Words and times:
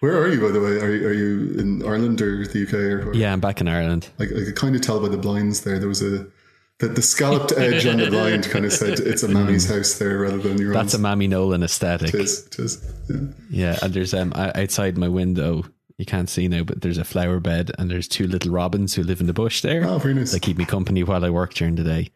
Where 0.00 0.16
are 0.16 0.28
you, 0.28 0.40
by 0.40 0.52
the 0.52 0.60
way? 0.60 0.78
Are 0.78 0.94
you, 0.94 1.08
are 1.08 1.12
you 1.12 1.54
in 1.58 1.82
Ireland 1.84 2.20
or 2.22 2.46
the 2.46 2.62
UK 2.62 2.74
or? 2.74 3.14
Yeah, 3.14 3.32
I'm 3.32 3.40
back 3.40 3.60
in 3.60 3.68
Ireland. 3.68 4.08
Like 4.18 4.30
I 4.30 4.44
could 4.44 4.56
kind 4.56 4.76
of 4.76 4.82
tell 4.82 5.00
by 5.00 5.08
the 5.08 5.16
blinds 5.16 5.62
there. 5.62 5.78
There 5.78 5.88
was 5.88 6.02
a 6.02 6.26
the, 6.78 6.88
the 6.88 7.02
scalloped 7.02 7.52
edge 7.56 7.86
on 7.86 7.96
the 7.96 8.10
blind 8.10 8.44
kind 8.44 8.64
of 8.64 8.72
said 8.72 9.00
it's 9.00 9.24
a 9.24 9.28
mammy's 9.28 9.68
house 9.68 9.94
there 9.94 10.18
rather 10.18 10.38
than 10.38 10.58
your 10.58 10.72
That's 10.72 10.94
a. 10.94 10.98
Mammy 10.98 11.26
Nolan 11.26 11.64
aesthetic. 11.64 12.14
It 12.14 12.20
is. 12.20 12.46
It 12.46 12.58
is. 12.60 12.92
Yeah. 13.08 13.16
Yeah, 13.50 13.78
and 13.82 13.92
there's 13.92 14.14
um 14.14 14.32
outside 14.34 14.96
my 14.96 15.08
window. 15.08 15.64
You 15.96 16.06
can't 16.06 16.28
see 16.28 16.46
now, 16.46 16.62
but 16.62 16.80
there's 16.80 16.98
a 16.98 17.04
flower 17.04 17.40
bed, 17.40 17.72
and 17.76 17.90
there's 17.90 18.06
two 18.06 18.28
little 18.28 18.52
robins 18.52 18.94
who 18.94 19.02
live 19.02 19.20
in 19.20 19.26
the 19.26 19.32
bush 19.32 19.62
there. 19.62 19.84
Oh, 19.84 19.98
very 19.98 20.14
nice. 20.14 20.30
They 20.30 20.38
keep 20.38 20.56
me 20.56 20.64
company 20.64 21.02
while 21.02 21.24
I 21.24 21.30
work 21.30 21.54
during 21.54 21.74
the 21.74 21.82
day, 21.82 22.10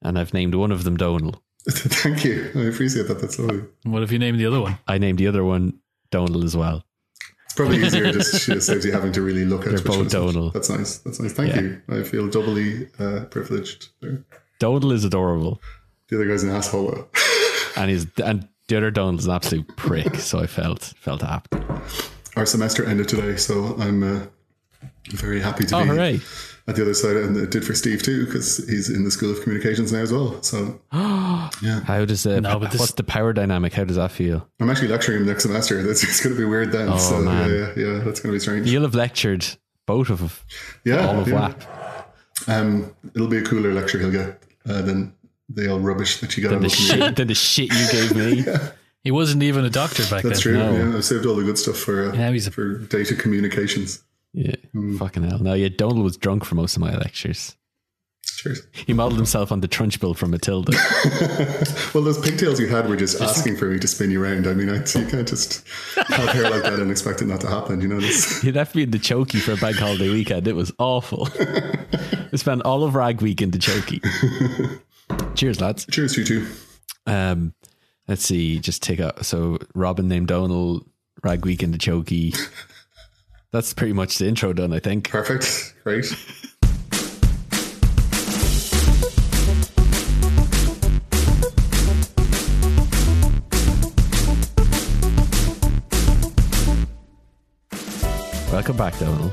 and 0.00 0.18
I've 0.18 0.32
named 0.32 0.54
one 0.54 0.72
of 0.72 0.84
them 0.84 0.96
Donal. 0.96 1.42
Thank 1.68 2.24
you. 2.24 2.50
I 2.56 2.60
appreciate 2.60 3.08
that. 3.08 3.20
That's 3.20 3.38
lovely. 3.38 3.64
What 3.82 4.02
if 4.02 4.10
you 4.10 4.18
named 4.18 4.40
the 4.40 4.46
other 4.46 4.62
one? 4.62 4.78
I 4.88 4.96
named 4.96 5.18
the 5.18 5.26
other 5.26 5.44
one 5.44 5.80
Donal 6.10 6.42
as 6.44 6.56
well. 6.56 6.84
Probably 7.58 7.82
easier 7.84 8.12
just 8.12 8.44
she 8.44 8.52
just 8.52 8.66
saves 8.68 8.84
you 8.86 8.92
having 8.92 9.12
to 9.12 9.20
really 9.22 9.44
look 9.44 9.62
at 9.62 9.66
They're 9.66 9.74
which 9.74 9.84
both 9.84 9.96
one 9.98 10.06
is 10.06 10.14
which. 10.14 10.32
Donal. 10.34 10.50
That's 10.50 10.70
nice. 10.70 10.98
That's 10.98 11.18
nice. 11.20 11.32
Thank 11.32 11.54
Yeah. 11.54 11.60
you. 11.62 11.82
I 11.88 12.02
feel 12.04 12.28
doubly 12.28 12.88
uh, 12.98 13.24
privileged. 13.30 13.88
there. 14.00 14.22
Donal 14.60 14.92
is 14.92 15.04
adorable, 15.04 15.60
The 16.08 16.16
other 16.16 16.26
guy's 16.26 16.42
an 16.44 16.50
asshole. 16.50 17.08
and 17.76 17.90
he's 17.90 18.06
and 18.24 18.48
the 18.68 18.76
other 18.76 18.90
Donal 18.90 19.18
is 19.18 19.26
an 19.26 19.32
absolute 19.34 19.66
prick. 19.76 20.14
So 20.16 20.38
I 20.38 20.46
felt 20.46 20.94
felt 21.00 21.22
apt. 21.24 21.54
Our 22.36 22.46
semester 22.46 22.84
ended 22.86 23.08
today, 23.08 23.34
so 23.36 23.74
I'm 23.78 24.02
uh, 24.04 24.20
very 25.10 25.40
happy 25.40 25.64
to 25.66 25.76
Oh, 25.76 25.82
be 25.82 25.88
hooray! 25.88 26.20
At 26.68 26.76
the 26.76 26.82
other 26.82 26.94
side, 26.94 27.16
and 27.16 27.36
it 27.36 27.50
did 27.50 27.64
for 27.64 27.74
Steve 27.74 28.02
too 28.02 28.26
because 28.26 28.58
he's 28.68 28.90
in 28.90 29.02
the 29.04 29.10
School 29.10 29.32
of 29.32 29.42
Communications 29.42 29.90
now 29.90 30.00
as 30.00 30.12
well. 30.12 30.40
So 30.42 30.78
yeah. 30.92 31.80
How 31.84 32.04
does 32.04 32.26
it? 32.26 32.42
No, 32.42 32.58
but 32.60 32.70
this- 32.70 32.80
what's 32.80 32.92
the 32.92 33.02
power 33.02 33.32
dynamic? 33.32 33.72
How 33.72 33.84
does 33.84 33.96
that 33.96 34.12
feel? 34.12 34.46
I'm 34.60 34.70
actually 34.70 34.88
lecturing 34.88 35.18
him 35.18 35.26
next 35.26 35.42
semester. 35.44 35.82
That's 35.86 36.04
it's 36.04 36.22
going 36.22 36.36
to 36.36 36.40
be 36.40 36.46
weird 36.46 36.70
then. 36.72 36.88
Oh, 36.90 36.98
so 36.98 37.20
man. 37.20 37.50
yeah, 37.50 37.56
yeah, 37.56 37.72
yeah, 37.76 37.98
that's 38.04 38.20
going 38.20 38.32
to 38.32 38.36
be 38.36 38.40
strange. 38.40 38.70
You'll 38.70 38.82
have 38.82 38.94
lectured 38.94 39.46
both 39.86 40.10
of 40.10 40.44
yeah, 40.84 41.06
all 41.06 41.18
of 41.20 41.26
yeah. 41.28 41.34
WAP. 41.34 41.62
Um, 42.46 42.94
it'll 43.14 43.28
be 43.28 43.38
a 43.38 43.42
cooler 43.42 43.72
lecture 43.72 43.98
he'll 43.98 44.12
get 44.12 44.42
uh, 44.68 44.82
than 44.82 45.12
the 45.48 45.68
old 45.68 45.84
rubbish 45.84 46.20
that 46.20 46.36
you 46.36 46.42
got 46.42 46.50
Than 46.50 46.60
the 46.60 46.68
the 46.68 46.74
shit, 46.74 47.16
than 47.16 47.28
the 47.28 47.34
shit 47.34 47.72
you 47.72 47.90
gave 47.90 48.14
me. 48.14 48.44
He 49.04 49.12
wasn't 49.12 49.42
even 49.44 49.64
a 49.64 49.70
doctor 49.70 50.02
back 50.02 50.22
That's 50.22 50.42
then. 50.44 50.54
That's 50.54 50.72
true. 50.72 50.82
No. 50.84 50.90
Yeah, 50.90 50.96
I've 50.96 51.04
saved 51.04 51.24
all 51.24 51.36
the 51.36 51.44
good 51.44 51.56
stuff 51.56 51.76
for 51.76 52.10
uh, 52.10 52.12
Yeah, 52.14 52.30
he's 52.30 52.46
a- 52.46 52.50
for 52.50 52.78
data 52.78 53.14
communications. 53.14 54.02
Yeah, 54.34 54.54
Hmm. 54.72 54.96
fucking 54.96 55.22
hell. 55.24 55.38
No, 55.38 55.54
yeah, 55.54 55.68
Donal 55.68 56.02
was 56.02 56.16
drunk 56.16 56.44
for 56.44 56.54
most 56.54 56.76
of 56.76 56.80
my 56.80 56.94
lectures. 56.96 57.56
Cheers. 58.24 58.60
He 58.86 58.92
modelled 58.92 59.16
himself 59.18 59.50
on 59.50 59.60
the 59.62 59.68
Trunchbull 59.68 60.14
from 60.16 60.30
Matilda. 60.30 60.72
Well, 61.94 62.04
those 62.04 62.20
pigtails 62.20 62.60
you 62.60 62.68
had 62.68 62.88
were 62.88 62.96
just 62.96 63.20
asking 63.20 63.56
for 63.56 63.64
me 63.64 63.78
to 63.78 63.88
spin 63.88 64.10
you 64.10 64.22
around. 64.22 64.46
I 64.46 64.52
mean, 64.52 64.68
I, 64.68 64.74
you 64.76 65.06
can't 65.06 65.26
just 65.26 65.66
have 65.96 66.28
hair 66.28 66.48
like 66.50 66.62
that 66.62 66.74
and 66.78 66.90
expect 66.90 67.22
it 67.22 67.26
not 67.26 67.40
to 67.40 67.48
happen. 67.48 67.80
You 67.80 67.88
know 67.88 67.98
this. 68.00 68.42
He 68.42 68.52
left 68.52 68.74
me 68.76 68.82
in 68.82 68.90
the 68.90 68.98
chokey 68.98 69.40
for 69.40 69.52
a 69.52 69.56
bank 69.56 69.76
holiday 69.78 70.10
weekend. 70.10 70.46
It 70.46 70.52
was 70.54 70.70
awful. 70.78 71.28
I 71.40 72.36
spent 72.36 72.62
all 72.62 72.84
of 72.84 72.94
rag 72.94 73.22
week 73.22 73.40
in 73.40 73.50
the 73.50 73.58
chokey. 73.58 74.00
Cheers, 75.34 75.60
lads. 75.60 75.86
Cheers, 75.90 76.16
you 76.18 76.24
too. 76.24 76.46
Um, 77.06 77.54
let's 78.06 78.22
see, 78.24 78.58
just 78.60 78.82
take 78.82 79.00
out. 79.00 79.24
So, 79.24 79.58
Robin 79.74 80.06
named 80.06 80.28
Donal, 80.28 80.86
rag 81.24 81.44
week 81.46 81.62
in 81.62 81.70
the 81.72 81.78
chokey. 81.78 82.38
That's 83.50 83.72
pretty 83.72 83.94
much 83.94 84.18
the 84.18 84.26
intro 84.28 84.52
done, 84.52 84.74
I 84.74 84.78
think. 84.78 85.08
Perfect. 85.08 85.74
Great. 85.82 86.04
Welcome 98.52 98.76
back, 98.76 98.98
Donal. 98.98 99.32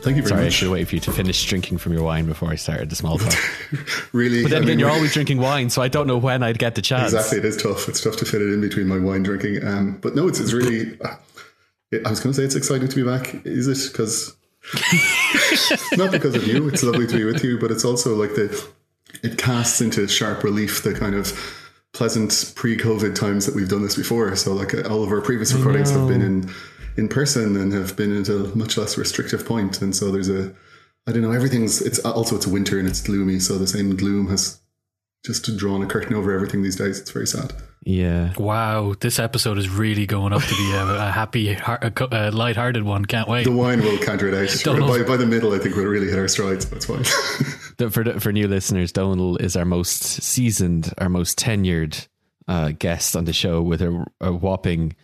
Thank 0.00 0.16
you 0.16 0.22
very 0.22 0.28
Sorry, 0.30 0.46
I 0.46 0.48
should 0.48 0.70
wait 0.70 0.88
for 0.88 0.94
you 0.94 1.00
to 1.02 1.12
finish 1.12 1.44
drinking 1.44 1.78
from 1.78 1.92
your 1.92 2.02
wine 2.02 2.24
before 2.24 2.48
I 2.48 2.54
started 2.54 2.88
the 2.88 2.96
small 2.96 3.18
talk. 3.18 3.34
Really, 4.12 4.42
But 4.42 4.50
then, 4.50 4.56
I 4.56 4.60
mean, 4.60 4.68
then 4.68 4.78
you're 4.78 4.90
always 4.90 5.12
drinking 5.12 5.38
wine, 5.38 5.70
so 5.70 5.80
I 5.80 5.88
don't 5.88 6.06
know 6.06 6.18
when 6.18 6.42
I'd 6.42 6.58
get 6.58 6.74
the 6.74 6.82
chance. 6.82 7.12
Exactly, 7.12 7.38
it 7.38 7.44
is 7.44 7.56
tough. 7.56 7.88
It's 7.88 8.02
tough 8.02 8.16
to 8.16 8.24
fit 8.24 8.42
it 8.42 8.52
in 8.52 8.60
between 8.60 8.88
my 8.88 8.98
wine 8.98 9.22
drinking. 9.22 9.64
Um, 9.66 9.98
but 10.00 10.14
no, 10.14 10.28
it's 10.28 10.40
it's 10.40 10.52
really. 10.52 10.98
I 11.92 12.10
was 12.10 12.20
going 12.20 12.32
to 12.32 12.34
say 12.34 12.44
it's 12.44 12.54
exciting 12.54 12.88
to 12.88 12.96
be 12.96 13.02
back. 13.02 13.34
Is 13.44 13.68
it? 13.68 13.92
Because 13.92 14.34
not 15.96 16.10
because 16.10 16.34
of 16.34 16.46
you. 16.46 16.68
It's 16.68 16.82
lovely 16.82 17.06
to 17.06 17.16
be 17.16 17.24
with 17.24 17.44
you, 17.44 17.58
but 17.58 17.70
it's 17.70 17.84
also 17.84 18.14
like 18.14 18.34
the 18.34 18.66
it 19.22 19.36
casts 19.36 19.80
into 19.80 20.06
sharp 20.08 20.42
relief 20.42 20.82
the 20.82 20.94
kind 20.94 21.14
of 21.14 21.38
pleasant 21.92 22.52
pre-COVID 22.56 23.14
times 23.14 23.44
that 23.44 23.54
we've 23.54 23.68
done 23.68 23.82
this 23.82 23.96
before. 23.96 24.34
So 24.36 24.54
like 24.54 24.74
all 24.88 25.04
of 25.04 25.10
our 25.10 25.20
previous 25.20 25.52
recordings 25.52 25.90
have 25.90 26.08
been 26.08 26.22
in 26.22 26.50
in 26.96 27.08
person 27.08 27.56
and 27.56 27.72
have 27.72 27.96
been 27.96 28.20
at 28.20 28.28
a 28.28 28.50
much 28.56 28.76
less 28.76 28.96
restrictive 28.96 29.46
point. 29.46 29.82
And 29.82 29.94
so 29.94 30.10
there's 30.10 30.28
a 30.28 30.54
I 31.06 31.12
don't 31.12 31.22
know. 31.22 31.32
Everything's 31.32 31.82
it's 31.82 31.98
also 32.00 32.36
it's 32.36 32.46
winter 32.46 32.78
and 32.78 32.88
it's 32.88 33.02
gloomy. 33.02 33.38
So 33.40 33.58
the 33.58 33.66
same 33.66 33.96
gloom 33.96 34.28
has 34.28 34.60
just 35.24 35.56
drawn 35.56 35.82
a 35.82 35.86
curtain 35.86 36.14
over 36.14 36.32
everything 36.32 36.62
these 36.62 36.76
days. 36.76 37.00
It's 37.00 37.10
very 37.10 37.26
sad. 37.26 37.52
Yeah. 37.84 38.32
Wow, 38.38 38.94
this 39.00 39.18
episode 39.18 39.58
is 39.58 39.68
really 39.68 40.06
going 40.06 40.32
up 40.32 40.42
to 40.42 40.54
be 40.54 40.72
a, 40.72 40.84
a 41.08 41.10
happy, 41.10 41.54
heart, 41.54 41.82
a, 41.82 42.28
a 42.28 42.30
light-hearted 42.30 42.84
one. 42.84 43.04
Can't 43.04 43.28
wait. 43.28 43.44
The 43.44 43.50
wine 43.52 43.80
will 43.82 43.98
counter 43.98 44.28
it 44.28 44.34
out. 44.34 44.56
Donal. 44.64 44.86
by, 44.88 45.02
by 45.02 45.16
the 45.16 45.26
middle, 45.26 45.52
I 45.52 45.58
think 45.58 45.74
we'll 45.74 45.86
really 45.86 46.08
hit 46.08 46.18
our 46.18 46.28
strides. 46.28 46.64
That's 46.68 46.86
fine. 46.86 47.04
The- 47.78 47.90
For 47.90 48.04
the- 48.04 48.20
for 48.20 48.30
new 48.32 48.46
listeners, 48.48 48.92
Donal 48.92 49.36
is 49.38 49.56
our 49.56 49.64
most 49.64 50.02
seasoned, 50.22 50.92
our 50.98 51.08
most 51.08 51.38
tenured 51.38 52.06
uh, 52.46 52.72
guest 52.78 53.16
on 53.16 53.24
the 53.24 53.32
show 53.32 53.62
with 53.62 53.80
a, 53.82 54.04
a 54.20 54.30
whopping, 54.32 54.94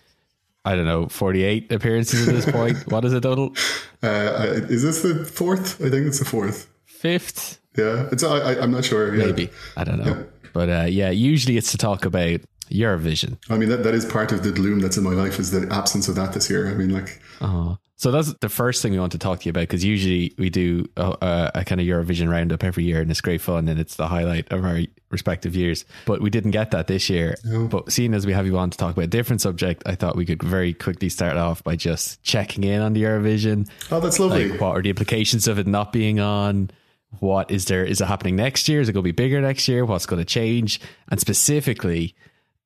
I 0.65 0.77
don't 0.77 0.85
know, 0.85 1.09
forty 1.09 1.43
eight 1.45 1.73
appearances 1.73 2.29
at 2.29 2.35
this 2.35 2.45
point. 2.49 2.77
what 2.93 3.05
is 3.07 3.13
it, 3.15 3.23
Donal? 3.23 3.55
uh, 4.03 4.37
is 4.69 4.83
this 4.83 5.03
the 5.03 5.25
fourth? 5.25 5.81
I 5.85 5.89
think 5.91 6.07
it's 6.07 6.19
the 6.19 6.25
fourth. 6.27 6.69
Fifth, 6.85 7.59
Yeah, 7.77 8.09
it's. 8.13 8.23
I, 8.23 8.37
I, 8.39 8.61
I'm 8.63 8.71
not 8.71 8.85
sure. 8.85 9.15
Yeah. 9.17 9.25
maybe. 9.27 9.51
I 9.77 9.85
don't 9.85 9.99
know. 10.05 10.27
But 10.53 10.69
uh, 10.69 10.87
yeah, 10.89 11.11
usually 11.11 11.57
it's 11.57 11.71
to 11.73 11.79
talk 11.79 12.05
about 12.05 12.41
Eurovision. 12.71 13.39
I 13.51 13.57
mean, 13.57 13.69
that, 13.69 13.83
that 13.85 13.95
is 13.95 14.05
part 14.05 14.33
of 14.33 14.43
the 14.43 14.53
gloom 14.53 14.81
that's 14.81 14.97
in 14.97 15.05
my 15.05 15.13
life 15.13 15.39
is 15.39 15.51
the 15.51 15.67
absence 15.73 16.09
of 16.09 16.15
that 16.17 16.33
this 16.33 16.49
year. 16.51 16.69
I 16.69 16.75
mean, 16.75 16.91
like, 16.91 17.21
Oh. 17.41 17.79
So 17.97 18.13
that's 18.13 18.33
the 18.35 18.49
first 18.49 18.81
thing 18.81 18.93
we 18.93 19.01
want 19.01 19.11
to 19.13 19.19
talk 19.19 19.41
to 19.41 19.47
you 19.47 19.51
about 19.51 19.63
because 19.63 19.85
usually 19.85 20.33
we 20.39 20.51
do 20.51 20.89
a, 20.97 21.51
a, 21.53 21.65
kind 21.65 21.81
of 21.81 21.87
Eurovision 21.87 22.31
roundup 22.31 22.63
every 22.63 22.85
year 22.85 23.01
and 23.01 23.11
it's 23.11 23.21
great 23.21 23.41
fun 23.41 23.67
and 23.67 23.81
it's 23.81 23.97
the 23.97 24.07
highlight 24.07 24.53
of 24.53 24.65
our 24.65 24.83
respective 25.11 25.57
years. 25.57 25.85
But 26.07 26.21
we 26.21 26.31
didn't 26.31 26.53
get 26.53 26.71
that 26.71 26.87
this 26.87 27.11
year. 27.11 27.35
But 27.45 27.91
seeing 27.91 28.15
as 28.15 28.25
we 28.25 28.33
have 28.33 28.47
you 28.47 28.57
on 28.57 28.71
to 28.71 28.79
talk 28.79 28.93
about 28.93 29.07
a 29.07 29.09
different 29.09 29.41
subject, 29.41 29.83
I 29.85 29.97
thought 29.97 30.15
we 30.15 30.25
could 30.25 30.41
very 30.45 30.75
quickly 30.75 31.09
start 31.09 31.37
off 31.37 31.65
by 31.65 31.75
just 31.75 32.23
checking 32.23 32.63
in 32.63 32.81
on 32.81 32.93
the 32.93 33.03
Eurovision. 33.03 33.69
oh, 33.91 33.99
that's 33.99 34.21
lovely. 34.21 34.49
Like, 34.49 34.61
what 34.61 34.77
are 34.77 34.83
the 34.83 34.91
implications 34.91 35.49
of 35.49 35.59
it 35.59 35.67
not 35.67 35.93
being 35.93 36.21
on? 36.21 36.71
What 37.19 37.51
is 37.51 37.65
there? 37.65 37.85
Is 37.85 38.01
it 38.01 38.07
happening 38.07 38.37
next 38.37 38.69
year? 38.69 38.81
Is 38.81 38.89
it 38.89 38.93
going 38.93 39.03
to 39.03 39.09
be 39.09 39.13
bigger 39.13 39.41
next 39.41 39.67
year? 39.67 39.85
What's 39.85 40.07
going 40.07 40.21
to 40.21 40.27
change? 40.27 40.81
And 41.11 41.19
specifically, 41.19 42.15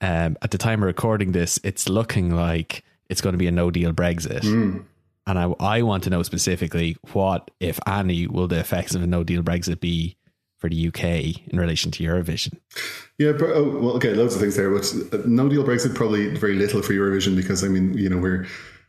um, 0.03 0.37
at 0.43 0.51
the 0.51 0.59
time 0.59 0.83
of 0.83 0.87
recording 0.87 1.33
this, 1.33 1.59
it's 1.63 1.89
looking 1.89 2.35
like 2.35 2.85
it's 3.09 3.21
going 3.21 3.33
to 3.35 3.39
be 3.39 3.47
a 3.47 3.53
no 3.53 3.71
deal 3.71 3.93
Brexit. 3.93 4.43
And 5.27 5.39
I, 5.39 5.45
I 5.61 5.83
want 5.83 6.03
to 6.05 6.11
know 6.11 6.25
specifically 6.25 6.97
what, 7.13 7.51
if 7.61 7.79
any, 7.87 8.27
will 8.27 8.49
the 8.49 8.59
effects 8.59 8.97
of 8.97 9.03
a 9.03 9.07
no 9.07 9.23
deal 9.23 9.43
Brexit 9.43 9.79
be 9.79 10.17
for 10.59 10.69
the 10.69 10.89
UK 10.89 11.05
in 11.53 11.59
relation 11.59 11.93
to 11.93 12.05
Eurovision? 12.05 12.59
Yeah, 13.19 13.33
but, 13.33 13.51
oh, 13.51 13.79
well, 13.79 13.97
okay, 13.97 14.15
loads 14.15 14.35
of 14.35 14.41
things 14.41 14.57
there, 14.57 14.71
but 14.71 14.93
uh, 15.13 15.23
no 15.25 15.49
deal 15.49 15.63
Brexit 15.63 15.95
probably 15.95 16.35
very 16.37 16.55
little 16.55 16.83
for 16.83 16.93
Eurovision 16.93 17.37
because 17.37 17.63
I 17.63 17.69
mean, 17.69 17.97
you 17.97 18.09
know, 18.09 18.19
we're 18.19 18.47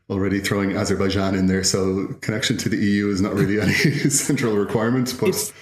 already 0.10 0.40
throwing 0.40 0.76
Azerbaijan 0.76 1.36
in 1.36 1.46
there, 1.46 1.64
so 1.64 2.08
connection 2.22 2.58
to 2.58 2.70
the 2.70 2.78
EU 2.78 3.10
is 3.10 3.22
not 3.22 3.34
really 3.36 3.62
any 3.62 3.74
central 4.10 4.56
requirement. 4.56 5.16
But 5.20 5.54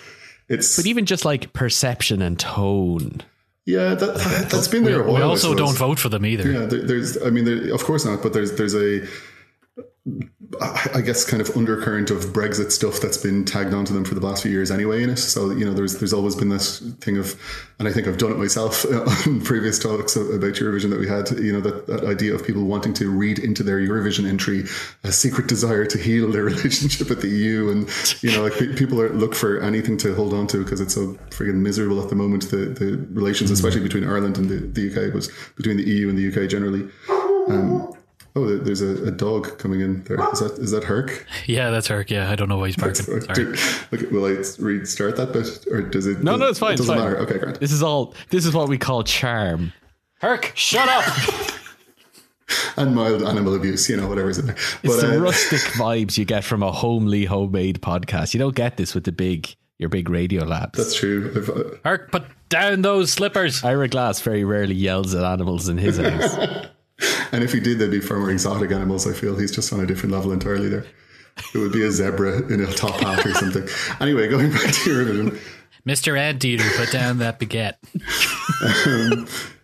it's, 0.47 0.78
But 0.78 0.85
even 0.85 1.06
just 1.06 1.25
like 1.25 1.51
perception 1.51 2.22
and 2.22 2.39
tone. 2.39 3.22
Yeah, 3.71 3.95
that, 3.95 4.47
that's 4.51 4.67
been 4.67 4.83
there 4.83 5.01
a 5.01 5.03
while. 5.03 5.15
we 5.15 5.21
I 5.21 5.25
also 5.25 5.55
don't 5.55 5.77
vote 5.77 5.99
for 5.99 6.09
them 6.09 6.25
either. 6.25 6.51
Yeah, 6.51 6.65
there, 6.65 6.81
there's. 6.85 7.21
I 7.21 7.29
mean, 7.29 7.45
there, 7.45 7.73
of 7.73 7.83
course 7.83 8.05
not. 8.05 8.21
But 8.21 8.33
there's 8.33 8.55
there's 8.57 8.75
a, 8.75 9.07
I 10.59 10.89
I 10.95 11.01
guess, 11.01 11.24
kind 11.24 11.42
of 11.42 11.56
undercurrent 11.56 12.12
of 12.12 12.25
Brexit 12.25 12.71
stuff 12.71 13.00
that's 13.00 13.18
been 13.18 13.45
tagged 13.45 13.74
onto 13.74 13.94
them 13.94 14.03
for 14.03 14.15
the 14.15 14.25
last 14.25 14.44
few 14.44 14.51
years 14.51 14.71
anyway. 14.71 15.03
In 15.03 15.09
it, 15.09 15.18
so 15.18 15.51
you 15.51 15.65
know, 15.65 15.74
there's 15.74 16.00
there's 16.00 16.13
always 16.13 16.36
been 16.36 16.50
this 16.50 16.80
thing 17.00 17.18
of, 17.18 17.36
and 17.80 17.88
I 17.88 17.94
think 17.94 18.07
I've 18.07 18.18
done 18.18 18.31
it 18.31 18.38
myself 18.38 18.86
on 19.27 19.42
previous 19.42 19.80
talks 19.80 20.15
about 20.15 20.53
Eurovision 20.53 20.89
that 20.89 21.00
we 21.00 21.07
had. 21.07 21.30
You 21.31 21.53
know, 21.53 21.62
that, 21.62 21.88
that 21.88 22.03
idea 22.03 22.33
of 22.33 22.45
people 22.45 22.63
wanting 22.63 22.94
to 22.95 23.09
read 23.09 23.39
into 23.39 23.63
their 23.63 23.80
Eurovision 23.80 24.27
entry 24.27 24.65
a 25.03 25.12
secret 25.12 25.48
desire 25.48 25.86
to 25.86 25.98
heal 25.98 26.31
their 26.31 26.44
relationship 26.53 27.09
with 27.09 27.21
the 27.21 27.30
EU, 27.30 27.69
and 27.69 27.89
you 28.21 28.31
know, 28.31 28.44
like 28.44 28.53
people 28.75 29.00
are, 29.01 29.09
look 29.13 29.36
for 29.36 29.62
anything 29.62 29.98
to 29.98 30.13
hold 30.15 30.33
on 30.33 30.48
to 30.48 30.63
because 30.63 30.81
it's 30.81 30.95
so 30.95 31.13
friggin' 31.30 31.56
miserable 31.56 32.01
at 32.01 32.09
the 32.09 32.15
moment. 32.15 32.50
The 32.50 32.65
the 32.65 32.98
relations, 33.12 33.51
especially 33.51 33.81
between 33.81 34.03
Ireland 34.03 34.38
and 34.38 34.50
the, 34.50 34.57
the 34.57 34.89
UK, 34.89 35.13
was 35.13 35.31
between 35.56 35.77
the 35.77 35.83
EU 35.83 36.09
and 36.09 36.18
the 36.18 36.27
UK 36.27 36.50
generally. 36.50 36.89
Um, 37.48 37.94
oh, 38.36 38.57
there's 38.57 38.81
a, 38.81 39.07
a 39.07 39.12
dog 39.12 39.57
coming 39.57 39.81
in 39.81 40.04
there. 40.04 40.18
Is 40.31 40.39
that 40.39 40.51
is 40.60 40.72
that 40.72 40.83
Herc? 40.83 41.25
Yeah, 41.45 41.69
that's 41.72 41.88
Herc. 41.88 42.10
Yeah, 42.12 42.30
I 42.30 42.36
don't 42.36 42.50
know 42.50 42.57
why 42.57 42.68
he's 42.68 42.75
barking. 42.75 43.06
Sorry. 43.06 43.19
Do- 43.33 43.56
look, 43.92 44.12
will 44.12 44.25
I 44.25 44.44
restart 44.60 45.16
that 45.18 45.33
bit, 45.33 45.68
or 45.72 45.81
does 45.81 46.07
it? 46.07 46.24
No, 46.24 46.36
no, 46.36 46.48
it's 46.48 46.60
fine. 46.60 46.74
It 46.74 46.78
doesn't 46.78 46.95
fine. 46.95 47.04
matter. 47.04 47.18
Okay, 47.19 47.38
great. 47.39 47.60
This 47.60 47.72
is 47.72 47.83
all. 47.83 48.13
This 48.30 48.45
is 48.45 48.54
what 48.54 48.69
we 48.69 48.78
call 48.78 49.04
charm. 49.04 49.74
Herc, 50.19 50.51
shut 50.56 50.88
up. 50.88 51.04
and 52.78 52.95
mild 52.95 53.24
animal 53.24 53.56
abuse, 53.56 53.89
you 53.89 53.98
know, 53.98 54.07
whatever's 54.07 54.38
in 54.38 54.48
there. 54.48 54.56
It's 54.84 55.01
the 55.01 55.16
uh, 55.16 55.19
rustic 55.19 55.60
vibes 55.74 56.18
you 56.18 56.25
get 56.25 56.44
from 56.44 56.63
a 56.63 56.72
homely, 56.72 57.25
homemade 57.25 57.81
podcast. 57.81 58.34
You 58.34 58.39
don't 58.39 58.56
get 58.56 58.77
this 58.77 58.94
with 58.94 59.04
the 59.06 59.12
big, 59.12 59.56
your 59.80 59.89
big 59.89 60.10
radio 60.10 60.44
labs. 60.44 60.77
that's 60.77 60.95
true. 60.95 61.31
I've, 61.36 61.50
uh, 61.50 61.77
Herc, 61.84 62.12
put 62.12 62.24
down 62.50 62.81
those 62.81 63.12
slippers. 63.12 63.63
Ira 63.63 63.88
Glass 63.88 64.19
very 64.22 64.44
rarely 64.44 64.75
yells 64.75 65.16
at 65.16 65.24
animals 65.24 65.69
in 65.69 65.77
his 65.77 65.98
house. 65.98 66.68
and 67.31 67.44
if 67.44 67.53
he 67.53 67.59
did, 67.59 67.80
they'd 67.80 67.92
be 67.92 68.00
far 68.00 68.19
more 68.19 68.31
exotic 68.31 68.71
animals. 68.71 69.07
I 69.07 69.13
feel 69.13 69.38
he's 69.38 69.51
just 69.51 69.71
on 69.74 69.80
a 69.80 69.86
different 69.86 70.13
level 70.13 70.31
entirely 70.31 70.69
there. 70.69 70.86
It 71.53 71.57
would 71.57 71.71
be 71.71 71.83
a 71.83 71.92
zebra 71.92 72.51
in 72.51 72.62
a 72.62 72.71
top 72.74 73.00
hat 73.00 73.25
or 73.25 73.33
something. 73.33 73.68
Anyway, 74.00 74.27
going 74.27 74.51
back 74.51 74.62
to 74.62 74.89
Eurovision. 74.89 75.39
Mr. 75.88 76.19
Anteater, 76.19 76.69
put 76.75 76.92
down 76.92 77.18
that 77.19 77.39
baguette. 77.39 77.77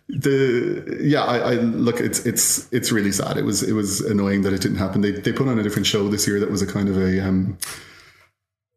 the 0.08 0.98
yeah 1.02 1.22
I, 1.22 1.36
I 1.36 1.54
look 1.56 2.00
it's 2.00 2.24
it's 2.24 2.66
it's 2.72 2.90
really 2.90 3.12
sad 3.12 3.36
it 3.36 3.44
was 3.44 3.62
it 3.62 3.74
was 3.74 4.00
annoying 4.00 4.40
that 4.40 4.54
it 4.54 4.62
didn't 4.62 4.78
happen 4.78 5.02
they 5.02 5.10
they 5.10 5.32
put 5.32 5.48
on 5.48 5.58
a 5.58 5.62
different 5.62 5.86
show 5.86 6.08
this 6.08 6.26
year 6.26 6.40
that 6.40 6.50
was 6.50 6.62
a 6.62 6.66
kind 6.66 6.88
of 6.88 6.96
a 6.96 7.20
um 7.20 7.58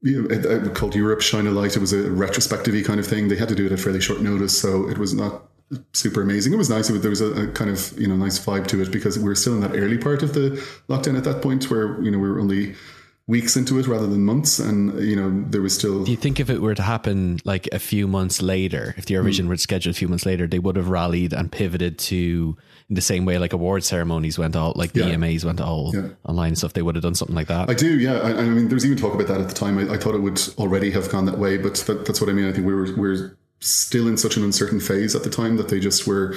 you 0.01 0.27
know, 0.27 0.69
called 0.71 0.95
Europe 0.95 1.21
Shine 1.21 1.47
a 1.47 1.51
Light. 1.51 1.75
It 1.75 1.79
was 1.79 1.93
a 1.93 2.09
retrospective 2.09 2.83
kind 2.85 2.99
of 2.99 3.05
thing. 3.05 3.27
They 3.27 3.35
had 3.35 3.49
to 3.49 3.55
do 3.55 3.65
it 3.65 3.71
at 3.71 3.79
fairly 3.79 4.01
short 4.01 4.21
notice, 4.21 4.59
so 4.59 4.89
it 4.89 4.97
was 4.97 5.13
not 5.13 5.43
super 5.93 6.21
amazing. 6.21 6.53
It 6.53 6.57
was 6.57 6.69
nice. 6.69 6.87
There 6.87 7.09
was 7.09 7.21
a, 7.21 7.43
a 7.43 7.47
kind 7.47 7.69
of 7.69 7.99
you 7.99 8.07
know 8.07 8.15
nice 8.15 8.43
vibe 8.43 8.67
to 8.67 8.81
it 8.81 8.91
because 8.91 9.17
we 9.17 9.25
were 9.25 9.35
still 9.35 9.53
in 9.53 9.61
that 9.61 9.75
early 9.75 9.97
part 9.97 10.23
of 10.23 10.33
the 10.33 10.51
lockdown 10.89 11.17
at 11.17 11.23
that 11.23 11.41
point, 11.41 11.69
where 11.69 12.01
you 12.01 12.11
know 12.11 12.19
we 12.19 12.29
were 12.29 12.39
only 12.39 12.75
weeks 13.27 13.55
into 13.55 13.79
it 13.79 13.87
rather 13.87 14.07
than 14.07 14.25
months, 14.25 14.59
and 14.59 14.99
you 15.01 15.15
know 15.15 15.43
there 15.49 15.61
was 15.61 15.75
still 15.75 16.03
Do 16.03 16.11
you 16.11 16.17
think 16.17 16.39
if 16.39 16.49
it 16.49 16.61
were 16.61 16.75
to 16.75 16.81
happen 16.81 17.39
like 17.45 17.67
a 17.71 17.79
few 17.79 18.07
months 18.07 18.41
later, 18.41 18.93
if 18.97 19.05
the 19.05 19.15
Eurovision 19.15 19.43
hmm. 19.43 19.49
were 19.49 19.57
scheduled 19.57 19.95
a 19.95 19.97
few 19.97 20.07
months 20.07 20.25
later, 20.25 20.47
they 20.47 20.59
would 20.59 20.75
have 20.75 20.89
rallied 20.89 21.33
and 21.33 21.51
pivoted 21.51 21.97
to 21.99 22.57
in 22.89 22.95
the 22.95 23.01
same 23.01 23.23
way 23.23 23.37
like 23.37 23.53
award 23.53 23.85
ceremonies 23.85 24.37
went 24.37 24.55
all 24.55 24.73
like 24.75 24.91
the 24.91 24.99
Yeah. 24.99 25.15
EMAs 25.15 25.45
went 25.45 25.61
all 25.61 25.91
Yeah. 25.93 26.09
online 26.25 26.49
and 26.49 26.57
stuff. 26.57 26.73
They 26.73 26.81
would 26.81 26.95
have 26.95 27.03
done 27.03 27.15
something 27.15 27.35
like 27.35 27.47
that. 27.47 27.69
I 27.69 27.73
do, 27.73 27.97
yeah. 27.97 28.15
I, 28.19 28.39
I 28.39 28.43
mean, 28.43 28.67
there 28.67 28.75
was 28.75 28.85
even 28.85 28.97
talk 28.97 29.13
about 29.13 29.27
that 29.27 29.39
at 29.39 29.47
the 29.47 29.55
time. 29.55 29.77
I, 29.77 29.93
I 29.93 29.97
thought 29.97 30.13
it 30.13 30.21
would 30.21 30.41
already 30.57 30.91
have 30.91 31.09
gone 31.09 31.25
that 31.25 31.37
way, 31.37 31.55
but 31.57 31.75
that, 31.87 32.05
that's 32.05 32.19
what 32.19 32.29
I 32.29 32.33
mean. 32.33 32.49
I 32.49 32.51
think 32.51 32.67
we 32.67 32.73
were 32.73 32.83
we 32.83 33.07
were 33.07 33.37
still 33.61 34.07
in 34.07 34.17
such 34.17 34.37
an 34.37 34.43
uncertain 34.43 34.79
phase 34.79 35.15
at 35.15 35.23
the 35.23 35.29
time 35.29 35.57
that 35.57 35.69
they 35.69 35.79
just 35.79 36.05
were, 36.05 36.35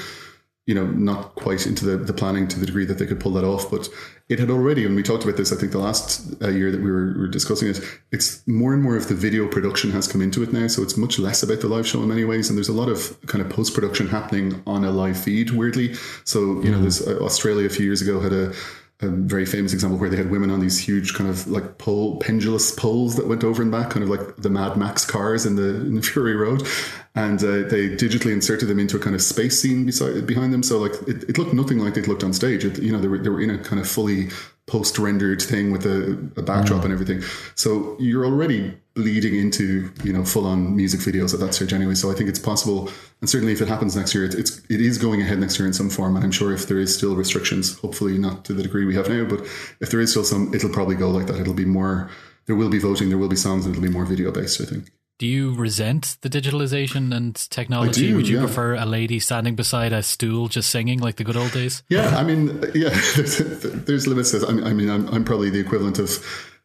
you 0.66 0.74
know, 0.74 0.86
not 0.86 1.34
quite 1.34 1.66
into 1.66 1.84
the, 1.84 1.96
the 1.96 2.12
planning 2.12 2.46
to 2.48 2.60
the 2.60 2.66
degree 2.66 2.84
that 2.84 2.98
they 2.98 3.06
could 3.06 3.20
pull 3.20 3.32
that 3.32 3.44
off. 3.44 3.70
But 3.70 3.88
it 4.28 4.38
had 4.38 4.50
already, 4.50 4.86
and 4.86 4.94
we 4.94 5.02
talked 5.02 5.24
about 5.24 5.36
this. 5.36 5.52
I 5.52 5.56
think 5.56 5.72
the 5.72 5.78
last 5.78 6.40
uh, 6.42 6.48
year 6.48 6.70
that 6.70 6.80
we 6.80 6.90
were, 6.90 7.14
were 7.18 7.28
discussing 7.28 7.68
it, 7.68 7.80
it's 8.12 8.46
more 8.46 8.72
and 8.72 8.82
more 8.82 8.96
of 8.96 9.08
the 9.08 9.14
video 9.14 9.48
production 9.48 9.90
has 9.90 10.06
come 10.06 10.22
into 10.22 10.42
it 10.42 10.52
now. 10.52 10.66
So 10.66 10.82
it's 10.82 10.96
much 10.96 11.18
less 11.18 11.42
about 11.42 11.60
the 11.60 11.68
live 11.68 11.86
show 11.86 12.02
in 12.02 12.08
many 12.08 12.24
ways, 12.24 12.48
and 12.48 12.56
there's 12.56 12.68
a 12.68 12.72
lot 12.72 12.88
of 12.88 13.18
kind 13.26 13.44
of 13.44 13.50
post 13.50 13.74
production 13.74 14.08
happening 14.08 14.62
on 14.66 14.84
a 14.84 14.90
live 14.90 15.18
feed. 15.18 15.50
Weirdly, 15.50 15.94
so 16.24 16.62
you 16.62 16.70
know, 16.70 16.80
there's 16.80 17.06
uh, 17.06 17.18
Australia 17.20 17.66
a 17.66 17.70
few 17.70 17.84
years 17.84 18.00
ago 18.00 18.20
had 18.20 18.32
a 18.32 18.52
a 19.00 19.08
very 19.08 19.44
famous 19.44 19.72
example 19.72 19.98
where 19.98 20.08
they 20.08 20.16
had 20.16 20.30
women 20.30 20.50
on 20.50 20.60
these 20.60 20.78
huge 20.78 21.14
kind 21.14 21.28
of 21.28 21.46
like 21.48 21.78
pole 21.78 22.18
pendulous 22.20 22.70
poles 22.70 23.16
that 23.16 23.26
went 23.26 23.42
over 23.42 23.60
and 23.60 23.70
back, 23.70 23.90
kind 23.90 24.04
of 24.04 24.08
like 24.08 24.36
the 24.36 24.48
Mad 24.48 24.76
Max 24.76 25.04
cars 25.04 25.44
in 25.44 25.56
the 25.56 25.68
in 25.80 25.94
the 25.94 26.02
Fury 26.14 26.36
Road, 26.36 26.66
and 27.14 27.42
uh, 27.42 27.68
they 27.68 27.90
digitally 27.90 28.32
inserted 28.32 28.68
them 28.68 28.78
into 28.78 28.96
a 28.96 29.00
kind 29.00 29.14
of 29.14 29.22
space 29.22 29.60
scene 29.60 29.84
beside 29.84 30.26
behind 30.26 30.52
them. 30.52 30.62
So 30.62 30.78
like 30.78 30.92
it, 31.08 31.24
it 31.28 31.38
looked 31.38 31.52
nothing 31.52 31.78
like 31.78 31.94
they 31.94 32.02
looked 32.02 32.24
on 32.24 32.32
stage. 32.32 32.64
It, 32.64 32.78
you 32.78 32.92
know, 32.92 33.00
they 33.00 33.08
were 33.08 33.18
they 33.18 33.30
were 33.30 33.40
in 33.40 33.50
a 33.50 33.58
kind 33.58 33.80
of 33.80 33.88
fully 33.88 34.28
post 34.66 34.98
rendered 34.98 35.42
thing 35.42 35.72
with 35.72 35.84
a, 35.84 36.12
a 36.36 36.42
backdrop 36.42 36.84
and 36.84 36.92
everything. 36.92 37.22
So 37.54 37.96
you're 37.98 38.24
already 38.24 38.74
bleeding 38.94 39.34
into 39.34 39.92
you 40.04 40.12
know 40.12 40.24
full 40.24 40.46
on 40.46 40.76
music 40.76 41.00
videos 41.00 41.34
at 41.34 41.40
that 41.40 41.54
stage 41.54 41.72
anyway. 41.72 41.94
So 41.94 42.10
I 42.10 42.14
think 42.14 42.28
it's 42.28 42.38
possible, 42.38 42.90
and 43.20 43.28
certainly 43.28 43.52
if 43.52 43.60
it 43.60 43.68
happens 43.68 43.96
next 43.96 44.14
year, 44.14 44.24
it, 44.24 44.34
it's 44.34 44.58
it 44.70 44.80
is 44.80 44.98
going 44.98 45.20
ahead 45.20 45.38
next 45.38 45.58
year 45.58 45.66
in 45.66 45.74
some 45.74 45.90
form. 45.90 46.16
And 46.16 46.24
I'm 46.24 46.32
sure 46.32 46.52
if 46.52 46.68
there 46.68 46.78
is 46.78 46.96
still 46.96 47.16
restrictions, 47.16 47.78
hopefully 47.80 48.18
not 48.18 48.44
to 48.46 48.54
the 48.54 48.62
degree 48.62 48.84
we 48.84 48.94
have 48.94 49.08
now, 49.08 49.24
but 49.24 49.40
if 49.80 49.90
there 49.90 50.00
is 50.00 50.10
still 50.10 50.24
some, 50.24 50.54
it'll 50.54 50.70
probably 50.70 50.96
go 50.96 51.10
like 51.10 51.26
that. 51.26 51.40
It'll 51.40 51.54
be 51.54 51.64
more. 51.64 52.10
There 52.46 52.56
will 52.56 52.68
be 52.68 52.78
voting. 52.78 53.08
There 53.08 53.18
will 53.18 53.28
be 53.28 53.36
songs. 53.36 53.64
and 53.66 53.74
It'll 53.74 53.82
be 53.82 53.92
more 53.92 54.04
video 54.04 54.30
based. 54.30 54.60
I 54.60 54.64
think. 54.64 54.90
Do 55.18 55.28
you 55.28 55.54
resent 55.54 56.16
the 56.22 56.28
digitalization 56.28 57.14
and 57.14 57.36
technology? 57.36 58.08
do, 58.08 58.16
Would 58.16 58.26
you 58.26 58.38
yeah. 58.38 58.44
prefer 58.46 58.74
a 58.74 58.84
lady 58.84 59.20
standing 59.20 59.54
beside 59.54 59.92
a 59.92 60.02
stool 60.02 60.48
just 60.48 60.70
singing 60.70 60.98
like 60.98 61.16
the 61.16 61.24
good 61.24 61.36
old 61.36 61.52
days? 61.52 61.84
Yeah, 61.88 62.16
I 62.16 62.24
mean, 62.24 62.48
yeah, 62.74 62.88
there's, 63.16 63.38
there's 63.38 64.06
limits. 64.08 64.34
I 64.34 64.52
mean, 64.52 64.64
I 64.64 64.72
mean 64.72 64.90
I'm, 64.90 65.06
I'm 65.08 65.24
probably 65.24 65.50
the 65.50 65.60
equivalent 65.60 66.00
of 66.00 66.18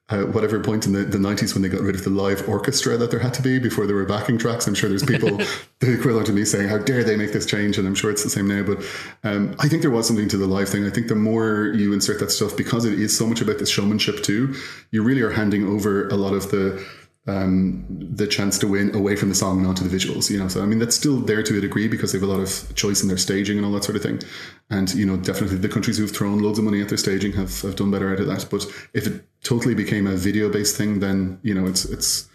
uh, 0.09 0.23
whatever 0.23 0.59
point 0.59 0.87
in 0.87 0.93
the, 0.93 1.03
the 1.03 1.17
90s 1.17 1.53
when 1.53 1.61
they 1.61 1.69
got 1.69 1.81
rid 1.81 1.95
of 1.95 2.03
the 2.03 2.09
live 2.09 2.47
orchestra 2.49 2.97
that 2.97 3.11
there 3.11 3.19
had 3.19 3.33
to 3.35 3.41
be 3.41 3.59
before 3.59 3.85
there 3.85 3.95
were 3.95 4.05
backing 4.05 4.37
tracks. 4.37 4.67
I'm 4.67 4.73
sure 4.73 4.89
there's 4.89 5.05
people 5.05 5.37
the 5.79 5.93
equivalent 5.93 6.29
of 6.29 6.35
me 6.35 6.45
saying, 6.45 6.67
How 6.67 6.79
dare 6.79 7.03
they 7.03 7.15
make 7.15 7.31
this 7.31 7.45
change? 7.45 7.77
And 7.77 7.87
I'm 7.87 7.95
sure 7.95 8.09
it's 8.09 8.23
the 8.23 8.29
same 8.29 8.47
now. 8.47 8.63
But 8.63 8.83
um, 9.23 9.55
I 9.59 9.67
think 9.67 9.81
there 9.81 9.91
was 9.91 10.07
something 10.07 10.27
to 10.29 10.37
the 10.37 10.47
live 10.47 10.69
thing. 10.69 10.85
I 10.85 10.89
think 10.89 11.07
the 11.07 11.15
more 11.15 11.71
you 11.75 11.93
insert 11.93 12.19
that 12.19 12.31
stuff, 12.31 12.57
because 12.57 12.85
it 12.85 12.99
is 12.99 13.15
so 13.15 13.27
much 13.27 13.41
about 13.41 13.59
the 13.59 13.65
showmanship 13.65 14.23
too, 14.23 14.55
you 14.91 15.03
really 15.03 15.21
are 15.21 15.31
handing 15.31 15.67
over 15.67 16.07
a 16.07 16.15
lot 16.15 16.33
of 16.33 16.49
the 16.49 16.83
um, 17.27 17.85
the 17.89 18.27
chance 18.27 18.57
to 18.59 18.67
win 18.67 18.95
away 18.95 19.15
from 19.15 19.29
the 19.29 19.35
song 19.35 19.59
and 19.59 19.67
onto 19.67 19.87
the 19.87 19.95
visuals. 19.95 20.29
You 20.29 20.39
know, 20.39 20.47
so 20.47 20.61
I 20.61 20.65
mean 20.65 20.79
that's 20.79 20.95
still 20.95 21.17
there 21.17 21.43
to 21.43 21.57
a 21.57 21.61
degree 21.61 21.87
because 21.87 22.11
they 22.11 22.19
have 22.19 22.27
a 22.27 22.31
lot 22.31 22.39
of 22.39 22.75
choice 22.75 23.01
in 23.01 23.07
their 23.07 23.17
staging 23.17 23.57
and 23.57 23.65
all 23.65 23.71
that 23.73 23.83
sort 23.83 23.95
of 23.95 24.03
thing. 24.03 24.19
And 24.69 24.93
you 24.93 25.05
know, 25.05 25.17
definitely 25.17 25.57
the 25.57 25.69
countries 25.69 25.97
who've 25.97 26.11
thrown 26.11 26.39
loads 26.39 26.59
of 26.59 26.65
money 26.65 26.81
at 26.81 26.89
their 26.89 26.97
staging 26.97 27.33
have, 27.33 27.61
have 27.61 27.75
done 27.75 27.91
better 27.91 28.11
out 28.11 28.19
of 28.19 28.27
that. 28.27 28.47
But 28.49 28.65
if 28.93 29.07
it 29.07 29.23
totally 29.43 29.75
became 29.75 30.07
a 30.07 30.15
video 30.15 30.49
based 30.49 30.77
thing, 30.77 30.99
then 30.99 31.39
you 31.43 31.53
know 31.53 31.67
it's 31.67 31.85
it's 31.85 32.27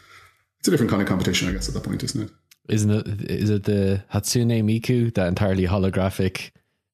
it's 0.59 0.69
a 0.69 0.71
different 0.71 0.91
kind 0.91 1.03
of 1.03 1.09
competition, 1.09 1.49
I 1.49 1.53
guess, 1.53 1.69
at 1.69 1.75
that 1.75 1.83
point, 1.83 2.03
isn't 2.03 2.23
it? 2.23 2.31
Isn't 2.69 2.91
it? 2.91 3.31
Is 3.31 3.51
it 3.51 3.65
the 3.65 4.03
Hatsune 4.13 4.65
Miku, 4.65 5.13
that 5.15 5.27
entirely 5.27 5.67
holographic 5.67 6.53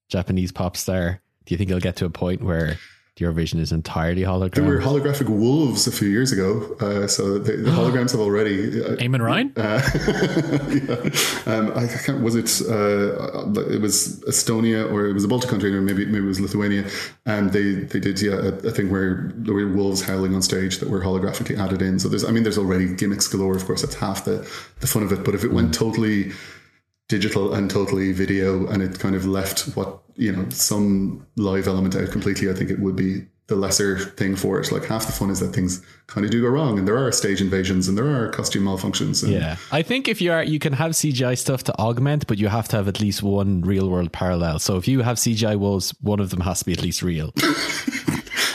Japanese 0.09 0.51
pop 0.51 0.77
star? 0.77 1.21
Do 1.45 1.55
you 1.55 1.59
think 1.59 1.71
it'll 1.71 1.81
get 1.81 1.97
to 1.97 2.05
a 2.05 2.11
point 2.11 2.43
where 2.43 2.79
Eurovision 3.20 3.61
is 3.61 3.72
entirely 3.72 4.22
holographic. 4.22 4.55
There 4.55 4.64
were 4.64 4.81
holographic 4.81 5.28
wolves 5.28 5.87
a 5.87 5.93
few 5.93 6.08
years 6.08 6.32
ago, 6.32 6.76
uh, 6.81 7.06
so 7.06 7.38
the, 7.38 7.52
the 7.56 7.70
holograms 7.78 8.12
have 8.12 8.20
already. 8.20 8.82
Uh, 8.82 8.96
Eamon 8.96 9.20
Ryan? 9.20 9.52
yeah. 9.56 11.55
um, 11.55 11.72
I 11.76 11.87
can't. 11.87 12.22
Was 12.22 12.34
it? 12.34 12.50
Uh, 12.69 13.50
it 13.70 13.81
was 13.81 14.20
Estonia 14.28 14.90
or 14.90 15.06
it 15.06 15.12
was 15.12 15.25
a 15.25 15.28
Baltic 15.28 15.50
country, 15.50 15.75
or 15.76 15.81
maybe 15.81 16.06
maybe 16.06 16.25
it 16.25 16.28
was 16.28 16.40
Lithuania. 16.40 16.88
And 17.26 17.52
they 17.52 17.72
they 17.72 18.00
did 18.00 18.20
yeah 18.20 18.32
a, 18.32 18.52
a 18.69 18.70
thing 18.70 18.90
where 18.90 19.31
there 19.34 19.55
were 19.55 19.69
wolves 19.69 20.02
howling 20.02 20.34
on 20.34 20.43
stage 20.43 20.78
that 20.78 20.88
were 20.88 21.00
holographically 21.00 21.58
added 21.58 21.82
in. 21.82 21.99
So 21.99 22.08
there's 22.08 22.25
I 22.25 22.31
mean 22.31 22.43
there's 22.43 22.58
already 22.58 22.94
gimmicks 22.94 23.28
galore. 23.28 23.56
Of 23.56 23.67
course, 23.67 23.82
that's 23.82 23.94
half 23.94 24.25
the 24.25 24.38
the 24.81 24.87
fun 24.87 25.02
of 25.02 25.12
it. 25.12 25.25
But 25.25 25.34
if 25.34 25.44
it 25.44 25.52
went 25.52 25.75
totally 25.75 26.32
digital 27.11 27.53
and 27.53 27.69
totally 27.69 28.12
video 28.12 28.69
and 28.69 28.83
it 28.83 28.99
kind 29.01 29.17
of 29.17 29.27
left 29.27 29.62
what 29.77 29.99
you 30.15 30.31
know 30.31 30.49
some 30.51 31.27
live 31.35 31.67
element 31.67 31.97
out 31.97 32.09
completely 32.11 32.49
i 32.49 32.55
think 32.55 32.71
it 32.71 32.79
would 32.79 32.95
be 32.95 33.27
the 33.49 33.57
lesser 33.57 33.99
thing 33.99 34.37
for 34.37 34.61
it 34.61 34.71
like 34.71 34.85
half 34.85 35.07
the 35.07 35.12
fun 35.12 35.29
is 35.29 35.41
that 35.41 35.49
things 35.49 35.82
kind 36.06 36.25
of 36.25 36.31
do 36.31 36.41
go 36.41 36.46
wrong 36.46 36.79
and 36.79 36.87
there 36.87 36.96
are 36.96 37.11
stage 37.11 37.41
invasions 37.41 37.89
and 37.89 37.99
there 37.99 38.06
are 38.06 38.29
costume 38.31 38.63
malfunctions 38.63 39.25
and 39.25 39.32
Yeah, 39.32 39.56
I 39.73 39.82
think 39.82 40.06
if 40.06 40.20
you 40.20 40.31
are, 40.31 40.44
you 40.44 40.61
can 40.61 40.73
have 40.75 40.93
CGI 40.93 41.37
stuff 41.37 41.65
to 41.65 41.77
augment, 41.77 42.29
but 42.29 42.39
you 42.39 42.46
have 42.46 42.69
to 42.69 42.77
have 42.77 42.87
at 42.87 43.01
least 43.01 43.25
one 43.25 43.63
real 43.63 43.91
world 43.91 44.13
parallel. 44.13 44.61
So 44.61 44.77
if 44.77 44.87
you 44.87 45.03
have 45.03 45.17
CGI 45.17 45.58
wolves, 45.58 45.93
one 46.01 46.20
of 46.20 46.31
them 46.31 46.41
has 46.41 46.61
to 46.61 46.65
be 46.65 46.73
at 46.73 46.82
least 46.82 47.03
real. 47.03 47.32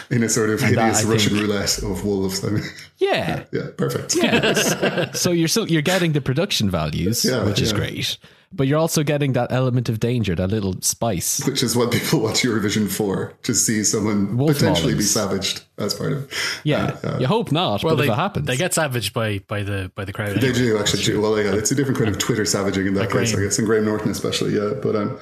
in 0.09 0.23
a 0.23 0.29
sort 0.29 0.49
of 0.49 0.59
that, 0.59 0.67
hideous 0.69 1.05
I 1.05 1.09
russian 1.09 1.33
think- 1.33 1.47
roulette 1.47 1.77
of 1.83 2.05
wolves 2.05 2.43
I 2.45 2.49
mean, 2.49 2.63
Yeah, 2.97 3.43
yeah 3.51 3.67
perfect 3.77 4.15
yeah. 4.15 5.11
so 5.13 5.31
you're 5.31 5.47
still 5.47 5.67
you're 5.69 5.81
getting 5.81 6.13
the 6.13 6.21
production 6.21 6.69
values, 6.69 7.25
Yeah, 7.25 7.43
which 7.43 7.61
is 7.61 7.71
yeah. 7.71 7.77
great, 7.77 8.17
but 8.53 8.67
you're 8.67 8.79
also 8.79 9.03
getting 9.03 9.33
that 9.33 9.51
element 9.51 9.89
of 9.89 9.99
danger, 9.99 10.33
that 10.35 10.47
little 10.49 10.75
spice. 10.81 11.45
which 11.45 11.61
is 11.63 11.75
what 11.75 11.91
people 11.91 12.19
watch 12.21 12.41
eurovision 12.43 12.89
for 12.89 13.33
to 13.43 13.53
see 13.53 13.83
someone 13.83 14.37
Wolf 14.37 14.53
potentially 14.53 14.93
be 14.95 15.01
savaged 15.01 15.63
as 15.77 15.93
part 15.93 16.13
of 16.13 16.31
Yeah, 16.63 16.95
Uh, 17.03 17.17
you 17.19 17.27
hope 17.27 17.51
not, 17.51 17.83
Well, 17.83 17.95
but 17.95 18.01
they, 18.03 18.07
if 18.07 18.13
it 18.13 18.15
happens, 18.15 18.47
they 18.47 18.55
get 18.57 18.73
savaged 18.73 19.13
by, 19.13 19.39
by 19.47 19.63
the 19.63 19.91
by 19.95 20.05
the 20.05 20.13
crowd. 20.13 20.37
They 20.37 20.49
anyway. 20.49 20.53
do 20.53 20.77
actually. 20.77 21.03
Do. 21.03 21.19
Well, 21.21 21.37
yeah, 21.37 21.53
it's 21.55 21.71
a 21.71 21.75
different 21.75 21.97
kind 21.97 22.09
of 22.09 22.17
Twitter 22.17 22.45
savaging 22.45 22.87
in 22.87 22.93
that 22.93 23.11
case, 23.11 23.35
I 23.35 23.41
guess, 23.41 23.57
and 23.57 23.67
Graham 23.67 23.85
Norton 23.85 24.11
especially. 24.11 24.55
Yeah, 24.55 24.71
but 24.81 24.95
um, 24.95 25.19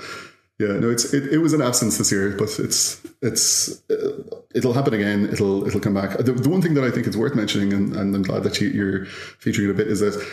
yeah, 0.60 0.80
no, 0.80 0.90
it's 0.90 1.14
it, 1.14 1.34
it 1.34 1.40
was 1.40 1.54
an 1.54 1.62
absence 1.62 1.98
this 1.98 2.12
year, 2.12 2.36
but 2.38 2.60
it's 2.60 3.04
it's 3.22 3.82
uh, 3.90 4.22
it'll 4.54 4.74
happen 4.74 4.94
again. 4.94 5.28
It'll 5.32 5.66
it'll 5.66 5.80
come 5.80 5.96
back. 5.96 6.18
The, 6.18 6.34
the 6.34 6.50
one 6.50 6.62
thing 6.62 6.76
that 6.76 6.84
I 6.84 6.92
think 6.92 7.08
is 7.08 7.18
worth 7.18 7.36
mentioning, 7.36 7.74
and, 7.74 7.96
and 7.96 8.16
I'm 8.16 8.22
glad 8.22 8.44
that 8.44 8.62
you, 8.62 8.68
you're 8.70 9.06
featuring 9.06 9.70
it 9.70 9.72
a 9.72 9.76
bit, 9.76 9.88
is 9.88 10.00
that. 10.00 10.26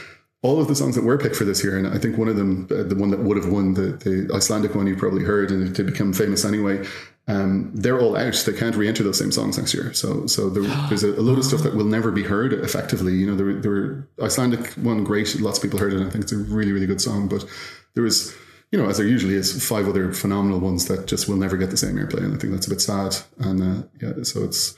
All 0.43 0.59
of 0.59 0.69
the 0.69 0.75
songs 0.75 0.95
that 0.95 1.05
were 1.05 1.19
picked 1.19 1.37
for 1.37 1.45
this 1.45 1.63
year, 1.63 1.77
and 1.77 1.87
I 1.87 1.99
think 1.99 2.17
one 2.17 2.27
of 2.27 2.37
them, 2.37 2.67
uh, 2.71 2.85
the 2.85 2.95
one 2.95 3.11
that 3.11 3.21
would 3.21 3.37
have 3.37 3.53
won, 3.53 3.75
the, 3.75 3.89
the 3.89 4.35
Icelandic 4.35 4.75
one 4.75 4.87
you 4.87 4.97
probably 4.97 5.23
heard, 5.23 5.51
and 5.51 5.63
it 5.69 5.75
did 5.75 5.85
become 5.85 6.15
famous 6.15 6.47
anyway. 6.47 6.83
Um, 7.29 7.71
they're 7.75 8.01
all 8.01 8.17
out. 8.17 8.43
They 8.47 8.55
can't 8.55 8.75
re-enter 8.75 9.03
those 9.03 9.19
same 9.19 9.33
songs 9.33 9.59
next 9.59 9.75
year. 9.75 9.93
So, 9.93 10.27
so 10.27 10.49
there, 10.49 10.63
there's 10.89 11.05
a, 11.05 11.13
a 11.13 11.21
load 11.21 11.37
of 11.37 11.45
stuff 11.45 11.63
that 11.65 11.75
will 11.75 11.85
never 11.85 12.11
be 12.11 12.23
heard 12.23 12.55
effectively. 12.55 13.13
You 13.13 13.27
know, 13.27 13.37
there, 13.37 13.53
there 13.53 13.71
were 13.71 14.09
Icelandic 14.23 14.73
one 14.77 15.05
great. 15.05 15.39
Lots 15.41 15.59
of 15.59 15.63
people 15.63 15.79
heard 15.79 15.93
it. 15.93 16.01
I 16.01 16.09
think 16.09 16.25
it's 16.25 16.33
a 16.33 16.39
really, 16.39 16.73
really 16.73 16.87
good 16.87 17.03
song. 17.03 17.29
But 17.29 17.45
there 17.93 18.03
was, 18.03 18.35
you 18.71 18.79
know, 18.79 18.89
as 18.89 18.99
there 18.99 19.07
usually 19.07 19.35
is, 19.35 19.67
five 19.67 19.89
other 19.89 20.13
phenomenal 20.13 20.61
ones 20.61 20.87
that 20.87 21.07
just 21.07 21.29
will 21.29 21.37
never 21.37 21.57
get 21.57 21.71
the 21.71 21.77
same 21.77 21.97
airplay. 21.97 22.23
And 22.25 22.35
I 22.35 22.39
think 22.39 22.53
that's 22.53 22.67
a 22.67 22.71
bit 22.71 22.81
sad. 22.81 23.17
And 23.39 23.63
uh, 23.63 23.83
yeah, 24.01 24.23
so 24.23 24.45
it's 24.45 24.77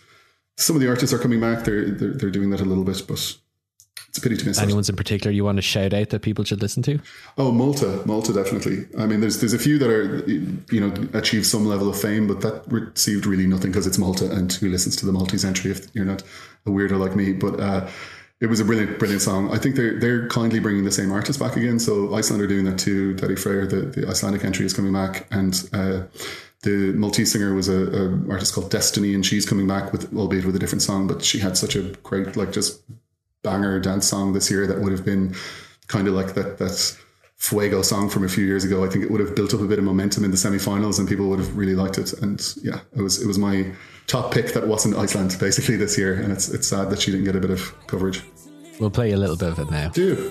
some 0.57 0.77
of 0.77 0.83
the 0.83 0.89
artists 0.89 1.13
are 1.13 1.19
coming 1.19 1.41
back. 1.41 1.65
They're 1.65 1.91
they're, 1.91 2.15
they're 2.15 2.31
doing 2.31 2.51
that 2.51 2.61
a 2.61 2.65
little 2.65 2.85
bit, 2.85 3.03
but 3.07 3.37
It's 4.09 4.19
a 4.19 4.21
pity 4.21 4.37
to 4.37 4.47
miss. 4.47 4.61
Anyone's 4.61 4.89
in 4.91 4.97
particular 4.97 5.33
you 5.33 5.45
want 5.45 5.57
to 5.57 5.63
shout 5.63 5.93
out 5.95 6.11
that 6.11 6.21
people 6.21 6.45
should 6.45 6.61
listen 6.61 6.83
to? 6.85 6.99
Oh, 7.39 7.51
Malta, 7.51 8.03
Malta, 8.05 8.33
definitely. 8.33 8.87
I 8.99 9.07
mean, 9.07 9.21
there's 9.21 9.41
there's 9.41 9.55
a 9.55 9.59
few 9.59 9.79
that 9.79 9.91
are 9.91 10.19
you 10.29 10.81
know 10.81 10.93
achieve 11.15 11.47
some 11.47 11.67
level 11.67 11.89
of 11.89 12.01
fame, 12.01 12.27
but 12.27 12.41
that 12.43 12.63
received 12.69 13.27
really 13.27 13.47
nothing 13.47 13.71
because 13.73 13.87
it's 13.87 13.99
Malta, 13.99 14.31
and 14.31 14.53
who 14.53 14.69
listens 14.69 14.97
to 14.97 15.07
the 15.07 15.13
Maltese 15.13 15.45
entry 15.45 15.71
if 15.71 15.95
you're 15.95 16.05
not 16.05 16.23
a 16.67 16.71
weirdo 16.71 16.99
like 16.99 17.17
me? 17.17 17.33
But 17.33 17.61
uh, 17.61 17.89
it 18.43 18.51
was 18.51 18.59
a 18.59 18.65
brilliant, 18.65 18.99
brilliant 18.99 19.23
song. 19.23 19.55
I 19.55 19.59
think 19.59 19.77
they're 19.77 19.99
they're 20.01 20.27
kindly 20.27 20.59
bringing 20.59 20.85
the 20.85 20.91
same 20.91 21.13
artist 21.13 21.39
back 21.39 21.57
again. 21.57 21.79
So 21.79 22.13
Iceland 22.13 22.43
are 22.43 22.49
doing 22.49 22.65
that 22.65 22.77
too. 22.77 23.15
Daði 23.15 23.39
Freyr, 23.39 23.67
the, 23.69 23.83
the 23.83 24.09
Icelandic 24.09 24.45
entry 24.45 24.67
is 24.67 24.75
coming 24.75 24.93
back, 24.93 25.29
and 25.31 25.55
uh, 25.73 26.03
the 26.63 26.93
Maltese 26.95 27.31
singer 27.31 27.55
was 27.55 27.69
a, 27.69 27.87
a, 27.87 28.31
artist 28.33 28.53
called 28.53 28.69
Destiny, 28.69 29.15
and 29.15 29.25
she's 29.25 29.47
coming 29.47 29.69
back 29.69 29.93
with 29.93 30.13
albeit 30.13 30.45
with 30.45 30.57
a 30.57 30.59
different 30.59 30.83
song. 30.83 31.07
But 31.07 31.23
she 31.23 31.39
had 31.39 31.57
such 31.57 31.77
a 31.77 31.83
great 32.03 32.37
like 32.37 32.51
just 32.51 32.83
banger 33.45 33.79
dance 33.79 34.09
song 34.09 34.33
this 34.33 34.51
year 34.51 34.67
that 34.67 34.81
would 34.81 34.91
have 34.91 35.05
been 35.05 35.37
kind 35.87 36.09
of 36.09 36.15
like 36.15 36.35
that 36.35 36.59
that 36.59 36.99
Fuego 37.37 37.81
song 37.83 38.09
from 38.09 38.25
a 38.25 38.29
few 38.29 38.45
years 38.45 38.65
ago. 38.65 38.85
I 38.85 38.89
think 38.89 39.05
it 39.05 39.11
would 39.13 39.21
have 39.21 39.37
built 39.37 39.55
up 39.55 39.61
a 39.61 39.67
bit 39.67 39.79
of 39.79 39.85
momentum 39.85 40.25
in 40.25 40.33
the 40.33 40.37
semi-finals, 40.37 40.99
and 40.99 41.09
people 41.09 41.29
would 41.29 41.39
have 41.39 41.57
really 41.57 41.77
liked 41.77 41.97
it. 41.97 42.13
And 42.15 42.45
yeah, 42.61 42.81
it 42.97 43.03
was 43.03 43.23
it 43.23 43.29
was 43.29 43.39
my 43.39 43.73
top 44.13 44.31
pick 44.31 44.53
that 44.53 44.69
wasn't 44.69 44.95
Iceland 44.95 45.35
basically 45.41 45.77
this 45.77 45.97
year, 45.97 46.13
and 46.15 46.31
it's 46.31 46.51
it's 46.51 46.69
sad 46.69 46.91
that 46.91 47.01
she 47.01 47.11
didn't 47.11 47.25
get 47.25 47.35
a 47.35 47.41
bit 47.41 47.51
of 47.51 47.75
coverage. 47.87 48.23
We'll 48.79 48.91
play 48.91 49.13
a 49.13 49.17
little 49.17 49.37
bit 49.37 49.49
of 49.49 49.59
it 49.59 49.71
now. 49.71 49.89
Do. 49.89 50.31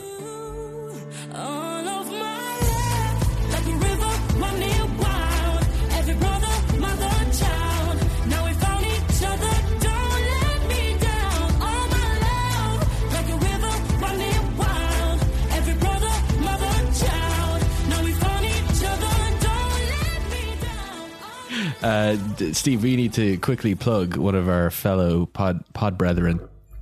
Uh, 21.82 22.18
Steve, 22.54 22.84
we 22.84 22.96
need 22.96 23.14
to 23.14 23.38
quickly 23.40 23.76
plug 23.76 24.18
one 24.18 24.36
of 24.36 24.48
our 24.50 24.70
fellow 24.70 25.26
pod 25.26 25.64
pod 25.74 25.98
brethren. 25.98 26.40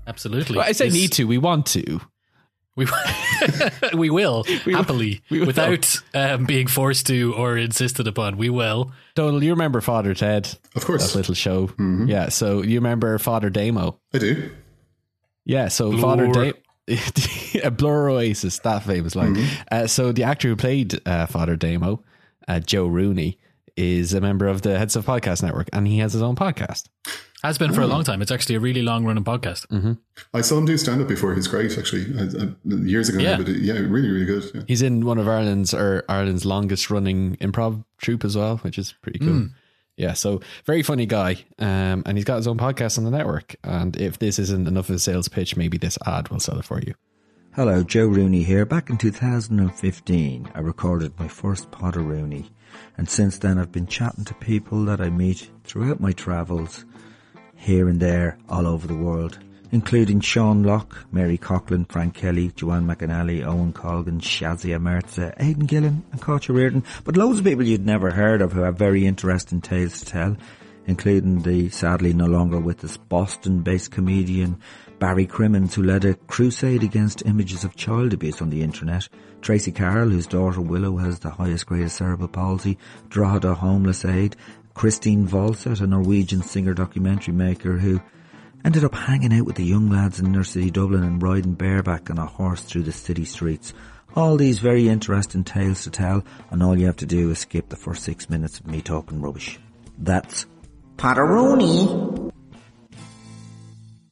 Absolutely. 0.08 0.58
Well, 0.58 0.68
I 0.68 0.72
say 0.74 0.86
This- 0.86 0.94
need 0.94 1.12
to. 1.13 1.25
We 1.25 1.38
want 1.38 1.65
to. 1.68 2.01
We, 2.75 2.88
we 3.94 4.10
will 4.10 4.44
happily 4.65 5.22
we 5.29 5.39
will. 5.39 5.48
without 5.48 5.98
um, 6.13 6.46
being 6.46 6.68
forced 6.68 7.08
to 7.08 7.34
or 7.36 7.58
insisted 7.58 8.08
upon. 8.08 8.38
We 8.38 8.50
will. 8.50 8.94
Donal, 9.15 9.44
you 9.44 9.51
remember 9.51 9.82
Father 9.82 10.13
Ted? 10.13 10.58
Of 10.75 10.86
course. 10.86 11.12
That 11.12 11.18
little 11.18 11.36
show. 11.36 11.72
Yeah. 11.77 12.29
So 12.29 12.62
you 12.63 12.77
remember 12.77 13.18
Father 13.20 13.50
Damo? 13.50 14.00
I 14.13 14.18
do. 14.18 14.51
Yeah. 15.46 15.68
So 15.68 15.91
Blur. 15.91 16.01
Father 16.01 16.27
Damo. 16.27 16.53
a 17.63 17.70
Blur 17.72 18.10
Oasis, 18.12 18.60
that 18.60 18.84
famous 18.84 19.15
line. 19.15 19.38
Uh, 19.72 19.86
so 19.88 20.12
the 20.12 20.24
actor 20.24 20.48
who 20.48 20.56
played 20.56 21.00
uh, 21.08 21.25
Father 21.27 21.56
Damo, 21.56 22.03
uh, 22.48 22.60
Joe 22.60 22.88
Rooney, 22.88 23.38
is 23.79 24.13
a 24.13 24.19
member 24.19 24.45
of 24.45 24.62
the 24.62 24.71
HeadStuff 24.71 25.03
Podcast 25.03 25.41
Network, 25.41 25.69
and 25.71 25.88
he 25.88 26.00
has 26.00 26.12
his 26.12 26.21
own 26.21 26.36
podcast. 26.36 26.89
Has 27.43 27.57
been 27.57 27.71
for 27.71 27.79
a 27.79 27.86
oh. 27.86 27.88
long 27.88 28.03
time. 28.03 28.21
It's 28.21 28.31
actually 28.31 28.55
a 28.55 28.59
really 28.59 28.81
long 28.81 29.05
running 29.05 29.24
podcast. 29.24 29.65
Mm-hmm. 29.67 29.93
I 30.33 30.41
saw 30.41 30.57
him 30.57 30.65
do 30.65 30.77
stand 30.77 31.01
up 31.01 31.07
before. 31.07 31.33
He's 31.33 31.48
great, 31.48 31.77
actually, 31.77 32.05
I, 32.19 32.24
I, 32.24 32.75
years 32.83 33.07
ago. 33.07 33.19
Yeah. 33.19 33.38
But 33.38 33.48
uh, 33.48 33.51
yeah, 33.51 33.75
really, 33.75 34.09
really 34.09 34.25
good. 34.25 34.43
Yeah. 34.53 34.62
He's 34.67 34.81
in 34.81 35.05
one 35.05 35.17
of 35.17 35.29
Ireland's 35.29 35.74
or 35.74 36.03
Ireland's 36.09 36.43
longest 36.43 36.89
running 36.89 37.38
improv 37.38 37.86
troupe 37.98 38.25
as 38.25 38.36
well, 38.36 38.57
which 38.57 38.77
is 38.77 38.91
pretty 39.01 39.19
cool. 39.19 39.29
Hmm. 39.29 39.45
Yeah, 39.95 40.13
so 40.13 40.41
very 40.65 40.83
funny 40.83 41.05
guy, 41.05 41.45
um, 41.59 42.03
and 42.05 42.17
he's 42.17 42.24
got 42.24 42.38
his 42.38 42.48
own 42.48 42.57
podcast 42.57 42.98
on 42.98 43.05
the 43.05 43.12
network. 43.12 43.55
And 43.63 43.95
if 43.98 44.19
this 44.19 44.39
isn't 44.39 44.67
enough 44.67 44.89
of 44.89 44.95
a 44.95 45.00
sales 45.00 45.27
pitch, 45.27 45.57
maybe 45.57 45.77
this 45.77 45.98
ad 46.05 46.29
will 46.29 46.39
sell 46.39 46.57
it 46.57 46.65
for 46.65 46.79
you. 46.79 46.95
Hello, 47.53 47.83
Joe 47.83 48.07
Rooney 48.07 48.43
here. 48.43 48.65
Back 48.65 48.89
in 48.89 48.98
2015, 48.98 50.51
I 50.53 50.59
recorded 50.59 51.19
my 51.19 51.27
first 51.27 51.71
Potter 51.71 52.01
Rooney, 52.01 52.50
and 52.97 53.09
since 53.09 53.38
then 53.38 53.57
I've 53.57 53.71
been 53.71 53.88
chatting 53.88 54.25
to 54.25 54.33
people 54.35 54.85
that 54.85 55.01
I 55.01 55.09
meet 55.09 55.49
throughout 55.63 55.99
my 55.99 56.11
travels, 56.11 56.85
here 57.55 57.89
and 57.89 57.99
there, 57.99 58.38
all 58.47 58.67
over 58.67 58.88
the 58.88 58.95
world, 58.95 59.38
including 59.71 60.21
Sean 60.21 60.63
Lock, 60.63 61.05
Mary 61.11 61.38
Coughlan, 61.38 61.89
Frank 61.91 62.15
Kelly, 62.15 62.51
Joanne 62.55 62.88
McNally, 62.88 63.45
Owen 63.45 63.73
Colgan, 63.73 64.19
Shazia 64.19 64.79
Mirza, 64.81 65.33
Aidan 65.38 65.65
Gillen, 65.65 66.03
and 66.11 66.21
Kocha 66.21 66.55
Reardon, 66.55 66.83
but 67.03 67.17
loads 67.17 67.39
of 67.39 67.45
people 67.45 67.65
you'd 67.65 67.85
never 67.85 68.11
heard 68.11 68.41
of 68.41 68.53
who 68.53 68.61
have 68.61 68.77
very 68.77 69.05
interesting 69.05 69.61
tales 69.61 69.99
to 69.99 70.05
tell, 70.05 70.38
including 70.88 71.41
the 71.43 71.69
sadly 71.69 72.13
no 72.13 72.25
longer 72.25 72.59
with 72.59 72.83
us 72.83 72.97
Boston-based 72.97 73.91
comedian 73.91 74.59
Barry 74.97 75.27
Crimmins, 75.27 75.75
who 75.75 75.83
led 75.83 76.03
a 76.03 76.15
crusade 76.15 76.83
against 76.83 77.25
images 77.25 77.63
of 77.63 77.75
child 77.75 78.13
abuse 78.13 78.41
on 78.41 78.49
the 78.49 78.63
internet. 78.63 79.07
Tracy 79.41 79.72
Carroll, 79.72 80.10
whose 80.10 80.27
daughter 80.27 80.62
Willow 80.62 80.98
has 80.98 81.19
the 81.19 81.29
highest 81.29 81.65
grade 81.65 81.84
of 81.84 81.91
cerebral 81.91 82.27
palsy. 82.27 82.77
Drogheda 83.10 83.55
Homeless 83.55 84.05
Aid. 84.05 84.36
Christine 84.74 85.27
Volseth, 85.27 85.81
a 85.81 85.88
Norwegian 85.88 86.41
singer 86.41 86.74
documentary 86.74 87.34
maker 87.34 87.77
who 87.77 88.01
ended 88.63 88.84
up 88.84 88.96
hanging 88.96 89.34
out 89.34 89.46
with 89.46 89.55
the 89.55 89.63
young 89.63 89.89
lads 89.89 90.19
in 90.19 90.27
inner 90.27 90.43
city 90.43 90.72
Dublin 90.72 91.03
and 91.03 91.22
riding 91.22 91.53
bareback 91.53 92.10
on 92.10 92.17
a 92.17 92.25
horse 92.25 92.62
through 92.62 92.84
the 92.84 92.91
city 92.91 93.25
streets. 93.25 93.74
All 94.15 94.38
these 94.38 94.60
very 94.60 94.88
interesting 94.88 95.43
tales 95.43 95.84
to 95.84 95.91
tell, 95.91 96.24
and 96.50 96.63
all 96.63 96.77
you 96.77 96.86
have 96.88 96.98
to 96.98 97.05
do 97.05 97.29
is 97.29 97.39
skip 97.39 97.69
the 97.69 97.75
first 97.75 98.03
six 98.03 98.29
minutes 98.29 98.60
of 98.60 98.67
me 98.67 98.81
talking 98.81 99.22
rubbish. 99.22 99.60
That's 99.98 100.46
Potteroni. 100.96 102.31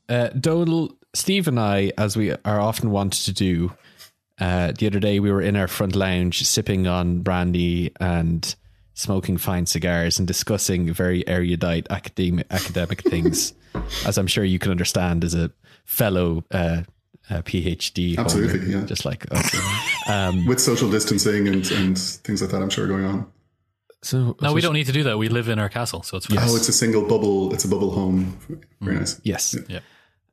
Uh, 0.09 0.29
Donal, 0.29 0.97
Steve, 1.13 1.47
and 1.47 1.59
I, 1.59 1.91
as 1.97 2.15
we 2.15 2.31
are 2.31 2.59
often 2.59 2.91
wanted 2.91 3.25
to 3.25 3.33
do, 3.33 3.73
uh, 4.39 4.71
the 4.77 4.87
other 4.87 4.99
day 4.99 5.19
we 5.19 5.31
were 5.31 5.41
in 5.41 5.55
our 5.55 5.67
front 5.67 5.95
lounge 5.95 6.43
sipping 6.43 6.87
on 6.87 7.21
brandy 7.21 7.91
and 7.99 8.55
smoking 8.93 9.37
fine 9.37 9.65
cigars 9.65 10.17
and 10.19 10.27
discussing 10.27 10.91
very 10.91 11.27
erudite 11.27 11.87
academic 11.89 12.47
academic 12.51 13.01
things, 13.09 13.53
as 14.05 14.17
I'm 14.17 14.27
sure 14.27 14.43
you 14.43 14.59
can 14.59 14.71
understand 14.71 15.23
as 15.23 15.33
a 15.33 15.51
fellow 15.85 16.43
uh, 16.51 16.83
uh, 17.29 17.41
PhD. 17.41 18.15
holder, 18.17 18.57
yeah. 18.57 18.85
just 18.85 19.05
like 19.05 19.25
us. 19.31 19.51
With 20.47 20.59
social 20.59 20.89
distancing 20.89 21.47
and, 21.47 21.69
and 21.71 21.97
things 21.97 22.41
like 22.41 22.51
that, 22.51 22.61
I'm 22.61 22.69
sure 22.69 22.87
going 22.87 23.05
on. 23.05 23.31
So 24.03 24.37
No, 24.41 24.53
we 24.53 24.61
don't 24.61 24.73
need 24.73 24.85
to 24.85 24.91
do 24.91 25.03
that. 25.03 25.17
We 25.17 25.27
live 25.29 25.49
in 25.49 25.59
our 25.59 25.69
castle, 25.69 26.03
so 26.03 26.17
it's 26.17 26.27
fine. 26.27 26.37
Oh, 26.41 26.55
it's 26.55 26.69
a 26.69 26.73
single 26.73 27.01
bubble. 27.01 27.53
It's 27.53 27.65
a 27.65 27.67
bubble 27.67 27.91
home. 27.91 28.37
Very 28.79 28.97
nice. 28.97 29.19
Yes. 29.23 29.55
Yeah. 29.67 29.79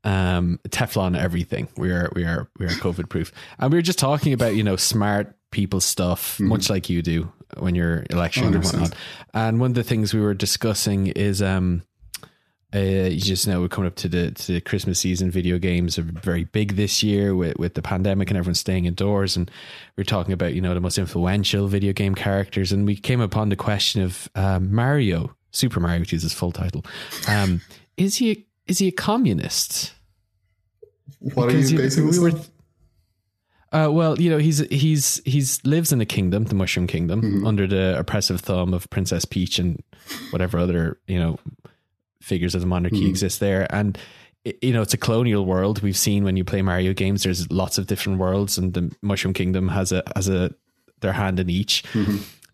Um, 0.04 0.60
Teflon 0.68 1.18
everything. 1.18 1.68
We 1.76 1.90
are 1.90 2.10
we 2.14 2.24
are 2.24 2.48
we 2.58 2.66
are 2.66 2.70
COVID 2.70 3.08
proof. 3.08 3.32
And 3.58 3.72
we 3.72 3.78
were 3.78 3.82
just 3.82 3.98
talking 3.98 4.32
about, 4.32 4.54
you 4.54 4.62
know, 4.62 4.76
smart 4.76 5.34
people 5.50 5.80
stuff, 5.80 6.38
much 6.40 6.68
like 6.68 6.90
you 6.90 7.00
do 7.00 7.32
when 7.58 7.74
you're 7.74 8.04
election 8.10 8.46
and 8.46 8.56
100%. 8.56 8.64
whatnot. 8.64 8.94
And 9.32 9.60
one 9.60 9.70
of 9.70 9.74
the 9.74 9.84
things 9.84 10.12
we 10.12 10.20
were 10.20 10.34
discussing 10.34 11.06
is 11.08 11.40
um 11.40 11.82
uh, 12.74 12.78
you 12.78 13.20
just 13.20 13.46
know 13.46 13.60
we're 13.60 13.68
coming 13.68 13.86
up 13.86 13.94
to 13.94 14.08
the 14.08 14.32
to 14.32 14.54
the 14.54 14.60
Christmas 14.60 14.98
season. 14.98 15.30
Video 15.30 15.58
games 15.58 15.96
are 15.96 16.02
very 16.02 16.44
big 16.44 16.74
this 16.74 17.02
year 17.02 17.34
with 17.34 17.56
with 17.56 17.74
the 17.74 17.82
pandemic 17.82 18.30
and 18.30 18.36
everyone 18.36 18.56
staying 18.56 18.86
indoors. 18.86 19.36
And 19.36 19.48
we 19.96 20.02
are 20.02 20.04
talking 20.04 20.32
about 20.32 20.54
you 20.54 20.60
know 20.60 20.74
the 20.74 20.80
most 20.80 20.98
influential 20.98 21.68
video 21.68 21.92
game 21.92 22.16
characters, 22.16 22.72
and 22.72 22.84
we 22.84 22.96
came 22.96 23.20
upon 23.20 23.48
the 23.48 23.56
question 23.56 24.02
of 24.02 24.28
um, 24.34 24.74
Mario, 24.74 25.36
Super 25.52 25.78
Mario, 25.78 26.00
which 26.00 26.12
is 26.12 26.22
his 26.22 26.32
full 26.32 26.50
title. 26.50 26.84
Um, 27.28 27.60
is 27.96 28.16
he 28.16 28.30
a, 28.32 28.44
is 28.66 28.78
he 28.78 28.88
a 28.88 28.92
communist? 28.92 29.92
What 31.20 31.44
are 31.44 31.46
Because, 31.48 31.72
you 31.72 31.78
know, 31.78 31.84
basing 31.84 32.06
this 32.06 32.18
we 32.18 32.30
were- 32.32 32.40
Uh, 33.72 33.90
well, 33.90 34.20
you 34.20 34.30
know, 34.30 34.38
he's 34.38 34.58
he's 34.70 35.20
he's 35.24 35.64
lives 35.64 35.92
in 35.92 36.00
a 36.00 36.06
kingdom, 36.06 36.44
the 36.44 36.54
Mushroom 36.54 36.86
Kingdom, 36.86 37.44
under 37.44 37.66
the 37.66 37.98
oppressive 37.98 38.40
thumb 38.40 38.72
of 38.72 38.88
Princess 38.90 39.24
Peach 39.24 39.58
and 39.58 39.82
whatever 40.30 40.58
other 40.58 40.98
you 41.08 41.18
know 41.18 41.38
figures 42.22 42.54
of 42.54 42.60
the 42.60 42.66
monarchy 42.68 43.08
exist 43.08 43.40
there. 43.40 43.66
And 43.74 43.98
you 44.62 44.72
know, 44.72 44.82
it's 44.82 44.94
a 44.94 44.98
colonial 44.98 45.44
world. 45.44 45.82
We've 45.82 45.96
seen 45.96 46.22
when 46.22 46.36
you 46.36 46.44
play 46.44 46.62
Mario 46.62 46.92
games, 46.92 47.24
there's 47.24 47.50
lots 47.50 47.76
of 47.78 47.86
different 47.88 48.18
worlds, 48.20 48.56
and 48.58 48.74
the 48.74 48.94
Mushroom 49.02 49.34
Kingdom 49.34 49.68
has 49.68 49.90
a 49.90 50.04
has 50.14 50.28
a 50.28 50.54
their 51.00 51.14
hand 51.14 51.40
in 51.40 51.50
each. 51.50 51.82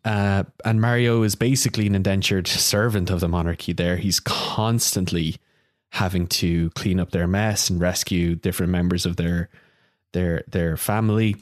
Uh, 0.04 0.44
and 0.64 0.80
Mario 0.80 1.22
is 1.22 1.34
basically 1.34 1.86
an 1.86 1.94
indentured 1.94 2.48
servant 2.48 3.10
of 3.10 3.20
the 3.20 3.28
monarchy. 3.28 3.74
There, 3.74 3.98
he's 3.98 4.20
constantly 4.20 5.36
having 5.90 6.26
to 6.28 6.70
clean 6.70 6.98
up 7.00 7.10
their 7.10 7.26
mess 7.26 7.68
and 7.70 7.80
rescue 7.80 8.34
different 8.34 8.72
members 8.72 9.06
of 9.06 9.16
their 9.16 9.48
their 10.12 10.42
their 10.48 10.76
family 10.76 11.36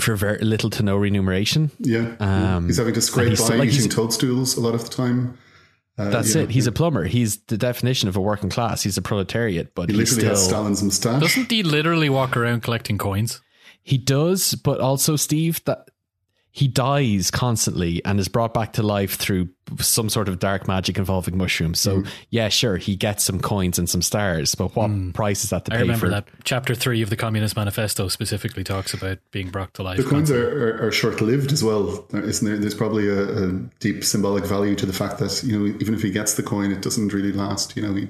for 0.00 0.14
very 0.16 0.38
little 0.38 0.70
to 0.70 0.82
no 0.82 0.96
remuneration. 0.96 1.70
Yeah. 1.80 2.14
Um, 2.20 2.66
he's 2.66 2.76
having 2.78 2.94
to 2.94 3.00
scrape 3.00 3.30
by 3.30 3.34
so- 3.34 3.44
like, 3.56 3.68
eating 3.68 3.80
he's- 3.82 3.94
toadstools 3.94 4.56
a 4.56 4.60
lot 4.60 4.74
of 4.74 4.84
the 4.84 4.90
time. 4.90 5.36
Uh, 5.98 6.10
That's 6.10 6.32
you 6.34 6.42
it. 6.42 6.44
know, 6.44 6.50
He's 6.50 6.68
a 6.68 6.72
plumber. 6.72 7.04
He's 7.04 7.38
the 7.48 7.58
definition 7.58 8.08
of 8.08 8.14
a 8.16 8.20
working 8.20 8.50
class. 8.50 8.84
He's 8.84 8.96
a 8.96 9.02
proletariat, 9.02 9.74
but 9.74 9.90
He 9.90 9.96
he's 9.96 10.12
literally 10.12 10.28
has 10.28 10.44
Stalin's 10.44 10.80
moustache. 10.80 11.20
Doesn't 11.20 11.50
he 11.50 11.64
literally 11.64 12.08
walk 12.08 12.36
around 12.36 12.62
collecting 12.62 12.98
coins? 12.98 13.40
he 13.82 13.98
does. 13.98 14.54
But 14.54 14.80
also, 14.80 15.16
Steve, 15.16 15.60
that 15.64 15.88
he 16.58 16.66
dies 16.66 17.30
constantly 17.30 18.04
and 18.04 18.18
is 18.18 18.26
brought 18.26 18.52
back 18.52 18.72
to 18.72 18.82
life 18.82 19.14
through 19.14 19.48
some 19.78 20.08
sort 20.08 20.28
of 20.28 20.38
dark 20.38 20.66
magic 20.66 20.98
involving 20.98 21.36
mushrooms. 21.38 21.78
So 21.78 21.98
Mm. 21.98 22.06
yeah, 22.30 22.48
sure, 22.48 22.78
he 22.78 22.96
gets 22.96 23.22
some 23.22 23.38
coins 23.38 23.78
and 23.78 23.88
some 23.88 24.02
stars, 24.02 24.54
but 24.56 24.74
what 24.74 24.90
price 25.14 25.44
is 25.44 25.50
that 25.50 25.66
to 25.66 25.72
I 25.72 25.76
pay 25.76 25.82
remember 25.82 26.06
for? 26.06 26.10
that 26.10 26.24
chapter 26.42 26.74
three 26.74 27.00
of 27.02 27.10
the 27.10 27.16
Communist 27.16 27.54
Manifesto 27.54 28.08
specifically 28.08 28.64
talks 28.64 28.92
about 28.92 29.18
being 29.30 29.50
brought 29.50 29.72
to 29.74 29.82
life. 29.82 29.98
The 29.98 30.04
coins 30.04 30.30
are, 30.32 30.80
are, 30.82 30.88
are 30.88 30.92
short 30.92 31.20
lived 31.20 31.52
as 31.52 31.62
well, 31.62 32.06
isn't 32.12 32.44
there? 32.48 32.56
There's 32.58 32.74
probably 32.74 33.08
a, 33.08 33.44
a 33.44 33.52
deep 33.78 34.02
symbolic 34.02 34.44
value 34.44 34.74
to 34.76 34.86
the 34.86 34.92
fact 34.92 35.18
that 35.20 35.42
you 35.44 35.56
know 35.56 35.66
even 35.80 35.94
if 35.94 36.02
he 36.02 36.10
gets 36.10 36.34
the 36.34 36.42
coin, 36.42 36.72
it 36.72 36.82
doesn't 36.82 37.12
really 37.12 37.32
last. 37.32 37.76
You 37.76 37.82
know, 37.82 37.94
he, 37.94 38.08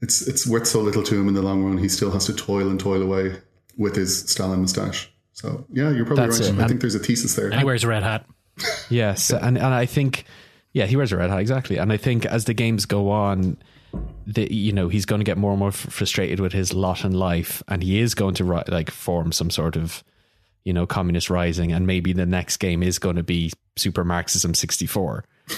it's 0.00 0.26
it's 0.28 0.46
worth 0.46 0.66
so 0.66 0.80
little 0.80 1.02
to 1.02 1.18
him 1.18 1.28
in 1.28 1.34
the 1.34 1.42
long 1.42 1.64
run. 1.64 1.78
He 1.78 1.88
still 1.88 2.10
has 2.12 2.26
to 2.26 2.34
toil 2.34 2.68
and 2.68 2.78
toil 2.78 3.02
away 3.02 3.36
with 3.76 3.96
his 3.96 4.28
Stalin 4.30 4.60
moustache. 4.60 5.08
So 5.42 5.66
yeah, 5.72 5.90
you're 5.90 6.04
probably 6.06 6.24
That's 6.26 6.38
right. 6.40 6.50
it. 6.50 6.56
I 6.56 6.60
And- 6.60 6.68
think 6.68 6.80
there's 6.80 6.94
a 6.94 7.00
thesis 7.00 7.34
there. 7.34 7.46
And 7.50 7.58
he 7.58 7.64
wears 7.64 7.82
a 7.84 7.88
red 7.88 8.02
hat. 8.04 8.24
Yes, 8.90 9.30
and 9.30 9.56
and 9.58 9.74
I 9.74 9.86
think 9.86 10.24
yeah, 10.72 10.86
he 10.86 10.94
wears 10.96 11.10
a 11.10 11.16
red 11.16 11.30
hat 11.30 11.40
exactly, 11.40 11.78
and 11.78 11.92
I 11.92 11.96
think 11.96 12.24
as 12.26 12.44
the 12.44 12.54
games 12.54 12.86
go 12.86 13.10
on, 13.10 13.56
the 14.26 14.52
you 14.54 14.72
know 14.72 14.88
he's 14.88 15.04
going 15.06 15.18
to 15.20 15.24
get 15.24 15.36
more 15.38 15.50
and 15.50 15.58
more 15.58 15.72
frustrated 15.72 16.38
with 16.38 16.52
his 16.52 16.72
lot 16.72 17.04
in 17.04 17.12
life, 17.12 17.62
and 17.66 17.82
he 17.82 17.98
is 17.98 18.14
going 18.14 18.34
to 18.36 18.44
ri- 18.44 18.62
like 18.68 18.90
form 18.90 19.32
some 19.32 19.50
sort 19.50 19.74
of 19.76 20.04
you 20.64 20.72
know 20.72 20.86
communist 20.86 21.28
rising, 21.30 21.72
and 21.72 21.86
maybe 21.86 22.12
the 22.12 22.26
next 22.26 22.58
game 22.58 22.82
is 22.82 22.98
going 23.00 23.16
to 23.16 23.22
be 23.24 23.50
Super 23.76 24.04
Marxism 24.04 24.54
sixty 24.54 24.86
four. 24.86 25.24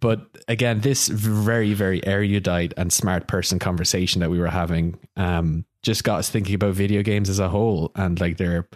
but 0.00 0.26
again, 0.48 0.80
this 0.80 1.08
very, 1.08 1.72
very 1.74 2.04
erudite 2.06 2.74
and 2.76 2.92
smart 2.92 3.26
person 3.26 3.58
conversation 3.58 4.20
that 4.20 4.30
we 4.30 4.38
were 4.38 4.48
having 4.50 4.98
um, 5.16 5.64
just 5.82 6.04
got 6.04 6.18
us 6.18 6.30
thinking 6.30 6.54
about 6.54 6.74
video 6.74 7.02
games 7.02 7.28
as 7.28 7.38
a 7.38 7.48
whole 7.48 7.90
and 7.94 8.20
like 8.20 8.36
their, 8.36 8.68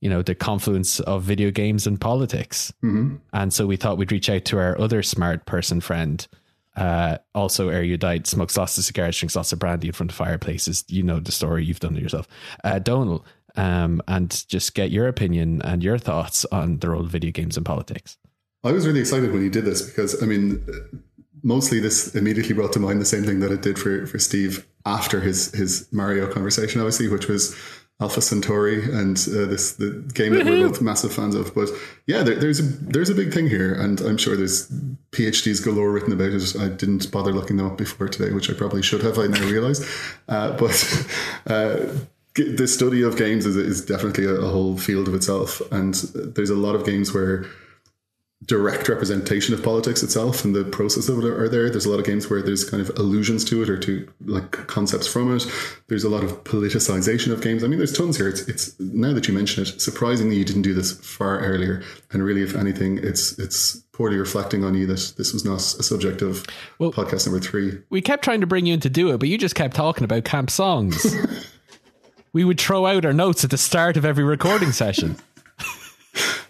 you 0.00 0.08
know, 0.08 0.22
the 0.22 0.34
confluence 0.34 1.00
of 1.00 1.22
video 1.22 1.50
games 1.50 1.86
and 1.86 2.00
politics. 2.00 2.72
Mhm. 2.84 3.18
And 3.32 3.52
so 3.52 3.66
we 3.66 3.76
thought 3.76 3.98
we'd 3.98 4.12
reach 4.12 4.30
out 4.30 4.44
to 4.46 4.58
our 4.58 4.78
other 4.80 5.02
smart 5.02 5.46
person 5.46 5.80
friend, 5.80 6.26
uh, 6.76 7.18
also 7.34 7.68
erudite, 7.68 8.26
smokes 8.26 8.56
lots 8.56 8.78
of 8.78 8.84
cigars, 8.84 9.18
drinks 9.18 9.34
lots 9.34 9.52
of 9.52 9.58
brandy 9.58 9.88
in 9.88 9.92
front 9.92 10.10
of 10.10 10.16
fireplaces. 10.16 10.84
You 10.88 11.02
know 11.02 11.20
the 11.20 11.32
story, 11.32 11.64
you've 11.64 11.80
done 11.80 11.96
it 11.96 12.02
yourself. 12.02 12.28
Uh, 12.62 12.78
Donal, 12.78 13.24
um, 13.56 14.02
and 14.06 14.44
just 14.48 14.74
get 14.74 14.90
your 14.90 15.08
opinion 15.08 15.62
and 15.62 15.82
your 15.82 15.98
thoughts 15.98 16.44
on 16.52 16.78
the 16.78 16.90
role 16.90 17.00
of 17.00 17.10
video 17.10 17.32
games 17.32 17.56
and 17.56 17.64
politics. 17.64 18.18
I 18.62 18.72
was 18.72 18.86
really 18.86 19.00
excited 19.00 19.32
when 19.32 19.42
you 19.42 19.50
did 19.50 19.64
this 19.64 19.82
because 19.82 20.22
I 20.22 20.26
mean, 20.26 20.62
mostly 21.42 21.80
this 21.80 22.14
immediately 22.14 22.54
brought 22.54 22.72
to 22.74 22.80
mind 22.80 23.00
the 23.00 23.06
same 23.06 23.24
thing 23.24 23.40
that 23.40 23.50
it 23.50 23.62
did 23.62 23.78
for 23.78 24.06
for 24.06 24.18
Steve 24.18 24.66
after 24.86 25.20
his 25.20 25.52
his 25.52 25.86
Mario 25.92 26.32
conversation, 26.32 26.80
obviously, 26.80 27.08
which 27.08 27.26
was 27.26 27.54
Alpha 28.00 28.20
Centauri 28.20 28.84
and 28.84 29.16
uh, 29.28 29.46
this 29.46 29.72
the 29.72 29.90
game 30.14 30.32
that 30.34 30.46
we're 30.46 30.68
both 30.68 30.80
massive 30.80 31.12
fans 31.12 31.34
of. 31.34 31.54
But 31.54 31.68
yeah, 32.06 32.22
there, 32.22 32.36
there's 32.36 32.60
a 32.60 32.62
there's 32.62 33.10
a 33.10 33.14
big 33.14 33.32
thing 33.34 33.48
here, 33.48 33.74
and 33.74 34.00
I'm 34.00 34.16
sure 34.16 34.36
there's 34.36 34.70
PhDs 35.10 35.64
galore 35.64 35.90
written 35.90 36.12
about 36.12 36.32
it. 36.32 36.56
I 36.58 36.68
didn't 36.68 37.10
bother 37.10 37.32
looking 37.32 37.56
them 37.56 37.66
up 37.66 37.76
before 37.76 38.08
today, 38.08 38.32
which 38.32 38.48
I 38.48 38.54
probably 38.54 38.82
should 38.82 39.02
have. 39.02 39.18
I 39.18 39.26
now 39.26 39.44
realize, 39.44 39.86
uh, 40.28 40.56
but. 40.56 41.06
Uh, 41.46 41.86
the 42.34 42.66
study 42.66 43.02
of 43.02 43.16
games 43.16 43.46
is, 43.46 43.56
is 43.56 43.82
definitely 43.82 44.24
a, 44.24 44.34
a 44.34 44.48
whole 44.48 44.76
field 44.76 45.08
of 45.08 45.14
itself, 45.14 45.62
and 45.72 45.94
there's 46.34 46.50
a 46.50 46.56
lot 46.56 46.74
of 46.74 46.84
games 46.84 47.14
where 47.14 47.46
direct 48.46 48.88
representation 48.88 49.52
of 49.54 49.62
politics 49.62 50.02
itself 50.02 50.44
and 50.44 50.54
the 50.54 50.64
process 50.64 51.08
of 51.08 51.18
it 51.18 51.24
are 51.24 51.48
there. 51.48 51.68
There's 51.68 51.86
a 51.86 51.90
lot 51.90 51.98
of 51.98 52.06
games 52.06 52.30
where 52.30 52.40
there's 52.42 52.68
kind 52.68 52.80
of 52.80 52.96
allusions 52.96 53.44
to 53.46 53.62
it 53.62 53.68
or 53.68 53.76
to 53.78 54.08
like 54.24 54.52
concepts 54.52 55.06
from 55.06 55.34
it. 55.34 55.46
There's 55.88 56.04
a 56.04 56.08
lot 56.08 56.22
of 56.22 56.44
politicization 56.44 57.32
of 57.32 57.42
games. 57.42 57.64
I 57.64 57.66
mean, 57.66 57.78
there's 57.78 57.96
tons 57.96 58.16
here. 58.16 58.28
It's, 58.28 58.42
it's 58.42 58.78
now 58.78 59.12
that 59.14 59.26
you 59.26 59.34
mention 59.34 59.64
it, 59.64 59.80
surprisingly 59.80 60.36
you 60.36 60.44
didn't 60.44 60.62
do 60.62 60.74
this 60.74 60.92
far 60.92 61.40
earlier. 61.40 61.82
And 62.12 62.22
really, 62.22 62.42
if 62.42 62.54
anything, 62.54 62.98
it's 62.98 63.38
it's 63.38 63.82
poorly 63.92 64.16
reflecting 64.16 64.62
on 64.62 64.74
you 64.74 64.86
that 64.86 65.14
this 65.16 65.32
was 65.32 65.44
not 65.44 65.56
a 65.56 65.82
subject 65.82 66.22
of 66.22 66.46
Well- 66.78 66.92
podcast 66.92 67.26
number 67.26 67.40
three. 67.40 67.78
We 67.90 68.00
kept 68.00 68.22
trying 68.22 68.42
to 68.42 68.46
bring 68.46 68.66
you 68.66 68.74
in 68.74 68.80
to 68.80 68.90
do 68.90 69.12
it, 69.12 69.18
but 69.18 69.28
you 69.28 69.38
just 69.38 69.54
kept 69.54 69.74
talking 69.74 70.04
about 70.04 70.24
camp 70.24 70.50
songs. 70.50 71.16
we 72.32 72.44
would 72.44 72.60
throw 72.60 72.86
out 72.86 73.04
our 73.04 73.12
notes 73.12 73.42
at 73.42 73.50
the 73.50 73.58
start 73.58 73.96
of 73.96 74.04
every 74.04 74.24
recording 74.24 74.72
session. 74.72 75.16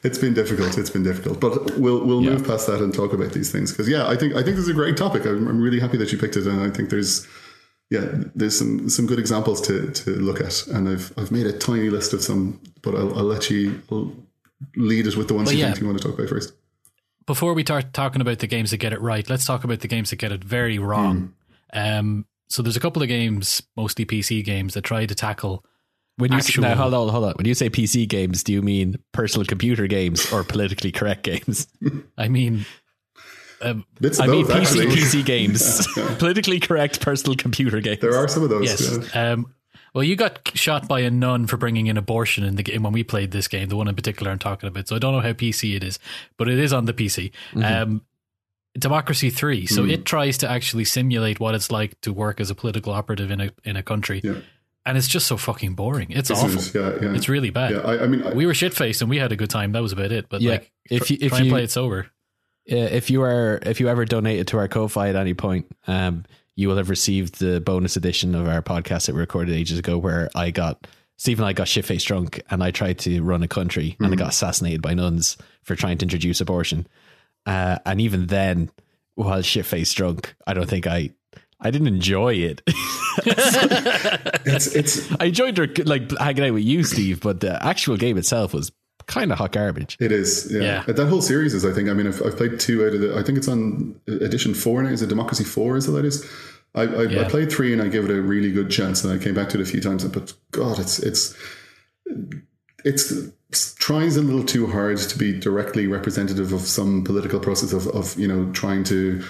It's 0.07 0.19
been 0.19 0.35
difficult. 0.35 0.79
It's 0.79 0.91
been 0.91 1.03
difficult, 1.03 1.41
but 1.41 1.53
we'll 1.79 2.05
we'll 2.05 2.23
Yeah. 2.23 2.31
move 2.31 2.47
past 2.47 2.67
that 2.69 2.81
and 2.81 2.95
talk 2.95 3.13
about 3.13 3.33
these 3.33 3.51
things 3.51 3.73
because 3.73 3.89
yeah, 3.89 4.07
I 4.07 4.17
think 4.17 4.35
I 4.35 4.43
think 4.43 4.57
this 4.57 4.65
is 4.69 4.69
a 4.77 4.81
great 4.83 4.97
topic. 4.97 5.25
I'm, 5.27 5.47
I'm 5.49 5.61
really 5.61 5.81
happy 5.81 5.97
that 5.99 6.13
you 6.13 6.19
picked 6.19 6.37
it, 6.37 6.47
and 6.47 6.61
I 6.61 6.71
think 6.71 6.91
there's 6.91 7.27
yeah, 7.91 8.07
there's 8.35 8.59
some 8.59 8.89
some 8.89 9.07
good 9.07 9.19
examples 9.19 9.61
to 9.63 9.91
to 9.91 10.11
look 10.11 10.41
at, 10.41 10.67
and 10.69 10.89
I've 10.89 11.13
I've 11.19 11.33
made 11.33 11.47
a 11.47 11.53
tiny 11.53 11.91
list 11.91 12.13
of 12.13 12.23
some, 12.23 12.61
but 12.83 12.95
I'll, 12.95 13.19
I'll 13.19 13.25
let 13.25 13.51
you 13.51 13.81
lead 14.77 15.07
us 15.07 15.17
with 15.17 15.29
the 15.29 15.35
ones 15.35 15.53
you 15.53 15.59
yeah. 15.59 15.67
think 15.67 15.81
you 15.81 15.87
want 15.87 15.99
to 16.01 16.05
talk 16.09 16.19
about 16.19 16.29
first. 16.29 16.53
Before 17.27 17.55
we 17.55 17.63
start 17.63 17.93
talking 17.93 18.21
about 18.21 18.39
the 18.39 18.47
games 18.47 18.71
that 18.71 18.77
get 18.79 18.93
it 18.93 19.01
right, 19.01 19.29
let's 19.29 19.45
talk 19.45 19.65
about 19.65 19.81
the 19.81 19.89
games 19.89 20.11
that 20.11 20.17
get 20.17 20.33
it 20.33 20.45
very 20.45 20.79
wrong. 20.79 21.35
Um, 21.73 22.27
so 22.49 22.63
there's 22.63 22.77
a 22.77 22.81
couple 22.81 23.03
of 23.03 23.09
games, 23.09 23.63
mostly 23.77 24.07
PC 24.07 24.45
games, 24.45 24.75
that 24.75 24.83
try 24.85 25.07
to 25.07 25.15
tackle 25.15 25.65
When 26.19 26.33
you 26.33 26.39
Actual- 26.39 26.63
say, 26.63 26.69
now, 26.71 26.77
hold 26.77 26.95
on, 26.95 27.09
hold 27.09 27.25
on. 27.25 27.33
When 27.35 27.47
you 27.47 27.55
say 27.55 27.69
PC 27.69 28.09
games, 28.09 28.43
do 28.43 28.53
you 28.53 28.63
mean 28.63 28.97
personal 29.13 29.45
computer 29.45 29.87
games 29.87 30.33
or 30.33 30.45
politically 30.45 30.91
correct 30.91 31.23
games? 31.25 31.67
I 32.19 32.29
mean, 32.29 32.65
um, 33.61 33.85
Bits 34.01 34.19
of 34.19 34.25
I 34.25 34.29
mean 34.29 34.47
PC 34.47 34.55
actually. 34.61 34.87
PC 34.87 35.25
games, 35.25 35.87
politically 36.19 36.59
correct 36.61 37.01
personal 37.01 37.37
computer 37.37 37.81
games. 37.81 38.01
There 38.01 38.17
are 38.17 38.29
some 38.29 38.43
of 38.43 38.49
those. 38.51 38.65
yes. 38.65 39.11
yeah. 39.15 39.33
Um, 39.33 39.53
well, 39.95 40.05
you 40.05 40.15
got 40.17 40.51
shot 40.55 40.87
by 40.89 41.01
a 41.01 41.11
nun 41.11 41.47
for 41.47 41.57
bringing 41.57 41.87
in 41.87 41.97
abortion 41.97 42.45
in 42.45 42.57
the 42.57 42.63
game 42.63 42.83
when 42.83 42.93
we 42.93 43.03
played 43.03 43.31
this 43.31 43.49
game, 43.49 43.69
the 43.69 43.77
one 43.77 43.89
in 43.89 43.95
particular 43.95 44.31
I'm 44.31 44.39
talking 44.39 44.69
about. 44.69 44.89
So 44.89 44.97
I 44.97 44.99
don't 44.99 45.13
know 45.15 45.21
how 45.21 45.33
PC 45.33 45.75
it 45.75 45.83
is, 45.83 45.99
but 46.37 46.49
it 46.49 46.59
is 46.59 46.73
on 46.75 46.85
the 46.85 46.93
PC. 46.93 47.31
Mm-hmm. 47.53 47.63
Um, 47.65 48.03
Democracy 48.79 49.31
Three, 49.31 49.65
Mm. 49.67 49.71
so 49.71 49.85
it 49.87 50.05
tries 50.05 50.37
to 50.39 50.51
actually 50.51 50.85
simulate 50.85 51.41
what 51.41 51.55
it's 51.55 51.71
like 51.71 51.99
to 52.03 52.13
work 52.13 52.41
as 52.41 52.51
a 52.51 52.55
political 52.55 52.93
operative 52.93 53.31
in 53.31 53.41
a 53.41 53.51
in 53.65 53.77
a 53.77 53.83
country, 53.83 54.21
Yeah. 54.23 54.41
And 54.87 54.97
it's 54.97 55.09
just 55.09 55.27
so 55.27 55.37
fucking 55.37 55.75
boring. 55.75 56.11
It's 56.11 56.29
This 56.31 56.39
awful. 56.43 56.59
is- 56.59 56.75
yeah, 56.75 56.93
yeah. 57.03 57.15
It's 57.15 57.29
really 57.29 57.51
bad. 57.51 57.73
yeah, 57.73 57.79
I, 57.81 58.05
I 58.05 58.07
mean, 58.07 58.23
I, 58.23 58.33
we 58.33 58.47
were 58.47 58.55
shit 58.55 58.73
faced 58.73 59.03
and 59.03 59.11
we 59.11 59.19
had 59.19 59.33
a 59.33 59.37
good 59.37 59.51
time. 59.51 59.73
That 59.73 59.83
was 59.83 59.93
about 59.93 60.13
it. 60.13 60.29
But 60.29 60.41
Yeah, 60.41 60.53
like, 60.53 60.73
if 60.89 61.11
you- 61.11 61.19
if 61.21 61.29
try 61.31 61.39
and 61.39 61.47
you- 61.47 61.53
play 61.53 61.65
it 61.65 61.71
sober. 61.71 62.07
If 62.65 63.11
you 63.11 63.23
are 63.23 63.61
if 63.63 63.79
you 63.79 63.89
ever 63.89 64.05
donated 64.05 64.49
to 64.49 64.59
our 64.59 64.67
Ko-fi 64.67 65.09
at 65.09 65.15
any 65.17 65.35
point, 65.35 65.67
um, 65.87 66.25
you 66.57 66.69
will 66.69 66.79
have 66.79 66.91
received 66.91 67.39
the 67.39 67.61
bonus 67.61 67.97
edition 67.97 68.35
of 68.35 68.49
our 68.49 68.61
podcast 68.63 69.07
that 69.07 69.15
we 69.15 69.21
recorded 69.21 69.55
ages 69.55 69.79
ago, 69.79 69.99
where 69.99 70.29
I 70.35 70.51
got 70.51 70.87
Steve 71.17 71.39
and 71.39 71.47
I 71.47 71.53
got 71.53 71.69
shit 71.69 71.85
faced 71.85 72.09
drunk, 72.09 72.43
and 72.51 72.65
I 72.65 72.73
tried 72.73 72.99
to 73.01 73.23
run 73.23 73.43
a 73.45 73.49
country, 73.49 73.97
and 74.01 74.13
I 74.13 74.17
got 74.17 74.31
assassinated 74.31 74.83
by 74.83 74.95
nuns 74.95 75.37
for 75.63 75.77
trying 75.77 75.99
to 75.99 76.05
introduce 76.05 76.41
abortion. 76.41 76.87
Uh, 77.47 77.79
and 77.87 78.01
even 78.01 78.27
then, 78.27 78.71
while 79.15 79.41
shit 79.43 79.65
faced 79.65 79.97
drunk, 79.97 80.35
I 80.47 80.53
don't 80.55 80.69
think 80.69 80.87
I 80.89 81.11
I 81.67 81.71
didn't 81.71 81.89
enjoy 81.89 82.35
it. 82.35 82.63
it's 84.47 84.67
it's 84.75 85.13
I 85.21 85.27
enjoyed 85.27 85.59
her, 85.59 85.67
like 85.85 86.17
hanging 86.19 86.45
out 86.45 86.55
with 86.55 86.63
you, 86.63 86.85
Steve, 86.85 87.21
but 87.21 87.41
the 87.41 87.63
actual 87.65 87.97
game 87.97 88.17
itself 88.17 88.55
was 88.55 88.71
kind 89.07 89.33
of 89.33 89.39
hot 89.39 89.53
garbage. 89.53 89.97
It 90.01 90.13
is, 90.13 90.49
yeah. 90.51 90.85
Yeah. 90.87 90.93
That 90.93 91.09
whole 91.09 91.23
series 91.23 91.55
is, 91.55 91.65
I 91.65 91.73
think. 91.73 91.89
I 91.89 91.93
mean, 91.93 92.07
I've, 92.07 92.23
I've 92.23 92.37
played 92.37 92.61
two 92.61 92.87
out 92.87 92.95
of 92.95 93.01
the. 93.01 93.17
I 93.17 93.23
think 93.23 93.39
it's 93.39 93.49
on 93.49 93.99
edition 94.07 94.55
four 94.55 94.83
now. 94.83 94.91
Is 94.91 95.03
it 95.03 95.09
Democracy 95.09 95.45
Four? 95.45 95.77
Is 95.77 95.87
the 95.87 95.93
latest? 95.93 96.25
I, 96.75 96.83
I, 96.83 97.23
I 97.23 97.25
played 97.25 97.51
three 97.51 97.73
and 97.73 97.81
I 97.81 97.89
gave 97.89 98.05
it 98.05 98.11
a 98.11 98.21
really 98.21 98.53
good 98.53 98.71
chance, 98.71 99.03
and 99.03 99.13
I 99.13 99.23
came 99.23 99.35
back 99.35 99.49
to 99.49 99.59
it 99.59 99.63
a 99.63 99.67
few 99.67 99.81
times. 99.81 100.05
But 100.05 100.35
God, 100.53 100.79
it's 100.79 100.99
it's 100.99 101.35
it's 102.85 103.75
tries 103.75 104.17
a 104.17 104.23
little 104.23 104.45
too 104.45 104.67
hard 104.67 104.99
to 104.99 105.19
be 105.19 105.39
directly 105.39 105.87
representative 105.87 106.53
of 106.53 106.61
some 106.61 107.03
political 107.03 107.41
process 107.41 107.73
of, 107.73 107.87
of 107.89 108.17
you 108.19 108.29
know 108.29 108.53
trying 108.53 108.85
to 108.85 109.25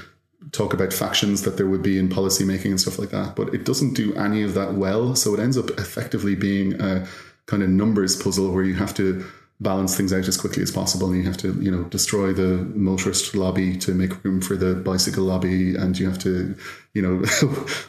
talk 0.53 0.73
about 0.73 0.93
factions 0.93 1.43
that 1.43 1.57
there 1.57 1.67
would 1.67 1.83
be 1.83 1.99
in 1.99 2.09
policy 2.09 2.45
making 2.45 2.73
and 2.73 2.81
stuff 2.81 2.99
like 2.99 3.11
that. 3.11 3.37
But 3.37 3.55
it 3.55 3.65
doesn't 3.65 3.95
do 3.95 4.15
any 4.15 4.43
of 4.43 4.55
that 4.55 4.75
well. 4.75 5.15
So 5.17 5.35
it 5.35 5.41
ends 5.41 5.59
up 5.59 5.71
effectively 5.71 6.35
being 6.35 6.81
a 6.81 7.07
kind 7.47 7.63
of 7.63 7.69
numbers 7.69 8.21
puzzle 8.21 8.53
where 8.53 8.65
you 8.65 8.75
have 8.75 8.95
to 8.95 9.25
balance 9.59 9.97
things 9.97 10.13
out 10.13 10.29
as 10.29 10.37
quickly 10.37 10.63
as 10.63 10.71
possible 10.71 11.09
and 11.09 11.17
you 11.17 11.23
have 11.23 11.37
to 11.39 11.55
you 11.63 11.71
know 11.71 11.85
destroy 11.85 12.31
the 12.31 12.59
motorist 12.75 13.35
lobby 13.35 13.75
to 13.75 13.95
make 13.95 14.23
room 14.23 14.39
for 14.39 14.55
the 14.55 14.75
bicycle 14.75 15.25
lobby 15.25 15.75
and 15.75 15.99
you 15.99 16.07
have 16.07 16.19
to 16.19 16.55
you 16.93 17.01
know 17.01 17.25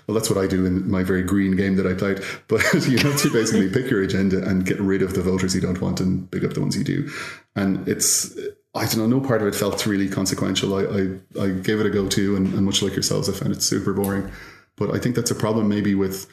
well 0.08 0.16
that's 0.16 0.30
what 0.30 0.42
i 0.42 0.48
do 0.48 0.66
in 0.66 0.90
my 0.90 1.04
very 1.04 1.22
green 1.22 1.58
game 1.58 1.76
that 1.76 1.86
i 1.86 1.94
played 1.94 2.24
but 2.48 2.64
you 2.88 2.98
have 3.00 3.20
to 3.20 3.30
basically 3.34 3.70
pick 3.70 3.92
your 3.92 4.02
agenda 4.02 4.42
and 4.48 4.66
get 4.66 4.80
rid 4.80 5.02
of 5.02 5.14
the 5.14 5.22
voters 5.22 5.54
you 5.54 5.60
don't 5.60 5.82
want 5.82 6.00
and 6.00 6.32
pick 6.32 6.46
up 6.46 6.54
the 6.54 6.62
ones 6.62 6.78
you 6.78 6.86
do 6.86 7.10
and 7.58 7.86
it's 7.86 8.34
i 8.78 8.86
don't 8.86 8.98
know 8.98 9.08
no 9.08 9.20
part 9.20 9.42
of 9.42 9.48
it 9.48 9.56
felt 9.56 9.86
really 9.86 10.10
consequential 10.10 10.76
i 10.76 10.84
i, 10.84 11.46
I 11.46 11.50
gave 11.50 11.80
it 11.80 11.86
a 11.86 11.90
go 11.90 12.08
too 12.08 12.36
and, 12.36 12.54
and 12.54 12.66
much 12.66 12.82
like 12.82 12.94
yourselves 12.94 13.30
i 13.30 13.34
found 13.34 13.54
it 13.54 13.62
super 13.62 13.94
boring 13.94 14.32
but 14.76 14.94
i 14.96 15.00
think 15.00 15.16
that's 15.16 15.32
a 15.32 15.36
problem 15.36 15.68
maybe 15.68 15.96
with 15.96 16.28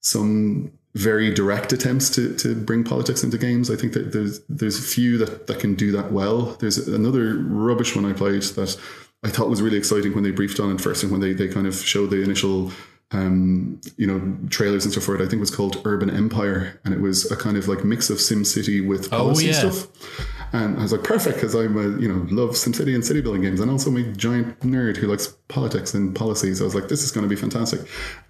some 0.00 0.72
very 0.94 1.32
direct 1.32 1.72
attempts 1.72 2.10
to, 2.10 2.36
to 2.36 2.54
bring 2.54 2.84
politics 2.84 3.24
into 3.24 3.38
games. 3.38 3.70
I 3.70 3.76
think 3.76 3.94
that 3.94 4.12
there's 4.12 4.40
there's 4.48 4.78
a 4.78 4.82
few 4.82 5.16
that, 5.18 5.46
that 5.46 5.58
can 5.58 5.74
do 5.74 5.90
that 5.92 6.12
well. 6.12 6.56
There's 6.60 6.76
another 6.76 7.36
rubbish 7.36 7.96
one 7.96 8.04
I 8.04 8.12
played 8.12 8.42
that 8.42 8.78
I 9.22 9.30
thought 9.30 9.48
was 9.48 9.62
really 9.62 9.78
exciting 9.78 10.14
when 10.14 10.24
they 10.24 10.32
briefed 10.32 10.60
on 10.60 10.74
it 10.74 10.80
first 10.80 11.02
and 11.02 11.10
when 11.10 11.20
they, 11.20 11.32
they 11.32 11.48
kind 11.48 11.66
of 11.66 11.74
showed 11.76 12.10
the 12.10 12.22
initial 12.22 12.72
um, 13.12 13.80
you 13.96 14.06
know, 14.06 14.36
trailers 14.48 14.84
and 14.84 14.92
stuff 14.92 15.04
for 15.04 15.14
it. 15.14 15.18
I 15.18 15.24
think 15.24 15.34
it 15.34 15.40
was 15.40 15.54
called 15.54 15.80
Urban 15.84 16.08
Empire, 16.08 16.80
and 16.84 16.94
it 16.94 17.00
was 17.00 17.30
a 17.30 17.36
kind 17.36 17.56
of 17.56 17.68
like 17.68 17.84
mix 17.84 18.08
of 18.08 18.20
Sim 18.20 18.44
City 18.44 18.80
with 18.80 19.10
policy 19.10 19.46
yeah. 19.46 19.70
stuff. 19.70 19.86
And 20.52 20.78
I 20.78 20.82
was 20.82 20.92
like, 20.92 21.02
perfect, 21.02 21.36
because 21.36 21.54
I'm 21.54 21.98
you 22.00 22.08
know, 22.08 22.26
love 22.30 22.50
SimCity 22.50 22.94
and 22.94 23.04
city 23.04 23.22
building 23.22 23.40
games, 23.40 23.60
and 23.60 23.70
also 23.70 23.94
a 23.96 24.02
giant 24.02 24.60
nerd 24.60 24.96
who 24.98 25.06
likes 25.06 25.28
politics 25.48 25.94
and 25.94 26.14
policy. 26.14 26.54
So 26.54 26.64
I 26.64 26.66
was 26.66 26.74
like, 26.74 26.88
this 26.88 27.02
is 27.02 27.10
going 27.10 27.24
to 27.24 27.28
be 27.28 27.40
fantastic. 27.40 27.80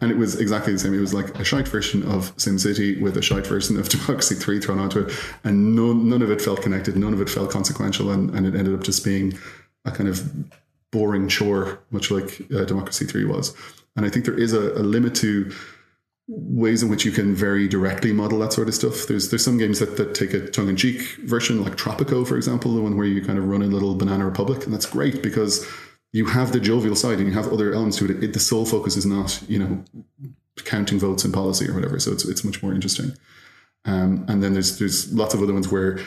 And 0.00 0.10
it 0.10 0.16
was 0.16 0.38
exactly 0.38 0.72
the 0.72 0.78
same. 0.78 0.94
It 0.94 1.00
was 1.00 1.12
like 1.12 1.36
a 1.38 1.44
shite 1.44 1.66
version 1.66 2.02
of 2.04 2.34
SimCity 2.36 3.00
with 3.00 3.16
a 3.16 3.22
shite 3.22 3.46
version 3.46 3.76
of 3.78 3.88
Democracy 3.88 4.36
3 4.36 4.60
thrown 4.60 4.78
onto 4.78 5.00
it. 5.00 5.12
And 5.42 5.74
none, 5.74 6.08
none 6.08 6.22
of 6.22 6.30
it 6.30 6.40
felt 6.40 6.62
connected, 6.62 6.96
none 6.96 7.12
of 7.12 7.20
it 7.20 7.28
felt 7.28 7.50
consequential, 7.50 8.10
and, 8.10 8.30
and 8.30 8.46
it 8.46 8.54
ended 8.54 8.74
up 8.74 8.84
just 8.84 9.04
being 9.04 9.36
a 9.84 9.90
kind 9.90 10.08
of 10.08 10.22
boring 10.92 11.26
chore, 11.26 11.80
much 11.90 12.10
like 12.10 12.40
uh, 12.54 12.64
Democracy 12.64 13.04
3 13.04 13.24
was. 13.24 13.56
And 13.96 14.06
I 14.06 14.08
think 14.08 14.24
there 14.24 14.38
is 14.38 14.52
a, 14.52 14.72
a 14.72 14.82
limit 14.82 15.14
to 15.16 15.52
ways 16.34 16.82
in 16.82 16.88
which 16.88 17.04
you 17.04 17.12
can 17.12 17.34
very 17.34 17.68
directly 17.68 18.12
model 18.12 18.38
that 18.38 18.52
sort 18.52 18.68
of 18.68 18.74
stuff. 18.74 19.06
There's 19.06 19.30
there's 19.30 19.44
some 19.44 19.58
games 19.58 19.78
that, 19.80 19.96
that 19.96 20.14
take 20.14 20.32
a 20.32 20.48
tongue 20.48 20.68
in 20.68 20.76
cheek 20.76 21.00
version, 21.24 21.62
like 21.62 21.76
Tropico, 21.76 22.26
for 22.26 22.36
example, 22.36 22.74
the 22.74 22.80
one 22.80 22.96
where 22.96 23.06
you 23.06 23.24
kind 23.24 23.38
of 23.38 23.46
run 23.46 23.62
a 23.62 23.66
little 23.66 23.94
banana 23.94 24.24
republic, 24.24 24.64
and 24.64 24.72
that's 24.72 24.86
great 24.86 25.22
because 25.22 25.66
you 26.12 26.26
have 26.26 26.52
the 26.52 26.60
jovial 26.60 26.96
side 26.96 27.18
and 27.18 27.26
you 27.26 27.34
have 27.34 27.52
other 27.52 27.72
elements 27.72 27.98
to 27.98 28.04
it. 28.04 28.22
it 28.22 28.32
the 28.32 28.40
sole 28.40 28.66
focus 28.66 28.96
is 28.96 29.06
not 29.06 29.42
you 29.48 29.58
know 29.58 29.84
counting 30.64 30.98
votes 30.98 31.24
in 31.24 31.32
policy 31.32 31.68
or 31.68 31.74
whatever, 31.74 31.98
so 31.98 32.12
it's 32.12 32.24
it's 32.24 32.44
much 32.44 32.62
more 32.62 32.72
interesting. 32.72 33.12
Um, 33.84 34.24
and 34.28 34.42
then 34.42 34.52
there's 34.52 34.78
there's 34.78 35.12
lots 35.12 35.34
of 35.34 35.42
other 35.42 35.52
ones 35.52 35.68
where 35.68 35.98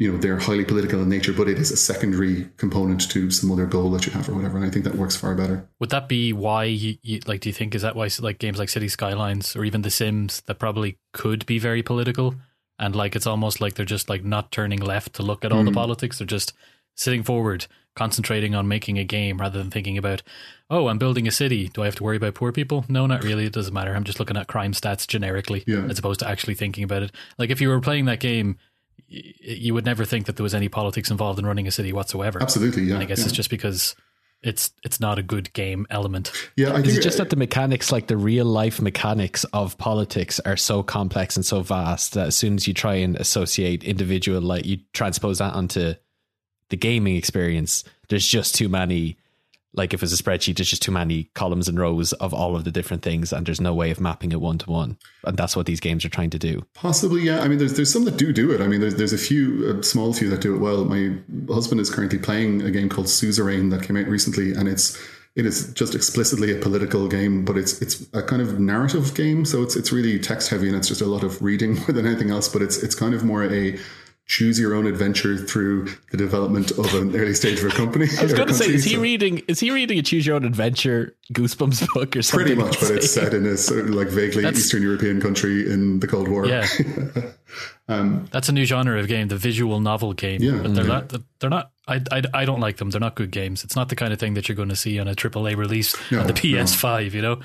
you 0.00 0.10
know 0.10 0.18
they're 0.18 0.38
highly 0.38 0.64
political 0.64 1.02
in 1.02 1.08
nature, 1.08 1.32
but 1.32 1.48
it 1.48 1.58
is 1.58 1.70
a 1.70 1.76
secondary 1.76 2.48
component 2.56 3.08
to 3.10 3.30
some 3.30 3.52
other 3.52 3.66
goal 3.66 3.90
that 3.92 4.06
you 4.06 4.12
have 4.12 4.28
or 4.28 4.34
whatever. 4.34 4.56
And 4.56 4.66
I 4.66 4.70
think 4.70 4.84
that 4.86 4.94
works 4.94 5.14
far 5.14 5.34
better. 5.34 5.68
Would 5.78 5.90
that 5.90 6.08
be 6.08 6.32
why 6.32 6.64
you, 6.64 6.96
you 7.02 7.20
like? 7.26 7.42
Do 7.42 7.50
you 7.50 7.52
think 7.52 7.74
is 7.74 7.82
that 7.82 7.94
why 7.94 8.08
like 8.18 8.38
games 8.38 8.58
like 8.58 8.70
City 8.70 8.88
Skylines 8.88 9.54
or 9.54 9.64
even 9.64 9.82
The 9.82 9.90
Sims 9.90 10.42
that 10.46 10.58
probably 10.58 10.98
could 11.12 11.44
be 11.44 11.58
very 11.58 11.82
political 11.82 12.34
and 12.80 12.96
like 12.96 13.14
it's 13.14 13.26
almost 13.26 13.60
like 13.60 13.74
they're 13.74 13.84
just 13.84 14.08
like 14.08 14.24
not 14.24 14.50
turning 14.50 14.80
left 14.80 15.12
to 15.14 15.22
look 15.22 15.44
at 15.44 15.52
all 15.52 15.62
the 15.62 15.70
hmm. 15.70 15.74
politics. 15.74 16.18
They're 16.18 16.26
just 16.26 16.54
sitting 16.96 17.22
forward, 17.22 17.66
concentrating 17.94 18.54
on 18.54 18.66
making 18.66 18.98
a 18.98 19.04
game 19.04 19.38
rather 19.38 19.58
than 19.58 19.70
thinking 19.70 19.98
about, 19.98 20.22
oh, 20.70 20.88
I'm 20.88 20.98
building 20.98 21.28
a 21.28 21.30
city. 21.30 21.68
Do 21.68 21.82
I 21.82 21.84
have 21.84 21.94
to 21.96 22.02
worry 22.02 22.16
about 22.16 22.34
poor 22.34 22.52
people? 22.52 22.86
No, 22.88 23.06
not 23.06 23.22
really. 23.22 23.44
It 23.44 23.52
doesn't 23.52 23.74
matter. 23.74 23.94
I'm 23.94 24.04
just 24.04 24.18
looking 24.18 24.36
at 24.38 24.48
crime 24.48 24.72
stats 24.72 25.06
generically 25.06 25.62
Yeah. 25.66 25.84
as 25.90 25.98
opposed 25.98 26.20
to 26.20 26.28
actually 26.28 26.54
thinking 26.54 26.82
about 26.82 27.02
it. 27.02 27.12
Like 27.38 27.50
if 27.50 27.60
you 27.60 27.68
were 27.68 27.80
playing 27.80 28.06
that 28.06 28.20
game, 28.20 28.56
you 29.10 29.74
would 29.74 29.84
never 29.84 30.04
think 30.04 30.26
that 30.26 30.36
there 30.36 30.44
was 30.44 30.54
any 30.54 30.68
politics 30.68 31.10
involved 31.10 31.38
in 31.38 31.46
running 31.46 31.66
a 31.66 31.70
city 31.70 31.92
whatsoever. 31.92 32.40
Absolutely, 32.40 32.84
yeah. 32.84 32.94
And 32.94 33.02
I 33.02 33.06
guess 33.06 33.18
yeah. 33.18 33.26
it's 33.26 33.34
just 33.34 33.50
because 33.50 33.96
it's 34.42 34.70
it's 34.84 35.00
not 35.00 35.18
a 35.18 35.22
good 35.22 35.52
game 35.52 35.86
element. 35.90 36.32
yeah. 36.56 36.70
I 36.72 36.82
think 36.82 36.96
it 36.96 37.02
just 37.02 37.18
that 37.18 37.30
the 37.30 37.36
mechanics, 37.36 37.92
like 37.92 38.06
the 38.06 38.16
real 38.16 38.46
life 38.46 38.80
mechanics 38.80 39.44
of 39.52 39.76
politics, 39.78 40.40
are 40.40 40.56
so 40.56 40.82
complex 40.82 41.36
and 41.36 41.44
so 41.44 41.60
vast 41.60 42.14
that 42.14 42.28
as 42.28 42.36
soon 42.36 42.54
as 42.54 42.66
you 42.66 42.74
try 42.74 42.94
and 42.94 43.16
associate 43.16 43.84
individual, 43.84 44.40
like 44.40 44.64
you 44.64 44.78
transpose 44.92 45.38
that 45.38 45.54
onto 45.54 45.94
the 46.68 46.76
gaming 46.76 47.16
experience, 47.16 47.84
there's 48.08 48.26
just 48.26 48.54
too 48.54 48.68
many. 48.68 49.16
Like 49.72 49.94
if 49.94 50.02
it's 50.02 50.18
a 50.18 50.22
spreadsheet, 50.22 50.56
there's 50.56 50.70
just 50.70 50.82
too 50.82 50.90
many 50.90 51.30
columns 51.34 51.68
and 51.68 51.78
rows 51.78 52.12
of 52.14 52.34
all 52.34 52.56
of 52.56 52.64
the 52.64 52.72
different 52.72 53.02
things, 53.02 53.32
and 53.32 53.46
there's 53.46 53.60
no 53.60 53.72
way 53.72 53.90
of 53.90 54.00
mapping 54.00 54.32
it 54.32 54.40
one 54.40 54.58
to 54.58 54.70
one. 54.70 54.98
And 55.24 55.36
that's 55.36 55.54
what 55.54 55.66
these 55.66 55.80
games 55.80 56.04
are 56.04 56.08
trying 56.08 56.30
to 56.30 56.38
do. 56.38 56.62
Possibly, 56.74 57.22
yeah. 57.22 57.40
I 57.40 57.48
mean, 57.48 57.58
there's 57.58 57.74
there's 57.74 57.92
some 57.92 58.04
that 58.04 58.16
do 58.16 58.32
do 58.32 58.50
it. 58.50 58.60
I 58.60 58.66
mean, 58.66 58.80
there's 58.80 58.96
there's 58.96 59.12
a 59.12 59.18
few, 59.18 59.78
a 59.78 59.82
small 59.82 60.12
few 60.12 60.28
that 60.30 60.40
do 60.40 60.54
it 60.54 60.58
well. 60.58 60.84
My 60.84 61.16
husband 61.52 61.80
is 61.80 61.90
currently 61.90 62.18
playing 62.18 62.62
a 62.62 62.70
game 62.70 62.88
called 62.88 63.06
Suzerain 63.06 63.70
that 63.70 63.82
came 63.82 63.96
out 63.96 64.06
recently, 64.06 64.52
and 64.54 64.68
it's 64.68 64.98
it 65.36 65.46
is 65.46 65.72
just 65.74 65.94
explicitly 65.94 66.52
a 66.52 66.60
political 66.60 67.06
game, 67.06 67.44
but 67.44 67.56
it's 67.56 67.80
it's 67.80 68.06
a 68.12 68.22
kind 68.22 68.42
of 68.42 68.58
narrative 68.58 69.14
game. 69.14 69.44
So 69.44 69.62
it's 69.62 69.76
it's 69.76 69.92
really 69.92 70.18
text 70.18 70.50
heavy, 70.50 70.66
and 70.66 70.76
it's 70.76 70.88
just 70.88 71.00
a 71.00 71.06
lot 71.06 71.22
of 71.22 71.40
reading 71.40 71.74
more 71.78 71.92
than 71.92 72.06
anything 72.06 72.30
else. 72.30 72.48
But 72.48 72.62
it's 72.62 72.82
it's 72.82 72.94
kind 72.94 73.14
of 73.14 73.24
more 73.24 73.44
a 73.44 73.78
choose 74.30 74.60
your 74.60 74.74
own 74.76 74.86
adventure 74.86 75.36
through 75.36 75.88
the 76.12 76.16
development 76.16 76.70
of 76.78 76.94
an 76.94 77.16
early 77.16 77.34
stage 77.34 77.58
of 77.58 77.64
a 77.64 77.74
company. 77.74 78.06
I 78.20 78.22
was 78.22 78.32
going 78.32 78.46
to 78.46 78.54
say, 78.54 78.66
is 78.72 78.84
he 78.84 78.94
So- 78.94 79.00
reading? 79.00 79.42
Is 79.48 79.58
he 79.58 79.72
reading 79.72 79.98
a 79.98 80.02
choose 80.02 80.24
your 80.24 80.36
own 80.36 80.44
adventure 80.44 81.16
Goosebumps 81.32 81.92
book 81.94 82.14
or 82.14 82.22
something? 82.22 82.46
Pretty 82.46 82.60
much, 82.60 82.78
but 82.78 82.92
it's 82.92 83.10
set 83.10 83.34
in 83.34 83.44
a 83.44 83.56
sort 83.68 83.80
of 83.80 83.90
like 83.90 84.06
vaguely 84.08 84.46
Eastern 84.46 84.82
European 84.84 85.20
country 85.20 85.68
in 85.70 85.98
the 85.98 86.06
Cold 86.06 86.28
War. 86.28 86.46
Yeah. 86.46 86.66
Um, 87.88 88.28
That's 88.30 88.48
a 88.48 88.52
new 88.52 88.64
genre 88.64 89.00
of 89.00 89.08
game, 89.08 89.26
the 89.26 89.36
visual 89.36 89.80
novel 89.80 90.12
game. 90.12 90.40
Yeah. 90.40 90.60
but 90.62 90.74
they're 90.76 90.84
not. 90.84 91.12
They're 91.40 91.50
not. 91.50 91.72
I, 91.90 92.00
I, 92.10 92.22
I 92.32 92.44
don't 92.44 92.60
like 92.60 92.76
them. 92.76 92.90
They're 92.90 93.00
not 93.00 93.16
good 93.16 93.30
games. 93.30 93.64
It's 93.64 93.74
not 93.74 93.88
the 93.88 93.96
kind 93.96 94.12
of 94.12 94.20
thing 94.20 94.34
that 94.34 94.48
you're 94.48 94.56
going 94.56 94.68
to 94.68 94.76
see 94.76 94.98
on 94.98 95.08
a 95.08 95.14
AAA 95.14 95.56
release 95.56 95.94
No, 96.10 96.20
on 96.20 96.26
the. 96.26 96.32
PS5. 96.32 97.12
You 97.12 97.22
know, 97.22 97.40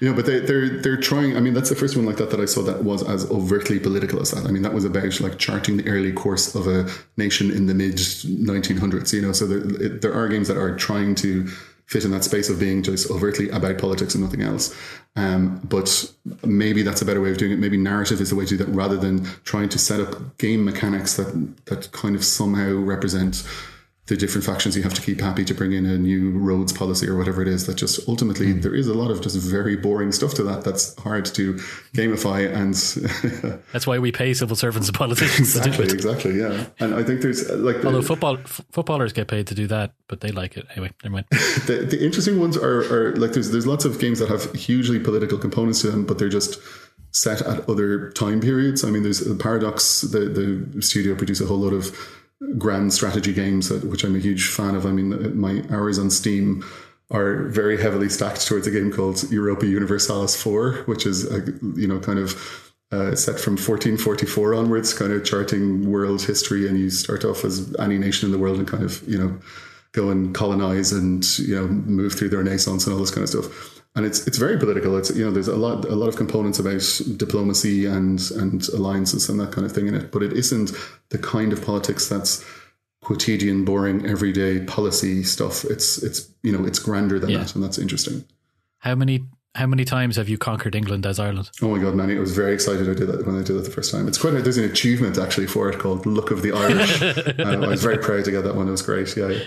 Yeah, 0.00 0.12
but 0.14 0.26
they, 0.26 0.40
they're 0.40 0.68
they're 0.80 0.96
trying. 0.96 1.36
I 1.36 1.40
mean, 1.40 1.54
that's 1.54 1.68
the 1.68 1.76
first 1.76 1.96
one 1.96 2.06
like 2.06 2.16
that 2.16 2.30
that 2.30 2.40
I 2.40 2.46
saw 2.46 2.62
that 2.62 2.84
was 2.84 3.02
as 3.02 3.30
overtly 3.30 3.78
political 3.78 4.20
as 4.20 4.30
that. 4.30 4.46
I 4.46 4.50
mean, 4.50 4.62
that 4.62 4.72
was 4.72 4.84
about 4.84 5.20
like 5.20 5.38
charting 5.38 5.76
the 5.76 5.88
early 5.88 6.12
course 6.12 6.54
of 6.54 6.66
a 6.66 6.88
nation 7.16 7.50
in 7.50 7.66
the 7.66 7.74
mid 7.74 7.96
1900s. 7.96 9.12
You 9.12 9.22
know, 9.22 9.32
so 9.32 9.46
there, 9.46 9.58
it, 9.58 10.02
there 10.02 10.14
are 10.14 10.28
games 10.28 10.48
that 10.48 10.56
are 10.56 10.74
trying 10.76 11.14
to 11.16 11.46
fit 11.86 12.04
in 12.04 12.10
that 12.12 12.24
space 12.24 12.48
of 12.48 12.58
being 12.58 12.82
just 12.82 13.10
overtly 13.10 13.50
about 13.50 13.76
politics 13.76 14.14
and 14.14 14.24
nothing 14.24 14.40
else. 14.40 14.74
Um, 15.14 15.60
but 15.64 16.10
maybe 16.42 16.82
that's 16.82 17.02
a 17.02 17.04
better 17.04 17.20
way 17.20 17.30
of 17.30 17.36
doing 17.36 17.52
it. 17.52 17.58
Maybe 17.58 17.76
narrative 17.76 18.20
is 18.20 18.30
the 18.30 18.36
way 18.36 18.46
to 18.46 18.56
do 18.56 18.64
that, 18.64 18.72
rather 18.72 18.96
than 18.96 19.24
trying 19.44 19.68
to 19.70 19.78
set 19.78 20.00
up 20.00 20.38
game 20.38 20.64
mechanics 20.64 21.16
that 21.16 21.56
that 21.66 21.92
kind 21.92 22.16
of 22.16 22.24
somehow 22.24 22.72
represent 22.72 23.46
the 24.08 24.16
different 24.16 24.44
factions 24.44 24.76
you 24.76 24.82
have 24.82 24.92
to 24.94 25.00
keep 25.00 25.20
happy 25.20 25.44
to 25.44 25.54
bring 25.54 25.72
in 25.72 25.86
a 25.86 25.96
new 25.96 26.32
roads 26.32 26.72
policy 26.72 27.08
or 27.08 27.16
whatever 27.16 27.40
it 27.40 27.46
is 27.46 27.66
that 27.66 27.76
just 27.76 28.08
ultimately 28.08 28.52
Hmm. 28.52 28.60
there 28.60 28.74
is 28.74 28.88
a 28.88 28.94
lot 28.94 29.10
of 29.12 29.20
just 29.22 29.36
very 29.36 29.76
boring 29.76 30.10
stuff 30.10 30.34
to 30.34 30.42
that 30.42 30.64
that's 30.64 30.98
hard 31.00 31.24
to 31.26 31.54
gamify 31.94 32.52
and 32.52 32.74
that's 33.72 33.86
why 33.86 33.98
we 34.00 34.10
pay 34.10 34.34
civil 34.34 34.56
servants 34.56 34.88
and 34.88 34.96
politicians 34.96 35.52
to 35.54 35.60
do 35.60 35.68
exactly 35.70 35.84
it. 35.86 35.92
exactly 35.98 36.38
yeah 36.40 36.66
and 36.80 36.94
i 36.96 37.02
think 37.04 37.20
there's 37.22 37.48
uh, 37.48 37.56
like 37.58 37.80
the, 37.80 37.86
Although 37.86 38.02
football 38.02 38.38
f- 38.38 38.60
footballers 38.72 39.12
get 39.12 39.28
paid 39.28 39.46
to 39.46 39.54
do 39.54 39.66
that, 39.68 39.92
but 40.08 40.20
they 40.20 40.32
like 40.32 40.56
it 40.56 40.66
anyway. 40.72 40.90
Never 41.04 41.12
mind. 41.14 41.26
the, 41.66 41.86
the 41.88 42.04
interesting 42.04 42.40
ones 42.40 42.56
are, 42.56 42.80
are 42.92 43.14
like 43.16 43.32
there's 43.34 43.50
there's 43.52 43.66
lots 43.66 43.84
of 43.84 43.98
games 44.00 44.18
that 44.18 44.28
have 44.28 44.52
hugely 44.54 44.98
political 44.98 45.38
components 45.38 45.80
to 45.82 45.90
them 45.92 46.04
but 46.06 46.18
they're 46.18 46.28
just 46.28 46.58
set 47.12 47.40
at 47.42 47.68
other 47.68 48.10
time 48.12 48.40
periods 48.40 48.82
i 48.84 48.90
mean 48.90 49.02
there's 49.02 49.22
paradox 49.36 50.00
the 50.00 50.20
the 50.74 50.82
studio 50.82 51.14
produce 51.14 51.40
a 51.40 51.46
whole 51.46 51.58
lot 51.58 51.72
of 51.72 51.94
grand 52.58 52.92
strategy 52.92 53.32
games 53.32 53.70
which 53.70 54.04
i'm 54.04 54.16
a 54.16 54.18
huge 54.18 54.48
fan 54.48 54.74
of 54.74 54.86
i 54.86 54.90
mean 54.90 55.38
my 55.38 55.62
hours 55.70 55.98
on 55.98 56.10
steam 56.10 56.64
are 57.10 57.44
very 57.48 57.80
heavily 57.80 58.08
stacked 58.08 58.46
towards 58.46 58.66
a 58.66 58.70
game 58.70 58.92
called 58.92 59.22
europa 59.30 59.66
universalis 59.66 60.40
4 60.40 60.84
which 60.86 61.06
is 61.06 61.30
a, 61.30 61.40
you 61.76 61.86
know 61.86 61.98
kind 62.00 62.18
of 62.18 62.34
uh, 62.92 63.16
set 63.16 63.40
from 63.40 63.54
1444 63.54 64.54
onwards, 64.54 64.92
kind 64.92 65.12
of 65.12 65.24
charting 65.24 65.90
world 65.90 66.20
history, 66.20 66.68
and 66.68 66.78
you 66.78 66.90
start 66.90 67.24
off 67.24 67.42
as 67.42 67.74
any 67.78 67.96
nation 67.96 68.26
in 68.26 68.32
the 68.32 68.38
world 68.38 68.58
and 68.58 68.68
kind 68.68 68.84
of 68.84 69.02
you 69.08 69.18
know 69.18 69.38
go 69.92 70.10
and 70.10 70.34
colonize 70.34 70.92
and 70.92 71.38
you 71.38 71.54
know 71.54 71.66
move 71.66 72.12
through 72.12 72.28
the 72.28 72.36
Renaissance 72.36 72.86
and 72.86 72.92
all 72.92 73.00
this 73.00 73.10
kind 73.10 73.22
of 73.22 73.30
stuff. 73.30 73.71
And 73.94 74.06
it's 74.06 74.26
it's 74.26 74.38
very 74.38 74.58
political. 74.58 74.96
It's 74.96 75.14
you 75.14 75.24
know 75.24 75.30
there's 75.30 75.48
a 75.48 75.56
lot 75.56 75.84
a 75.84 75.94
lot 75.94 76.08
of 76.08 76.16
components 76.16 76.58
about 76.58 76.80
diplomacy 77.18 77.84
and 77.86 78.18
and 78.32 78.66
alliances 78.70 79.28
and 79.28 79.38
that 79.40 79.52
kind 79.52 79.66
of 79.66 79.72
thing 79.72 79.86
in 79.86 79.94
it, 79.94 80.10
but 80.10 80.22
it 80.22 80.32
isn't 80.32 80.72
the 81.10 81.18
kind 81.18 81.52
of 81.52 81.62
politics 81.64 82.08
that's 82.08 82.42
quotidian, 83.02 83.64
boring, 83.64 84.06
everyday 84.06 84.60
policy 84.64 85.22
stuff. 85.22 85.64
It's 85.64 86.02
it's 86.02 86.30
you 86.42 86.52
know 86.56 86.64
it's 86.64 86.78
grander 86.78 87.18
than 87.18 87.30
Yeah. 87.30 87.38
that, 87.38 87.54
and 87.54 87.62
that's 87.62 87.78
interesting. 87.78 88.24
How 88.78 88.94
many 88.94 89.26
how 89.54 89.66
many 89.66 89.84
times 89.84 90.16
have 90.16 90.30
you 90.30 90.38
conquered 90.38 90.74
England 90.74 91.04
as 91.04 91.18
Ireland? 91.20 91.50
Oh 91.60 91.68
my 91.68 91.78
god, 91.82 91.94
Manny! 91.94 92.16
I 92.16 92.20
was 92.20 92.34
very 92.34 92.54
excited 92.54 92.88
I 92.88 92.94
did 92.94 93.08
that 93.08 93.26
when 93.26 93.36
I 93.38 93.42
did 93.42 93.56
it 93.56 93.64
the 93.64 93.70
first 93.70 93.92
time. 93.92 94.08
It's 94.08 94.16
quite 94.16 94.32
a, 94.32 94.40
there's 94.40 94.56
an 94.56 94.64
achievement 94.64 95.18
actually 95.18 95.48
for 95.48 95.68
it 95.68 95.78
called 95.78 96.06
"Luck 96.06 96.30
of 96.30 96.40
the 96.40 96.52
Irish." 96.52 97.02
um, 97.40 97.62
I 97.64 97.66
was 97.68 97.82
very 97.82 97.98
proud 97.98 98.24
to 98.24 98.30
get 98.30 98.44
that 98.44 98.54
one. 98.54 98.68
It 98.68 98.70
was 98.70 98.80
great. 98.82 99.14
Yeah, 99.16 99.28
yeah. 99.28 99.42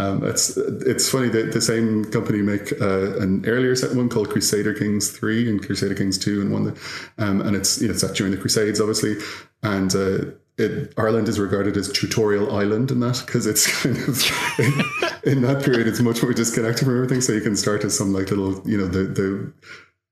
Um, 0.00 0.24
it's 0.24 0.56
it's 0.56 1.08
funny 1.10 1.28
that 1.28 1.52
the 1.52 1.60
same 1.60 2.04
company 2.06 2.40
make 2.42 2.72
uh, 2.80 3.18
an 3.18 3.44
earlier 3.46 3.74
set 3.76 3.94
one 3.94 4.08
called 4.08 4.30
Crusader 4.30 4.72
Kings 4.74 5.10
three 5.10 5.48
and 5.50 5.64
Crusader 5.64 5.94
Kings 5.94 6.16
two 6.18 6.40
and 6.40 6.50
one, 6.52 6.64
that- 6.64 6.78
um, 7.18 7.40
and 7.42 7.54
it's 7.54 7.80
you 7.80 7.88
know, 7.88 7.92
it's 7.92 8.00
set 8.02 8.16
during 8.16 8.32
the 8.32 8.38
Crusades 8.38 8.80
obviously, 8.80 9.16
and. 9.62 9.94
Uh, 9.94 10.18
it, 10.58 10.92
Ireland 10.98 11.26
is 11.26 11.38
regarded 11.40 11.74
as 11.78 11.90
tutorial 11.90 12.54
island 12.54 12.90
in 12.90 13.00
that 13.00 13.22
because 13.24 13.46
it's 13.46 13.64
kind 13.82 13.96
of 13.96 14.22
in, 14.58 15.32
in 15.32 15.42
that 15.42 15.64
period 15.64 15.86
it's 15.86 16.00
much 16.00 16.22
more 16.22 16.34
disconnected 16.34 16.84
from 16.84 16.96
everything. 16.96 17.22
So 17.22 17.32
you 17.32 17.40
can 17.40 17.56
start 17.56 17.82
as 17.82 17.96
some 17.96 18.12
like 18.12 18.28
little 18.28 18.60
you 18.68 18.76
know 18.76 18.86
the 18.86 19.04
the 19.04 19.52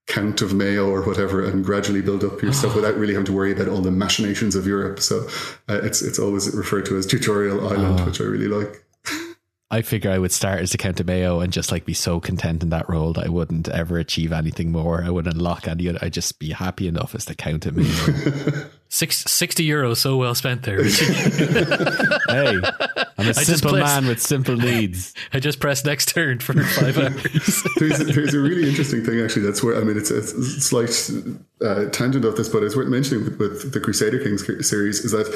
Count 0.07 0.40
of 0.40 0.55
Mayo 0.55 0.88
or 0.88 1.03
whatever, 1.03 1.44
and 1.44 1.62
gradually 1.62 2.01
build 2.01 2.24
up 2.24 2.40
your 2.40 2.55
stuff 2.55 2.74
without 2.74 2.96
really 2.96 3.12
having 3.12 3.27
to 3.27 3.33
worry 3.35 3.53
about 3.53 3.68
all 3.68 3.83
the 3.83 3.90
machinations 3.90 4.55
of 4.57 4.66
Europe. 4.66 5.01
So 5.01 5.29
uh, 5.68 5.81
it's 5.83 6.01
it's 6.01 6.18
always 6.18 6.55
referred 6.57 6.87
to 6.87 6.96
as 6.96 7.05
tutorial 7.05 7.68
island, 7.68 8.01
which 8.07 8.18
I 8.22 8.24
really 8.24 8.48
like. 8.48 8.83
I 9.70 9.83
figure 9.83 10.11
I 10.11 10.18
would 10.18 10.33
start 10.33 10.61
as 10.61 10.72
the 10.72 10.78
Count 10.78 10.98
of 10.98 11.07
Mayo 11.07 11.40
and 11.40 11.52
just 11.52 11.70
like 11.70 11.85
be 11.85 11.92
so 11.92 12.20
content 12.20 12.62
in 12.62 12.70
that 12.70 12.88
role 12.88 13.12
that 13.12 13.26
I 13.26 13.28
wouldn't 13.28 13.68
ever 13.68 13.98
achieve 13.98 14.33
anything 14.33 14.72
more. 14.72 15.04
I 15.04 15.11
wouldn't 15.11 15.35
unlock 15.35 15.68
any. 15.68 15.88
other. 15.90 15.98
I'd 16.00 16.14
just 16.14 16.38
be 16.38 16.50
happy 16.52 16.88
enough 16.88 17.14
as 17.14 17.26
the 17.26 17.35
Count 17.35 17.66
of 17.66 17.76
Mayo. 17.76 18.64
Six, 18.88 19.24
60 19.31 19.68
euros 19.68 19.98
so 19.98 20.16
well 20.16 20.35
spent 20.35 20.62
there. 20.62 20.81
Hey, 22.28 22.61
I'm 23.18 23.28
a 23.28 23.35
simple 23.35 23.70
pressed- 23.72 23.94
man 24.02 24.07
with 24.07 24.20
simple 24.22 24.57
needs. 24.59 25.14
I 25.33 25.40
just 25.40 25.61
pressed 25.61 25.85
next 25.87 26.09
turn 26.09 26.38
for 26.40 26.52
five 26.62 26.96
hours. 26.98 27.62
there's, 27.78 27.98
there's 27.98 28.35
a 28.35 28.38
really 28.38 28.68
interesting 28.68 29.02
thing 29.04 29.20
actually 29.20 29.42
that's 29.42 29.62
where 29.62 29.76
I 29.76 29.81
mean 29.85 29.96
it's 29.96 30.11
a 30.11 30.22
slight 30.22 31.11
uh, 31.64 31.87
tangent 31.90 32.24
of 32.26 32.37
this 32.37 32.48
but 32.50 32.62
it's 32.62 32.76
worth 32.76 32.88
mentioning 32.88 33.24
with, 33.24 33.38
with 33.38 33.72
the 33.72 33.81
Crusader 33.81 34.18
Kings 34.22 34.44
series 34.68 35.00
is 35.00 35.12
that 35.12 35.26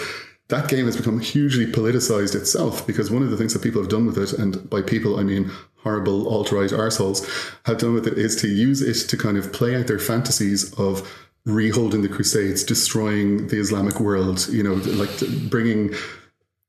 that 0.52 0.68
game 0.68 0.84
has 0.84 0.98
become 0.98 1.18
hugely 1.18 1.64
politicized 1.64 2.34
itself 2.34 2.86
because 2.86 3.10
one 3.10 3.22
of 3.22 3.30
the 3.30 3.38
things 3.38 3.54
that 3.54 3.62
people 3.62 3.80
have 3.80 3.90
done 3.90 4.04
with 4.04 4.18
it 4.18 4.34
and 4.34 4.68
by 4.68 4.82
people 4.82 5.18
I 5.18 5.22
mean 5.22 5.50
horrible 5.76 6.28
alt-right 6.28 6.70
arseholes 6.70 7.26
have 7.64 7.78
done 7.78 7.94
with 7.94 8.06
it 8.06 8.18
is 8.18 8.36
to 8.42 8.48
use 8.48 8.82
it 8.82 9.08
to 9.08 9.16
kind 9.16 9.38
of 9.38 9.50
play 9.50 9.74
out 9.74 9.86
their 9.86 9.98
fantasies 9.98 10.70
of 10.74 11.10
reholding 11.46 12.02
the 12.02 12.08
crusades 12.08 12.64
destroying 12.64 13.48
the 13.48 13.58
Islamic 13.58 13.98
world 13.98 14.46
you 14.50 14.62
know 14.62 14.74
like 14.74 15.10
bringing 15.48 15.94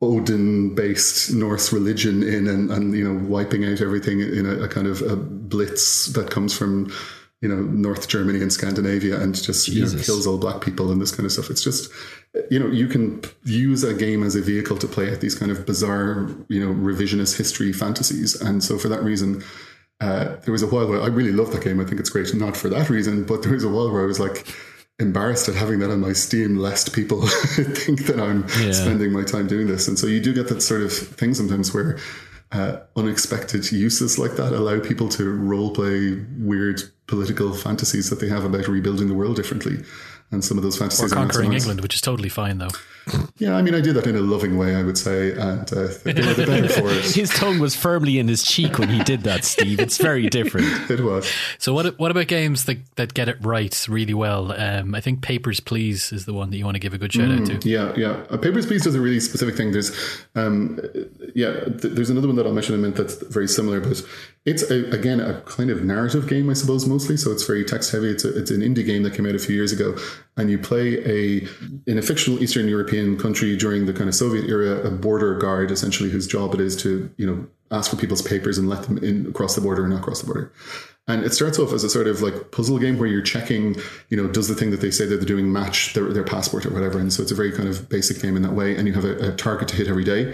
Odin 0.02 0.76
based 0.76 1.34
Norse 1.34 1.74
religion 1.74 2.24
in 2.24 2.48
and, 2.48 2.72
and 2.72 2.96
you 2.96 3.04
know 3.04 3.28
wiping 3.28 3.65
out 3.65 3.82
everything 3.82 4.22
in 4.22 4.46
a, 4.46 4.63
a, 4.63 4.67
kind 4.69 4.88
of 4.88 5.02
a 5.02 5.17
blitz 5.17 6.06
that 6.13 6.32
comes 6.32 6.58
from 6.58 6.89
you 7.43 7.49
know 7.51 7.62
North 7.88 8.06
Germany 8.08 8.39
and 8.41 8.51
Scandinavia 8.51 9.15
and 9.21 9.36
just 9.36 9.67
you 9.67 9.84
know, 9.86 9.91
kills 10.08 10.25
all 10.27 10.38
black 10.45 10.60
people 10.67 10.91
and 10.91 10.99
this 11.01 11.12
kind 11.15 11.25
of 11.27 11.32
stuff. 11.32 11.49
It's 11.51 11.63
just 11.69 11.91
you 12.49 12.60
know 12.60 12.67
you 12.82 12.88
can 12.88 13.21
use 13.43 13.84
a 13.84 13.93
game 13.93 14.21
as 14.27 14.36
a 14.36 14.41
vehicle 14.41 14.77
to 14.84 14.88
play 14.88 15.08
at 15.12 15.19
these 15.21 15.36
kind 15.36 15.51
of 15.51 15.65
bizarre 15.65 16.29
you 16.49 16.60
know 16.63 16.73
revisionist 16.89 17.38
history 17.38 17.71
fantasies 17.73 18.32
and 18.41 18.63
so 18.63 18.77
for 18.77 18.89
that 18.93 19.03
reason. 19.03 19.43
Uh, 20.01 20.36
there 20.43 20.51
was 20.51 20.63
a 20.63 20.67
while 20.67 20.88
where 20.89 21.01
I 21.01 21.08
really 21.08 21.32
love 21.32 21.51
that 21.53 21.63
game. 21.63 21.79
I 21.79 21.86
think 21.86 21.99
it's 22.01 22.10
great, 22.10 22.34
not 22.36 22.58
for 22.58 22.67
that 22.69 22.89
reason, 22.89 23.23
but 23.23 23.41
there 23.43 23.53
was 23.53 23.63
a 23.63 23.69
while 23.69 23.89
where 23.89 24.01
I 24.03 24.06
was 24.06 24.19
like, 24.19 24.45
embarrassed 24.99 25.47
at 25.47 25.56
having 25.56 25.79
that 25.79 25.91
on 25.91 26.01
my 26.01 26.12
Steam, 26.13 26.58
lest 26.58 26.93
people 26.93 27.21
think 27.77 28.06
that 28.08 28.19
I'm 28.19 28.41
Yeah. 28.60 28.73
spending 28.73 29.13
my 29.13 29.23
time 29.23 29.47
doing 29.47 29.67
this. 29.67 29.88
And 29.88 29.97
so 29.97 30.08
you 30.08 30.19
do 30.19 30.34
get 30.34 30.49
that 30.49 30.62
sort 30.62 30.82
of 30.82 30.91
thing 30.91 31.34
sometimes 31.34 31.73
where 31.73 31.97
uh, 32.54 32.80
unexpected 32.96 33.72
uses 33.72 34.20
like 34.20 34.36
that 34.36 34.54
allow 34.54 34.80
people 34.80 35.10
to 35.10 35.32
role 35.32 35.72
play 35.72 36.24
weird 36.38 36.82
political 37.08 37.54
fantasies 37.54 38.10
that 38.10 38.20
they 38.20 38.30
have 38.30 38.46
about 38.46 38.68
rebuilding 38.68 39.08
the 39.08 39.13
world 39.13 39.36
differently. 39.36 39.84
And 40.32 40.44
some 40.44 40.58
of 40.58 40.63
those 40.63 40.78
or 40.78 40.80
fantasies 40.80 41.12
are 41.12 41.16
conquering. 41.16 41.54
England, 41.54 41.82
which 41.82 41.96
is 41.96 42.02
totally 42.02 42.30
fine 42.30 42.58
though. 42.58 42.70
Yeah, 43.38 43.56
I 43.56 43.62
mean, 43.62 43.76
I 43.76 43.82
do 43.82 43.92
that 43.94 44.08
in 44.08 44.16
a 44.16 44.22
loving 44.22 44.58
way, 44.58 44.76
I 44.76 44.84
would 44.84 44.98
say, 44.98 45.32
and 45.32 45.72
uh, 45.74 45.88
they 46.04 46.13
were 46.13 46.34
the 46.34 46.46
better 46.48 46.70
for 46.70 46.89
it. 46.92 47.13
His 47.13 47.30
tongue 47.30 47.60
was 47.60 47.76
firmly 47.76 48.18
in 48.20 48.28
his 48.28 48.44
cheek 48.44 48.80
when 48.80 48.89
he 48.89 49.04
did 49.04 49.22
that, 49.24 49.44
Steve. 49.44 49.80
It's 49.80 49.98
very 49.98 50.30
different. 50.30 50.68
It 50.94 51.00
was. 51.00 51.30
So 51.58 51.74
what 51.74 51.98
what 51.98 52.12
about 52.12 52.28
games 52.28 52.66
that, 52.66 52.78
that 52.98 53.13
get 53.13 53.28
it 53.28 53.38
right 53.42 53.86
really 53.89 54.13
well? 54.13 54.52
Um, 54.52 54.94
I 54.94 55.02
think 55.02 55.22
Papers 55.22 55.60
Please 55.60 56.12
is 56.12 56.26
the 56.26 56.34
one 56.34 56.52
that 56.52 56.58
you 56.58 56.66
want 56.66 56.76
to 56.76 56.80
give 56.80 56.94
a 56.94 56.98
good 56.98 57.12
shout 57.12 57.32
out 57.32 57.46
to. 57.48 57.70
Yeah, 57.70 57.94
yeah. 57.98 58.24
Uh, 58.30 58.38
Papers, 58.38 58.66
Please 58.66 58.84
does 58.84 58.96
a 58.96 59.02
really 59.02 59.20
specific 59.20 59.56
thing. 59.56 59.72
There's, 59.72 59.92
um, 60.36 60.80
yeah, 61.34 61.62
th- 61.62 61.94
there's 61.96 62.10
another 62.10 62.28
one 62.28 62.36
that 62.36 62.46
I'll 62.46 62.54
mention 62.54 62.76
in 62.76 62.80
a 62.80 62.84
minute 62.84 62.98
that's 62.98 63.16
very 63.34 63.48
similar, 63.48 63.80
but 63.80 64.04
it's 64.46 64.70
a, 64.70 64.89
again 64.92 65.20
a 65.20 65.42
kind 65.42 65.70
of 65.70 65.84
narrative 65.84 66.28
game, 66.28 66.50
I 66.50 66.54
suppose, 66.54 66.86
mostly. 66.86 67.18
So 67.18 67.32
it's 67.32 67.44
very 67.46 67.63
text 67.63 67.92
heavy. 67.92 68.10
It's 68.10 68.26
a, 68.26 68.38
it's 68.38 68.52
an 68.52 68.62
indie 68.62 68.86
game 68.86 69.04
that 69.04 69.13
came 69.16 69.26
out 69.26 69.36
a 69.36 69.39
few 69.39 69.56
years 69.56 69.72
ago, 69.72 69.98
and 70.38 70.52
you 70.52 70.60
play 70.60 71.00
a 71.06 71.48
in 71.88 71.98
a 71.98 72.02
fictional 72.02 72.42
Eastern 72.44 72.68
European 72.68 72.92
country 73.17 73.58
during 73.58 73.86
the 73.86 73.93
kind 73.93 74.08
of 74.08 74.15
Soviet 74.15 74.49
era, 74.49 74.82
a 74.86 74.91
border 74.91 75.38
guard 75.38 75.71
essentially, 75.71 76.10
whose 76.10 76.27
job 76.27 76.53
it 76.53 76.62
is 76.62 76.75
to 76.84 77.10
you 77.17 77.25
know 77.25 77.47
ask 77.71 77.89
for 77.89 77.97
people's 77.97 78.21
papers 78.21 78.58
and 78.58 78.69
let 78.69 78.84
them 78.84 78.97
in 78.99 79.25
across 79.27 79.56
the 79.56 79.62
border 79.62 79.84
and 79.84 79.91
not 79.91 80.01
across 80.01 80.21
the 80.21 80.27
border. 80.27 80.51
And 81.08 81.25
it 81.25 81.34
starts 81.34 81.60
off 81.60 81.73
as 81.73 81.84
a 81.84 81.89
sort 81.89 82.08
of 82.08 82.21
like 82.21 82.51
puzzle 82.51 82.79
game 82.79 82.97
where 82.97 83.10
you're 83.10 83.21
checking, 83.21 83.75
you 84.10 84.15
know, 84.15 84.27
does 84.27 84.47
the 84.47 84.56
thing 84.56 84.71
that 84.71 84.79
they 84.79 84.91
say 84.91 85.06
that 85.06 85.17
they're 85.17 85.25
doing 85.25 85.51
match 85.51 85.93
their, 85.93 86.13
their 86.13 86.23
passport 86.23 86.65
or 86.65 86.69
whatever. 86.69 86.97
And 86.97 87.12
so 87.12 87.21
it's 87.21 87.32
a 87.32 87.36
very 87.36 87.51
kind 87.51 87.67
of 87.67 87.89
basic 87.89 88.21
game 88.21 88.38
in 88.38 88.43
that 88.43 88.53
way. 88.53 88.77
And 88.77 88.88
you 88.88 88.93
have 88.93 89.03
a, 89.03 89.34
a 89.34 89.36
target 89.36 89.67
to 89.69 89.75
hit 89.75 89.89
every 89.89 90.06
day. 90.06 90.34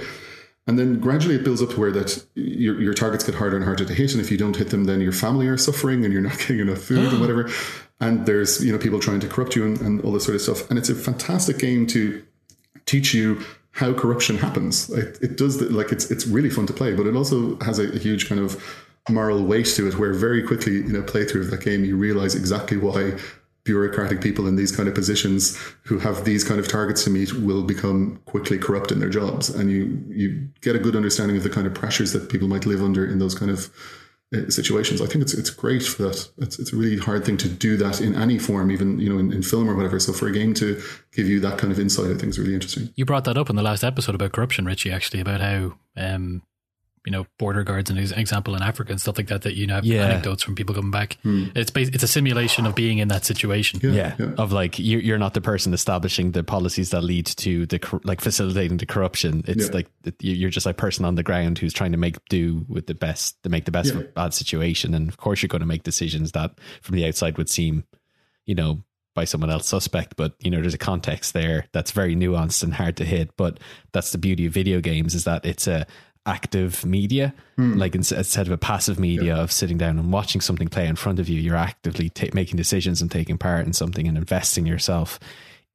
And 0.68 0.78
then 0.78 1.00
gradually 1.00 1.34
it 1.34 1.44
builds 1.44 1.64
up 1.64 1.72
to 1.72 1.80
where 1.80 1.92
that 1.94 2.24
your, 2.36 2.80
your 2.80 2.94
targets 2.94 3.24
get 3.24 3.34
harder 3.34 3.56
and 3.56 3.66
harder 3.66 3.84
to 3.86 3.94
hit. 3.96 4.12
And 4.12 4.22
if 4.22 4.30
you 4.30 4.38
don't 4.38 4.56
hit 4.56 4.70
them, 4.70 4.84
then 4.84 5.02
your 5.02 5.12
family 5.12 5.48
are 5.48 5.58
suffering 5.58 6.04
and 6.06 6.14
you're 6.14 6.22
not 6.22 6.38
getting 6.38 6.60
enough 6.60 6.80
food 6.80 7.12
and 7.12 7.20
whatever. 7.22 7.50
And 8.00 8.28
there's, 8.28 8.64
you 8.64 8.72
know, 8.72 8.78
people 8.78 9.00
trying 9.00 9.22
to 9.22 9.28
corrupt 9.28 9.56
you 9.56 9.66
and, 9.66 9.82
and 9.82 10.02
all 10.02 10.12
this 10.12 10.26
sort 10.26 10.36
of 10.36 10.42
stuff. 10.42 10.70
And 10.70 10.78
it's 10.78 10.90
a 10.90 10.96
fantastic 10.96 11.58
game 11.58 11.88
to 11.88 12.24
teach 12.90 13.14
you 13.14 13.28
how 13.72 13.94
corruption 13.94 14.36
happens. 14.38 14.90
It, 14.90 15.18
it 15.22 15.38
does 15.38 15.54
the, 15.60 15.70
like 15.80 15.92
it's 15.96 16.06
it's 16.14 16.26
really 16.36 16.50
fun 16.50 16.66
to 16.68 16.74
play, 16.74 16.92
but 16.94 17.06
it 17.06 17.16
also 17.16 17.58
has 17.68 17.80
a, 17.80 17.88
a 17.98 18.00
huge 18.00 18.28
kind 18.30 18.42
of 18.42 18.50
moral 19.10 19.44
weight 19.52 19.70
to 19.78 19.88
it, 19.88 19.98
where 20.00 20.14
very 20.14 20.42
quickly 20.50 20.78
in 20.90 20.96
a 20.96 21.02
playthrough 21.02 21.46
of 21.46 21.52
that 21.52 21.62
game 21.62 21.86
you 21.86 21.96
realize 21.96 22.36
exactly 22.36 22.78
why 22.78 23.14
bureaucratic 23.64 24.20
people 24.22 24.48
in 24.48 24.56
these 24.56 24.76
kind 24.76 24.88
of 24.90 24.96
positions 24.96 25.58
who 25.84 26.00
have 26.00 26.26
these 26.26 26.44
kind 26.44 26.60
of 26.60 26.68
targets 26.68 27.04
to 27.04 27.10
meet 27.10 27.32
will 27.34 27.64
become 27.64 28.20
quickly 28.26 28.58
corrupt 28.58 28.92
in 28.92 29.00
their 29.00 29.10
jobs, 29.10 29.50
and 29.50 29.72
you 29.72 29.82
you 30.10 30.28
get 30.62 30.76
a 30.76 30.80
good 30.80 30.96
understanding 30.96 31.38
of 31.38 31.44
the 31.44 31.50
kind 31.50 31.68
of 31.68 31.74
pressures 31.74 32.12
that 32.14 32.30
people 32.30 32.48
might 32.48 32.66
live 32.66 32.82
under 32.82 33.06
in 33.06 33.20
those 33.20 33.36
kind 33.36 33.52
of 33.52 33.70
situations. 34.50 35.02
I 35.02 35.08
think 35.08 35.24
it's 35.24 35.34
it's 35.34 35.50
great 35.50 35.84
for 35.84 36.04
that. 36.04 36.30
It's 36.38 36.60
it's 36.60 36.72
a 36.72 36.76
really 36.76 36.98
hard 36.98 37.26
thing 37.26 37.38
to 37.38 37.50
do 37.50 37.78
that 37.78 38.00
in 38.00 38.16
any 38.16 38.38
form, 38.38 38.70
even 38.72 39.00
you 39.00 39.10
know 39.10 39.18
in, 39.18 39.34
in 39.34 39.42
film 39.42 39.70
or 39.70 39.76
whatever. 39.76 40.00
So 40.00 40.14
for 40.14 40.28
a 40.28 40.32
game 40.32 40.54
to 40.56 40.82
give 41.12 41.28
you 41.28 41.40
that 41.40 41.58
kind 41.58 41.72
of 41.74 41.80
insight, 41.80 42.12
I 42.12 42.16
think 42.16 42.30
is 42.30 42.40
really 42.40 42.54
interesting. 42.54 42.90
You 42.96 43.06
brought 43.06 43.26
that 43.26 43.38
up 43.38 43.50
in 43.50 43.56
the 43.56 43.64
last 43.64 43.84
episode 43.84 44.16
about 44.16 44.32
corruption, 44.32 44.66
Richie, 44.66 44.92
actually, 44.92 45.20
about 45.20 45.42
how 45.42 45.74
um, 45.98 46.44
you 47.10 47.12
know 47.12 47.26
border 47.40 47.64
guards 47.64 47.90
and 47.90 47.98
example 47.98 48.54
in 48.56 48.62
Africa 48.62 48.92
and 48.92 49.02
stuff 49.02 49.18
like 49.18 49.28
that. 49.30 49.42
That 49.42 49.56
you 49.56 49.66
have 49.70 49.84
Yeah. 49.84 50.06
anecdotes 50.06 50.44
from 50.44 50.54
people 50.54 50.76
coming 50.76 50.92
back. 50.92 51.18
Hmm. 51.24 51.46
It's 51.56 51.72
bas- 51.72 51.90
it's 51.90 52.04
a 52.04 52.08
simulation 52.08 52.68
of 52.68 52.76
being 52.76 53.00
in 53.00 53.08
that 53.08 53.26
situation. 53.26 53.80
Yeah, 53.82 54.14
yeah. 54.20 54.34
of 54.38 54.52
like 54.52 54.78
you're 54.78 55.02
you're 55.02 55.18
not 55.18 55.34
the 55.34 55.42
person 55.42 55.74
establishing 55.74 56.34
the 56.34 56.44
policies 56.44 56.92
that 56.92 57.02
lead 57.02 57.26
to 57.38 57.66
the 57.66 57.80
like 58.04 58.22
facilitating 58.22 58.78
the 58.78 58.86
corruption. 58.86 59.44
It's 59.48 59.66
Yeah. 59.70 59.74
like 59.74 59.88
you- 60.20 60.36
you're 60.36 60.52
just 60.52 60.68
like 60.68 60.78
person 60.78 61.04
on 61.04 61.16
the 61.16 61.24
ground 61.24 61.58
who's 61.58 61.74
trying 61.74 61.94
to 61.94 61.98
make 61.98 62.18
do 62.30 62.64
with 62.70 62.86
the 62.86 62.94
best 62.94 63.42
to 63.42 63.50
make 63.50 63.66
the 63.66 63.72
best 63.72 63.90
of 63.92 63.98
a 64.02 64.04
bad 64.04 64.36
situation. 64.36 64.94
And 64.94 65.10
of 65.10 65.18
course, 65.18 65.42
you're 65.42 65.48
going 65.48 65.62
to 65.62 65.66
make 65.74 65.82
decisions 65.82 66.34
that 66.34 66.52
from 66.84 66.96
the 66.96 67.08
outside 67.08 67.40
would 67.40 67.50
seem, 67.50 67.86
you 68.46 68.54
know, 68.54 68.84
by 69.16 69.26
someone 69.26 69.50
else 69.50 69.68
suspect. 69.68 70.16
But 70.16 70.36
you 70.44 70.52
know, 70.52 70.62
there's 70.62 70.76
a 70.76 70.78
context 70.78 71.34
there 71.34 71.66
that's 71.72 71.90
very 71.92 72.16
nuanced 72.16 72.62
and 72.62 72.74
hard 72.76 72.98
to 72.98 73.04
hit. 73.06 73.36
But 73.36 73.60
that's 73.94 74.12
the 74.12 74.20
beauty 74.20 74.46
of 74.46 74.54
video 74.54 74.80
games 74.80 75.16
is 75.16 75.24
that 75.24 75.44
it's 75.44 75.66
a 75.68 75.88
active 76.26 76.86
media 76.86 77.34
like 77.58 77.96
instead 77.96 78.46
of 78.46 78.52
a 78.52 78.58
passive 78.58 79.00
media 79.00 79.36
of 79.36 79.52
sitting 79.52 79.78
down 79.78 79.98
and 79.98 80.14
watching 80.14 80.42
something 80.42 80.68
play 80.68 80.86
in 80.86 80.96
front 80.96 81.18
of 81.18 81.28
you 81.28 81.40
you're 81.40 81.56
actively 81.56 82.10
ta- 82.10 82.28
making 82.34 82.56
decisions 82.56 83.02
and 83.02 83.10
taking 83.10 83.38
part 83.38 83.66
in 83.66 83.74
something 83.74 84.08
and 84.08 84.18
investing 84.18 84.66
yourself 84.66 85.20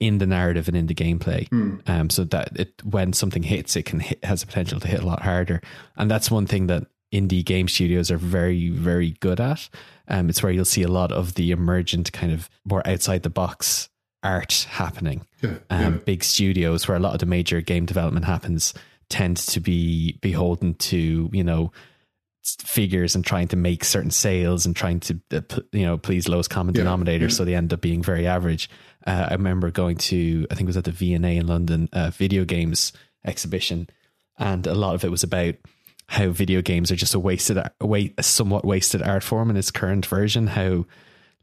in 0.01 0.19
the 0.19 0.27
narrative 0.27 0.69
and 0.69 0.77
in 0.77 0.87
the 0.87 0.95
gameplay. 0.95 1.49
Um, 1.89 2.11
so 2.11 2.25
that 2.25 2.49
it 2.57 2.75
when 2.85 3.13
something 3.13 3.43
hits 3.43 3.77
it 3.77 3.85
can 3.85 4.01
hit 4.01 4.25
has 4.25 4.43
a 4.43 4.47
potential 4.47 4.81
to 4.81 4.89
hit 4.89 5.03
a 5.03 5.07
lot 5.07 5.23
harder. 5.23 5.61
And 5.97 6.11
that's 6.11 6.31
one 6.31 6.47
thing 6.47 6.67
that 6.67 6.87
indie 7.13 7.45
game 7.45 7.69
studios 7.69 8.11
are 8.11 8.19
very 8.19 8.71
very 8.71 9.13
good 9.21 9.41
at. 9.41 9.69
Um, 10.09 10.29
it's 10.29 10.43
where 10.43 10.53
you'll 10.53 10.65
see 10.65 10.83
a 10.83 10.89
lot 10.89 11.13
of 11.13 11.35
the 11.35 11.51
emergent 11.51 12.13
kind 12.13 12.33
of 12.33 12.51
more 12.65 12.87
outside 12.87 13.23
the 13.23 13.31
box 13.31 13.89
art 14.23 14.67
happening. 14.71 15.25
Yeah, 15.43 15.59
um, 15.71 16.03
big 16.05 16.25
studios 16.25 16.89
where 16.89 16.97
a 16.97 17.01
lot 17.01 17.15
of 17.15 17.21
the 17.21 17.27
major 17.27 17.61
game 17.61 17.87
development 17.87 18.27
happens 18.27 18.75
tend 19.09 19.37
to 19.39 19.61
be 19.61 20.19
beholden 20.23 20.75
to 20.75 21.29
you 21.33 21.45
know 21.45 21.73
figures 22.43 23.15
and 23.15 23.25
trying 23.25 23.49
to 23.49 23.57
make 23.57 23.85
certain 23.85 24.11
sales 24.11 24.67
and 24.67 24.77
trying 24.77 25.01
to 25.01 25.19
uh, 25.33 25.41
you 25.73 25.85
know 25.87 25.97
please 25.97 26.29
lowest 26.29 26.51
common 26.51 26.75
Yeah, 26.75 26.83
denominator 26.83 27.25
yeah. 27.27 27.31
so 27.31 27.45
they 27.45 27.55
end 27.55 27.73
up 27.73 27.81
being 27.81 28.03
very 28.03 28.27
average 28.27 28.69
uh, 29.07 29.29
i 29.31 29.33
remember 29.33 29.71
going 29.71 29.97
to 29.97 30.47
i 30.51 30.55
think 30.55 30.67
it 30.67 30.69
was 30.69 30.77
at 30.77 30.85
the 30.85 30.91
V&A 30.91 31.17
in 31.39 31.47
london 31.47 31.89
uh, 31.95 32.11
video 32.11 32.45
games 32.45 32.93
exhibition 33.25 33.89
and 34.39 34.67
a 34.67 34.75
lot 34.75 34.95
of 34.95 35.05
it 35.05 35.11
was 35.11 35.23
about 35.23 35.55
how 36.09 36.29
video 36.29 36.61
games 36.61 36.93
are 36.93 36.97
just 36.97 37.15
a 37.15 37.19
wasted 37.19 37.57
a, 37.57 37.71
wa- 37.81 38.11
a 38.19 38.23
somewhat 38.23 38.65
wasted 38.67 39.01
art 39.03 39.23
form 39.23 39.49
in 39.49 39.57
its 39.57 39.71
current 39.71 40.05
version 40.05 40.49
how 40.49 40.85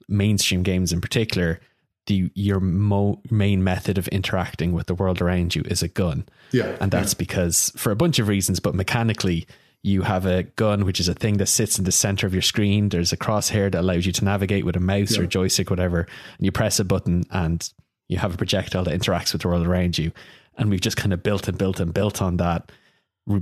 mainstream 0.08 0.62
games 0.62 0.93
in 0.93 1.02
particular 1.02 1.60
the 2.08 2.32
your 2.34 2.60
mo- 2.60 3.22
main 3.30 3.64
method 3.64 3.98
of 3.98 4.08
interacting 4.10 4.74
with 4.74 4.88
the 4.88 4.96
world 4.96 5.22
around 5.22 5.56
you 5.56 5.62
is 5.66 5.84
a 5.84 5.88
gun. 5.88 6.26
Yeah, 6.52 6.76
and 6.82 6.92
that's 6.92 7.14
because 7.14 7.72
for 7.78 7.92
a 7.92 7.96
bunch 7.96 8.20
of 8.20 8.28
reasons 8.28 8.60
but 8.60 8.74
mechanically 8.76 9.46
you 9.84 10.04
have 10.04 10.26
a 10.28 10.44
gun 10.44 10.86
which 10.86 11.00
is 11.00 11.08
a 11.08 11.14
thing 11.14 11.38
that 11.38 11.48
sits 11.48 11.80
in 11.80 11.86
the 11.86 11.92
center 11.92 12.28
of 12.28 12.34
your 12.34 12.42
screen. 12.44 12.90
There's 12.90 13.12
a 13.14 13.18
crosshair 13.18 13.72
that 13.72 13.80
allows 13.82 14.06
you 14.06 14.12
to 14.12 14.26
navigate 14.26 14.64
with 14.64 14.76
a 14.76 14.80
mouse 14.80 15.18
or 15.18 15.24
Yeah. 15.24 15.28
joystick 15.30 15.70
whatever. 15.72 16.02
And 16.38 16.46
you 16.46 16.52
press 16.52 16.80
a 16.80 16.84
button 16.86 17.24
and 17.32 17.68
you 18.08 18.18
have 18.20 18.34
a 18.34 18.38
projectile 18.38 18.84
that 18.84 19.00
interacts 19.00 19.34
with 19.34 19.42
the 19.42 19.48
world 19.48 19.66
around 19.66 19.98
you. 19.98 20.12
And 20.56 20.70
we've 20.70 20.82
just 20.82 20.98
kind 20.98 21.14
of 21.14 21.24
built 21.24 21.48
and 21.48 21.58
built 21.58 21.80
and 21.80 21.94
built 21.94 22.22
on 22.22 22.38
that 22.38 22.72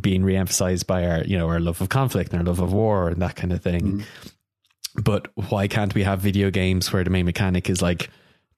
being 0.02 0.24
re-emphasized 0.24 0.86
by 0.88 1.06
our 1.08 1.24
you 1.26 1.38
know 1.38 1.48
our 1.50 1.60
love 1.60 1.82
of 1.82 1.90
conflict 1.90 2.32
and 2.32 2.40
our 2.40 2.46
love 2.46 2.60
of 2.60 2.72
war 2.72 3.10
and 3.10 3.22
that 3.22 3.36
kind 3.36 3.52
of 3.52 3.62
thing. 3.62 3.82
Mm-hmm. 3.82 5.02
But 5.04 5.28
why 5.50 5.68
can't 5.68 5.94
we 5.96 6.04
have 6.04 6.20
video 6.20 6.52
games 6.52 6.92
where 6.92 7.04
the 7.04 7.10
main 7.10 7.26
mechanic 7.26 7.70
is 7.70 7.82
like 7.82 8.10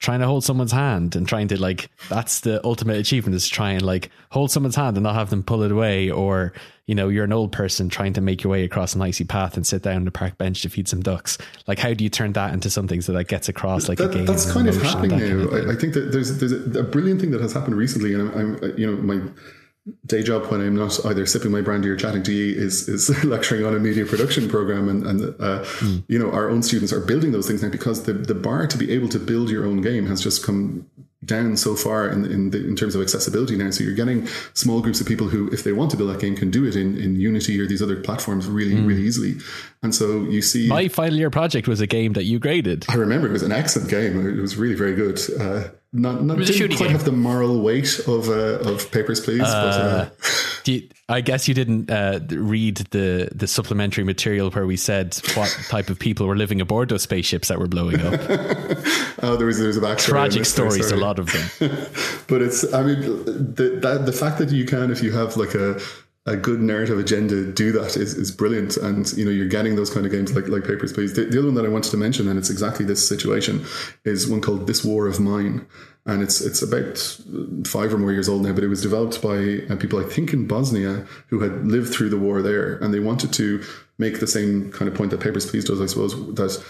trying 0.01 0.19
to 0.19 0.27
hold 0.27 0.43
someone's 0.43 0.71
hand 0.73 1.15
and 1.15 1.27
trying 1.27 1.47
to 1.47 1.61
like 1.61 1.89
that's 2.09 2.41
the 2.41 2.63
ultimate 2.65 2.97
achievement 2.97 3.35
is 3.35 3.47
trying 3.47 3.51
to 3.51 3.61
try 3.61 3.71
and 3.73 3.81
like 3.83 4.09
hold 4.29 4.49
someone's 4.51 4.75
hand 4.75 4.97
and 4.97 5.03
not 5.03 5.13
have 5.13 5.29
them 5.29 5.43
pull 5.43 5.61
it 5.61 5.71
away 5.71 6.09
or 6.09 6.53
you 6.87 6.95
know 6.95 7.07
you're 7.07 7.23
an 7.23 7.31
old 7.31 7.51
person 7.51 7.87
trying 7.87 8.11
to 8.11 8.21
make 8.21 8.43
your 8.43 8.51
way 8.51 8.63
across 8.63 8.95
an 8.95 9.01
icy 9.01 9.23
path 9.23 9.55
and 9.55 9.65
sit 9.67 9.83
down 9.83 9.97
on 9.97 10.05
the 10.05 10.11
park 10.11 10.37
bench 10.39 10.63
to 10.63 10.69
feed 10.69 10.87
some 10.87 11.01
ducks 11.01 11.37
like 11.67 11.77
how 11.77 11.93
do 11.93 12.03
you 12.03 12.09
turn 12.09 12.33
that 12.33 12.53
into 12.53 12.69
something 12.69 13.01
so 13.01 13.13
that 13.13 13.27
gets 13.27 13.47
across 13.47 13.87
like 13.87 13.99
a 13.99 14.09
game 14.09 14.25
that's 14.25 14.51
kind 14.51 14.67
of 14.67 14.81
happening 14.81 15.11
that 15.11 15.29
kind 15.29 15.41
of? 15.41 15.69
I, 15.69 15.73
I 15.73 15.75
think 15.75 15.93
that 15.93 16.11
there's 16.11 16.37
there's 16.39 16.51
a, 16.51 16.79
a 16.79 16.83
brilliant 16.83 17.21
thing 17.21 17.31
that 17.31 17.41
has 17.41 17.53
happened 17.53 17.75
recently, 17.75 18.13
and 18.13 18.31
I'm, 18.31 18.55
I'm 18.55 18.77
you 18.77 18.87
know 18.87 19.01
my 19.01 19.21
day 20.05 20.21
job 20.21 20.45
when 20.51 20.61
I'm 20.61 20.75
not 20.75 21.03
either 21.05 21.25
sipping 21.25 21.51
my 21.51 21.61
brandy 21.61 21.89
or 21.89 21.95
chatting 21.95 22.23
to 22.23 22.31
you 22.31 22.55
is 22.55 22.87
is 22.87 23.23
lecturing 23.25 23.65
on 23.65 23.75
a 23.75 23.79
media 23.79 24.05
production 24.05 24.47
program, 24.47 24.87
and 24.87 25.05
and 25.05 25.21
uh, 25.41 25.63
mm. 25.63 26.03
you 26.07 26.19
know 26.19 26.31
our 26.31 26.49
own 26.49 26.61
students 26.61 26.93
are 26.93 26.99
building 26.99 27.31
those 27.31 27.47
things 27.47 27.63
now 27.63 27.69
because 27.69 28.03
the 28.03 28.13
the 28.13 28.35
bar 28.35 28.67
to 28.67 28.77
be 28.77 28.91
able 28.91 29.09
to 29.09 29.19
build 29.19 29.49
your 29.49 29.65
own 29.65 29.81
game 29.81 30.05
has 30.05 30.21
just 30.21 30.45
come 30.45 30.85
down 31.23 31.55
so 31.55 31.75
far 31.75 32.09
in 32.09 32.25
in, 32.25 32.49
the, 32.49 32.57
in 32.67 32.75
terms 32.75 32.95
of 32.95 33.01
accessibility 33.01 33.55
now. 33.55 33.71
So 33.71 33.83
you're 33.83 33.95
getting 33.95 34.27
small 34.53 34.81
groups 34.81 35.01
of 35.01 35.07
people 35.07 35.27
who, 35.27 35.49
if 35.49 35.63
they 35.63 35.71
want 35.71 35.91
to 35.91 35.97
build 35.97 36.09
that 36.11 36.19
game, 36.19 36.35
can 36.35 36.51
do 36.51 36.65
it 36.65 36.75
in, 36.75 36.97
in 36.97 37.19
Unity 37.19 37.59
or 37.59 37.67
these 37.67 37.81
other 37.81 37.95
platforms 37.95 38.47
really 38.47 38.75
mm. 38.75 38.87
really 38.87 39.01
easily. 39.01 39.35
And 39.81 39.95
so 39.95 40.23
you 40.23 40.43
see, 40.43 40.67
my 40.67 40.87
final 40.89 41.17
year 41.17 41.31
project 41.31 41.67
was 41.67 41.81
a 41.81 41.87
game 41.87 42.13
that 42.13 42.25
you 42.25 42.37
graded. 42.37 42.85
I 42.89 42.95
remember 42.95 43.27
it 43.27 43.31
was 43.31 43.43
an 43.43 43.51
excellent 43.51 43.89
game. 43.89 44.27
It 44.27 44.41
was 44.41 44.57
really 44.57 44.75
very 44.75 44.93
good. 44.93 45.19
Uh, 45.39 45.69
not 45.93 46.23
not 46.23 46.37
didn't 46.37 46.77
quite 46.77 46.87
game. 46.87 46.91
have 46.91 47.03
the 47.03 47.11
moral 47.11 47.61
weight 47.61 47.99
of 48.07 48.29
uh, 48.29 48.59
of 48.69 48.89
Papers 48.91 49.19
Please. 49.19 49.41
Uh, 49.41 50.09
but, 50.09 50.25
uh, 50.25 50.71
you, 50.71 50.87
I 51.09 51.19
guess 51.19 51.49
you 51.49 51.53
didn't 51.53 51.91
uh, 51.91 52.19
read 52.29 52.77
the 52.91 53.29
the 53.35 53.45
supplementary 53.45 54.05
material 54.05 54.49
where 54.51 54.65
we 54.65 54.77
said 54.77 55.19
what 55.33 55.49
type 55.67 55.89
of 55.89 55.99
people 55.99 56.27
were 56.27 56.37
living 56.37 56.61
aboard 56.61 56.87
those 56.87 57.03
spaceships 57.03 57.49
that 57.49 57.59
were 57.59 57.67
blowing 57.67 57.99
up. 57.99 58.13
oh, 59.21 59.35
there 59.35 59.47
was 59.47 59.57
there 59.57 59.67
was 59.67 59.77
a 59.77 59.81
backstory. 59.81 60.07
Tragic 60.07 60.45
stories, 60.45 60.91
a 60.91 60.95
lot 60.95 61.19
of 61.19 61.29
them. 61.31 61.49
but 62.27 62.41
it's 62.41 62.73
I 62.73 62.83
mean 62.83 63.01
the 63.25 63.77
that, 63.81 64.05
the 64.05 64.13
fact 64.13 64.37
that 64.37 64.49
you 64.49 64.63
can 64.63 64.91
if 64.91 65.03
you 65.03 65.11
have 65.11 65.35
like 65.35 65.53
a 65.55 65.77
a 66.27 66.37
good 66.37 66.61
narrative 66.61 66.99
agenda 66.99 67.51
do 67.51 67.71
that 67.71 67.97
is, 67.97 68.13
is 68.13 68.31
brilliant. 68.31 68.77
And 68.77 69.11
you 69.13 69.25
know 69.25 69.31
you're 69.31 69.47
getting 69.47 69.75
those 69.75 69.89
kind 69.89 70.05
of 70.05 70.11
games 70.11 70.33
like 70.35 70.47
like 70.47 70.63
papers 70.63 70.93
please. 70.93 71.13
The, 71.13 71.25
the, 71.25 71.39
other 71.39 71.47
one 71.47 71.55
that 71.55 71.65
i 71.65 71.69
wanted 71.69 71.89
to 71.91 71.97
mention 71.97 72.27
and 72.27 72.37
it's 72.37 72.49
exactly 72.49 72.85
this 72.85 73.07
situation 73.07 73.65
is 74.05 74.27
one 74.27 74.41
called 74.41 74.67
this 74.67 74.83
war 74.83 75.07
of 75.07 75.19
mine. 75.19 75.65
And 76.05 76.21
it's 76.21 76.41
it's 76.41 76.61
about 76.61 76.97
five 77.67 77.93
or 77.93 77.97
more 77.97 78.11
years 78.11 78.29
old 78.29 78.43
now 78.43 78.53
but 78.53 78.63
it 78.63 78.67
was 78.67 78.81
developed 78.81 79.21
by 79.21 79.61
uh, 79.69 79.75
people 79.77 79.99
i 79.99 80.03
think 80.03 80.33
in 80.33 80.47
bosnia 80.47 81.05
who 81.27 81.39
had 81.39 81.65
lived 81.67 81.93
through 81.93 82.09
the 82.09 82.19
war 82.19 82.41
there. 82.41 82.75
And 82.77 82.93
they 82.93 82.99
wanted 82.99 83.33
to 83.33 83.63
make 83.97 84.19
the 84.19 84.27
same 84.27 84.71
kind 84.71 84.89
of 84.89 84.95
point 84.95 85.11
that 85.11 85.21
papers 85.21 85.49
please 85.49 85.65
does 85.65 85.81
i 85.81 85.87
suppose 85.87 86.13
that 86.35 86.63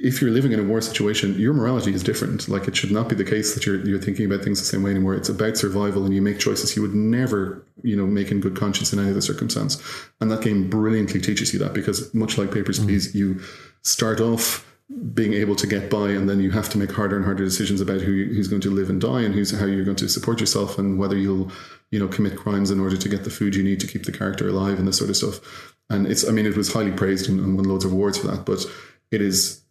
if 0.00 0.22
you're 0.22 0.30
living 0.30 0.52
in 0.52 0.60
a 0.60 0.62
war 0.62 0.80
situation, 0.80 1.34
your 1.38 1.52
morality 1.52 1.92
is 1.92 2.04
different. 2.04 2.48
Like 2.48 2.68
it 2.68 2.76
should 2.76 2.92
not 2.92 3.08
be 3.08 3.16
the 3.16 3.24
case 3.24 3.54
that 3.54 3.66
you're 3.66 3.84
you're 3.84 4.00
thinking 4.00 4.26
about 4.26 4.44
things 4.44 4.60
the 4.60 4.66
same 4.66 4.84
way 4.84 4.92
anymore. 4.92 5.14
It's 5.14 5.28
about 5.28 5.56
survival, 5.56 6.04
and 6.04 6.14
you 6.14 6.22
make 6.22 6.38
choices 6.38 6.76
you 6.76 6.82
would 6.82 6.94
never, 6.94 7.66
you 7.82 7.96
know, 7.96 8.06
make 8.06 8.30
in 8.30 8.40
good 8.40 8.56
conscience 8.56 8.92
in 8.92 9.00
any 9.00 9.10
other 9.10 9.20
circumstance. 9.20 9.82
And 10.20 10.30
that 10.30 10.42
game 10.42 10.70
brilliantly 10.70 11.20
teaches 11.20 11.52
you 11.52 11.58
that 11.58 11.74
because 11.74 12.14
much 12.14 12.38
like 12.38 12.52
Papers. 12.52 12.78
Mm. 12.78 12.84
Please, 12.84 13.14
you 13.14 13.40
start 13.82 14.20
off 14.20 14.64
being 15.12 15.34
able 15.34 15.56
to 15.56 15.66
get 15.66 15.90
by, 15.90 16.10
and 16.10 16.30
then 16.30 16.40
you 16.40 16.52
have 16.52 16.68
to 16.70 16.78
make 16.78 16.92
harder 16.92 17.16
and 17.16 17.24
harder 17.24 17.44
decisions 17.44 17.80
about 17.80 18.00
who 18.00 18.24
who's 18.26 18.48
going 18.48 18.62
to 18.62 18.70
live 18.70 18.90
and 18.90 19.00
die, 19.00 19.22
and 19.22 19.34
who's 19.34 19.50
how 19.50 19.66
you're 19.66 19.84
going 19.84 19.96
to 19.96 20.08
support 20.08 20.38
yourself, 20.38 20.78
and 20.78 20.96
whether 21.00 21.16
you'll, 21.16 21.50
you 21.90 21.98
know, 21.98 22.06
commit 22.06 22.36
crimes 22.36 22.70
in 22.70 22.78
order 22.78 22.96
to 22.96 23.08
get 23.08 23.24
the 23.24 23.30
food 23.30 23.56
you 23.56 23.64
need 23.64 23.80
to 23.80 23.88
keep 23.88 24.04
the 24.04 24.12
character 24.12 24.48
alive, 24.48 24.78
and 24.78 24.86
this 24.86 24.98
sort 24.98 25.10
of 25.10 25.16
stuff. 25.16 25.74
And 25.90 26.06
it's, 26.06 26.28
I 26.28 26.32
mean, 26.32 26.46
it 26.46 26.56
was 26.56 26.72
highly 26.72 26.92
praised 26.92 27.28
and, 27.28 27.40
and 27.40 27.56
won 27.56 27.64
loads 27.64 27.84
of 27.84 27.92
awards 27.92 28.18
for 28.18 28.28
that, 28.28 28.44
but 28.44 28.64
it 29.10 29.22
is 29.22 29.62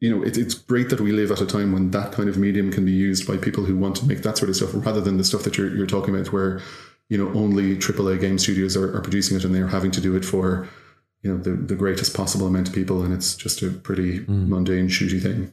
you 0.00 0.14
know, 0.14 0.22
it, 0.22 0.36
it's 0.36 0.54
great 0.54 0.90
that 0.90 1.00
we 1.00 1.12
live 1.12 1.30
at 1.30 1.40
a 1.40 1.46
time 1.46 1.72
when 1.72 1.90
that 1.92 2.12
kind 2.12 2.28
of 2.28 2.36
medium 2.36 2.70
can 2.70 2.84
be 2.84 2.92
used 2.92 3.26
by 3.26 3.36
people 3.36 3.64
who 3.64 3.76
want 3.76 3.96
to 3.96 4.06
make 4.06 4.22
that 4.22 4.36
sort 4.36 4.50
of 4.50 4.56
stuff 4.56 4.70
rather 4.74 5.00
than 5.00 5.16
the 5.16 5.24
stuff 5.24 5.42
that 5.44 5.56
you're, 5.56 5.74
you're 5.74 5.86
talking 5.86 6.14
about 6.14 6.32
where, 6.32 6.60
you 7.08 7.16
know, 7.16 7.32
only 7.38 7.76
AAA 7.76 8.20
game 8.20 8.38
studios 8.38 8.76
are, 8.76 8.94
are 8.94 9.00
producing 9.00 9.36
it 9.36 9.44
and 9.44 9.54
they're 9.54 9.68
having 9.68 9.90
to 9.92 10.00
do 10.00 10.14
it 10.14 10.24
for, 10.24 10.68
you 11.22 11.32
know, 11.32 11.38
the, 11.42 11.52
the 11.52 11.74
greatest 11.74 12.14
possible 12.14 12.46
amount 12.46 12.68
of 12.68 12.74
people. 12.74 13.02
And 13.02 13.12
it's 13.14 13.34
just 13.34 13.62
a 13.62 13.70
pretty 13.70 14.20
mm. 14.20 14.48
mundane, 14.48 14.88
shooty 14.88 15.22
thing. 15.22 15.52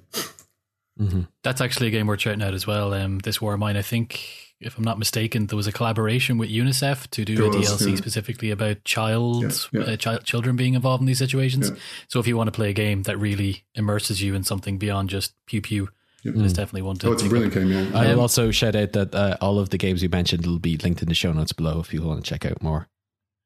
Mm-hmm. 0.99 1.21
That's 1.43 1.61
actually 1.61 1.87
a 1.87 1.91
game 1.91 2.07
worth 2.07 2.21
shouting 2.21 2.43
out 2.43 2.53
as 2.53 2.67
well. 2.67 2.93
Um, 2.93 3.19
this 3.19 3.41
War 3.41 3.53
of 3.53 3.59
Mine, 3.59 3.77
I 3.77 3.81
think 3.81 4.42
if 4.65 4.77
I'm 4.77 4.83
not 4.83 4.97
mistaken, 4.97 5.47
there 5.47 5.57
was 5.57 5.67
a 5.67 5.71
collaboration 5.71 6.37
with 6.37 6.49
UNICEF 6.49 7.09
to 7.11 7.25
do 7.25 7.35
there 7.35 7.45
a 7.45 7.49
was, 7.49 7.69
DLC 7.69 7.91
yeah. 7.91 7.95
specifically 7.95 8.51
about 8.51 8.83
child, 8.83 9.43
yeah, 9.71 9.95
yeah. 9.97 10.11
Uh, 10.11 10.17
children 10.19 10.55
being 10.55 10.73
involved 10.73 11.01
in 11.01 11.07
these 11.07 11.19
situations. 11.19 11.71
So 12.07 12.19
if 12.19 12.27
you 12.27 12.37
want 12.37 12.47
to 12.47 12.51
play 12.51 12.69
a 12.69 12.73
game 12.73 13.03
that 13.03 13.17
really 13.17 13.65
immerses 13.75 14.21
you 14.21 14.35
in 14.35 14.43
something 14.43 14.77
beyond 14.77 15.09
just 15.09 15.33
pew 15.45 15.61
pew, 15.61 15.89
Yep. 16.23 16.35
There's 16.35 16.53
definitely 16.53 16.83
one 16.83 16.95
to. 16.97 17.09
Oh, 17.09 17.11
it's 17.11 17.23
a 17.23 17.27
brilliant 17.27 17.53
game. 17.53 17.67
Yeah. 17.67 17.89
I'll 17.93 18.13
um, 18.13 18.19
also 18.19 18.49
shout 18.49 18.75
out 18.75 18.93
that 18.93 19.13
uh, 19.13 19.35
all 19.41 19.59
of 19.59 19.69
the 19.69 19.77
games 19.77 20.01
you 20.01 20.07
mentioned 20.07 20.45
will 20.45 20.59
be 20.59 20.77
linked 20.77 21.01
in 21.01 21.09
the 21.09 21.13
show 21.15 21.33
notes 21.33 21.51
below 21.51 21.81
if 21.81 21.93
you 21.93 22.01
want 22.01 22.23
to 22.23 22.29
check 22.29 22.45
out 22.45 22.61
more. 22.63 22.87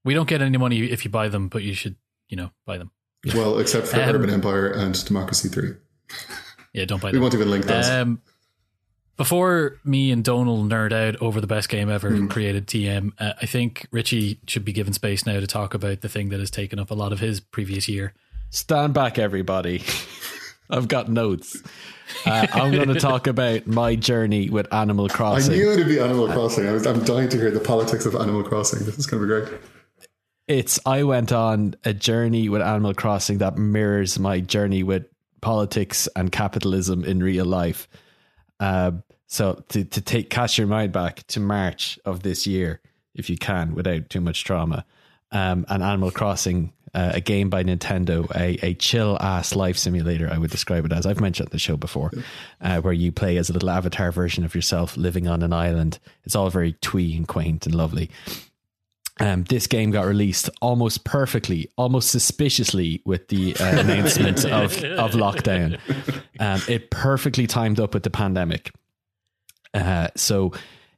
We 0.06 0.14
don't 0.14 0.30
get 0.30 0.44
any 0.44 0.58
money 0.58 0.84
if 0.84 1.04
you 1.04 1.10
buy 1.10 1.28
them, 1.28 1.48
but 1.48 1.64
you 1.64 1.74
should, 1.74 1.96
you 2.30 2.38
know, 2.38 2.52
buy 2.68 2.78
them. 2.78 2.92
Well, 3.34 3.58
except 3.58 3.88
for 3.88 3.96
um, 4.00 4.16
Urban 4.16 4.30
Empire 4.30 4.70
and 4.72 5.04
Democracy 5.06 5.50
Three. 5.50 5.72
Yeah, 6.74 6.86
don't 6.86 7.02
buy. 7.02 7.08
we 7.08 7.14
them. 7.14 7.24
won't 7.24 7.34
even 7.34 7.50
link 7.50 7.66
those. 7.66 7.90
Um, 7.90 8.22
before 9.18 9.78
me 9.84 10.12
and 10.12 10.24
Donal 10.24 10.64
nerd 10.64 10.94
out 10.94 11.20
over 11.22 11.42
the 11.42 11.48
best 11.48 11.70
game 11.70 11.90
ever 11.90 12.12
mm. 12.12 12.30
created 12.30 12.68
TM, 12.68 13.12
uh, 13.20 13.34
I 13.42 13.46
think 13.48 13.88
Richie 13.92 14.40
should 14.48 14.64
be 14.64 14.72
given 14.72 14.94
space 14.94 15.26
now 15.26 15.40
to 15.40 15.48
talk 15.48 15.74
about 15.74 16.02
the 16.02 16.10
thing 16.10 16.30
that 16.30 16.40
has 16.40 16.52
taken 16.52 16.80
up 16.80 16.92
a 16.92 16.94
lot 16.94 17.12
of 17.12 17.20
his 17.20 17.40
previous 17.40 17.90
year. 17.90 18.14
Stand 18.52 18.94
back, 18.94 19.18
everybody. 19.18 19.84
I've 20.70 20.88
got 20.88 21.10
notes. 21.10 21.62
Uh, 22.26 22.48
I'm 22.54 22.72
going 22.72 22.88
to 22.94 23.00
talk 23.00 23.28
about 23.28 23.68
my 23.68 23.96
journey 23.96 24.50
with 24.50 24.72
Animal 24.74 25.10
Crossing. 25.10 25.54
I 25.54 25.58
knew 25.58 25.72
it'd 25.72 25.88
be 25.88 26.00
Animal 26.00 26.28
Crossing. 26.28 26.68
I 26.68 26.72
was, 26.72 26.86
I'm 26.86 27.04
dying 27.04 27.30
to 27.30 27.38
hear 27.38 27.52
the 27.52 27.60
politics 27.60 28.06
of 28.06 28.16
Animal 28.16 28.44
Crossing. 28.44 28.86
This 28.86 28.98
is 28.98 29.08
going 29.08 29.22
to 29.22 29.28
be 29.28 29.46
great. 29.50 29.62
It's 30.48 30.80
I 30.86 31.04
went 31.04 31.32
on 31.32 31.76
a 31.84 31.94
journey 31.94 32.50
with 32.50 32.62
Animal 32.62 32.94
Crossing 32.94 33.40
that 33.40 33.58
mirrors 33.58 34.20
my 34.20 34.40
journey 34.40 34.84
with 34.84 35.06
politics 35.42 36.08
and 36.16 36.32
capitalism 36.32 37.04
in 37.04 37.22
real 37.22 37.46
life. 37.46 37.88
Uh, 38.60 38.92
so 39.28 39.64
to 39.70 39.84
to 39.84 40.02
take 40.02 40.30
cast 40.30 40.58
your 40.58 40.68
mind 40.68 40.92
back 40.92 41.26
to 41.28 41.40
March 41.40 42.00
of 42.06 42.24
this 42.24 42.48
year, 42.48 42.82
if 43.14 43.30
you 43.30 43.38
can, 43.38 43.76
without 43.76 44.10
too 44.10 44.22
much 44.22 44.44
trauma, 44.44 44.86
um, 45.32 45.66
and 45.70 45.84
Animal 45.84 46.12
Crossing, 46.12 46.74
uh, 46.94 47.12
a 47.14 47.22
game 47.22 47.50
by 47.50 47.64
Nintendo, 47.64 48.30
a, 48.36 48.66
a 48.66 48.74
chill 48.76 49.18
ass 49.20 49.56
life 49.56 49.78
simulator, 49.78 50.30
I 50.32 50.38
would 50.38 50.52
describe 50.52 50.86
it 50.86 50.94
as. 50.94 51.06
I've 51.06 51.20
mentioned 51.20 51.50
the 51.50 51.60
show 51.60 51.78
before, 51.78 52.12
uh, 52.62 52.80
where 52.82 52.94
you 52.94 53.12
play 53.12 53.38
as 53.38 53.50
a 53.50 53.54
little 53.54 53.70
avatar 53.70 54.12
version 54.12 54.46
of 54.46 54.56
yourself 54.56 54.98
living 54.98 55.28
on 55.28 55.44
an 55.44 55.54
island. 55.54 56.00
It's 56.24 56.36
all 56.36 56.50
very 56.50 56.74
twee 56.82 57.16
and 57.16 57.28
quaint 57.28 57.66
and 57.66 57.76
lovely. 57.76 58.10
Um, 59.20 59.44
this 59.46 59.68
game 59.68 59.92
got 59.92 60.06
released 60.06 60.50
almost 60.62 61.04
perfectly, 61.04 61.70
almost 61.76 62.12
suspiciously 62.12 63.02
with 63.04 63.28
the 63.30 63.56
uh, 63.60 63.80
announcement 63.80 64.46
of, 64.46 64.84
of 64.84 65.12
lockdown. 65.12 65.80
Um, 66.40 66.62
it 66.68 66.92
perfectly 66.92 67.48
timed 67.48 67.80
up 67.80 67.96
with 67.96 68.04
the 68.04 68.12
pandemic. 68.12 68.72
Uh, 69.74 70.08
so 70.16 70.54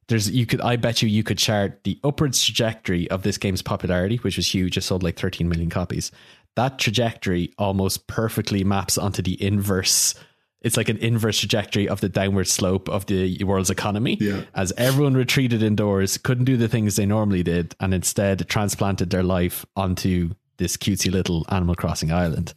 there's 0.08 0.30
you 0.30 0.46
could 0.46 0.62
I 0.62 0.76
bet 0.76 1.02
you 1.02 1.10
you 1.10 1.24
could 1.24 1.38
chart 1.38 1.84
the 1.84 2.00
upwards 2.04 2.44
trajectory 2.44 3.10
of 3.10 3.24
this 3.24 3.38
game's 3.38 3.62
popularity, 3.62 4.18
which 4.18 4.38
was 4.38 4.54
huge. 4.54 4.78
It 4.78 4.82
sold 4.82 5.04
like 5.04 5.18
13 5.18 5.48
million 5.48 5.70
copies. 5.70 6.12
That 6.56 6.80
trajectory 6.80 7.54
almost 7.58 8.08
perfectly 8.08 8.64
maps 8.64 8.98
onto 8.98 9.22
the 9.22 9.42
inverse 9.42 10.16
it's 10.62 10.76
like 10.76 10.90
an 10.90 10.98
inverse 10.98 11.40
trajectory 11.40 11.88
of 11.88 12.02
the 12.02 12.10
downward 12.10 12.48
slope 12.48 12.90
of 12.90 13.06
the 13.06 13.42
world's 13.44 13.70
economy. 13.70 14.18
Yeah. 14.20 14.42
As 14.54 14.74
everyone 14.78 15.14
retreated 15.14 15.64
indoors, 15.64 16.18
couldn't 16.18 16.46
do 16.46 16.58
the 16.58 16.68
things 16.68 16.96
they 16.96 17.06
normally 17.06 17.44
did, 17.44 17.76
and 17.80 17.94
instead 17.94 18.48
transplanted 18.50 19.10
their 19.10 19.24
life 19.24 19.66
onto 19.76 20.32
this 20.58 20.76
cutesy 20.76 21.12
little 21.12 21.46
Animal 21.50 21.76
Crossing 21.76 22.12
island. 22.12 22.54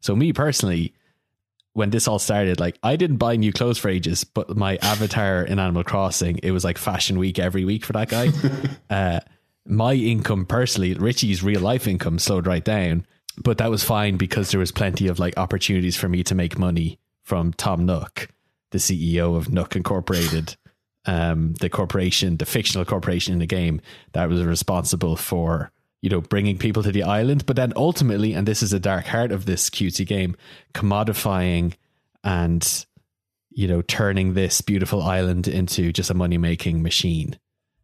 So, 0.00 0.16
me 0.16 0.32
personally, 0.32 0.94
when 1.74 1.90
this 1.90 2.08
all 2.08 2.18
started, 2.18 2.60
like 2.60 2.78
I 2.82 2.96
didn't 2.96 3.18
buy 3.18 3.36
new 3.36 3.52
clothes 3.52 3.78
for 3.78 3.88
ages, 3.88 4.24
but 4.24 4.56
my 4.56 4.76
avatar 4.76 5.42
in 5.42 5.58
Animal 5.58 5.84
Crossing, 5.84 6.38
it 6.42 6.52
was 6.52 6.64
like 6.64 6.78
fashion 6.78 7.18
week 7.18 7.38
every 7.38 7.64
week 7.64 7.84
for 7.84 7.92
that 7.92 8.08
guy. 8.08 8.30
uh, 8.90 9.20
my 9.66 9.92
income 9.92 10.46
personally, 10.46 10.94
Richie's 10.94 11.42
real 11.42 11.60
life 11.60 11.86
income 11.86 12.18
slowed 12.18 12.46
right 12.46 12.64
down, 12.64 13.06
but 13.42 13.58
that 13.58 13.70
was 13.70 13.82
fine 13.82 14.16
because 14.16 14.50
there 14.50 14.60
was 14.60 14.72
plenty 14.72 15.08
of 15.08 15.18
like 15.18 15.36
opportunities 15.36 15.96
for 15.96 16.08
me 16.08 16.22
to 16.24 16.34
make 16.34 16.58
money 16.58 17.00
from 17.24 17.52
Tom 17.52 17.84
Nook, 17.84 18.28
the 18.70 18.78
CEO 18.78 19.36
of 19.36 19.52
Nook 19.52 19.74
Incorporated, 19.74 20.56
um, 21.06 21.54
the 21.54 21.68
corporation, 21.68 22.36
the 22.36 22.46
fictional 22.46 22.84
corporation 22.84 23.32
in 23.32 23.40
the 23.40 23.46
game 23.46 23.80
that 24.12 24.28
was 24.28 24.44
responsible 24.44 25.16
for 25.16 25.72
you 26.04 26.10
know 26.10 26.20
bringing 26.20 26.58
people 26.58 26.82
to 26.82 26.92
the 26.92 27.02
island, 27.02 27.46
but 27.46 27.56
then 27.56 27.72
ultimately, 27.76 28.34
and 28.34 28.46
this 28.46 28.62
is 28.62 28.74
a 28.74 28.78
dark 28.78 29.06
heart 29.06 29.32
of 29.32 29.46
this 29.46 29.70
cutesy 29.70 30.06
game, 30.06 30.36
commodifying 30.74 31.72
and 32.22 32.84
you 33.48 33.66
know 33.66 33.80
turning 33.80 34.34
this 34.34 34.60
beautiful 34.60 35.02
island 35.02 35.48
into 35.48 35.94
just 35.94 36.10
a 36.10 36.14
money 36.14 36.36
making 36.36 36.82
machine. 36.82 37.38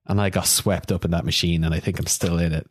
And 0.04 0.20
I 0.20 0.28
got 0.28 0.46
swept 0.46 0.92
up 0.92 1.06
in 1.06 1.12
that 1.12 1.24
machine, 1.24 1.64
and 1.64 1.74
I 1.74 1.80
think 1.80 1.98
I'm 1.98 2.06
still 2.06 2.38
in 2.38 2.52
it. 2.52 2.66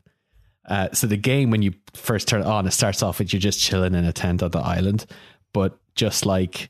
Uh, 0.68 0.90
so 0.94 1.08
the 1.08 1.18
game, 1.18 1.50
when 1.50 1.64
you 1.64 1.74
first 1.96 2.28
turn 2.28 2.42
it 2.42 2.46
on, 2.46 2.68
it 2.68 2.72
starts 2.72 3.02
off 3.02 3.18
with 3.18 3.34
you 3.34 3.40
just 3.40 3.60
chilling 3.60 3.96
in 3.96 4.06
a 4.06 4.14
tent 4.14 4.44
on 4.44 4.52
the 4.52 4.60
island, 4.60 5.08
but 5.52 5.80
just 5.96 6.28
like 6.28 6.70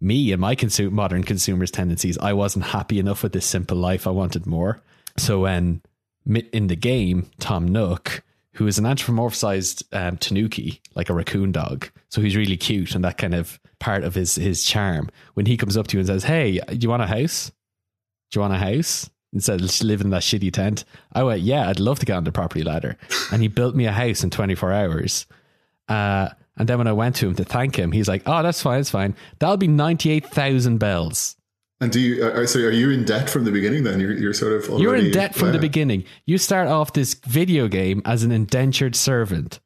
me 0.00 0.32
and 0.32 0.40
my 0.40 0.56
modern 0.90 1.22
consumers' 1.22 1.70
tendencies, 1.70 2.18
I 2.18 2.32
wasn't 2.32 2.64
happy 2.64 2.98
enough 2.98 3.22
with 3.22 3.32
this 3.32 3.46
simple 3.46 3.76
life. 3.76 4.08
I 4.08 4.10
wanted 4.10 4.44
more. 4.44 4.82
So 5.16 5.42
when 5.42 5.82
in 6.26 6.66
the 6.66 6.76
game, 6.76 7.30
Tom 7.38 7.66
Nook, 7.66 8.22
who 8.54 8.66
is 8.66 8.78
an 8.78 8.84
anthropomorphized 8.84 9.82
um, 9.92 10.16
tanuki, 10.16 10.80
like 10.94 11.08
a 11.08 11.14
raccoon 11.14 11.52
dog, 11.52 11.88
so 12.08 12.20
he's 12.20 12.36
really 12.36 12.56
cute 12.56 12.94
and 12.94 13.04
that 13.04 13.18
kind 13.18 13.34
of 13.34 13.60
part 13.78 14.04
of 14.04 14.14
his 14.14 14.34
his 14.34 14.64
charm. 14.64 15.08
When 15.34 15.46
he 15.46 15.56
comes 15.56 15.76
up 15.76 15.86
to 15.88 15.96
you 15.96 16.00
and 16.00 16.06
says, 16.06 16.24
"Hey, 16.24 16.60
do 16.68 16.78
you 16.80 16.90
want 16.90 17.02
a 17.02 17.06
house? 17.06 17.50
Do 18.30 18.38
you 18.38 18.40
want 18.42 18.54
a 18.54 18.58
house?" 18.58 19.08
instead 19.32 19.60
of 19.60 19.82
living 19.82 20.06
in 20.06 20.10
that 20.10 20.22
shitty 20.22 20.52
tent. 20.52 20.84
I 21.12 21.22
went, 21.22 21.42
yeah, 21.42 21.68
I'd 21.68 21.80
love 21.80 21.98
to 21.98 22.06
get 22.06 22.16
on 22.16 22.24
the 22.24 22.32
property 22.32 22.62
ladder. 22.62 22.96
And 23.30 23.42
he 23.42 23.48
built 23.48 23.74
me 23.74 23.84
a 23.84 23.92
house 23.92 24.24
in 24.24 24.30
24 24.30 24.72
hours. 24.72 25.26
Uh, 25.86 26.30
and 26.56 26.68
then 26.68 26.78
when 26.78 26.86
I 26.86 26.92
went 26.92 27.16
to 27.16 27.26
him 27.28 27.34
to 27.34 27.44
thank 27.44 27.76
him, 27.76 27.92
he's 27.92 28.08
like, 28.08 28.22
oh, 28.24 28.42
that's 28.42 28.62
fine, 28.62 28.78
that's 28.78 28.90
fine. 28.90 29.14
That'll 29.38 29.58
be 29.58 29.68
98,000 29.68 30.78
bells. 30.78 31.36
And 31.80 31.92
do 31.92 32.00
you? 32.00 32.24
Are, 32.24 32.46
so 32.46 32.58
are 32.60 32.70
you 32.70 32.90
in 32.90 33.04
debt 33.04 33.30
from 33.30 33.44
the 33.44 33.52
beginning? 33.52 33.84
Then 33.84 34.00
you're, 34.00 34.12
you're 34.12 34.32
sort 34.34 34.52
of 34.52 34.80
You're 34.80 34.96
in 34.96 35.12
debt 35.12 35.34
from 35.34 35.52
the 35.52 35.58
beginning. 35.58 36.04
You 36.26 36.38
start 36.38 36.68
off 36.68 36.92
this 36.92 37.14
video 37.14 37.68
game 37.68 38.02
as 38.04 38.24
an 38.24 38.32
indentured 38.32 38.96
servant, 38.96 39.60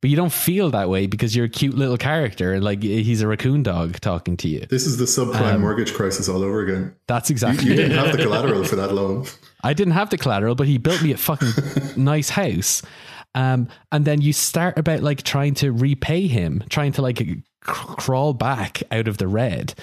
but 0.00 0.10
you 0.10 0.16
don't 0.16 0.32
feel 0.32 0.70
that 0.72 0.88
way 0.88 1.06
because 1.06 1.36
you're 1.36 1.46
a 1.46 1.48
cute 1.48 1.74
little 1.74 1.96
character 1.96 2.60
like 2.60 2.84
eh, 2.84 3.02
he's 3.02 3.22
a 3.22 3.28
raccoon 3.28 3.62
dog 3.62 4.00
talking 4.00 4.36
to 4.38 4.48
you. 4.48 4.66
This 4.68 4.86
is 4.86 4.96
the 4.96 5.04
subprime 5.04 5.54
um, 5.54 5.60
mortgage 5.60 5.94
crisis 5.94 6.28
all 6.28 6.42
over 6.42 6.62
again. 6.62 6.96
That's 7.06 7.30
exactly 7.30 7.66
you 7.66 7.74
it. 7.74 7.76
didn't 7.76 7.98
have 7.98 8.16
the 8.16 8.22
collateral 8.24 8.64
for 8.64 8.74
that 8.76 8.92
loan. 8.92 9.26
I 9.62 9.72
didn't 9.72 9.94
have 9.94 10.10
the 10.10 10.18
collateral, 10.18 10.56
but 10.56 10.66
he 10.66 10.78
built 10.78 11.00
me 11.00 11.12
a 11.12 11.16
fucking 11.16 11.52
nice 11.96 12.30
house. 12.30 12.82
Um, 13.34 13.68
and 13.92 14.04
then 14.04 14.20
you 14.20 14.32
start 14.32 14.76
about 14.78 15.02
like 15.02 15.22
trying 15.22 15.54
to 15.54 15.70
repay 15.72 16.26
him, 16.26 16.64
trying 16.68 16.92
to 16.92 17.02
like 17.02 17.18
c- 17.18 17.42
crawl 17.60 18.34
back 18.34 18.82
out 18.90 19.08
of 19.08 19.18
the 19.18 19.28
red. 19.28 19.74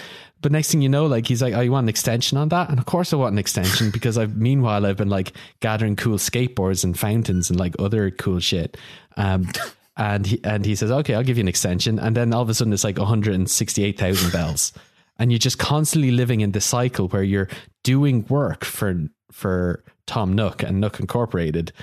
But 0.42 0.52
next 0.52 0.72
thing 0.72 0.82
you 0.82 0.90
know, 0.90 1.06
like 1.06 1.28
he's 1.28 1.42
like, 1.42 1.54
"Oh, 1.54 1.62
you 1.62 1.72
want 1.72 1.86
an 1.86 1.90
extension 1.90 2.38
on 2.38 2.50
that?" 2.50 2.70
And 2.70 2.80
of 2.80 2.86
course, 2.86 3.12
I 3.14 3.18
want 3.18 3.34
an 3.34 3.40
extension 3.40 3.90
because 3.94 4.18
I've 4.18 4.38
meanwhile 4.38 4.86
I've 4.86 4.98
been 4.98 5.10
like 5.10 5.34
gathering 5.60 5.96
cool 5.96 6.18
skateboards 6.18 6.84
and 6.84 6.98
fountains 6.98 7.50
and 7.50 7.60
like 7.60 7.76
other 7.80 8.12
cool 8.12 8.40
shit. 8.40 8.78
Um, 9.18 9.50
and 9.98 10.26
he 10.26 10.40
and 10.44 10.66
he 10.66 10.76
says, 10.76 10.92
"Okay, 10.92 11.14
I'll 11.14 11.24
give 11.24 11.38
you 11.38 11.44
an 11.44 11.48
extension." 11.50 12.00
And 12.00 12.16
then 12.16 12.34
all 12.34 12.42
of 12.42 12.50
a 12.50 12.54
sudden, 12.54 12.74
it's 12.74 12.84
like 12.84 12.98
one 12.98 13.08
hundred 13.08 13.36
and 13.36 13.50
sixty-eight 13.50 14.00
thousand 14.00 14.32
bells, 14.32 14.72
and 15.18 15.32
you're 15.32 15.40
just 15.40 15.60
constantly 15.60 16.12
living 16.12 16.40
in 16.42 16.52
this 16.52 16.66
cycle 16.66 17.10
where 17.10 17.24
you're 17.24 17.50
doing 17.84 18.26
work 18.30 18.64
for 18.64 19.10
for 19.32 19.84
Tom 20.08 20.34
Nook 20.34 20.64
and 20.64 20.80
Nook 20.80 21.00
Incorporated, 21.00 21.74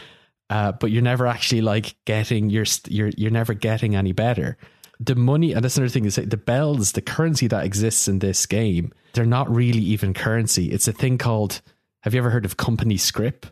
uh, 0.48 0.72
but 0.72 0.90
you're 0.90 1.02
never 1.02 1.26
actually 1.26 1.60
like 1.60 1.94
getting 2.06 2.48
you're 2.48 2.64
st- 2.64 2.94
you're 2.94 3.10
you're 3.18 3.30
never 3.30 3.52
getting 3.52 3.94
any 3.94 4.12
better. 4.12 4.56
The 4.98 5.14
money, 5.14 5.52
and 5.52 5.64
that's 5.64 5.76
another 5.76 5.90
thing 5.90 6.06
is 6.06 6.16
that 6.16 6.30
the 6.30 6.36
bells, 6.36 6.92
the 6.92 7.02
currency 7.02 7.46
that 7.48 7.64
exists 7.64 8.08
in 8.08 8.20
this 8.20 8.46
game, 8.46 8.92
they're 9.12 9.26
not 9.26 9.54
really 9.54 9.80
even 9.80 10.14
currency. 10.14 10.70
It's 10.70 10.88
a 10.88 10.92
thing 10.92 11.18
called. 11.18 11.60
Have 12.02 12.14
you 12.14 12.18
ever 12.20 12.30
heard 12.30 12.44
of 12.44 12.56
company 12.56 12.96
scrip? 12.96 13.46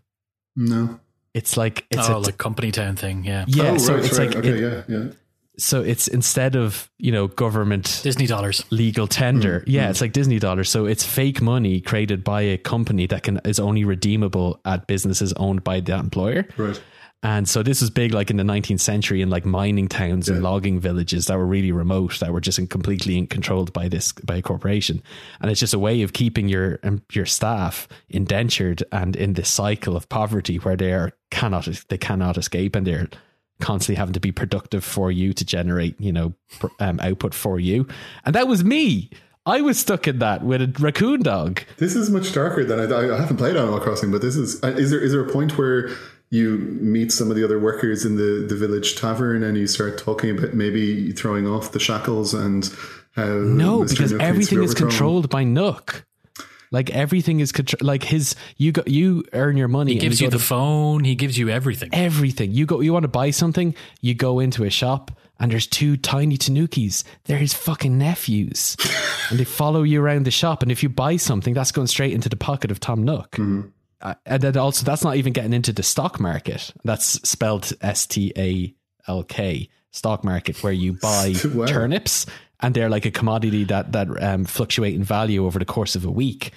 No. 0.56 1.00
It's 1.34 1.56
like 1.56 1.84
it's 1.90 2.08
oh, 2.08 2.16
a 2.16 2.18
like 2.18 2.38
company 2.38 2.70
town 2.70 2.94
thing. 2.96 3.24
Yeah. 3.24 3.44
yeah. 3.48 3.72
oh, 3.72 3.78
so 3.78 3.94
right, 3.94 4.04
it's 4.04 4.18
right. 4.18 4.28
like 4.28 4.36
okay, 4.36 4.50
it- 4.50 4.60
yeah, 4.88 4.96
yeah. 4.96 5.10
so 5.58 5.82
it's 5.82 6.06
instead 6.06 6.54
of 6.54 6.88
you 6.96 7.10
know 7.10 7.26
government 7.26 8.00
Disney 8.04 8.28
dollars. 8.28 8.64
legal 8.70 9.08
tender. 9.08 9.60
Mm, 9.60 9.64
yeah, 9.66 9.90
it's 9.90 10.00
like 10.00 10.12
Disney 10.12 10.38
dollars. 10.38 10.70
So 10.70 10.86
it's 10.86 11.04
fake 11.04 11.42
money 11.42 11.80
created 11.80 12.22
by 12.22 12.42
a 12.42 12.56
company 12.56 13.06
that 13.08 13.24
can 13.24 13.40
is 13.44 13.58
only 13.58 13.84
redeemable 13.84 14.60
at 14.64 14.86
businesses 14.86 15.32
owned 15.32 15.64
by 15.64 15.80
the 15.80 15.96
employer. 15.96 16.46
Right. 16.56 16.80
And 17.24 17.48
so 17.48 17.62
this 17.62 17.80
was 17.80 17.88
big 17.88 18.12
like 18.12 18.30
in 18.30 18.36
the 18.36 18.42
19th 18.44 18.80
century 18.80 19.22
in 19.22 19.30
like 19.30 19.46
mining 19.46 19.88
towns 19.88 20.28
and 20.28 20.42
logging 20.42 20.78
villages 20.78 21.26
that 21.26 21.38
were 21.38 21.46
really 21.46 21.72
remote 21.72 22.20
that 22.20 22.32
were 22.32 22.40
just 22.40 22.58
in 22.58 22.66
completely 22.66 23.16
in- 23.16 23.26
controlled 23.26 23.72
by 23.72 23.88
this 23.88 24.12
by 24.12 24.36
a 24.36 24.42
corporation. 24.42 25.02
And 25.40 25.50
it's 25.50 25.58
just 25.58 25.72
a 25.72 25.78
way 25.78 26.02
of 26.02 26.12
keeping 26.12 26.48
your 26.48 26.78
um, 26.82 27.02
your 27.12 27.24
staff 27.24 27.88
indentured 28.10 28.84
and 28.92 29.16
in 29.16 29.32
this 29.32 29.48
cycle 29.48 29.96
of 29.96 30.08
poverty 30.10 30.58
where 30.58 30.76
they 30.76 30.92
are 30.92 31.12
cannot 31.30 31.66
they 31.88 31.98
cannot 31.98 32.36
escape 32.36 32.76
and 32.76 32.86
they're 32.86 33.08
constantly 33.60 33.96
having 33.96 34.12
to 34.12 34.20
be 34.20 34.32
productive 34.32 34.84
for 34.84 35.10
you 35.10 35.32
to 35.32 35.44
generate, 35.44 35.98
you 36.00 36.12
know, 36.12 36.34
um, 36.78 37.00
output 37.00 37.32
for 37.32 37.58
you. 37.58 37.86
And 38.26 38.34
that 38.34 38.48
was 38.48 38.62
me. 38.62 39.08
I 39.46 39.60
was 39.60 39.78
stuck 39.78 40.08
in 40.08 40.18
that 40.20 40.42
with 40.42 40.62
a 40.62 40.74
raccoon 40.78 41.22
dog. 41.22 41.62
This 41.76 41.94
is 41.94 42.10
much 42.10 42.32
darker 42.32 42.64
than 42.64 42.80
I, 42.80 43.14
I 43.14 43.18
haven't 43.20 43.36
played 43.36 43.56
Animal 43.56 43.78
Crossing, 43.80 44.10
but 44.10 44.22
this 44.22 44.36
is. 44.36 44.62
uh, 44.62 44.68
Is 44.68 44.90
there 44.90 45.00
is 45.00 45.12
there 45.12 45.24
a 45.24 45.30
point 45.30 45.56
where 45.58 45.90
you 46.30 46.58
meet 46.80 47.12
some 47.12 47.30
of 47.30 47.36
the 47.36 47.44
other 47.44 47.58
workers 47.58 48.04
in 48.04 48.16
the, 48.16 48.46
the 48.48 48.56
village 48.56 48.96
tavern 48.96 49.42
and 49.42 49.56
you 49.56 49.66
start 49.66 49.98
talking 49.98 50.36
about 50.36 50.54
maybe 50.54 51.12
throwing 51.12 51.46
off 51.46 51.72
the 51.72 51.78
shackles 51.78 52.34
and 52.34 52.68
how 53.14 53.26
No, 53.26 53.80
Mr. 53.80 53.90
because 53.90 54.12
Nook 54.12 54.22
everything 54.22 54.58
be 54.58 54.64
is 54.64 54.74
controlled 54.74 55.30
by 55.30 55.44
Nook. 55.44 56.04
Like 56.70 56.90
everything 56.90 57.38
is 57.38 57.52
contr- 57.52 57.82
like 57.82 58.02
his. 58.02 58.34
You 58.56 58.72
go, 58.72 58.82
you 58.84 59.22
earn 59.32 59.56
your 59.56 59.68
money. 59.68 59.92
He 59.92 59.98
gives 60.00 60.18
go 60.18 60.24
you 60.24 60.30
the 60.30 60.38
to 60.38 60.44
phone. 60.44 61.04
He 61.04 61.14
gives 61.14 61.38
you 61.38 61.48
everything. 61.48 61.90
everything. 61.92 62.50
You 62.50 62.66
go. 62.66 62.80
You 62.80 62.92
want 62.92 63.04
to 63.04 63.08
buy 63.08 63.30
something. 63.30 63.76
You 64.00 64.14
go 64.14 64.40
into 64.40 64.64
a 64.64 64.70
shop 64.70 65.12
and 65.38 65.52
there's 65.52 65.68
two 65.68 65.96
tiny 65.96 66.36
Tanukis. 66.36 67.04
They're 67.26 67.38
his 67.38 67.54
fucking 67.54 67.96
nephews, 67.96 68.76
and 69.30 69.38
they 69.38 69.44
follow 69.44 69.84
you 69.84 70.02
around 70.02 70.24
the 70.26 70.32
shop. 70.32 70.62
And 70.62 70.72
if 70.72 70.82
you 70.82 70.88
buy 70.88 71.16
something, 71.16 71.54
that's 71.54 71.70
going 71.70 71.86
straight 71.86 72.12
into 72.12 72.28
the 72.28 72.36
pocket 72.36 72.70
of 72.70 72.80
Tom 72.80 73.04
Nook. 73.04 73.38
Uh, 73.38 73.62
and 74.26 74.42
then 74.42 74.56
also, 74.56 74.84
that's 74.84 75.04
not 75.04 75.16
even 75.16 75.32
getting 75.32 75.52
into 75.52 75.72
the 75.72 75.82
stock 75.82 76.20
market. 76.20 76.72
That's 76.84 77.04
spelled 77.28 77.72
S 77.80 78.06
T 78.06 78.32
A 78.36 78.74
L 79.08 79.22
K 79.24 79.68
stock 79.90 80.24
market, 80.24 80.62
where 80.62 80.72
you 80.72 80.92
buy 80.94 81.34
Wow. 81.54 81.66
turnips, 81.66 82.26
and 82.60 82.74
they're 82.74 82.88
like 82.90 83.06
a 83.06 83.10
commodity 83.10 83.64
that 83.64 83.92
that 83.92 84.08
um, 84.22 84.44
fluctuate 84.44 84.94
in 84.94 85.04
value 85.04 85.46
over 85.46 85.58
the 85.58 85.64
course 85.64 85.96
of 85.96 86.04
a 86.04 86.10
week. 86.10 86.52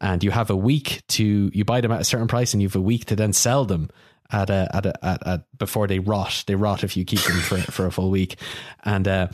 And 0.00 0.22
you 0.24 0.30
have 0.32 0.50
a 0.50 0.56
week 0.56 1.02
to 1.08 1.50
you 1.54 1.64
buy 1.64 1.80
them 1.80 1.92
at 1.92 2.00
a 2.00 2.04
certain 2.04 2.28
price, 2.28 2.52
and 2.54 2.60
you 2.62 2.68
have 2.68 2.76
a 2.76 2.80
week 2.80 3.04
to 3.06 3.16
then 3.16 3.32
sell 3.32 3.64
them 3.64 3.88
at 4.30 4.50
a 4.50 4.68
at 4.74 4.86
a 4.86 5.04
at, 5.04 5.26
at 5.26 5.58
before 5.58 5.86
they 5.86 5.98
rot. 6.00 6.44
They 6.46 6.54
rot 6.56 6.82
if 6.84 6.96
you 6.96 7.04
keep 7.04 7.20
them 7.20 7.38
for 7.38 7.58
for 7.72 7.86
a 7.86 7.92
full 7.92 8.10
week, 8.10 8.36
and. 8.84 9.06
uh 9.08 9.28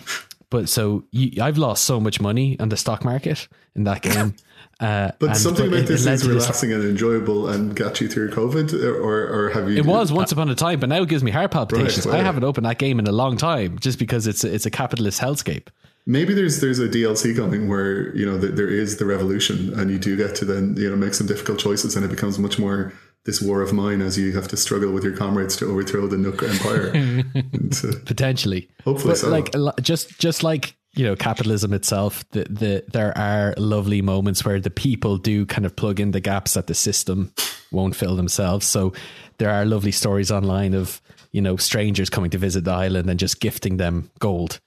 but 0.50 0.66
so 0.70 1.04
you, 1.10 1.42
I've 1.42 1.58
lost 1.58 1.84
so 1.84 2.00
much 2.00 2.22
money 2.22 2.58
on 2.58 2.70
the 2.70 2.76
stock 2.78 3.04
market 3.04 3.48
in 3.76 3.84
that 3.84 4.00
game. 4.00 4.34
Uh, 4.80 5.10
But 5.18 5.36
something 5.36 5.66
about 5.66 5.86
this 5.86 6.00
is 6.00 6.04
this- 6.04 6.24
relaxing 6.24 6.72
and 6.72 6.84
enjoyable 6.84 7.48
and 7.48 7.74
got 7.74 8.00
you 8.00 8.08
through 8.08 8.30
COVID, 8.30 8.72
or 8.74 9.26
or 9.26 9.50
have 9.50 9.68
you? 9.68 9.76
It 9.76 9.86
was 9.86 10.12
once 10.12 10.30
upon 10.30 10.48
a 10.50 10.54
time, 10.54 10.78
but 10.78 10.88
now 10.88 11.02
it 11.02 11.08
gives 11.08 11.24
me 11.24 11.32
heart 11.32 11.50
palpitations. 11.50 12.06
Right, 12.06 12.20
I 12.20 12.22
haven't 12.22 12.44
opened 12.44 12.66
that 12.66 12.78
game 12.78 12.98
in 13.00 13.06
a 13.06 13.12
long 13.12 13.36
time, 13.36 13.78
just 13.80 13.98
because 13.98 14.26
it's 14.28 14.44
a, 14.44 14.54
it's 14.54 14.66
a 14.66 14.70
capitalist 14.70 15.20
hellscape. 15.20 15.66
Maybe 16.06 16.32
there's 16.32 16.60
there's 16.60 16.78
a 16.78 16.88
DLC 16.88 17.34
coming 17.36 17.68
where 17.68 18.16
you 18.16 18.24
know 18.24 18.38
that 18.38 18.56
there 18.56 18.68
is 18.68 18.96
the 18.98 19.04
revolution, 19.04 19.78
and 19.78 19.90
you 19.90 19.98
do 19.98 20.16
get 20.16 20.34
to 20.36 20.44
then 20.44 20.76
you 20.78 20.88
know 20.88 20.96
make 20.96 21.14
some 21.14 21.26
difficult 21.26 21.58
choices, 21.58 21.96
and 21.96 22.04
it 22.04 22.08
becomes 22.08 22.38
much 22.38 22.58
more 22.58 22.92
this 23.24 23.42
war 23.42 23.60
of 23.60 23.74
mine 23.74 24.00
as 24.00 24.16
you 24.16 24.32
have 24.32 24.48
to 24.48 24.56
struggle 24.56 24.90
with 24.90 25.04
your 25.04 25.14
comrades 25.14 25.54
to 25.56 25.66
overthrow 25.66 26.06
the 26.06 26.16
Nook 26.16 26.42
Empire. 26.42 26.92
uh, 27.34 27.92
potentially. 28.06 28.70
Hopefully 28.84 29.10
but 29.10 29.18
so. 29.18 29.28
like 29.28 29.82
just 29.82 30.18
just 30.18 30.42
like 30.42 30.77
you 30.98 31.04
know 31.04 31.14
capitalism 31.14 31.72
itself, 31.72 32.28
the, 32.30 32.44
the 32.50 32.84
there 32.92 33.16
are 33.16 33.54
lovely 33.56 34.02
moments 34.02 34.44
where 34.44 34.60
the 34.60 34.68
people 34.68 35.16
do 35.16 35.46
kind 35.46 35.64
of 35.64 35.76
plug 35.76 36.00
in 36.00 36.10
the 36.10 36.20
gaps 36.20 36.54
that 36.54 36.66
the 36.66 36.74
system 36.74 37.32
won't 37.70 37.94
fill 37.94 38.16
themselves. 38.16 38.66
So 38.66 38.92
there 39.38 39.50
are 39.50 39.64
lovely 39.64 39.92
stories 39.92 40.32
online 40.32 40.74
of 40.74 41.00
you 41.30 41.40
know 41.40 41.56
strangers 41.56 42.10
coming 42.10 42.30
to 42.30 42.38
visit 42.38 42.64
the 42.64 42.72
island 42.72 43.08
and 43.08 43.18
just 43.18 43.38
gifting 43.38 43.76
them 43.76 44.10
gold 44.18 44.58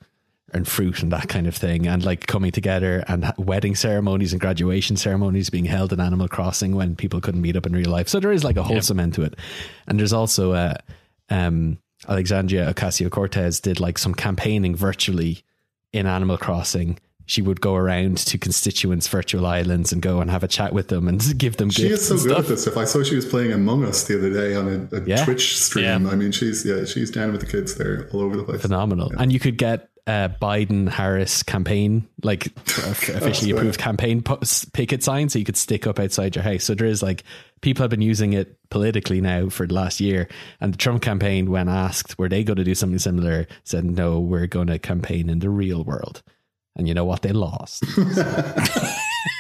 and 0.53 0.65
fruit 0.65 1.03
and 1.03 1.11
that 1.11 1.27
kind 1.27 1.47
of 1.47 1.55
thing 1.55 1.86
and 1.86 2.03
like 2.03 2.27
coming 2.27 2.51
together 2.51 3.03
and 3.07 3.34
wedding 3.38 3.75
ceremonies 3.75 4.32
and 4.32 4.39
graduation 4.39 4.95
ceremonies 4.95 5.49
being 5.49 5.65
held 5.65 5.91
in 5.91 5.99
Animal 5.99 6.29
Crossing 6.29 6.75
when 6.75 6.95
people 6.95 7.19
couldn't 7.19 7.41
meet 7.41 7.57
up 7.57 7.65
in 7.65 7.73
real 7.73 7.89
life. 7.89 8.07
So 8.07 8.21
there 8.21 8.32
is 8.32 8.43
like 8.43 8.57
a 8.57 8.63
wholesome 8.63 8.99
end 9.01 9.13
to 9.15 9.23
it. 9.23 9.36
And 9.88 9.99
there's 9.99 10.11
also 10.13 10.51
uh, 10.53 10.75
um, 11.29 11.77
Alexandria 12.07 12.73
Ocasio-Cortez 12.73 13.59
did 13.59 13.79
like 13.79 13.97
some 13.97 14.13
campaigning 14.13 14.75
virtually 14.75 15.43
in 15.93 16.07
Animal 16.07 16.37
Crossing. 16.37 16.99
She 17.27 17.41
would 17.41 17.61
go 17.61 17.75
around 17.75 18.17
to 18.17 18.37
constituents' 18.37 19.07
virtual 19.07 19.45
islands 19.45 19.93
and 19.93 20.01
go 20.01 20.19
and 20.19 20.29
have 20.29 20.43
a 20.43 20.49
chat 20.49 20.73
with 20.73 20.89
them 20.89 21.07
and 21.07 21.23
give 21.37 21.55
them 21.57 21.69
she 21.69 21.87
gifts 21.87 22.01
is 22.01 22.07
so 22.09 22.15
good 22.15 22.21
stuff. 22.33 22.39
at 22.39 22.47
this 22.47 22.61
stuff. 22.63 22.75
I 22.77 22.83
saw 22.83 23.03
she 23.03 23.15
was 23.15 23.25
playing 23.25 23.53
Among 23.53 23.85
Us 23.85 24.03
the 24.03 24.17
other 24.17 24.33
day 24.33 24.53
on 24.55 24.89
a, 24.91 24.95
a 24.97 25.01
Yeah. 25.05 25.23
Twitch 25.23 25.57
stream. 25.57 26.05
Yeah. 26.05 26.11
I 26.11 26.15
mean, 26.15 26.31
she's 26.33 26.65
yeah, 26.65 26.83
she's 26.83 27.09
down 27.11 27.31
with 27.31 27.39
the 27.41 27.47
kids 27.47 27.75
there 27.75 28.09
all 28.11 28.21
over 28.21 28.35
the 28.35 28.43
place. 28.43 28.61
phenomenal. 28.61 29.13
And 29.17 29.31
you 29.31 29.39
could 29.39 29.57
get 29.57 29.87
uh, 30.07 30.29
Biden 30.41 30.89
Harris 30.89 31.43
campaign, 31.43 32.07
like 32.23 32.47
officially 32.67 33.53
right. 33.53 33.59
approved 33.59 33.79
campaign 33.79 34.21
po- 34.21 34.39
picket 34.73 35.03
sign, 35.03 35.29
so 35.29 35.39
you 35.39 35.45
could 35.45 35.57
stick 35.57 35.87
up 35.87 35.99
outside 35.99 36.35
your 36.35 36.43
house. 36.43 36.63
So 36.63 36.75
there 36.75 36.87
is 36.87 37.03
like 37.03 37.23
people 37.61 37.83
have 37.83 37.91
been 37.91 38.01
using 38.01 38.33
it 38.33 38.57
politically 38.69 39.21
now 39.21 39.49
for 39.49 39.67
the 39.67 39.73
last 39.73 39.99
year. 39.99 40.27
And 40.59 40.73
the 40.73 40.77
Trump 40.77 41.01
campaign, 41.01 41.51
when 41.51 41.69
asked 41.69 42.17
were 42.17 42.29
they 42.29 42.43
going 42.43 42.57
to 42.57 42.63
do 42.63 42.75
something 42.75 42.99
similar, 42.99 43.47
said 43.63 43.85
no, 43.85 44.19
we're 44.19 44.47
going 44.47 44.67
to 44.67 44.79
campaign 44.79 45.29
in 45.29 45.39
the 45.39 45.49
real 45.49 45.83
world. 45.83 46.21
And 46.75 46.87
you 46.87 46.93
know 46.93 47.05
what? 47.05 47.21
They 47.21 47.33
lost. 47.33 47.83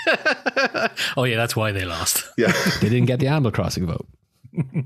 Oh 1.17 1.23
yeah, 1.23 1.37
that's 1.37 1.55
why 1.55 1.71
they 1.71 1.85
lost. 1.85 2.23
Yeah, 2.37 2.51
they 2.81 2.89
didn't 2.89 3.05
get 3.05 3.19
the 3.19 3.27
Animal 3.27 3.51
Crossing 3.51 3.85
vote. 3.85 4.07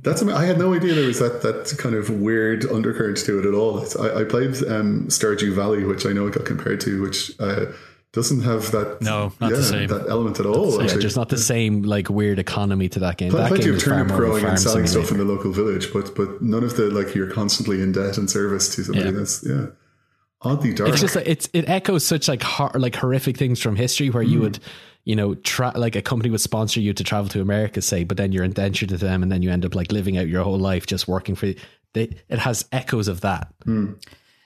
That's 0.03 0.21
ama- 0.21 0.35
I 0.35 0.45
had 0.45 0.57
no 0.59 0.73
idea 0.73 0.93
there 0.93 1.07
was 1.07 1.19
that 1.19 1.41
that 1.41 1.75
kind 1.77 1.95
of 1.95 2.09
weird 2.09 2.65
undercurrent 2.65 3.17
to 3.17 3.39
it 3.39 3.45
at 3.45 3.53
all. 3.53 3.79
It's, 3.79 3.95
I, 3.95 4.21
I 4.21 4.23
played 4.23 4.55
um, 4.67 5.07
Stardew 5.07 5.53
Valley, 5.53 5.83
which 5.83 6.05
I 6.05 6.11
know 6.11 6.27
it 6.27 6.33
got 6.33 6.45
compared 6.45 6.79
to, 6.81 7.01
which 7.01 7.31
uh, 7.39 7.65
doesn't 8.11 8.41
have 8.43 8.71
that 8.71 9.01
No, 9.01 9.33
not 9.41 9.49
the 9.51 9.63
same. 9.63 9.87
that 9.89 10.07
element 10.07 10.39
at 10.39 10.45
all. 10.45 10.77
Yeah, 10.77 10.83
actually. 10.83 11.01
there's 11.01 11.15
not 11.17 11.29
the 11.29 11.37
same 11.37 11.81
like 11.83 12.09
weird 12.09 12.39
economy 12.39 12.89
to 12.89 12.99
that 12.99 13.17
game. 13.17 13.31
Pl- 13.31 13.39
that 13.39 13.47
plenty 13.49 13.63
game 13.63 13.71
of 13.71 13.77
is 13.77 13.83
far 13.83 13.93
turnip 13.93 14.07
more 14.07 14.17
of 14.17 14.23
a 14.23 14.27
growing 14.27 14.45
and 14.45 14.59
selling 14.59 14.87
stuff 14.87 15.11
in 15.11 15.17
the 15.17 15.25
local 15.25 15.51
village, 15.51 15.91
but 15.91 16.15
but 16.15 16.41
none 16.41 16.63
of 16.63 16.77
the 16.77 16.83
like 16.91 17.13
you're 17.15 17.31
constantly 17.31 17.81
in 17.81 17.91
debt 17.91 18.17
and 18.17 18.29
service 18.29 18.73
to 18.75 18.83
somebody. 18.83 19.05
Yeah. 19.09 19.11
That's 19.11 19.43
yeah. 19.45 19.65
oddly 20.41 20.73
dark. 20.73 20.91
It's 20.91 21.01
just 21.01 21.15
like 21.15 21.27
it's 21.27 21.49
it 21.53 21.67
echoes 21.67 22.05
such 22.05 22.27
like 22.27 22.43
hor- 22.43 22.71
like 22.75 22.95
horrific 22.95 23.35
things 23.37 23.59
from 23.61 23.75
history 23.75 24.09
where 24.09 24.23
you 24.23 24.39
would 24.41 24.59
you 25.05 25.15
know 25.15 25.35
tra- 25.35 25.71
like 25.75 25.95
a 25.95 26.01
company 26.01 26.29
would 26.29 26.41
sponsor 26.41 26.79
you 26.81 26.91
to 26.93 27.03
travel 27.03 27.29
to 27.29 27.39
America 27.41 27.81
say 27.81 28.03
but 28.03 28.17
then 28.17 28.31
you're 28.31 28.43
indentured 28.43 28.89
to 28.89 28.97
them 28.97 29.23
and 29.23 29.31
then 29.31 29.41
you 29.41 29.49
end 29.51 29.63
up 29.65 29.73
like 29.75 29.91
living 29.91 30.17
out 30.17 30.27
your 30.27 30.43
whole 30.43 30.57
life 30.59 30.85
just 30.87 31.07
working 31.07 31.35
for 31.35 31.53
they, 31.93 32.09
it 32.27 32.39
has 32.39 32.65
echoes 32.73 33.07
of 33.07 33.21
that. 33.21 33.53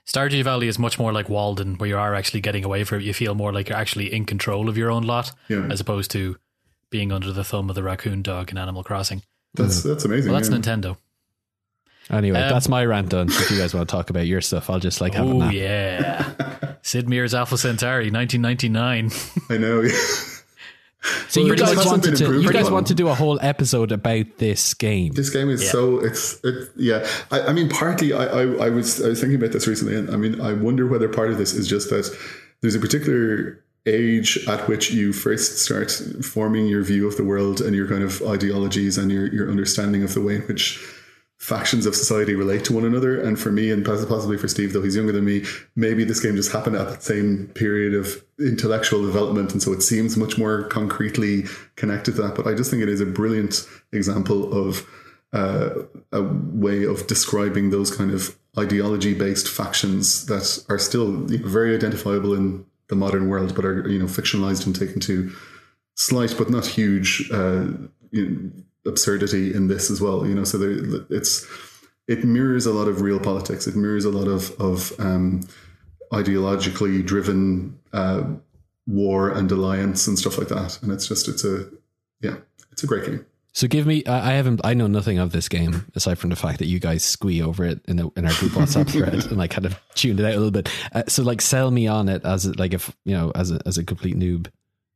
Stardew 0.05 0.43
Valley 0.43 0.67
is 0.67 0.77
much 0.79 0.97
more 0.99 1.11
like 1.13 1.29
Walden, 1.29 1.75
where 1.77 1.89
you 1.89 1.97
are 1.97 2.13
actually 2.15 2.41
getting 2.41 2.63
away 2.65 2.83
from 2.83 2.99
it. 2.99 3.03
You 3.03 3.13
feel 3.13 3.35
more 3.35 3.51
like 3.53 3.69
you're 3.69 3.77
actually 3.77 4.11
in 4.13 4.25
control 4.25 4.67
of 4.69 4.77
your 4.77 4.89
own 4.91 5.03
lot, 5.03 5.31
Yeah. 5.47 5.67
as 5.71 5.79
opposed 5.79 6.11
to 6.11 6.37
being 6.89 7.11
under 7.11 7.31
the 7.31 7.43
thumb 7.43 7.69
of 7.69 7.75
the 7.75 7.83
raccoon 7.83 8.21
dog 8.23 8.49
in 8.51 8.57
Animal 8.57 8.83
Crossing. 8.83 9.21
that's 9.53 9.81
that's 9.83 10.05
amazing. 10.05 10.31
Well, 10.31 10.41
that's 10.41 10.51
yeah. 10.51 10.57
Nintendo. 10.57 10.97
Anyway, 12.09 12.39
Um, 12.41 12.49
that's 12.49 12.67
my 12.67 12.83
rant 12.85 13.09
done. 13.09 13.29
If 13.29 13.51
you 13.51 13.57
guys 13.59 13.73
want 13.75 13.87
to 13.87 13.91
talk 13.95 14.09
about 14.09 14.25
your 14.25 14.41
stuff, 14.41 14.69
I'll 14.69 14.79
just 14.79 14.99
like 14.99 15.13
have 15.13 15.27
a 15.27 15.29
Oh 15.29 15.37
nap. 15.39 15.53
yeah, 15.53 16.73
Sid 16.81 17.07
Meier's 17.07 17.35
Alpha 17.35 17.57
Centauri, 17.57 18.09
1999. 18.09 19.11
I 19.49 19.57
know. 19.57 19.83
yeah. 21.03 21.11
So 21.29 21.41
Well, 21.41 21.47
you 21.49 21.55
guys 21.55 21.69
hasn't 21.73 21.87
wanted 21.87 22.15
to 22.17 22.41
you 22.41 22.51
guys 22.51 22.63
upon. 22.63 22.73
want 22.73 22.87
to 22.87 22.93
do 22.95 23.07
a 23.07 23.15
whole 23.15 23.39
episode 23.41 23.91
about 23.91 24.25
this 24.37 24.73
game. 24.73 25.13
This 25.13 25.29
game 25.29 25.49
is 25.49 25.63
Yeah. 25.63 25.71
so 25.71 25.99
it's 25.99 26.39
it, 26.43 26.69
yeah. 26.75 27.07
I, 27.31 27.41
I 27.41 27.53
mean, 27.53 27.69
partly 27.69 28.13
I, 28.13 28.25
I 28.25 28.41
I 28.65 28.69
was 28.69 29.01
I 29.03 29.09
was 29.09 29.19
thinking 29.19 29.37
about 29.39 29.51
this 29.53 29.67
recently, 29.67 29.95
and 29.95 30.09
I 30.09 30.17
mean, 30.17 30.41
I 30.41 30.53
wonder 30.53 30.87
whether 30.87 31.07
part 31.09 31.31
of 31.31 31.37
this 31.37 31.53
is 31.53 31.67
just 31.67 31.89
that 31.89 32.05
there's 32.61 32.75
a 32.75 32.79
particular 32.79 33.63
age 33.85 34.37
at 34.47 34.67
which 34.67 34.91
you 34.91 35.13
first 35.13 35.59
start 35.59 35.89
forming 36.21 36.67
your 36.67 36.83
view 36.83 37.07
of 37.07 37.15
the 37.15 37.23
world 37.23 37.61
and 37.61 37.73
your 37.75 37.87
kind 37.87 38.03
of 38.03 38.21
ideologies 38.23 38.97
and 38.97 39.09
your 39.11 39.27
your 39.33 39.49
understanding 39.49 40.03
of 40.03 40.13
the 40.13 40.21
way 40.21 40.35
in 40.35 40.41
which 40.43 40.83
factions 41.49 41.85
of 41.87 41.95
society 41.95 42.35
relate 42.35 42.63
to 42.65 42.73
one 42.73 42.85
another. 42.85 43.19
And 43.19 43.39
for 43.39 43.51
me, 43.51 43.71
and 43.71 43.83
possibly 43.83 44.37
for 44.37 44.47
Steve, 44.47 44.71
though 44.71 44.83
he's 44.83 44.95
younger 44.95 45.11
than 45.11 45.25
me, 45.25 45.43
maybe 45.75 46.03
this 46.03 46.19
game 46.19 46.35
just 46.35 46.51
happened 46.51 46.75
at 46.75 46.87
that 46.87 47.03
same 47.03 47.47
period 47.55 47.95
of 47.95 48.23
intellectual 48.39 49.03
development. 49.03 49.51
And 49.51 49.61
so 49.61 49.73
it 49.73 49.81
seems 49.81 50.15
much 50.15 50.37
more 50.37 50.63
concretely 50.65 51.45
connected 51.75 52.15
to 52.15 52.21
that. 52.21 52.35
But 52.35 52.47
I 52.47 52.53
just 52.53 52.69
think 52.69 52.83
it 52.83 52.89
is 52.89 53.01
a 53.01 53.05
brilliant 53.05 53.67
example 53.91 54.53
of 54.53 54.87
uh, 55.33 55.69
a 56.11 56.21
way 56.21 56.83
of 56.83 57.07
describing 57.07 57.71
those 57.71 57.95
kind 57.95 58.11
of 58.11 58.37
ideology 58.57 59.13
based 59.13 59.47
factions 59.49 60.27
that 60.27 60.63
are 60.69 60.79
still 60.79 61.11
very 61.57 61.75
identifiable 61.75 62.33
in 62.33 62.65
the 62.89 62.95
modern 62.95 63.27
world, 63.27 63.55
but 63.55 63.65
are, 63.65 63.87
you 63.89 63.99
know, 63.99 64.05
fictionalized 64.05 64.65
and 64.65 64.75
taken 64.75 64.99
to 64.99 65.31
slight 65.95 66.33
but 66.37 66.49
not 66.49 66.65
huge 66.65 67.29
uh, 67.33 67.65
you 68.11 68.29
know, 68.29 68.63
absurdity 68.89 69.53
in 69.53 69.67
this 69.67 69.89
as 69.89 70.01
well. 70.01 70.27
You 70.27 70.35
know, 70.35 70.43
so 70.43 70.57
there, 70.57 71.05
it's 71.09 71.47
it 72.07 72.25
mirrors 72.25 72.65
a 72.65 72.73
lot 72.73 72.87
of 72.87 73.01
real 73.01 73.19
politics. 73.19 73.67
It 73.67 73.75
mirrors 73.75 74.03
a 74.03 74.09
lot 74.09 74.27
of 74.27 74.51
of 74.59 74.91
um, 74.99 75.47
ideologically 76.11 77.05
driven 77.05 77.79
uh, 77.93 78.23
war 78.87 79.29
and 79.29 79.51
alliance 79.51 80.07
and 80.07 80.17
stuff 80.17 80.37
like 80.37 80.47
that. 80.49 80.81
And 80.81 80.91
it's 80.91 81.07
just 81.07 81.27
it's 81.27 81.45
a 81.45 81.69
yeah, 82.21 82.37
it's 82.71 82.83
a 82.83 82.87
great 82.87 83.05
game. 83.05 83.25
So 83.53 83.67
give 83.67 83.85
me 83.85 84.05
I 84.05 84.31
I 84.31 84.33
haven't 84.33 84.61
I 84.63 84.73
know 84.73 84.87
nothing 84.87 85.19
of 85.19 85.31
this 85.31 85.49
game 85.49 85.85
aside 85.95 86.17
from 86.17 86.29
the 86.29 86.35
fact 86.35 86.59
that 86.59 86.67
you 86.67 86.79
guys 86.79 87.03
squee 87.03 87.41
over 87.41 87.65
it 87.65 87.81
in 87.87 87.97
the, 87.97 88.09
in 88.15 88.25
our 88.25 88.33
group 88.33 88.53
WhatsApp 88.53 88.89
thread 88.91 89.31
and 89.31 89.41
I 89.41 89.47
kind 89.47 89.65
of 89.65 89.79
tuned 89.95 90.19
it 90.19 90.25
out 90.25 90.33
a 90.33 90.37
little 90.37 90.51
bit. 90.51 90.69
Uh, 90.93 91.03
so 91.07 91.23
like 91.23 91.41
sell 91.41 91.71
me 91.71 91.87
on 91.87 92.09
it 92.09 92.25
as 92.25 92.45
like 92.57 92.73
if 92.73 92.95
you 93.05 93.15
know 93.15 93.31
as 93.35 93.51
a 93.51 93.59
as 93.65 93.77
a 93.77 93.83
complete 93.83 94.17
noob. 94.17 94.47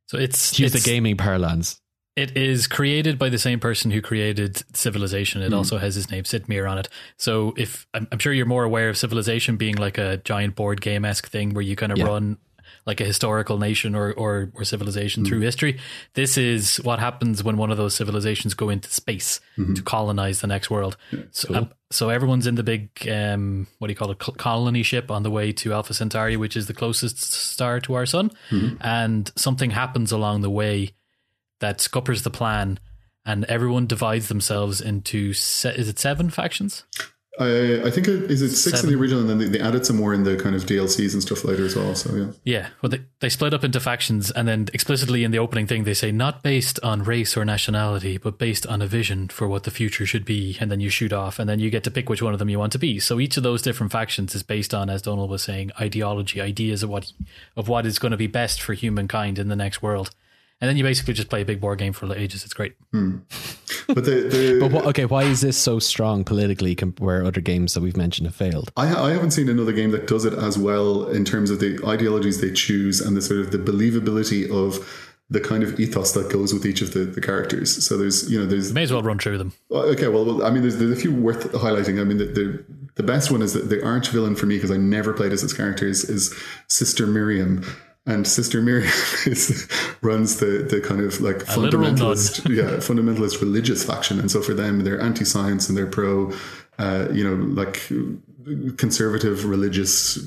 So 0.06 0.18
it's 0.18 0.52
To 0.52 0.62
use 0.62 0.72
the 0.72 0.80
gaming 0.80 1.16
parlance. 1.16 1.80
It 2.16 2.36
is 2.36 2.66
created 2.68 3.18
by 3.18 3.28
the 3.28 3.38
same 3.38 3.58
person 3.58 3.90
who 3.90 4.00
created 4.00 4.62
Civilization. 4.76 5.40
Hmm. 5.42 5.46
It 5.48 5.52
also 5.52 5.78
has 5.78 5.94
his 5.96 6.10
name 6.10 6.24
Sid 6.24 6.48
Meier 6.48 6.66
on 6.66 6.78
it. 6.78 6.88
So 7.16 7.54
if 7.56 7.86
I'm, 7.92 8.06
I'm 8.12 8.18
sure 8.20 8.32
you're 8.32 8.46
more 8.46 8.64
aware 8.64 8.88
of 8.88 8.96
Civilization 8.96 9.56
being 9.56 9.76
like 9.76 9.98
a 9.98 10.18
giant 10.18 10.54
board 10.54 10.80
game 10.80 11.04
esque 11.04 11.28
thing 11.28 11.54
where 11.54 11.62
you 11.62 11.74
kind 11.76 11.90
of 11.92 11.98
Yeah. 11.98 12.04
run 12.06 12.38
like 12.86 13.00
a 13.00 13.04
historical 13.04 13.58
nation 13.58 13.94
or 13.94 14.12
or, 14.12 14.50
or 14.54 14.64
civilization 14.64 15.22
Hmm. 15.24 15.28
through 15.28 15.40
history. 15.40 15.78
This 16.14 16.36
is 16.38 16.76
what 16.78 16.98
happens 16.98 17.42
when 17.42 17.56
one 17.56 17.70
of 17.70 17.76
those 17.78 17.94
civilizations 17.94 18.54
go 18.54 18.68
into 18.70 18.90
space 18.90 19.40
to 19.56 19.82
colonize 19.82 20.40
the 20.40 20.46
next 20.46 20.70
world. 20.70 20.96
So, 21.30 21.48
Cool. 21.48 21.56
um, 21.56 21.70
so 21.90 22.10
everyone's 22.10 22.46
in 22.46 22.54
the 22.56 22.62
big 22.62 22.90
um, 23.10 23.66
what 23.78 23.88
do 23.88 23.92
you 23.92 23.96
call 23.96 24.10
it 24.10 24.18
colony 24.18 24.82
ship 24.82 25.10
on 25.10 25.22
the 25.24 25.30
way 25.30 25.50
to 25.52 25.72
Alpha 25.72 25.94
Centauri, 25.94 26.36
which 26.36 26.56
is 26.56 26.66
the 26.66 26.74
closest 26.74 27.22
star 27.22 27.80
to 27.80 27.94
our 27.94 28.06
sun, 28.06 28.30
and 28.80 29.32
something 29.36 29.70
happens 29.70 30.12
along 30.12 30.42
the 30.42 30.50
way 30.50 30.92
that 31.64 31.80
scuppers 31.80 32.22
the 32.22 32.30
plan, 32.30 32.78
and 33.24 33.44
everyone 33.46 33.86
divides 33.86 34.28
themselves 34.28 34.80
into 34.80 35.32
se- 35.32 35.74
is 35.76 35.88
it 35.88 35.98
seven 35.98 36.28
factions? 36.28 36.84
I, 37.40 37.82
I 37.86 37.90
think 37.90 38.06
it 38.06 38.30
is 38.30 38.42
it 38.42 38.54
six 38.54 38.84
in 38.84 38.90
the 38.90 38.96
original, 38.96 39.20
and 39.22 39.28
then 39.28 39.38
they, 39.38 39.58
they 39.58 39.60
added 39.60 39.84
some 39.84 39.96
more 39.96 40.14
in 40.14 40.22
the 40.22 40.36
kind 40.36 40.54
of 40.54 40.66
DLCs 40.66 41.14
and 41.14 41.22
stuff 41.22 41.42
later 41.42 41.64
as 41.64 41.74
well. 41.74 41.92
So 41.96 42.14
yeah, 42.14 42.26
Yeah, 42.44 42.68
well, 42.80 42.90
they, 42.90 43.00
they 43.18 43.28
split 43.28 43.52
up 43.52 43.64
into 43.64 43.80
factions, 43.80 44.30
and 44.30 44.46
then 44.46 44.68
explicitly 44.72 45.24
in 45.24 45.32
the 45.32 45.38
opening 45.38 45.66
thing, 45.66 45.82
they 45.82 45.94
say 45.94 46.12
not 46.12 46.44
based 46.44 46.78
on 46.84 47.02
race 47.02 47.36
or 47.36 47.44
nationality, 47.44 48.18
but 48.18 48.38
based 48.38 48.68
on 48.68 48.80
a 48.82 48.86
vision 48.86 49.28
for 49.28 49.48
what 49.48 49.64
the 49.64 49.72
future 49.72 50.06
should 50.06 50.24
be. 50.24 50.56
And 50.60 50.70
then 50.70 50.78
you 50.78 50.90
shoot 50.90 51.12
off, 51.12 51.40
and 51.40 51.48
then 51.48 51.58
you 51.58 51.70
get 51.70 51.82
to 51.84 51.90
pick 51.90 52.08
which 52.08 52.22
one 52.22 52.34
of 52.34 52.38
them 52.38 52.50
you 52.50 52.58
want 52.58 52.72
to 52.72 52.78
be. 52.78 53.00
So 53.00 53.18
each 53.18 53.36
of 53.36 53.42
those 53.42 53.62
different 53.62 53.90
factions 53.90 54.34
is 54.36 54.44
based 54.44 54.72
on, 54.72 54.88
as 54.88 55.02
Donal 55.02 55.26
was 55.26 55.42
saying, 55.42 55.72
ideology, 55.80 56.40
ideas 56.40 56.84
of 56.84 56.90
what 56.90 57.10
of 57.56 57.68
what 57.68 57.84
is 57.84 57.98
going 57.98 58.12
to 58.12 58.16
be 58.16 58.28
best 58.28 58.62
for 58.62 58.74
humankind 58.74 59.40
in 59.40 59.48
the 59.48 59.56
next 59.56 59.82
world. 59.82 60.14
And 60.60 60.68
then 60.68 60.76
you 60.76 60.84
basically 60.84 61.14
just 61.14 61.28
play 61.28 61.42
a 61.42 61.44
big 61.44 61.60
board 61.60 61.78
game 61.78 61.92
for 61.92 62.12
ages. 62.14 62.44
It's 62.44 62.54
great. 62.54 62.74
Hmm. 62.92 63.18
but 63.88 64.04
the, 64.04 64.28
the 64.30 64.58
But 64.62 64.70
what, 64.70 64.86
okay, 64.86 65.04
why 65.04 65.24
is 65.24 65.40
this 65.40 65.58
so 65.58 65.78
strong 65.78 66.24
politically 66.24 66.74
com- 66.74 66.94
where 66.98 67.24
other 67.24 67.40
games 67.40 67.74
that 67.74 67.82
we've 67.82 67.96
mentioned 67.96 68.26
have 68.26 68.34
failed? 68.34 68.72
I, 68.76 68.94
I 68.94 69.10
haven't 69.10 69.32
seen 69.32 69.48
another 69.48 69.72
game 69.72 69.90
that 69.90 70.06
does 70.06 70.24
it 70.24 70.32
as 70.32 70.56
well 70.56 71.08
in 71.08 71.24
terms 71.24 71.50
of 71.50 71.60
the 71.60 71.78
ideologies 71.86 72.40
they 72.40 72.52
choose 72.52 73.00
and 73.00 73.16
the 73.16 73.22
sort 73.22 73.40
of 73.40 73.50
the 73.50 73.58
believability 73.58 74.50
of 74.50 75.10
the 75.30 75.40
kind 75.40 75.62
of 75.62 75.78
ethos 75.80 76.12
that 76.12 76.30
goes 76.30 76.52
with 76.52 76.66
each 76.66 76.82
of 76.82 76.92
the, 76.92 77.00
the 77.00 77.20
characters. 77.20 77.84
So 77.84 77.96
there's 77.96 78.30
you 78.30 78.38
know 78.38 78.46
there's 78.46 78.72
May 78.72 78.82
as 78.82 78.92
well 78.92 79.02
run 79.02 79.18
through 79.18 79.38
them. 79.38 79.52
Uh, 79.70 79.80
okay 79.92 80.08
well, 80.08 80.24
well 80.24 80.44
I 80.44 80.50
mean 80.50 80.62
there's, 80.62 80.76
there's 80.76 80.96
a 80.96 81.00
few 81.00 81.14
worth 81.14 81.50
highlighting. 81.52 82.00
I 82.00 82.04
mean 82.04 82.18
the 82.18 82.26
the, 82.26 82.64
the 82.96 83.02
best 83.02 83.30
one 83.30 83.42
is 83.42 83.52
that 83.54 83.68
the 83.70 83.84
arch 83.84 84.08
villain 84.08 84.36
for 84.36 84.46
me 84.46 84.56
because 84.56 84.70
I 84.70 84.76
never 84.76 85.12
played 85.12 85.32
as 85.32 85.42
his 85.42 85.52
characters 85.52 86.04
is 86.04 86.34
Sister 86.68 87.06
Miriam. 87.06 87.64
And 88.06 88.26
Sister 88.26 88.60
Miriam 88.60 88.88
is, 89.26 89.66
runs 90.02 90.36
the, 90.38 90.66
the 90.70 90.80
kind 90.80 91.00
of 91.00 91.20
like 91.22 91.36
A 91.42 91.46
fundamentalist, 91.46 92.46
yeah, 92.54 92.76
fundamentalist 92.76 93.40
religious 93.40 93.82
faction, 93.84 94.20
and 94.20 94.30
so 94.30 94.42
for 94.42 94.52
them, 94.52 94.80
they're 94.80 95.00
anti-science 95.00 95.68
and 95.70 95.78
they're 95.78 95.86
pro, 95.86 96.30
uh, 96.78 97.08
you 97.12 97.24
know, 97.24 97.42
like 97.60 97.80
conservative 98.76 99.46
religious 99.46 100.18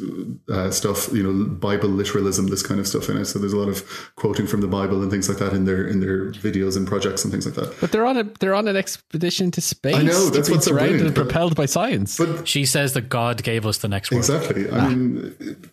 uh, 0.49 0.71
stuff, 0.71 1.07
you 1.13 1.21
know, 1.21 1.45
Bible 1.45 1.89
literalism, 1.89 2.47
this 2.47 2.63
kind 2.63 2.80
of 2.80 2.88
stuff 2.88 3.09
in 3.09 3.17
it. 3.17 3.25
So 3.25 3.38
there's 3.38 3.53
a 3.53 3.57
lot 3.57 3.69
of 3.69 3.84
quoting 4.15 4.47
from 4.47 4.61
the 4.61 4.67
Bible 4.67 5.03
and 5.03 5.11
things 5.11 5.30
like 5.30 5.38
that 5.38 5.53
in 5.53 5.65
their 5.65 5.88
in 5.88 5.99
their 5.99 6.32
videos 6.32 6.78
and 6.78 6.88
projects 6.88 7.23
and 7.23 7.32
things 7.32 7.45
like 7.45 7.53
that. 7.55 7.80
But 7.80 7.91
they're 7.91 8.07
on 8.07 8.17
a 8.17 8.23
they're 8.39 8.55
on 8.55 8.67
an 8.67 8.75
expedition 8.75 9.51
to 9.51 9.61
space. 9.61 9.95
I 9.95 10.01
know, 10.01 10.30
that's 10.30 10.49
be 10.49 10.55
what's 10.55 10.65
so 10.65 10.71
surrounded 10.71 10.97
brilliant, 10.97 11.07
and 11.07 11.15
but- 11.15 11.23
propelled 11.25 11.55
by 11.55 11.67
science. 11.67 12.17
But 12.17 12.47
She 12.47 12.65
says 12.65 12.93
that 12.93 13.09
God 13.09 13.43
gave 13.43 13.67
us 13.67 13.78
the 13.78 13.88
next 13.88 14.09
world. 14.09 14.21
Exactly. 14.21 14.67
I 14.71 14.89
mean, 14.89 15.69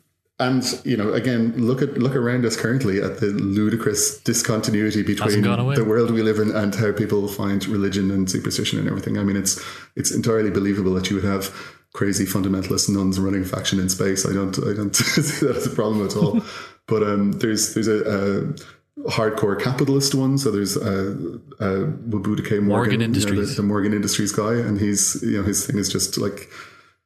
and 0.47 0.81
you 0.85 0.97
know, 0.97 1.13
again, 1.13 1.55
look 1.57 1.83
at 1.83 1.99
look 1.99 2.15
around 2.15 2.45
us 2.45 2.57
currently 2.57 3.01
at 3.01 3.21
the 3.21 3.27
ludicrous 3.27 4.19
discontinuity 4.21 5.03
between 5.03 5.43
the 5.43 5.85
world 5.87 6.11
we 6.11 6.23
live 6.23 6.39
in 6.39 6.51
and 6.51 6.75
how 6.75 6.93
people 6.93 7.27
find 7.29 7.67
religion 7.67 8.11
and 8.11 8.31
superstition 8.31 8.79
and 8.79 8.89
everything. 8.89 9.19
I 9.19 9.25
mean, 9.25 9.37
it's 9.37 9.63
it's 9.97 10.11
entirely 10.11 10.51
believable 10.51 10.95
that 10.95 11.11
you 11.11 11.17
would 11.17 11.25
have 11.25 11.55
crazy 11.93 12.25
fundamentalist 12.25 12.89
nuns 12.89 13.21
running 13.21 13.43
a 13.43 13.47
faction 13.47 13.79
in 13.79 13.89
space. 13.89 14.27
I 14.27 14.33
don't 14.33 14.57
I 14.59 14.75
don't 14.75 14.95
see 14.97 15.47
that 15.47 15.57
as 15.57 15.67
a 15.67 15.71
problem 15.71 16.05
at 16.07 16.17
all. 16.17 16.41
but 16.87 17.03
um, 17.03 17.33
there's 17.33 17.75
there's 17.75 17.89
a, 17.89 18.01
a 18.05 19.11
hardcore 19.11 19.61
capitalist 19.61 20.15
one. 20.15 20.39
So 20.39 20.51
there's 20.51 20.77
uh, 20.77 21.15
uh, 21.61 21.87
Morgan, 22.07 22.67
Morgan 22.67 22.93
you 22.93 22.99
know, 22.99 23.05
Industries. 23.05 23.57
the, 23.57 23.63
the 23.63 23.67
Morgan 23.67 23.93
Industries 23.93 24.33
guy, 24.33 24.55
and 24.55 24.81
he's 24.81 25.23
you 25.23 25.39
know 25.39 25.45
his 25.45 25.67
thing 25.67 25.79
is 25.79 25.89
just 25.89 26.19
like 26.19 26.49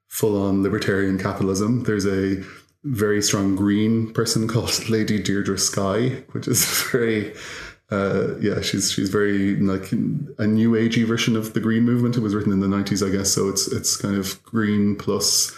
full 0.09 0.41
on 0.41 0.63
libertarian 0.63 1.19
capitalism. 1.19 1.85
There's 1.85 2.07
a 2.07 2.43
very 2.93 3.23
strong 3.23 3.57
green 3.57 4.13
person 4.13 4.49
called 4.49 4.89
Lady 4.89 5.23
Deirdre 5.23 5.59
Skye, 5.59 6.25
which 6.33 6.49
is 6.49 6.65
very 6.93 7.35
uh, 7.91 8.37
yeah, 8.39 8.61
she's 8.61 8.93
she's 8.93 9.09
very 9.09 9.57
like 9.57 9.91
a 9.93 10.47
new 10.47 10.73
agey 10.73 11.07
version 11.07 11.37
of 11.37 11.55
the 11.55 11.61
green 11.61 11.85
movement. 11.85 12.17
It 12.17 12.21
was 12.21 12.35
written 12.35 12.53
in 12.53 12.61
the 12.61 12.69
nineties, 12.69 13.03
I 13.03 13.09
guess. 13.09 13.33
So 13.33 13.49
it's 13.49 13.67
it's 13.69 13.97
kind 13.97 14.17
of 14.17 14.43
green 14.43 14.95
plus 14.97 15.57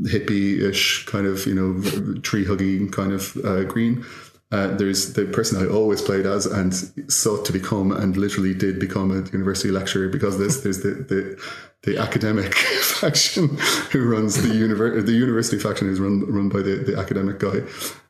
hippie-ish 0.00 1.04
kind 1.04 1.26
of 1.26 1.46
you 1.46 1.54
know 1.54 2.20
tree 2.20 2.46
hugging 2.46 2.90
kind 2.90 3.12
of 3.12 3.36
uh, 3.44 3.64
green. 3.64 4.04
Uh, 4.52 4.66
there's 4.76 5.14
the 5.14 5.24
person 5.24 5.66
I 5.66 5.66
always 5.66 6.02
played 6.02 6.26
as 6.26 6.44
and 6.44 6.74
sought 7.10 7.46
to 7.46 7.52
become 7.54 7.90
and 7.90 8.14
literally 8.18 8.52
did 8.52 8.78
become 8.78 9.10
a 9.10 9.28
university 9.30 9.70
lecturer 9.70 10.08
because 10.08 10.38
this. 10.38 10.60
There's 10.60 10.82
the 10.82 10.90
the, 10.90 11.42
the 11.84 11.98
academic 11.98 12.54
faction 13.00 13.56
who 13.90 14.04
runs 14.06 14.42
the 14.42 14.50
univer- 14.50 15.04
the 15.04 15.12
university 15.12 15.58
faction 15.58 15.88
is 15.88 15.98
run 15.98 16.30
run 16.30 16.50
by 16.50 16.60
the, 16.60 16.76
the 16.76 16.98
academic 16.98 17.38
guy, 17.38 17.62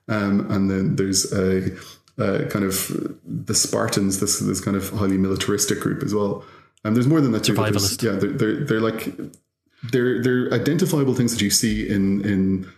um, 0.09 0.51
and 0.51 0.68
then 0.68 0.97
there's 0.97 1.32
a, 1.32 1.76
a 2.18 2.47
kind 2.47 2.64
of 2.64 3.16
the 3.24 3.55
Spartans, 3.55 4.18
this 4.18 4.40
this 4.40 4.61
kind 4.61 4.76
of 4.76 4.90
highly 4.90 5.18
militaristic 5.18 5.78
group 5.78 6.03
as 6.03 6.12
well. 6.12 6.45
And 6.82 6.97
there's 6.97 7.07
more 7.07 7.20
than 7.20 7.30
that 7.32 7.45
too. 7.45 7.55
Yeah, 8.03 8.12
they're, 8.18 8.32
they're 8.32 8.64
they're 8.64 8.80
like 8.80 9.14
they're 9.93 10.20
they're 10.20 10.53
identifiable 10.53 11.14
things 11.14 11.32
that 11.32 11.40
you 11.40 11.51
see 11.51 11.88
in 11.88 12.24
in 12.24 12.72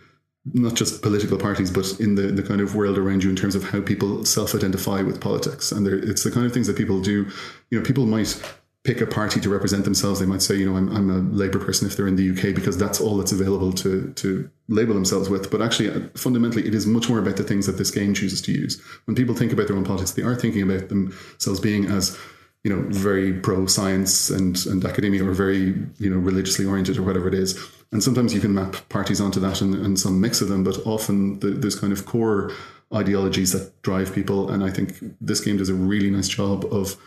not 0.53 0.75
just 0.75 1.01
political 1.01 1.37
parties, 1.37 1.71
but 1.71 1.99
in 1.99 2.15
the, 2.15 2.23
the 2.23 2.43
kind 2.43 2.61
of 2.61 2.75
world 2.75 2.97
around 2.97 3.23
you 3.23 3.29
in 3.29 3.35
terms 3.35 3.55
of 3.55 3.63
how 3.63 3.81
people 3.81 4.23
self-identify 4.25 5.01
with 5.01 5.19
politics. 5.19 5.71
And 5.71 5.87
it's 5.87 6.23
the 6.23 6.31
kind 6.31 6.45
of 6.45 6.53
things 6.53 6.67
that 6.67 6.77
people 6.77 7.01
do. 7.01 7.27
You 7.71 7.79
know, 7.79 7.85
people 7.85 8.05
might 8.05 8.39
pick 8.85 9.01
a 9.01 9.07
party 9.07 9.41
to 9.41 9.49
represent 9.49 9.83
themselves. 9.83 10.19
They 10.19 10.27
might 10.27 10.43
say, 10.43 10.55
you 10.55 10.69
know, 10.69 10.77
I'm, 10.77 10.95
I'm 10.95 11.09
a 11.09 11.17
Labour 11.35 11.59
person 11.59 11.87
if 11.87 11.97
they're 11.97 12.07
in 12.07 12.15
the 12.15 12.29
UK 12.29 12.55
because 12.55 12.77
that's 12.77 13.01
all 13.01 13.17
that's 13.17 13.31
available 13.31 13.73
to 13.73 14.13
to 14.13 14.49
label 14.67 14.93
themselves 14.93 15.27
with. 15.27 15.49
But 15.49 15.61
actually, 15.61 15.89
uh, 15.89 16.07
fundamentally, 16.15 16.65
it 16.67 16.75
is 16.75 16.85
much 16.85 17.09
more 17.09 17.19
about 17.19 17.35
the 17.35 17.43
things 17.43 17.65
that 17.65 17.77
this 17.77 17.91
game 17.91 18.13
chooses 18.13 18.41
to 18.43 18.51
use. 18.51 18.79
When 19.05 19.15
people 19.15 19.35
think 19.35 19.51
about 19.51 19.67
their 19.67 19.75
own 19.75 19.83
politics, 19.83 20.11
they 20.11 20.21
are 20.21 20.35
thinking 20.35 20.61
about 20.61 20.89
themselves 20.89 21.59
being 21.59 21.85
as 21.85 22.17
you 22.63 22.75
know 22.75 22.81
very 22.89 23.33
pro 23.33 23.65
science 23.65 24.29
and 24.29 24.63
and 24.67 24.85
academia 24.85 25.25
or 25.25 25.33
very 25.33 25.75
you 25.97 26.09
know 26.09 26.17
religiously 26.17 26.65
oriented 26.65 26.97
or 26.97 27.03
whatever 27.03 27.27
it 27.27 27.33
is. 27.33 27.57
And 27.91 28.03
sometimes 28.03 28.33
you 28.33 28.41
can 28.41 28.53
map 28.53 28.89
parties 28.89 29.21
onto 29.21 29.39
that 29.39 29.61
and, 29.61 29.75
and 29.75 29.99
some 29.99 30.19
mix 30.19 30.41
of 30.41 30.49
them, 30.49 30.63
but 30.63 30.85
often 30.85 31.39
the, 31.39 31.47
there's 31.47 31.79
kind 31.79 31.93
of 31.93 32.05
core 32.05 32.51
ideologies 32.93 33.51
that 33.53 33.81
drive 33.81 34.13
people. 34.13 34.49
And 34.49 34.63
I 34.63 34.69
think 34.69 34.97
this 35.21 35.39
game 35.39 35.57
does 35.57 35.69
a 35.69 35.73
really 35.73 36.09
nice 36.09 36.27
job 36.27 36.65
of 36.71 36.97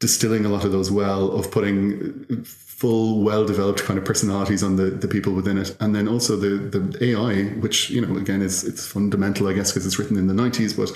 distilling 0.00 0.44
a 0.44 0.48
lot 0.48 0.64
of 0.64 0.72
those 0.72 0.90
well, 0.90 1.32
of 1.32 1.50
putting 1.50 2.44
full, 2.44 3.22
well 3.22 3.46
developed 3.46 3.84
kind 3.84 3.98
of 3.98 4.04
personalities 4.04 4.62
on 4.62 4.76
the, 4.76 4.90
the 4.90 5.08
people 5.08 5.32
within 5.32 5.56
it. 5.56 5.76
And 5.80 5.94
then 5.94 6.08
also 6.08 6.36
the, 6.36 6.56
the 6.58 7.04
AI, 7.12 7.44
which, 7.60 7.90
you 7.90 8.04
know, 8.04 8.16
again, 8.16 8.42
is 8.42 8.64
it's 8.64 8.86
fundamental, 8.86 9.48
I 9.48 9.52
guess, 9.54 9.70
because 9.70 9.86
it's 9.86 9.98
written 9.98 10.18
in 10.18 10.26
the 10.26 10.34
90s, 10.34 10.76
but 10.76 10.90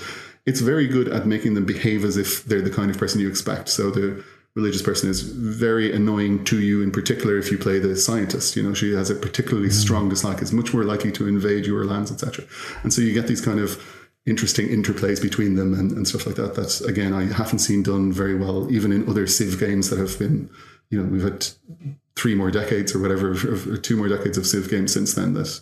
it's 0.45 0.59
very 0.59 0.87
good 0.87 1.07
at 1.07 1.25
making 1.25 1.53
them 1.53 1.65
behave 1.65 2.03
as 2.03 2.17
if 2.17 2.45
they're 2.45 2.61
the 2.61 2.69
kind 2.69 2.91
of 2.91 2.97
person 2.97 3.21
you 3.21 3.29
expect. 3.29 3.69
So 3.69 3.89
the 3.89 4.23
religious 4.59 4.81
person 4.81 5.09
is 5.09 5.21
very 5.21 5.93
annoying 5.93 6.43
to 6.45 6.59
you 6.59 6.81
in 6.81 6.91
particular 6.91 7.37
if 7.37 7.51
you 7.51 7.57
play 7.57 7.79
the 7.79 7.95
scientist. 7.95 8.55
You 8.55 8.63
know 8.63 8.73
she 8.73 8.93
has 8.93 9.09
a 9.09 9.15
particularly 9.15 9.69
mm. 9.69 9.83
strong 9.83 10.09
dislike. 10.09 10.41
Is 10.41 10.53
much 10.53 10.73
more 10.73 10.83
likely 10.83 11.11
to 11.13 11.27
invade 11.27 11.65
your 11.65 11.85
lands 11.85 12.11
etc 12.11 12.45
and 12.83 12.93
so 12.93 13.01
you 13.01 13.13
get 13.13 13.27
these 13.27 13.41
kind 13.41 13.59
of 13.59 13.83
interesting 14.25 14.67
interplays 14.67 15.21
between 15.21 15.55
them 15.55 15.73
and, 15.73 15.91
and 15.91 16.07
stuff 16.07 16.25
like 16.27 16.35
that. 16.35 16.55
That 16.55 16.81
again 16.87 17.13
i 17.13 17.23
haven't 17.41 17.59
seen 17.59 17.83
done 17.83 18.11
very 18.11 18.35
well 18.35 18.71
even 18.71 18.91
in 18.91 19.09
other 19.09 19.25
civ 19.27 19.59
games 19.59 19.89
that 19.89 19.99
have 19.99 20.19
been 20.19 20.49
you 20.89 21.01
know 21.01 21.09
we've 21.09 21.23
had 21.23 21.47
three 22.15 22.35
more 22.35 22.51
decades 22.51 22.93
or 22.93 22.99
whatever 22.99 23.31
or 23.31 23.77
two 23.77 23.95
more 23.95 24.09
decades 24.09 24.37
of 24.37 24.45
civ 24.45 24.69
games 24.69 24.93
since 24.93 25.13
then 25.13 25.33
that 25.33 25.61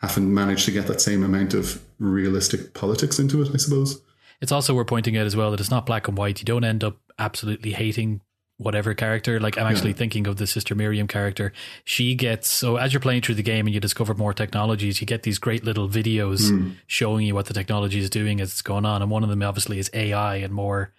haven't 0.00 0.32
managed 0.32 0.64
to 0.66 0.70
get 0.70 0.86
that 0.86 1.00
same 1.00 1.22
amount 1.22 1.52
of 1.54 1.82
realistic 1.98 2.74
politics 2.74 3.18
into 3.18 3.42
it 3.42 3.50
i 3.52 3.56
suppose. 3.56 4.00
It's 4.40 4.52
also 4.52 4.74
worth 4.74 4.86
pointing 4.86 5.16
out 5.16 5.26
as 5.26 5.36
well 5.36 5.50
that 5.50 5.60
it's 5.60 5.70
not 5.70 5.86
black 5.86 6.08
and 6.08 6.16
white. 6.16 6.40
You 6.40 6.44
don't 6.44 6.64
end 6.64 6.84
up 6.84 6.98
absolutely 7.18 7.72
hating 7.72 8.20
whatever 8.58 8.94
character. 8.94 9.38
Like 9.38 9.58
I'm 9.58 9.66
actually 9.66 9.90
yeah. 9.90 9.96
thinking 9.96 10.26
of 10.26 10.36
the 10.36 10.46
Sister 10.46 10.74
Miriam 10.74 11.06
character. 11.06 11.52
She 11.84 12.14
gets 12.14 12.48
so 12.48 12.76
as 12.76 12.92
you're 12.92 13.00
playing 13.00 13.22
through 13.22 13.34
the 13.34 13.42
game 13.42 13.66
and 13.66 13.74
you 13.74 13.80
discover 13.80 14.14
more 14.14 14.32
technologies, 14.32 15.00
you 15.00 15.06
get 15.06 15.22
these 15.22 15.38
great 15.38 15.64
little 15.64 15.88
videos 15.88 16.50
mm. 16.50 16.74
showing 16.86 17.26
you 17.26 17.34
what 17.34 17.46
the 17.46 17.54
technology 17.54 17.98
is 17.98 18.10
doing 18.10 18.40
as 18.40 18.52
it's 18.52 18.62
going 18.62 18.86
on. 18.86 19.02
And 19.02 19.10
one 19.10 19.22
of 19.22 19.28
them 19.28 19.42
obviously 19.42 19.78
is 19.78 19.90
AI 19.92 20.36
and 20.36 20.52
more 20.52 20.92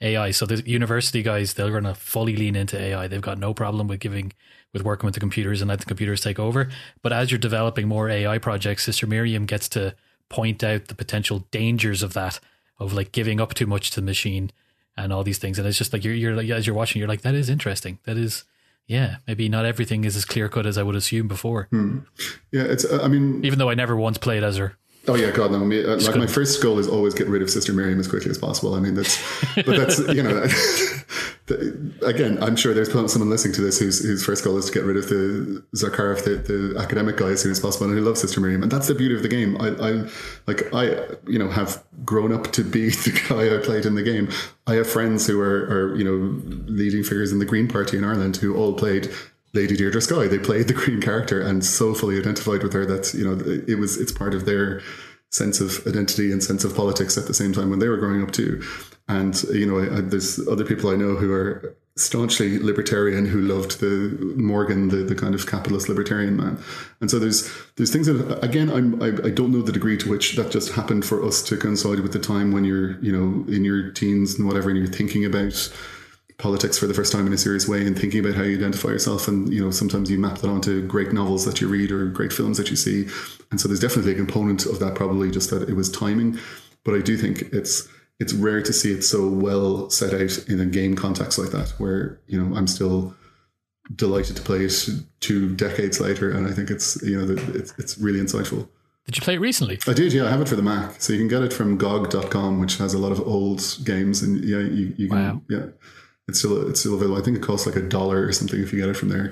AI. 0.00 0.32
So 0.32 0.46
the 0.46 0.68
university 0.68 1.22
guys, 1.22 1.54
they're 1.54 1.70
going 1.70 1.84
to 1.84 1.94
fully 1.94 2.36
lean 2.36 2.56
into 2.56 2.80
AI. 2.80 3.06
They've 3.06 3.20
got 3.20 3.38
no 3.38 3.54
problem 3.54 3.86
with 3.88 4.00
giving 4.00 4.32
with 4.72 4.82
working 4.82 5.06
with 5.06 5.14
the 5.14 5.20
computers 5.20 5.62
and 5.62 5.68
let 5.68 5.78
the 5.78 5.86
computers 5.86 6.20
take 6.20 6.40
over. 6.40 6.68
But 7.00 7.12
as 7.12 7.30
you're 7.30 7.38
developing 7.38 7.86
more 7.86 8.10
AI 8.10 8.38
projects, 8.38 8.82
Sister 8.82 9.06
Miriam 9.06 9.46
gets 9.46 9.68
to 9.70 9.94
point 10.28 10.64
out 10.64 10.86
the 10.86 10.96
potential 10.96 11.46
dangers 11.52 12.02
of 12.02 12.12
that, 12.14 12.40
of 12.80 12.92
like 12.92 13.12
giving 13.12 13.40
up 13.40 13.54
too 13.54 13.66
much 13.66 13.92
to 13.92 14.00
the 14.00 14.06
machine 14.06 14.50
and 14.96 15.12
all 15.12 15.24
these 15.24 15.38
things. 15.38 15.58
And 15.58 15.66
it's 15.66 15.78
just 15.78 15.92
like 15.92 16.04
you're, 16.04 16.14
you're 16.14 16.34
like, 16.34 16.48
as 16.50 16.66
you're 16.66 16.76
watching, 16.76 17.00
you're 17.00 17.08
like, 17.08 17.22
that 17.22 17.34
is 17.34 17.50
interesting. 17.50 17.98
That 18.04 18.16
is, 18.16 18.44
yeah, 18.86 19.16
maybe 19.26 19.48
not 19.48 19.64
everything 19.64 20.04
is 20.04 20.16
as 20.16 20.24
clear 20.24 20.48
cut 20.48 20.66
as 20.66 20.78
I 20.78 20.82
would 20.82 20.94
assume 20.94 21.28
before. 21.28 21.68
Hmm. 21.70 22.00
Yeah, 22.52 22.62
it's, 22.62 22.84
uh, 22.84 23.00
I 23.02 23.08
mean, 23.08 23.44
even 23.44 23.58
though 23.58 23.70
I 23.70 23.74
never 23.74 23.96
once 23.96 24.18
played 24.18 24.44
as 24.44 24.56
her. 24.56 24.76
Oh 25.06 25.14
yeah, 25.16 25.30
God 25.30 25.52
no! 25.52 25.58
Mean, 25.58 25.84
uh, 25.84 25.96
like 25.96 26.16
my 26.16 26.26
first 26.26 26.62
goal 26.62 26.78
is 26.78 26.88
always 26.88 27.12
get 27.12 27.28
rid 27.28 27.42
of 27.42 27.50
Sister 27.50 27.74
Miriam 27.74 28.00
as 28.00 28.08
quickly 28.08 28.30
as 28.30 28.38
possible. 28.38 28.74
I 28.74 28.80
mean, 28.80 28.94
that's, 28.94 29.22
but 29.54 29.66
that's 29.66 29.98
you 29.98 30.22
know, 30.22 30.46
again, 32.06 32.42
I'm 32.42 32.56
sure 32.56 32.72
there's 32.72 32.90
someone 32.90 33.28
listening 33.28 33.52
to 33.54 33.60
this 33.60 33.78
whose, 33.78 34.02
whose 34.02 34.24
first 34.24 34.44
goal 34.44 34.56
is 34.56 34.64
to 34.66 34.72
get 34.72 34.84
rid 34.84 34.96
of 34.96 35.10
the 35.10 35.62
Zakharov, 35.76 36.24
the, 36.24 36.36
the 36.36 36.80
academic 36.80 37.18
guy, 37.18 37.28
as 37.28 37.42
soon 37.42 37.52
as 37.52 37.60
possible, 37.60 37.86
and 37.86 37.98
who 37.98 38.02
loves 38.02 38.22
Sister 38.22 38.40
Miriam, 38.40 38.62
and 38.62 38.72
that's 38.72 38.88
the 38.88 38.94
beauty 38.94 39.14
of 39.14 39.22
the 39.22 39.28
game. 39.28 39.60
I, 39.60 39.68
I 39.68 40.08
like 40.46 40.72
I 40.72 41.16
you 41.26 41.38
know 41.38 41.50
have 41.50 41.84
grown 42.06 42.32
up 42.32 42.52
to 42.52 42.64
be 42.64 42.88
the 42.90 43.26
guy 43.28 43.54
I 43.54 43.58
played 43.62 43.84
in 43.84 43.96
the 43.96 44.02
game. 44.02 44.30
I 44.66 44.74
have 44.74 44.88
friends 44.88 45.26
who 45.26 45.38
are, 45.40 45.64
are 45.64 45.96
you 45.96 46.04
know 46.04 46.40
leading 46.66 47.02
figures 47.02 47.30
in 47.30 47.40
the 47.40 47.44
Green 47.44 47.68
Party 47.68 47.98
in 47.98 48.04
Ireland 48.04 48.38
who 48.38 48.56
all 48.56 48.72
played 48.72 49.10
Lady 49.54 49.76
Deirdre 49.76 50.00
Skye. 50.00 50.26
They 50.26 50.38
played 50.38 50.68
the 50.68 50.74
Green 50.74 51.00
character 51.00 51.40
and 51.40 51.64
so 51.64 51.94
fully 51.94 52.18
identified 52.18 52.62
with 52.62 52.72
her 52.72 52.84
that 52.86 53.14
you 53.14 53.24
know 53.24 53.40
it 53.66 53.78
was 53.78 53.96
it's 53.96 54.12
part 54.12 54.34
of 54.34 54.44
their 54.44 54.82
sense 55.30 55.60
of 55.60 55.84
identity 55.86 56.30
and 56.30 56.42
sense 56.42 56.64
of 56.64 56.76
politics 56.76 57.18
at 57.18 57.26
the 57.26 57.34
same 57.34 57.52
time 57.52 57.70
when 57.70 57.80
they 57.80 57.88
were 57.88 57.96
growing 57.96 58.22
up 58.22 58.30
too. 58.30 58.62
And 59.08 59.40
you 59.44 59.66
know, 59.66 59.80
I, 59.80 60.00
there's 60.00 60.46
other 60.48 60.64
people 60.64 60.90
I 60.90 60.96
know 60.96 61.14
who 61.14 61.32
are 61.32 61.76
staunchly 61.96 62.58
libertarian 62.58 63.24
who 63.24 63.40
loved 63.40 63.78
the 63.80 64.34
Morgan, 64.36 64.88
the, 64.88 64.96
the 64.96 65.14
kind 65.14 65.34
of 65.34 65.46
capitalist 65.46 65.88
libertarian 65.88 66.36
man. 66.36 66.58
And 67.00 67.10
so 67.10 67.18
there's 67.18 67.48
there's 67.76 67.92
things 67.92 68.06
that 68.06 68.42
again 68.42 68.70
I'm 68.70 69.00
I, 69.02 69.08
I 69.08 69.30
don't 69.30 69.52
know 69.52 69.62
the 69.62 69.72
degree 69.72 69.96
to 69.98 70.10
which 70.10 70.34
that 70.36 70.50
just 70.50 70.72
happened 70.72 71.04
for 71.04 71.24
us 71.24 71.42
to 71.42 71.56
coincide 71.56 72.00
with 72.00 72.12
the 72.12 72.18
time 72.18 72.50
when 72.52 72.64
you're 72.64 72.98
you 73.00 73.12
know 73.12 73.44
in 73.52 73.64
your 73.64 73.90
teens 73.90 74.34
and 74.38 74.48
whatever 74.48 74.70
and 74.70 74.78
you're 74.78 74.88
thinking 74.88 75.24
about 75.24 75.72
politics 76.38 76.76
for 76.76 76.86
the 76.86 76.94
first 76.94 77.12
time 77.12 77.26
in 77.26 77.32
a 77.32 77.38
serious 77.38 77.68
way 77.68 77.86
and 77.86 77.98
thinking 77.98 78.20
about 78.20 78.34
how 78.34 78.42
you 78.42 78.56
identify 78.56 78.88
yourself 78.88 79.28
and 79.28 79.52
you 79.52 79.62
know 79.62 79.70
sometimes 79.70 80.10
you 80.10 80.18
map 80.18 80.38
that 80.38 80.50
onto 80.50 80.86
great 80.86 81.12
novels 81.12 81.44
that 81.44 81.60
you 81.60 81.68
read 81.68 81.92
or 81.92 82.06
great 82.06 82.32
films 82.32 82.58
that 82.58 82.70
you 82.70 82.76
see 82.76 83.06
and 83.50 83.60
so 83.60 83.68
there's 83.68 83.80
definitely 83.80 84.12
a 84.12 84.16
component 84.16 84.66
of 84.66 84.80
that 84.80 84.94
probably 84.94 85.30
just 85.30 85.50
that 85.50 85.68
it 85.68 85.74
was 85.74 85.90
timing 85.90 86.38
but 86.84 86.94
i 86.94 87.00
do 87.00 87.16
think 87.16 87.42
it's 87.52 87.88
it's 88.18 88.32
rare 88.32 88.62
to 88.62 88.72
see 88.72 88.92
it 88.92 89.02
so 89.02 89.28
well 89.28 89.88
set 89.90 90.12
out 90.12 90.48
in 90.48 90.60
a 90.60 90.66
game 90.66 90.96
context 90.96 91.38
like 91.38 91.50
that 91.50 91.68
where 91.78 92.20
you 92.26 92.42
know 92.42 92.56
i'm 92.56 92.66
still 92.66 93.14
delighted 93.94 94.34
to 94.34 94.42
play 94.42 94.64
it 94.64 94.88
two 95.20 95.54
decades 95.54 96.00
later 96.00 96.32
and 96.32 96.48
i 96.48 96.50
think 96.50 96.68
it's 96.68 97.00
you 97.02 97.16
know 97.16 97.36
it's, 97.54 97.72
it's 97.78 97.96
really 97.98 98.18
insightful 98.18 98.68
did 99.06 99.18
you 99.18 99.22
play 99.22 99.34
it 99.34 99.40
recently? 99.40 99.78
I 99.86 99.92
did, 99.92 100.14
yeah. 100.14 100.24
I 100.24 100.30
have 100.30 100.40
it 100.40 100.48
for 100.48 100.56
the 100.56 100.62
Mac. 100.62 101.02
So 101.02 101.12
you 101.12 101.18
can 101.18 101.28
get 101.28 101.42
it 101.42 101.52
from 101.52 101.76
GOG.com, 101.76 102.58
which 102.58 102.78
has 102.78 102.94
a 102.94 102.98
lot 102.98 103.12
of 103.12 103.20
old 103.20 103.62
games. 103.84 104.22
And 104.22 104.42
yeah, 104.42 104.60
you, 104.60 104.94
you 104.96 105.08
can, 105.08 105.18
wow. 105.18 105.42
yeah. 105.50 105.66
It's 106.26 106.38
still 106.38 106.70
it's 106.70 106.80
still 106.80 106.94
available. 106.94 107.20
I 107.20 107.22
think 107.22 107.36
it 107.36 107.42
costs 107.42 107.66
like 107.66 107.76
a 107.76 107.82
dollar 107.82 108.26
or 108.26 108.32
something 108.32 108.58
if 108.58 108.72
you 108.72 108.80
get 108.80 108.88
it 108.88 108.96
from 108.96 109.10
there. 109.10 109.30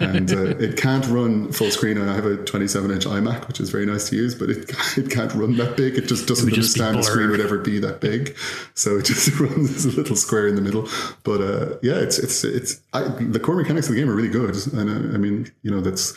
and 0.00 0.32
uh, 0.32 0.56
it 0.56 0.78
can't 0.78 1.06
run 1.08 1.52
full 1.52 1.70
screen. 1.70 1.98
I 1.98 2.14
have 2.14 2.24
a 2.24 2.38
27 2.38 2.90
inch 2.90 3.04
iMac, 3.04 3.46
which 3.46 3.60
is 3.60 3.68
very 3.68 3.84
nice 3.84 4.08
to 4.08 4.16
use, 4.16 4.34
but 4.34 4.48
it 4.48 4.70
it 4.96 5.10
can't 5.10 5.34
run 5.34 5.58
that 5.58 5.76
big. 5.76 5.98
It 5.98 6.06
just 6.06 6.26
doesn't 6.26 6.48
it 6.48 6.54
understand 6.54 6.96
the 6.96 7.02
screen 7.02 7.30
would 7.30 7.40
ever 7.40 7.58
be 7.58 7.78
that 7.80 8.00
big. 8.00 8.36
So 8.74 8.96
it 8.96 9.04
just 9.04 9.38
runs 9.40 9.70
as 9.76 9.84
a 9.84 9.90
little 9.90 10.16
square 10.16 10.48
in 10.48 10.54
the 10.54 10.62
middle. 10.62 10.88
But 11.24 11.42
uh, 11.42 11.78
yeah, 11.82 11.96
it's 11.96 12.18
it's 12.18 12.42
it's 12.42 12.80
I, 12.94 13.02
the 13.02 13.40
core 13.40 13.56
mechanics 13.56 13.88
of 13.88 13.94
the 13.94 14.00
game 14.00 14.08
are 14.08 14.14
really 14.14 14.30
good. 14.30 14.56
And 14.72 14.88
uh, 14.88 15.14
I 15.14 15.18
mean, 15.18 15.52
you 15.60 15.70
know, 15.70 15.82
that's 15.82 16.16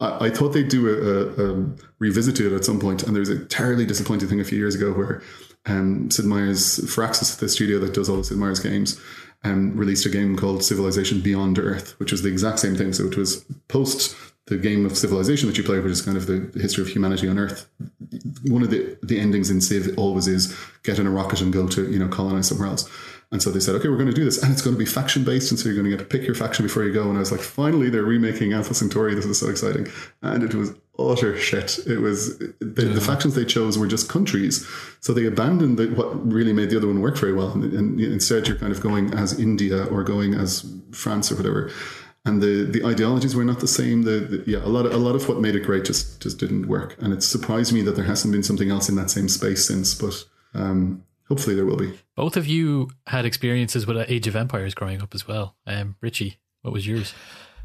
I, 0.00 0.26
I, 0.26 0.30
thought 0.30 0.50
they'd 0.50 0.68
do 0.68 0.88
a, 0.88 1.42
a, 1.42 1.50
a 1.50 1.66
revisit 1.98 2.36
to 2.36 2.46
it 2.46 2.56
at 2.56 2.64
some 2.64 2.78
point, 2.78 3.02
and 3.02 3.14
there 3.14 3.20
was 3.20 3.28
a 3.28 3.44
terribly 3.44 3.84
disappointing 3.86 4.28
thing 4.28 4.40
a 4.40 4.44
few 4.44 4.58
years 4.58 4.76
ago 4.76 4.92
where 4.92 5.22
um, 5.66 6.10
Sid 6.10 6.24
Meier's 6.24 6.78
Firaxis, 6.78 7.38
the 7.38 7.48
studio 7.48 7.78
that 7.80 7.94
does 7.94 8.08
all 8.08 8.16
the 8.16 8.24
Sid 8.24 8.38
Meier's 8.38 8.60
games, 8.60 9.00
um, 9.44 9.76
released 9.76 10.06
a 10.06 10.10
game 10.10 10.36
called 10.36 10.64
Civilization 10.64 11.20
Beyond 11.20 11.58
Earth, 11.58 11.98
which 11.98 12.12
was 12.12 12.22
the 12.22 12.28
exact 12.28 12.58
same 12.58 12.76
thing. 12.76 12.92
So 12.92 13.06
it 13.06 13.16
was 13.16 13.44
post 13.68 14.16
the 14.46 14.56
game 14.56 14.86
of 14.86 14.96
Civilization 14.96 15.48
that 15.48 15.58
you 15.58 15.64
play, 15.64 15.80
which 15.80 15.92
is 15.92 16.02
kind 16.02 16.16
of 16.16 16.26
the, 16.26 16.50
history 16.60 16.82
of 16.82 16.88
humanity 16.88 17.28
on 17.28 17.38
Earth. 17.38 17.68
One 18.44 18.62
of 18.62 18.70
the, 18.70 18.96
the 19.02 19.18
endings 19.18 19.50
in 19.50 19.60
Civ 19.60 19.98
always 19.98 20.28
is 20.28 20.56
get 20.84 20.98
in 20.98 21.06
a 21.06 21.10
rocket 21.10 21.40
and 21.40 21.52
go 21.52 21.66
to 21.68 21.90
you 21.90 21.98
know 21.98 22.08
colonize 22.08 22.48
somewhere 22.48 22.68
else. 22.68 22.88
And 23.32 23.42
so 23.42 23.50
they 23.50 23.58
said, 23.58 23.74
okay, 23.76 23.88
we're 23.88 23.96
going 23.96 24.08
to 24.08 24.14
do 24.14 24.24
this, 24.24 24.40
and 24.42 24.52
it's 24.52 24.62
going 24.62 24.76
to 24.76 24.78
be 24.78 24.86
faction 24.86 25.24
based, 25.24 25.50
and 25.50 25.58
so 25.58 25.68
you're 25.68 25.74
going 25.74 25.90
to 25.90 25.96
get 25.96 25.98
to 25.98 26.04
pick 26.04 26.24
your 26.24 26.36
faction 26.36 26.64
before 26.64 26.84
you 26.84 26.92
go. 26.92 27.08
And 27.08 27.16
I 27.16 27.20
was 27.20 27.32
like, 27.32 27.40
finally, 27.40 27.90
they're 27.90 28.04
remaking 28.04 28.52
Alpha 28.52 28.72
Centauri. 28.72 29.16
This 29.16 29.24
is 29.24 29.40
so 29.40 29.48
exciting, 29.48 29.88
and 30.22 30.44
it 30.44 30.54
was 30.54 30.74
utter 30.96 31.36
shit. 31.36 31.78
It 31.88 31.98
was 31.98 32.38
the, 32.38 32.54
yeah. 32.60 32.92
the, 32.92 33.00
factions 33.00 33.34
they 33.34 33.44
chose 33.44 33.78
were 33.78 33.88
just 33.88 34.08
countries, 34.08 34.64
so 35.00 35.12
they 35.12 35.26
abandoned 35.26 35.76
the, 35.76 35.88
what 35.88 36.32
really 36.32 36.52
made 36.52 36.70
the 36.70 36.76
other 36.76 36.86
one 36.86 37.00
work 37.00 37.18
very 37.18 37.32
well, 37.32 37.50
and, 37.50 37.64
and, 37.64 38.00
instead 38.00 38.46
you're 38.46 38.58
kind 38.58 38.72
of 38.72 38.80
going 38.80 39.12
as 39.12 39.38
India 39.40 39.86
or 39.86 40.04
going 40.04 40.34
as 40.34 40.72
France 40.92 41.32
or 41.32 41.36
whatever. 41.36 41.72
And 42.24 42.40
the, 42.42 42.64
the 42.64 42.84
ideologies 42.84 43.36
were 43.36 43.44
not 43.44 43.60
the 43.60 43.68
same. 43.68 44.02
The, 44.02 44.18
the, 44.20 44.50
yeah, 44.50 44.58
a 44.58 44.66
lot 44.66 44.86
of 44.86 44.92
a 44.92 44.96
lot 44.96 45.14
of 45.14 45.28
what 45.28 45.40
made 45.40 45.54
it 45.56 45.64
great 45.64 45.84
just 45.84 46.20
just 46.20 46.38
didn't 46.38 46.68
work, 46.68 46.96
and 47.00 47.12
it 47.12 47.24
surprised 47.24 47.72
me 47.72 47.82
that 47.82 47.96
there 47.96 48.04
hasn't 48.04 48.32
been 48.32 48.44
something 48.44 48.70
else 48.70 48.88
in 48.88 48.94
that 48.96 49.10
same 49.10 49.28
space 49.28 49.66
since. 49.66 49.94
But 49.94 50.24
um, 50.54 51.04
hopefully 51.28 51.56
there 51.56 51.66
will 51.66 51.76
be. 51.76 51.92
Both 52.14 52.36
of 52.36 52.46
you 52.46 52.90
had 53.06 53.24
experiences 53.24 53.86
with 53.86 53.96
Age 54.08 54.26
of 54.26 54.36
Empires 54.36 54.74
growing 54.74 55.02
up 55.02 55.14
as 55.14 55.26
well. 55.26 55.56
Um, 55.66 55.96
Richie, 56.00 56.38
what 56.62 56.72
was 56.72 56.86
yours? 56.86 57.14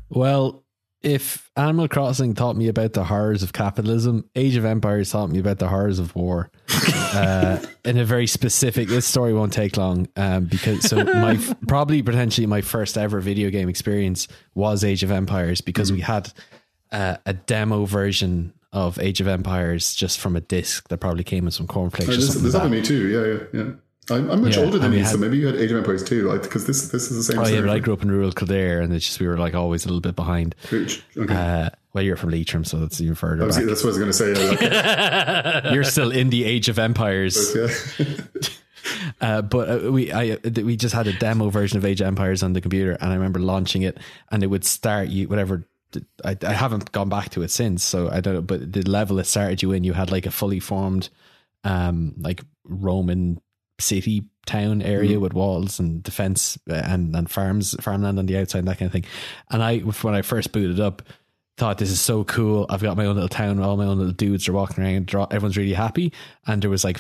Well, 0.10 0.64
if 1.02 1.50
Animal 1.56 1.88
Crossing 1.88 2.36
taught 2.36 2.56
me 2.56 2.68
about 2.68 2.94
the 2.94 3.04
horrors 3.04 3.42
of 3.42 3.54
capitalism, 3.54 4.30
Age 4.36 4.56
of 4.56 4.66
Empires 4.66 5.10
taught 5.12 5.30
me 5.32 5.40
about 5.40 5.58
the 5.58 5.68
horrors 5.68 5.98
of 5.98 6.16
war. 6.16 6.52
uh, 7.14 7.58
in 7.84 7.98
a 7.98 8.06
very 8.06 8.28
specific, 8.28 8.88
this 8.88 9.08
story 9.08 9.34
won't 9.34 9.54
take 9.54 9.78
long 9.78 10.08
um, 10.16 10.46
because 10.46 10.88
so 10.88 11.04
my 11.04 11.40
probably 11.68 12.04
potentially 12.04 12.46
my 12.46 12.62
first 12.62 12.98
ever 12.98 13.20
video 13.20 13.50
game 13.50 13.68
experience 13.68 14.28
was 14.54 14.84
Age 14.84 15.02
of 15.02 15.12
Empires 15.12 15.62
because 15.62 15.90
mm-hmm. 15.90 15.98
we 15.98 16.02
had 16.02 16.32
uh, 16.92 17.18
a 17.26 17.34
demo 17.34 17.86
version 17.86 18.54
of 18.74 19.00
Age 19.00 19.20
of 19.22 19.28
Empires 19.28 19.94
just 19.94 20.20
from 20.20 20.36
a 20.36 20.42
disc 20.42 20.88
that 20.90 20.98
probably 21.00 21.24
came 21.24 21.46
with 21.46 21.54
some 21.54 21.68
cornflakes. 21.68 22.10
Oh, 22.10 22.14
or 22.14 22.16
There's, 22.16 22.28
something 22.28 22.42
there's 22.44 22.54
like 22.54 22.64
that 22.64 22.70
that. 22.70 22.76
me 22.76 22.82
too. 22.82 23.08
Yeah, 23.08 23.60
yeah, 23.60 23.64
yeah. 23.66 23.72
I'm, 24.10 24.30
I'm 24.32 24.42
much 24.42 24.58
Yeah, 24.58 24.64
older 24.64 24.80
than 24.80 24.94
you, 24.94 25.06
so 25.06 25.18
maybe 25.18 25.38
you 25.38 25.46
had 25.48 25.56
Age 25.56 25.72
of 25.72 25.78
Empires 25.78 26.04
too. 26.04 26.28
Like 26.28 26.42
because 26.42 26.66
this 26.66 26.90
this 26.90 27.12
is 27.12 27.18
the 27.28 27.34
same. 27.34 27.42
Oh 27.44 27.48
yeah, 27.48 27.62
but 27.62 27.70
I 27.70 27.80
grew 27.80 27.94
up 27.94 28.02
in 28.02 28.10
rural 28.12 28.32
Kildare, 28.32 28.82
and 28.82 28.92
it's 28.94 29.06
just 29.06 29.20
we 29.20 29.28
were 29.28 29.38
like 29.38 29.54
always 29.54 29.86
a 29.86 29.88
little 29.90 30.02
bit 30.02 30.16
behind. 30.16 30.56
Okay. 30.74 31.34
Uh, 31.34 31.70
well, 31.94 32.04
you're 32.04 32.16
from 32.18 32.32
Leitrim, 32.32 32.64
so 32.64 32.78
that's 32.78 33.00
even 33.00 33.16
further 33.16 33.46
was- 33.46 33.58
that's 33.58 33.84
what 33.84 33.94
I 33.94 33.98
was 33.98 33.98
going 34.00 34.12
to 34.12 34.14
say. 34.14 34.34
Like, 35.64 35.64
You're 35.74 35.84
still 35.84 36.12
in 36.12 36.30
the 36.30 36.46
Age 36.46 36.68
of 36.70 36.80
Empires. 36.80 37.56
yeah. 37.56 37.68
Uh, 39.22 39.44
but 39.44 39.86
uh, 39.86 39.92
we 39.92 40.12
I, 40.12 40.32
uh, 40.32 40.38
we 40.64 40.76
just 40.76 40.96
had 40.96 41.06
a 41.06 41.14
demo 41.14 41.50
version 41.50 41.78
of 41.78 41.86
Age 41.86 42.02
of 42.02 42.08
Empires 42.08 42.42
on 42.42 42.54
the 42.54 42.62
computer, 42.62 42.94
and 42.94 43.12
I 43.12 43.14
remember 43.14 43.40
launching 43.40 43.84
it, 43.84 44.00
and 44.32 44.42
it 44.42 44.48
would 44.48 44.66
start 44.66 45.10
you 45.10 45.28
whatever. 45.28 45.68
I, 46.24 46.38
I 46.44 46.54
haven't 46.54 46.92
gone 46.92 47.10
back 47.10 47.30
to 47.32 47.42
it 47.42 47.52
since, 47.52 47.84
so 47.84 48.10
I 48.10 48.22
don't 48.22 48.34
know. 48.34 48.42
But 48.42 48.72
the 48.72 48.84
level 48.84 49.20
it 49.20 49.26
started 49.26 49.62
you 49.62 49.72
in, 49.72 49.84
you 49.84 49.94
had 49.94 50.12
like 50.12 50.26
a 50.26 50.32
fully 50.32 50.60
formed, 50.60 51.10
um, 51.64 52.14
like 52.20 52.42
Roman 52.64 53.42
city 53.80 54.26
town 54.46 54.82
area 54.82 55.20
with 55.20 55.34
walls 55.34 55.80
and 55.80 56.02
defense 56.04 56.58
uh, 56.70 56.74
and 56.74 57.16
and 57.16 57.30
farms, 57.30 57.76
farmland 57.82 58.20
on 58.20 58.26
the 58.26 58.38
outside, 58.38 58.60
and 58.60 58.68
that 58.68 58.78
kind 58.80 58.88
of 58.88 58.94
thing. 58.94 59.06
And 59.50 59.62
I, 59.64 59.80
when 59.80 60.16
I 60.16 60.22
first 60.22 60.52
booted 60.52 60.80
up, 60.80 61.02
thought 61.58 61.78
this 61.78 61.92
is 61.92 62.00
so 62.02 62.24
cool. 62.24 62.66
I've 62.70 62.82
got 62.82 62.98
my 62.98 63.06
own 63.06 63.16
little 63.16 63.30
town, 63.30 63.60
all 63.60 63.78
my 63.78 63.86
own 63.86 63.98
little 63.98 64.14
dudes 64.14 64.48
are 64.48 64.54
walking 64.54 64.84
around. 64.84 65.06
draw- 65.08 65.28
Everyone's 65.30 65.58
really 65.58 65.74
happy, 65.74 66.14
and 66.48 66.62
there 66.62 66.70
was 66.70 66.84
like 66.84 67.00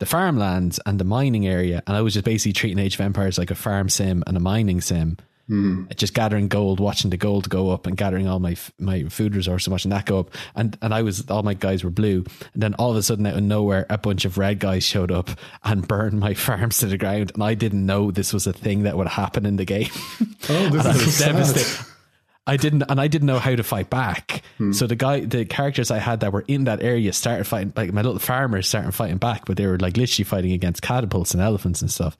the 0.00 0.06
farmlands 0.06 0.80
and 0.84 0.98
the 0.98 1.04
mining 1.04 1.46
area, 1.46 1.82
and 1.86 1.96
I 1.96 2.00
was 2.02 2.14
just 2.14 2.24
basically 2.24 2.52
treating 2.54 2.78
Age 2.78 2.94
of 2.94 3.00
Empires 3.02 3.38
like 3.38 3.50
a 3.50 3.54
farm 3.54 3.88
sim 3.88 4.22
and 4.26 4.36
a 4.36 4.40
mining 4.40 4.80
sim. 4.80 5.16
Mm. 5.52 5.94
Just 5.96 6.14
gathering 6.14 6.48
gold, 6.48 6.80
watching 6.80 7.10
the 7.10 7.18
gold 7.18 7.50
go 7.50 7.70
up, 7.70 7.86
and 7.86 7.94
gathering 7.94 8.26
all 8.26 8.38
my 8.38 8.56
my 8.78 9.04
food 9.04 9.36
resources 9.36 9.66
and 9.66 9.72
watching 9.72 9.90
that 9.90 10.06
go 10.06 10.20
up. 10.20 10.30
And 10.54 10.78
and 10.80 10.94
I 10.94 11.02
was 11.02 11.28
all 11.30 11.42
my 11.42 11.52
guys 11.52 11.84
were 11.84 11.90
blue, 11.90 12.24
and 12.54 12.62
then 12.62 12.72
all 12.74 12.90
of 12.90 12.96
a 12.96 13.02
sudden 13.02 13.26
out 13.26 13.36
of 13.36 13.42
nowhere, 13.42 13.84
a 13.90 13.98
bunch 13.98 14.24
of 14.24 14.38
red 14.38 14.60
guys 14.60 14.82
showed 14.82 15.12
up 15.12 15.28
and 15.62 15.86
burned 15.88 16.18
my 16.18 16.32
farms 16.46 16.78
to 16.78 16.86
the 16.86 16.96
ground, 16.96 17.32
and 17.34 17.42
I 17.42 17.52
didn't 17.52 17.84
know 17.84 18.10
this 18.10 18.32
was 18.32 18.46
a 18.46 18.52
thing 18.54 18.84
that 18.84 18.96
would 18.96 19.08
happen 19.08 19.44
in 19.44 19.56
the 19.56 19.66
game. 19.66 19.90
Oh, 20.48 20.68
this 20.70 20.84
is 20.84 20.94
was 20.94 21.16
so 21.16 21.24
sad. 21.24 21.32
devastated. 21.32 21.86
I 22.48 22.56
didn't, 22.56 22.82
and 22.88 23.00
I 23.00 23.06
didn't 23.06 23.26
know 23.26 23.38
how 23.38 23.54
to 23.54 23.62
fight 23.62 23.88
back. 23.90 24.42
Hmm. 24.58 24.72
So 24.72 24.88
the 24.88 24.96
guy, 24.96 25.20
the 25.20 25.44
characters 25.44 25.92
I 25.92 25.98
had 25.98 26.18
that 26.20 26.32
were 26.32 26.44
in 26.48 26.64
that 26.64 26.82
area 26.82 27.12
started 27.12 27.44
fighting. 27.46 27.72
Like 27.76 27.92
my 27.92 28.02
little 28.02 28.18
farmers 28.18 28.68
started 28.68 28.92
fighting 28.92 29.18
back, 29.18 29.44
but 29.46 29.56
they 29.56 29.68
were 29.68 29.78
like 29.78 29.96
literally 29.96 30.24
fighting 30.24 30.50
against 30.52 30.82
catapults 30.82 31.32
and 31.34 31.40
elephants 31.42 31.80
and 31.80 31.90
stuff. 31.92 32.16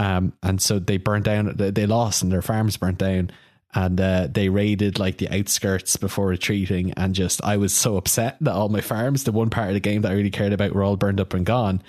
Um, 0.00 0.32
and 0.42 0.62
so 0.62 0.78
they 0.78 0.96
burnt 0.96 1.26
down. 1.26 1.52
They 1.56 1.84
lost, 1.84 2.22
and 2.22 2.32
their 2.32 2.40
farms 2.40 2.78
burnt 2.78 2.98
down. 2.98 3.30
And 3.74 4.00
uh, 4.00 4.28
they 4.32 4.48
raided 4.48 4.98
like 4.98 5.18
the 5.18 5.28
outskirts 5.28 5.96
before 5.96 6.26
retreating, 6.26 6.92
and 6.94 7.14
just 7.14 7.44
I 7.44 7.58
was 7.58 7.74
so 7.74 7.98
upset 7.98 8.38
that 8.40 8.54
all 8.54 8.70
my 8.70 8.80
farms, 8.80 9.24
the 9.24 9.30
one 9.30 9.50
part 9.50 9.68
of 9.68 9.74
the 9.74 9.80
game 9.80 10.02
that 10.02 10.10
I 10.10 10.14
really 10.14 10.30
cared 10.30 10.54
about, 10.54 10.72
were 10.72 10.82
all 10.82 10.96
burned 10.96 11.20
up 11.20 11.34
and 11.34 11.44
gone. 11.46 11.82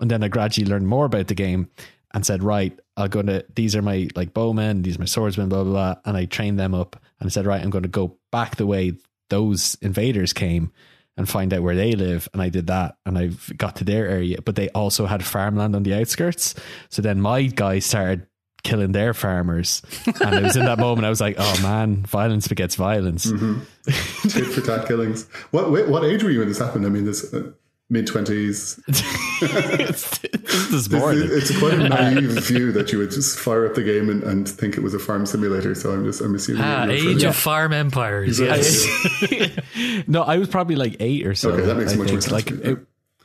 And 0.00 0.10
then 0.10 0.24
I 0.24 0.28
gradually 0.28 0.66
learned 0.66 0.88
more 0.88 1.06
about 1.06 1.28
the 1.28 1.34
game 1.34 1.70
and 2.12 2.26
said, 2.26 2.42
right, 2.42 2.78
I'll 2.96 3.08
go 3.08 3.22
to 3.22 3.44
these 3.54 3.76
are 3.76 3.82
my 3.82 4.08
like 4.16 4.34
bowmen, 4.34 4.82
these 4.82 4.96
are 4.96 5.00
my 5.00 5.06
swordsmen, 5.06 5.48
blah 5.48 5.62
blah 5.62 5.72
blah, 5.72 5.94
and 6.04 6.16
I 6.16 6.24
trained 6.26 6.58
them 6.58 6.74
up 6.74 7.00
and 7.20 7.28
I 7.28 7.30
said, 7.30 7.46
right, 7.46 7.62
I'm 7.62 7.70
going 7.70 7.84
to 7.84 7.88
go 7.88 8.18
back 8.32 8.56
the 8.56 8.66
way 8.66 8.94
those 9.30 9.76
invaders 9.80 10.32
came 10.32 10.72
and 11.16 11.28
find 11.28 11.52
out 11.54 11.62
where 11.62 11.76
they 11.76 11.92
live. 11.92 12.28
And 12.32 12.42
I 12.42 12.48
did 12.48 12.66
that 12.68 12.96
and 13.06 13.16
I 13.18 13.30
got 13.56 13.76
to 13.76 13.84
their 13.84 14.08
area, 14.08 14.38
but 14.42 14.56
they 14.56 14.68
also 14.70 15.06
had 15.06 15.24
farmland 15.24 15.76
on 15.76 15.82
the 15.82 15.94
outskirts. 15.94 16.54
So 16.90 17.02
then 17.02 17.20
my 17.20 17.42
guys 17.42 17.86
started 17.86 18.26
killing 18.64 18.92
their 18.92 19.12
farmers, 19.12 19.82
and 20.06 20.34
it 20.34 20.42
was 20.42 20.56
in 20.56 20.64
that 20.64 20.78
moment 20.78 21.04
I 21.04 21.10
was 21.10 21.20
like, 21.20 21.36
oh 21.38 21.62
man, 21.62 22.04
violence 22.06 22.48
begets 22.48 22.74
violence. 22.74 23.24
tit 24.28 24.46
for 24.46 24.60
tat 24.62 24.88
killings. 24.88 25.28
What 25.50 25.70
what 25.70 26.02
age 26.02 26.24
were 26.24 26.30
you 26.30 26.40
when 26.40 26.48
this 26.48 26.58
happened? 26.58 26.86
I 26.86 26.88
mean, 26.88 27.04
this 27.04 27.32
uh, 27.32 27.52
mid 27.90 28.06
twenties. 28.06 28.80
it's, 28.88 30.18
this 30.18 30.72
is 30.72 30.88
boring. 30.88 31.20
It's 31.22 31.56
quite 31.58 31.74
a 31.74 31.88
naive 31.88 32.30
view 32.46 32.72
that 32.72 32.92
you 32.92 32.98
would 32.98 33.10
just 33.10 33.38
fire 33.38 33.66
up 33.66 33.74
the 33.74 33.82
game 33.82 34.08
and, 34.08 34.22
and 34.22 34.48
think 34.48 34.76
it 34.76 34.82
was 34.82 34.94
a 34.94 34.98
farm 34.98 35.26
simulator. 35.26 35.74
So 35.74 35.92
I'm 35.92 36.04
just 36.04 36.20
I'm 36.20 36.34
assuming. 36.34 36.62
Ah, 36.62 36.84
you're 36.84 36.92
Age 36.94 37.02
further- 37.14 37.28
of 37.28 37.36
Farm 37.36 37.72
Empires. 37.72 38.40
Exactly. 38.40 39.38
Yes. 39.76 40.04
no, 40.08 40.22
I 40.22 40.38
was 40.38 40.48
probably 40.48 40.76
like 40.76 40.96
eight 41.00 41.26
or 41.26 41.34
so. 41.34 41.50
Okay, 41.52 41.62
that 41.66 41.76
makes 41.76 41.92
I 41.92 41.96
much 41.96 42.10
more 42.12 42.20
sense. 42.20 42.30
Like 42.32 42.50
it, 42.50 42.78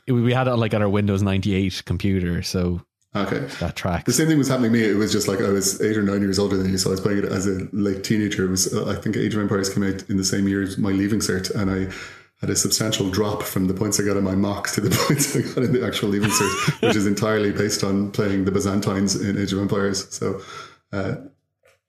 it- 0.06 0.12
we 0.12 0.32
had 0.32 0.48
it 0.48 0.50
on 0.50 0.58
like 0.58 0.74
on 0.74 0.82
our 0.82 0.88
Windows 0.88 1.22
ninety 1.22 1.54
eight 1.54 1.82
computer, 1.86 2.42
so 2.42 2.80
Okay. 3.14 3.40
that 3.60 3.74
tracks. 3.76 4.04
The 4.04 4.12
same 4.12 4.26
thing 4.28 4.38
was 4.38 4.48
happening 4.48 4.72
to 4.72 4.78
me. 4.78 4.84
It 4.84 4.94
was 4.94 5.10
just 5.12 5.26
like 5.28 5.40
I 5.40 5.48
was 5.50 5.80
eight 5.80 5.96
or 5.96 6.02
nine 6.02 6.20
years 6.20 6.38
older 6.38 6.56
than 6.56 6.70
you, 6.70 6.78
so 6.78 6.90
I 6.90 6.92
was 6.92 7.00
playing 7.00 7.18
it 7.18 7.24
as 7.26 7.46
a 7.46 7.66
late 7.72 8.02
teenager. 8.04 8.44
It 8.46 8.50
was 8.50 8.72
uh, 8.74 8.88
I 8.90 8.94
think 9.00 9.16
Age 9.16 9.34
of 9.34 9.40
Empires 9.40 9.72
came 9.72 9.82
out 9.84 10.08
in 10.10 10.16
the 10.16 10.24
same 10.24 10.48
year 10.48 10.62
as 10.62 10.78
my 10.78 10.90
leaving 10.90 11.20
cert, 11.20 11.54
and 11.54 11.70
I 11.70 11.92
had 12.40 12.50
a 12.50 12.56
substantial 12.56 13.10
drop 13.10 13.42
from 13.42 13.66
the 13.66 13.74
points 13.74 14.00
I 14.00 14.04
got 14.04 14.16
in 14.16 14.24
my 14.24 14.34
mocks 14.34 14.74
to 14.74 14.80
the 14.80 14.90
points 15.06 15.36
I 15.36 15.42
got 15.42 15.64
in 15.64 15.72
the 15.72 15.84
actual 15.84 16.08
leaving 16.08 16.30
cert, 16.30 16.82
which 16.82 16.96
is 16.96 17.06
entirely 17.06 17.52
based 17.52 17.84
on 17.84 18.10
playing 18.12 18.44
the 18.44 18.50
Byzantines 18.50 19.14
in 19.20 19.38
Age 19.38 19.52
of 19.52 19.58
Empires. 19.58 20.12
So 20.14 20.40
uh, 20.92 21.16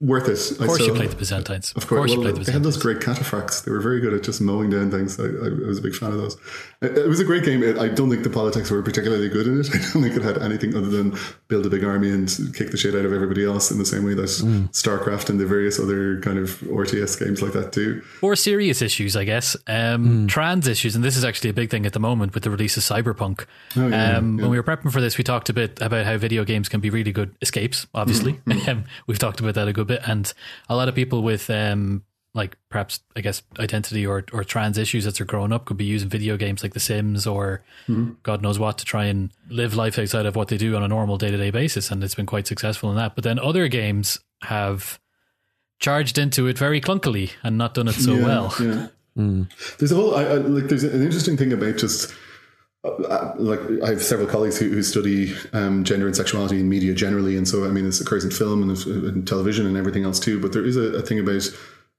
worth 0.01 0.27
it. 0.27 0.51
Of 0.59 0.67
course, 0.67 0.81
you 0.81 0.93
played 0.93 1.11
the 1.11 1.15
Byzantines. 1.15 1.71
Of 1.75 1.87
course, 1.87 2.11
you 2.11 2.17
well, 2.17 2.25
played 2.25 2.35
the 2.35 2.39
Byzantines. 2.39 2.47
they 2.47 2.51
had 2.53 2.63
those 2.63 2.77
great 2.77 2.99
cataphracts. 2.99 3.63
They 3.63 3.71
were 3.71 3.79
very 3.79 4.01
good 4.01 4.13
at 4.13 4.23
just 4.23 4.41
mowing 4.41 4.69
down 4.71 4.91
things. 4.91 5.19
I, 5.19 5.25
I, 5.25 5.27
I 5.27 5.67
was 5.67 5.77
a 5.77 5.81
big 5.81 5.95
fan 5.95 6.11
of 6.11 6.17
those. 6.17 6.35
It, 6.81 6.97
it 6.97 7.07
was 7.07 7.19
a 7.19 7.23
great 7.23 7.43
game. 7.45 7.61
It, 7.63 7.77
I 7.77 7.87
don't 7.87 8.09
think 8.09 8.23
the 8.23 8.29
politics 8.29 8.71
were 8.71 8.81
particularly 8.81 9.29
good 9.29 9.47
in 9.47 9.59
it. 9.61 9.69
I 9.73 9.77
don't 9.77 10.01
think 10.01 10.15
it 10.15 10.23
had 10.23 10.39
anything 10.39 10.75
other 10.75 10.89
than 10.89 11.15
build 11.47 11.65
a 11.65 11.69
big 11.69 11.83
army 11.83 12.09
and 12.09 12.27
kick 12.55 12.71
the 12.71 12.77
shit 12.77 12.95
out 12.95 13.05
of 13.05 13.13
everybody 13.13 13.45
else 13.45 13.69
in 13.71 13.77
the 13.77 13.85
same 13.85 14.03
way 14.03 14.15
that 14.15 14.31
Mm. 14.41 14.71
StarCraft 14.71 15.29
and 15.29 15.39
the 15.39 15.45
various 15.45 15.79
other 15.79 16.19
kind 16.21 16.37
of 16.39 16.61
RTS 16.61 17.19
games 17.19 17.41
like 17.41 17.51
that 17.51 17.71
do. 17.71 18.01
Or 18.21 18.35
serious 18.35 18.81
issues, 18.81 19.15
I 19.15 19.25
guess. 19.25 19.57
Um, 19.67 20.25
Trans 20.27 20.67
issues, 20.67 20.95
and 20.95 21.03
this 21.03 21.17
is 21.17 21.25
actually 21.25 21.49
a 21.49 21.53
big 21.53 21.69
thing 21.69 21.85
at 21.85 21.93
the 21.93 21.99
moment 21.99 22.33
with 22.33 22.43
the 22.43 22.49
release 22.49 22.77
of 22.77 22.83
Cyberpunk. 22.83 23.45
Oh, 23.75 23.87
yeah, 23.89 24.17
um, 24.17 24.37
yeah. 24.37 24.43
When 24.43 24.51
we 24.51 24.57
were 24.57 24.63
prepping 24.63 24.91
for 24.91 25.01
this, 25.01 25.17
we 25.17 25.23
talked 25.23 25.49
a 25.49 25.53
bit 25.53 25.81
about 25.81 26.05
how 26.05 26.17
video 26.17 26.45
games 26.45 26.69
can 26.69 26.79
be 26.79 26.89
really 26.89 27.11
good 27.11 27.35
escapes. 27.41 27.87
Obviously, 27.93 28.39
um, 28.67 28.85
we've 29.07 29.19
talked 29.19 29.41
about 29.41 29.55
that 29.55 29.67
a 29.67 29.73
good 29.73 29.87
bit, 29.87 29.90
and 29.91 30.33
a 30.69 30.75
lot 30.75 30.87
of 30.87 30.95
people 30.95 31.21
with 31.23 31.49
um, 31.49 32.03
like 32.33 32.57
perhaps 32.69 33.01
I 33.15 33.21
guess 33.21 33.43
identity 33.59 34.05
or 34.05 34.25
or 34.31 34.43
trans 34.43 34.77
issues 34.77 35.05
as 35.05 35.17
they're 35.17 35.25
growing 35.25 35.51
up 35.51 35.65
could 35.65 35.77
be 35.77 35.85
using 35.85 36.09
video 36.09 36.37
games 36.37 36.63
like 36.63 36.73
The 36.73 36.79
Sims 36.79 37.27
or 37.27 37.61
God 38.23 38.41
knows 38.41 38.57
what 38.57 38.77
to 38.77 38.85
try 38.85 39.05
and 39.05 39.31
live 39.49 39.75
life 39.75 39.99
outside 39.99 40.25
of 40.25 40.35
what 40.35 40.47
they 40.47 40.57
do 40.57 40.75
on 40.75 40.83
a 40.83 40.87
normal 40.87 41.17
day 41.17 41.31
to 41.31 41.37
day 41.37 41.51
basis, 41.51 41.91
and 41.91 42.03
it's 42.03 42.15
been 42.15 42.25
quite 42.25 42.47
successful 42.47 42.89
in 42.89 42.95
that. 42.95 43.15
But 43.15 43.23
then 43.23 43.39
other 43.39 43.67
games 43.67 44.19
have 44.43 44.99
charged 45.79 46.17
into 46.17 46.47
it 46.47 46.57
very 46.57 46.79
clunkily 46.79 47.31
and 47.43 47.57
not 47.57 47.73
done 47.73 47.87
it 47.87 47.93
so 47.93 48.13
Yeah, 48.13 48.25
well. 48.25 48.55
Yeah. 48.59 48.87
There's 49.79 49.91
a 49.91 49.95
whole 49.95 50.15
I, 50.15 50.23
I, 50.23 50.33
like. 50.35 50.69
There's 50.69 50.85
an 50.85 51.03
interesting 51.03 51.35
thing 51.35 51.51
about 51.51 51.75
just 51.77 52.13
Uh, 52.83 52.89
uh, 52.89 53.35
like 53.37 53.59
I 53.83 53.89
have 53.89 54.01
several 54.01 54.27
colleagues 54.27 54.57
who, 54.57 54.69
who 54.69 54.81
study 54.81 55.35
um, 55.53 55.83
gender 55.83 56.07
and 56.07 56.15
sexuality 56.15 56.59
in 56.59 56.67
media 56.67 56.95
generally, 56.95 57.37
and 57.37 57.47
so 57.47 57.65
I 57.65 57.69
mean 57.69 57.85
this 57.85 58.01
occurs 58.01 58.23
in 58.23 58.31
film 58.31 58.63
and, 58.63 58.71
uh, 58.75 59.07
and 59.07 59.27
television 59.27 59.67
and 59.67 59.77
everything 59.77 60.03
else 60.03 60.19
too. 60.19 60.39
But 60.39 60.53
there 60.53 60.65
is 60.65 60.77
a, 60.77 60.95
a 60.95 61.01
thing 61.01 61.19
about 61.19 61.43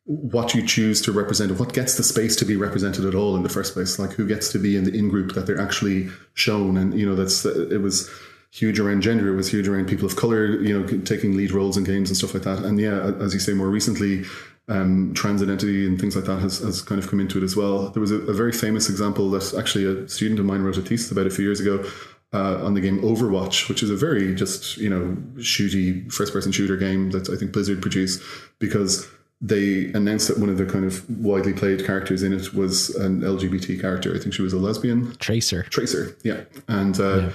what 0.04 0.54
you 0.54 0.66
choose 0.66 1.00
to 1.02 1.12
represent, 1.12 1.56
what 1.60 1.72
gets 1.72 1.96
the 1.96 2.02
space 2.02 2.34
to 2.36 2.44
be 2.44 2.56
represented 2.56 3.04
at 3.04 3.14
all 3.14 3.36
in 3.36 3.44
the 3.44 3.48
first 3.48 3.74
place, 3.74 4.00
like 4.00 4.10
who 4.10 4.26
gets 4.26 4.50
to 4.50 4.58
be 4.58 4.76
in 4.76 4.82
the 4.82 4.92
in 4.92 5.08
group 5.08 5.34
that 5.34 5.46
they're 5.46 5.60
actually 5.60 6.08
shown, 6.34 6.76
and 6.76 6.98
you 6.98 7.06
know 7.06 7.14
that's 7.14 7.44
it 7.44 7.80
was 7.80 8.10
huge 8.50 8.80
around 8.80 9.02
gender, 9.02 9.32
it 9.32 9.36
was 9.36 9.50
huge 9.50 9.68
around 9.68 9.86
people 9.86 10.04
of 10.04 10.16
color, 10.16 10.60
you 10.60 10.78
know, 10.78 10.86
taking 11.04 11.36
lead 11.36 11.52
roles 11.52 11.76
in 11.76 11.84
games 11.84 12.10
and 12.10 12.16
stuff 12.16 12.34
like 12.34 12.42
that, 12.42 12.58
and 12.58 12.80
yeah, 12.80 13.12
as 13.20 13.32
you 13.32 13.40
say, 13.40 13.52
more 13.52 13.68
recently 13.68 14.24
um, 14.72 15.12
trans 15.14 15.42
identity 15.42 15.86
and 15.86 16.00
things 16.00 16.16
like 16.16 16.24
that 16.24 16.38
has, 16.40 16.58
has 16.60 16.80
kind 16.80 17.02
of 17.02 17.08
come 17.08 17.20
into 17.20 17.38
it 17.38 17.44
as 17.44 17.54
well. 17.54 17.90
There 17.90 18.00
was 18.00 18.10
a, 18.10 18.16
a 18.16 18.32
very 18.32 18.52
famous 18.52 18.88
example 18.88 19.30
that 19.30 19.54
actually 19.58 19.84
a 19.84 20.08
student 20.08 20.40
of 20.40 20.46
mine 20.46 20.62
wrote 20.62 20.78
a 20.78 20.82
thesis 20.82 21.10
about 21.12 21.26
a 21.26 21.30
few 21.30 21.44
years 21.44 21.60
ago 21.60 21.84
uh, 22.32 22.64
on 22.64 22.72
the 22.72 22.80
game 22.80 23.00
Overwatch, 23.02 23.68
which 23.68 23.82
is 23.82 23.90
a 23.90 23.96
very 23.96 24.34
just, 24.34 24.78
you 24.78 24.88
know, 24.88 25.14
shooty 25.36 26.10
first 26.10 26.32
person 26.32 26.52
shooter 26.52 26.78
game 26.78 27.10
that 27.10 27.28
I 27.28 27.36
think 27.36 27.52
Blizzard 27.52 27.82
produced 27.82 28.22
because 28.58 29.06
they 29.42 29.86
announced 29.92 30.28
that 30.28 30.38
one 30.38 30.48
of 30.48 30.56
the 30.56 30.64
kind 30.64 30.86
of 30.86 31.08
widely 31.18 31.52
played 31.52 31.84
characters 31.84 32.22
in 32.22 32.32
it 32.32 32.54
was 32.54 32.94
an 32.96 33.20
LGBT 33.20 33.78
character. 33.78 34.14
I 34.14 34.18
think 34.18 34.32
she 34.32 34.42
was 34.42 34.54
a 34.54 34.58
lesbian. 34.58 35.14
Tracer. 35.16 35.64
Tracer, 35.64 36.16
yeah. 36.22 36.44
And 36.68 36.98
uh, 36.98 37.30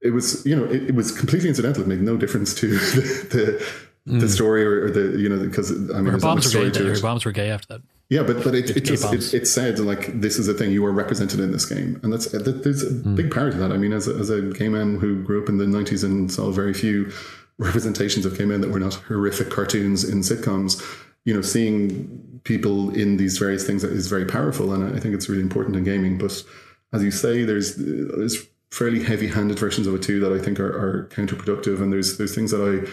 it 0.00 0.10
was, 0.10 0.44
you 0.44 0.56
know, 0.56 0.64
it, 0.64 0.88
it 0.88 0.94
was 0.94 1.12
completely 1.12 1.50
incidental. 1.50 1.82
It 1.82 1.88
made 1.88 2.00
no 2.00 2.16
difference 2.16 2.54
to 2.54 2.68
the, 2.78 3.00
the, 3.30 3.66
the 4.06 4.20
hmm. 4.20 4.26
story 4.26 4.64
or, 4.64 4.84
or 4.84 4.90
the, 4.90 5.18
you 5.18 5.28
know, 5.28 5.38
because 5.38 5.70
I 5.70 6.00
mean, 6.00 6.06
Her 6.06 6.18
bombs 6.18 6.54
were 6.54 6.70
gay. 6.70 6.78
Her 6.78 7.00
bombs 7.00 7.24
were 7.24 7.32
gay 7.32 7.50
after 7.50 7.68
that. 7.68 7.82
Yeah, 8.10 8.22
but 8.22 8.44
but 8.44 8.54
it, 8.54 8.76
it 8.76 8.84
just 8.84 9.02
bombs. 9.02 9.32
it, 9.32 9.42
it 9.42 9.46
said 9.46 9.78
like 9.78 10.20
this 10.20 10.38
is 10.38 10.46
a 10.46 10.54
thing 10.54 10.72
you 10.72 10.84
are 10.84 10.92
represented 10.92 11.40
in 11.40 11.52
this 11.52 11.64
game, 11.64 11.98
and 12.02 12.12
that's 12.12 12.30
that, 12.30 12.62
there's 12.62 12.82
a 12.82 12.90
hmm. 12.90 13.14
big 13.14 13.30
part 13.30 13.48
of 13.48 13.58
that. 13.58 13.72
I 13.72 13.78
mean, 13.78 13.92
as 13.92 14.06
a, 14.06 14.14
as 14.14 14.28
a 14.28 14.42
gay 14.42 14.68
man 14.68 14.98
who 14.98 15.22
grew 15.22 15.42
up 15.42 15.48
in 15.48 15.56
the 15.56 15.64
'90s 15.64 16.04
and 16.04 16.30
saw 16.30 16.50
very 16.50 16.74
few 16.74 17.10
representations 17.58 18.26
of 18.26 18.36
gay 18.36 18.44
men 18.44 18.60
that 18.60 18.70
were 18.70 18.80
not 18.80 18.94
horrific 18.94 19.48
cartoons 19.48 20.04
in 20.04 20.20
sitcoms, 20.20 20.82
you 21.24 21.32
know, 21.32 21.40
seeing 21.40 22.40
people 22.44 22.90
in 22.90 23.16
these 23.16 23.38
various 23.38 23.66
things 23.66 23.82
is 23.84 24.08
very 24.08 24.26
powerful, 24.26 24.74
and 24.74 24.94
I 24.94 25.00
think 25.00 25.14
it's 25.14 25.30
really 25.30 25.42
important 25.42 25.76
in 25.76 25.84
gaming. 25.84 26.18
But 26.18 26.44
as 26.92 27.02
you 27.02 27.10
say, 27.10 27.44
there's 27.44 27.76
there's 27.76 28.46
fairly 28.70 29.02
heavy-handed 29.02 29.58
versions 29.58 29.86
of 29.86 29.94
it 29.94 30.02
too 30.02 30.20
that 30.20 30.32
I 30.32 30.38
think 30.38 30.60
are, 30.60 30.66
are 30.66 31.08
counterproductive, 31.08 31.80
and 31.80 31.90
there's 31.90 32.18
there's 32.18 32.34
things 32.34 32.50
that 32.50 32.60
I 32.60 32.86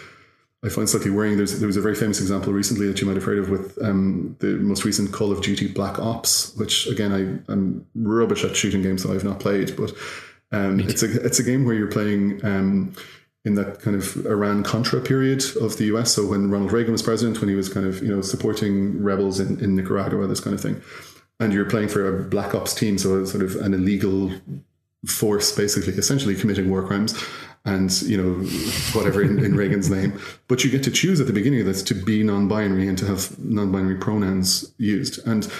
I 0.63 0.69
find 0.69 0.87
slightly 0.87 1.09
worrying. 1.09 1.37
There's 1.37 1.59
there 1.59 1.67
was 1.67 1.77
a 1.77 1.81
very 1.81 1.95
famous 1.95 2.21
example 2.21 2.53
recently 2.53 2.87
that 2.87 3.01
you 3.01 3.07
might 3.07 3.15
have 3.15 3.23
heard 3.23 3.39
of 3.39 3.49
with 3.49 3.81
um, 3.81 4.35
the 4.39 4.57
most 4.57 4.85
recent 4.85 5.11
Call 5.11 5.31
of 5.31 5.41
Duty 5.41 5.67
Black 5.67 5.97
Ops, 5.97 6.55
which 6.55 6.85
again 6.87 7.11
I, 7.11 7.51
I'm 7.51 7.85
rubbish 7.95 8.43
at 8.43 8.55
shooting 8.55 8.83
games, 8.83 9.01
so 9.01 9.13
I've 9.13 9.23
not 9.23 9.39
played, 9.39 9.75
but 9.75 9.91
um, 10.51 10.79
it's 10.79 11.01
a 11.01 11.25
it's 11.25 11.39
a 11.39 11.43
game 11.43 11.65
where 11.65 11.73
you're 11.73 11.87
playing 11.87 12.45
um, 12.45 12.93
in 13.43 13.55
that 13.55 13.81
kind 13.81 13.97
of 13.97 14.23
Iran 14.27 14.61
Contra 14.63 15.01
period 15.01 15.43
of 15.59 15.77
the 15.77 15.85
US. 15.95 16.13
So 16.13 16.27
when 16.27 16.51
Ronald 16.51 16.71
Reagan 16.71 16.91
was 16.91 17.01
president, 17.01 17.39
when 17.39 17.49
he 17.49 17.55
was 17.55 17.67
kind 17.67 17.87
of 17.87 18.03
you 18.03 18.15
know 18.15 18.21
supporting 18.21 19.01
rebels 19.01 19.39
in, 19.39 19.59
in 19.63 19.75
Nicaragua, 19.75 20.27
this 20.27 20.41
kind 20.41 20.53
of 20.53 20.61
thing, 20.61 20.79
and 21.39 21.51
you're 21.53 21.65
playing 21.65 21.87
for 21.87 22.07
a 22.07 22.23
Black 22.23 22.53
Ops 22.53 22.75
team, 22.75 22.99
so 22.99 23.25
sort 23.25 23.43
of 23.43 23.55
an 23.55 23.73
illegal 23.73 24.31
force, 25.07 25.51
basically, 25.51 25.93
essentially 25.93 26.35
committing 26.35 26.69
war 26.69 26.85
crimes 26.85 27.15
and 27.65 28.01
you 28.01 28.17
know 28.17 28.33
whatever 28.93 29.21
in, 29.21 29.43
in, 29.43 29.55
Reagan's 29.55 29.89
name. 29.89 30.19
But 30.47 30.63
you 30.63 30.71
get 30.71 30.83
to 30.83 30.91
choose 30.91 31.19
at 31.19 31.27
the 31.27 31.33
beginning 31.33 31.59
of 31.59 31.65
this 31.65 31.83
to 31.83 31.93
be 31.93 32.23
non-binary 32.23 32.87
and 32.87 32.97
to 32.97 33.05
have 33.05 33.37
non-binary 33.39 33.97
pronouns 33.97 34.73
used. 34.77 35.25
And 35.27 35.51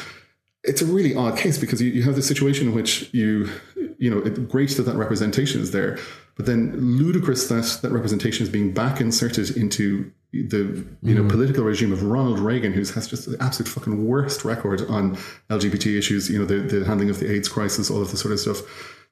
it's 0.64 0.82
a 0.82 0.86
really 0.86 1.16
odd 1.16 1.38
case 1.38 1.58
because 1.58 1.82
you, 1.82 1.92
you 1.92 2.04
have 2.04 2.16
the 2.16 2.22
situation 2.22 2.70
in 2.70 2.76
which 2.76 3.14
you 3.14 3.50
you 3.98 4.10
know 4.10 4.20
it, 4.20 4.50
great 4.50 4.72
that 4.72 4.84
that 4.84 4.96
representation 4.96 5.62
is 5.62 5.72
there, 5.72 6.00
but 6.36 6.48
then 6.48 6.76
ludicrous 6.98 7.48
that 7.50 7.80
that 7.82 7.92
representation 7.92 8.44
is 8.44 8.50
being 8.50 8.74
back 8.74 9.00
inserted 9.00 9.56
into 9.56 10.12
the 10.32 10.86
you 11.04 11.14
know 11.14 11.24
mm. 11.24 11.30
political 11.30 11.64
regime 11.64 11.92
of 11.92 12.02
Ronald 12.02 12.40
Reagan, 12.40 12.74
who 12.74 12.80
has 12.80 13.08
just 13.08 13.30
the 13.30 13.38
absolute 13.40 13.70
fucking 13.70 14.08
worst 14.08 14.44
record 14.44 14.82
on 14.90 15.18
LGBT 15.50 16.00
issues. 16.00 16.32
You 16.32 16.40
know 16.40 16.46
the 16.46 16.60
the 16.60 16.86
handling 16.86 17.12
of 17.12 17.20
the 17.20 17.32
AIDS 17.32 17.48
crisis, 17.48 17.92
all 17.92 18.02
of 18.02 18.10
this 18.10 18.22
sort 18.22 18.34
of 18.34 18.40
stuff 18.40 18.62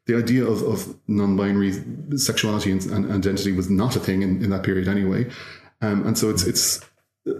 the 0.09 0.17
idea 0.17 0.43
of, 0.43 0.63
of 0.63 0.95
non-binary 1.07 1.73
sexuality 2.17 2.71
and, 2.71 2.83
and, 2.87 3.11
identity 3.11 3.51
was 3.51 3.69
not 3.69 3.95
a 3.95 3.99
thing 3.99 4.23
in, 4.23 4.43
in 4.43 4.49
that 4.49 4.63
period 4.63 4.87
anyway. 4.87 5.29
Um, 5.81 6.05
and 6.07 6.17
so 6.17 6.29
it's 6.29 6.43
it's 6.43 6.81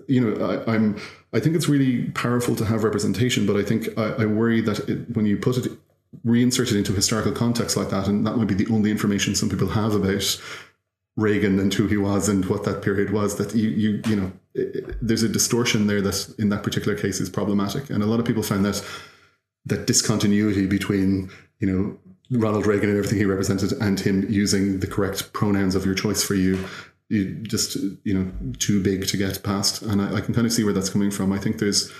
you 0.08 0.22
know 0.22 0.64
I, 0.68 0.76
am 0.76 0.98
I 1.34 1.40
think 1.40 1.56
it's 1.56 1.68
really 1.68 2.04
powerful 2.12 2.56
to 2.56 2.66
have 2.66 2.84
representation, 2.84 3.48
but 3.48 3.56
I 3.56 3.64
think 3.64 3.90
I, 3.98 4.24
I 4.24 4.26
worry 4.26 4.62
that 4.62 4.88
it, 4.88 5.16
when 5.16 5.26
you 5.26 5.38
put 5.38 5.58
it 5.58 5.72
reinsert 6.26 6.72
it 6.72 6.78
into 6.78 6.94
historical 6.94 7.32
context 7.32 7.76
like 7.76 7.90
that, 7.90 8.08
and 8.08 8.26
that 8.26 8.38
might 8.38 8.48
be 8.48 8.56
the 8.56 8.72
only 8.72 8.92
information 8.92 9.36
some 9.36 9.50
people 9.50 9.70
have 9.70 9.96
about 9.96 10.42
Reagan 11.18 11.60
and 11.60 11.74
who 11.74 11.88
he 11.88 11.98
was 11.98 12.30
and 12.30 12.46
what 12.46 12.64
that 12.66 12.82
period 12.82 13.12
was, 13.12 13.38
that 13.38 13.56
you 13.56 13.70
you 13.70 14.02
you 14.08 14.16
know 14.16 14.32
it, 14.54 14.96
there's 15.02 15.24
a 15.24 15.30
distortion 15.30 15.88
there 15.88 16.02
that 16.02 16.36
in 16.38 16.50
that 16.50 16.64
particular 16.64 16.96
case 16.96 17.20
is 17.20 17.30
problematic, 17.32 17.90
and 17.90 18.04
a 18.04 18.06
lot 18.06 18.20
of 18.20 18.26
people 18.26 18.44
find 18.44 18.64
that 18.64 18.86
that 19.66 19.88
discontinuity 19.88 20.68
between 20.68 21.30
you 21.60 21.68
know 21.68 21.98
Ronald 22.32 22.66
Reagan 22.66 22.90
and 22.90 22.98
everything 22.98 23.18
he 23.18 23.26
represented, 23.26 23.74
and 23.82 24.00
him 24.00 24.26
using 24.30 24.80
the 24.80 24.88
correct 24.88 25.34
pronouns 25.34 25.76
of 25.76 25.86
your 25.86 25.96
choice 25.96 26.24
for 26.24 26.36
you, 26.36 26.64
you 27.10 27.34
just 27.36 27.76
you 28.04 28.14
know 28.14 28.32
too 28.60 28.82
big 28.82 29.08
to 29.08 29.18
get 29.18 29.44
past. 29.44 29.82
And 29.82 30.02
I, 30.02 30.16
I 30.18 30.22
can 30.22 30.34
kind 30.34 30.46
of 30.46 30.54
see 30.54 30.64
where 30.64 30.74
that's 30.74 30.90
coming 30.90 31.12
from. 31.12 31.34
I 31.34 31.40
think 31.40 31.60
there's 31.60 31.92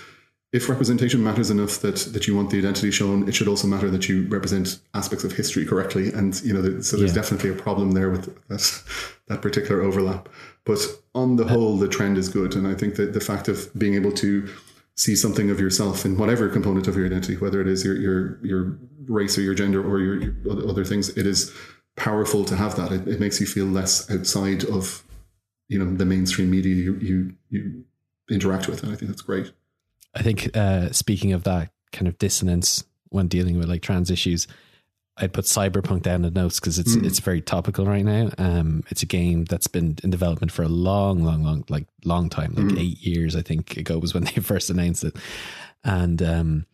if 0.52 0.68
representation 0.68 1.22
matters 1.22 1.50
enough 1.50 1.78
that 1.80 1.96
that 2.12 2.26
you 2.26 2.34
want 2.34 2.50
the 2.50 2.58
identity 2.58 2.90
shown, 2.90 3.28
it 3.28 3.34
should 3.34 3.48
also 3.48 3.68
matter 3.68 3.90
that 3.90 4.08
you 4.08 4.26
represent 4.28 4.80
aspects 4.94 5.24
of 5.24 5.32
history 5.32 5.64
correctly. 5.64 6.12
And 6.12 6.40
you 6.42 6.52
know, 6.52 6.80
so 6.80 6.96
there's 6.96 7.10
yeah. 7.10 7.22
definitely 7.22 7.50
a 7.50 7.54
problem 7.54 7.92
there 7.92 8.10
with 8.10 8.26
that 8.48 8.82
that 9.28 9.42
particular 9.42 9.82
overlap. 9.82 10.28
But 10.64 10.80
on 11.14 11.36
the 11.36 11.46
whole, 11.46 11.76
the 11.76 11.88
trend 11.88 12.18
is 12.18 12.28
good, 12.28 12.54
and 12.54 12.66
I 12.66 12.74
think 12.74 12.96
that 12.96 13.12
the 13.12 13.20
fact 13.20 13.48
of 13.48 13.68
being 13.78 13.94
able 13.94 14.12
to 14.12 14.48
see 15.00 15.16
something 15.16 15.48
of 15.50 15.58
yourself 15.58 16.04
in 16.04 16.18
whatever 16.18 16.46
component 16.50 16.86
of 16.86 16.94
your 16.94 17.06
identity, 17.06 17.34
whether 17.38 17.60
it 17.62 17.66
is 17.66 17.82
your 17.84 17.96
your 17.96 18.44
your 18.44 18.78
race 19.06 19.38
or 19.38 19.40
your 19.40 19.54
gender 19.54 19.82
or 19.82 19.98
your, 19.98 20.20
your 20.20 20.68
other 20.68 20.84
things, 20.84 21.08
it 21.16 21.26
is 21.26 21.52
powerful 21.96 22.44
to 22.44 22.54
have 22.54 22.76
that. 22.76 22.92
It, 22.92 23.08
it, 23.08 23.18
makes 23.18 23.40
you 23.40 23.46
feel 23.46 23.64
less 23.64 24.10
outside 24.10 24.62
of 24.64 25.02
you 25.68 25.78
know 25.78 25.96
the 25.96 26.04
mainstream 26.04 26.50
media 26.50 26.74
you 26.74 26.94
you, 26.96 27.32
you 27.48 27.84
interact 28.30 28.68
with, 28.68 28.82
and 28.82 28.92
I 28.92 28.96
think 28.96 29.10
that's 29.10 29.22
great. 29.22 29.50
I 30.14 30.22
think 30.22 30.54
uh, 30.54 30.90
speaking 30.90 31.32
of 31.32 31.44
that 31.44 31.70
kind 31.92 32.06
of 32.06 32.18
dissonance 32.18 32.84
when 33.08 33.26
dealing 33.26 33.58
with 33.58 33.68
like 33.68 33.80
trans 33.80 34.10
issues, 34.10 34.46
I'd 35.20 35.32
put 35.32 35.44
Cyberpunk 35.44 36.02
down 36.02 36.22
the 36.22 36.30
notes 36.30 36.58
because 36.58 36.78
it's 36.78 36.96
mm. 36.96 37.04
it's 37.04 37.20
very 37.20 37.40
topical 37.40 37.86
right 37.86 38.04
now. 38.04 38.30
Um, 38.38 38.84
it's 38.88 39.02
a 39.02 39.06
game 39.06 39.44
that's 39.44 39.66
been 39.66 39.98
in 40.02 40.10
development 40.10 40.50
for 40.50 40.62
a 40.62 40.68
long, 40.68 41.22
long, 41.22 41.44
long, 41.44 41.64
like 41.68 41.86
long 42.04 42.28
time, 42.30 42.54
like 42.54 42.66
mm. 42.66 42.80
eight 42.80 43.00
years 43.00 43.36
I 43.36 43.42
think 43.42 43.76
ago 43.76 43.98
was 43.98 44.14
when 44.14 44.24
they 44.34 44.40
first 44.40 44.70
announced 44.70 45.04
it, 45.04 45.16
and 45.84 46.22
um, 46.22 46.66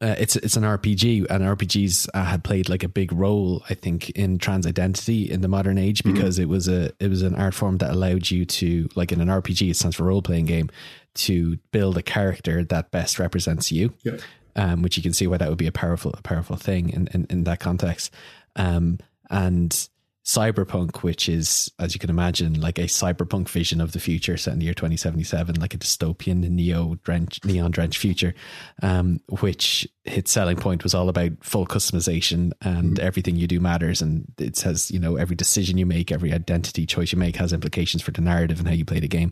uh, 0.00 0.14
it's 0.18 0.36
it's 0.36 0.56
an 0.56 0.62
RPG, 0.62 1.26
and 1.30 1.42
RPGs 1.42 2.08
uh, 2.12 2.24
had 2.24 2.44
played 2.44 2.68
like 2.68 2.82
a 2.82 2.88
big 2.88 3.12
role, 3.12 3.62
I 3.70 3.74
think, 3.74 4.10
in 4.10 4.38
trans 4.38 4.66
identity 4.66 5.30
in 5.30 5.40
the 5.40 5.48
modern 5.48 5.78
age 5.78 6.02
mm-hmm. 6.02 6.14
because 6.14 6.38
mm. 6.38 6.42
it 6.42 6.48
was 6.48 6.68
a 6.68 6.92
it 7.00 7.08
was 7.08 7.22
an 7.22 7.34
art 7.34 7.54
form 7.54 7.78
that 7.78 7.92
allowed 7.92 8.30
you 8.30 8.44
to, 8.44 8.88
like 8.94 9.10
in 9.10 9.20
an 9.20 9.28
RPG, 9.28 9.70
it 9.70 9.76
stands 9.76 9.96
for 9.96 10.04
role 10.04 10.20
playing 10.20 10.46
game, 10.46 10.68
to 11.14 11.56
build 11.72 11.96
a 11.96 12.02
character 12.02 12.62
that 12.64 12.90
best 12.90 13.18
represents 13.18 13.72
you. 13.72 13.94
Yeah. 14.02 14.18
Um, 14.58 14.80
which 14.80 14.96
you 14.96 15.02
can 15.02 15.12
see 15.12 15.26
why 15.26 15.36
that 15.36 15.50
would 15.50 15.58
be 15.58 15.66
a 15.66 15.72
powerful 15.72 16.14
a 16.16 16.22
powerful 16.22 16.56
thing 16.56 16.88
in 16.88 17.08
in, 17.12 17.26
in 17.28 17.44
that 17.44 17.60
context. 17.60 18.12
Um, 18.56 18.98
and 19.28 19.88
cyberpunk, 20.26 21.04
which 21.04 21.28
is, 21.28 21.70
as 21.78 21.94
you 21.94 22.00
can 22.00 22.10
imagine, 22.10 22.60
like 22.60 22.78
a 22.78 22.82
cyberpunk 22.82 23.48
vision 23.48 23.80
of 23.80 23.92
the 23.92 24.00
future 24.00 24.36
set 24.36 24.52
in 24.52 24.58
the 24.58 24.64
year 24.64 24.74
2077, 24.74 25.54
like 25.60 25.72
a 25.72 25.78
dystopian 25.78 26.40
neo 26.50 26.96
drenched, 27.04 27.44
neon 27.44 27.70
drenched 27.70 27.98
future, 27.98 28.34
um, 28.82 29.20
which 29.40 29.86
its 30.04 30.32
selling 30.32 30.56
point 30.56 30.82
was 30.82 30.94
all 30.94 31.08
about 31.08 31.30
full 31.42 31.64
customization 31.64 32.52
and 32.60 32.96
mm. 32.96 32.98
everything 32.98 33.36
you 33.36 33.46
do 33.46 33.60
matters. 33.60 34.02
And 34.02 34.26
it 34.36 34.56
says, 34.56 34.90
you 34.90 34.98
know, 34.98 35.14
every 35.14 35.36
decision 35.36 35.78
you 35.78 35.86
make, 35.86 36.10
every 36.10 36.32
identity 36.32 36.86
choice 36.86 37.12
you 37.12 37.18
make 37.18 37.36
has 37.36 37.52
implications 37.52 38.02
for 38.02 38.10
the 38.10 38.20
narrative 38.20 38.58
and 38.58 38.66
how 38.66 38.74
you 38.74 38.84
play 38.84 38.98
the 38.98 39.06
game. 39.06 39.30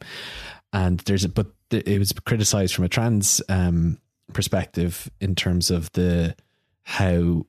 And 0.72 1.00
there's 1.00 1.24
a, 1.24 1.28
but 1.28 1.48
it 1.72 1.98
was 1.98 2.12
criticized 2.12 2.72
from 2.72 2.84
a 2.84 2.88
trans 2.88 3.42
um, 3.48 3.98
perspective 4.32 5.10
in 5.20 5.34
terms 5.34 5.70
of 5.70 5.90
the 5.92 6.34
how 6.84 7.46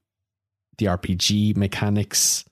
the 0.78 0.86
RPG 0.86 1.56
mechanics 1.56 2.46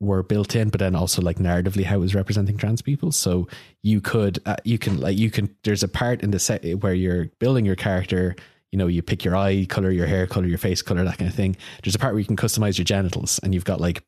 were 0.00 0.22
built 0.22 0.54
in, 0.54 0.68
but 0.68 0.80
then 0.80 0.94
also 0.94 1.22
like 1.22 1.38
narratively 1.38 1.84
how 1.84 1.96
it 1.96 2.00
was 2.00 2.14
representing 2.14 2.56
trans 2.56 2.82
people. 2.82 3.12
So 3.12 3.48
you 3.82 4.00
could, 4.00 4.38
uh, 4.44 4.56
you 4.64 4.78
can 4.78 5.00
like, 5.00 5.16
you 5.16 5.30
can, 5.30 5.54
there's 5.64 5.82
a 5.82 5.88
part 5.88 6.22
in 6.22 6.30
the 6.30 6.38
set 6.38 6.64
where 6.80 6.94
you're 6.94 7.30
building 7.38 7.64
your 7.64 7.76
character, 7.76 8.36
you 8.72 8.78
know, 8.78 8.88
you 8.88 9.02
pick 9.02 9.24
your 9.24 9.36
eye 9.36 9.66
color, 9.68 9.90
your 9.90 10.06
hair 10.06 10.26
color, 10.26 10.46
your 10.46 10.58
face 10.58 10.82
color, 10.82 11.04
that 11.04 11.18
kind 11.18 11.30
of 11.30 11.34
thing. 11.34 11.56
There's 11.82 11.94
a 11.94 11.98
part 11.98 12.12
where 12.12 12.20
you 12.20 12.26
can 12.26 12.36
customize 12.36 12.76
your 12.76 12.84
genitals 12.84 13.40
and 13.42 13.54
you've 13.54 13.64
got 13.64 13.80
like 13.80 14.02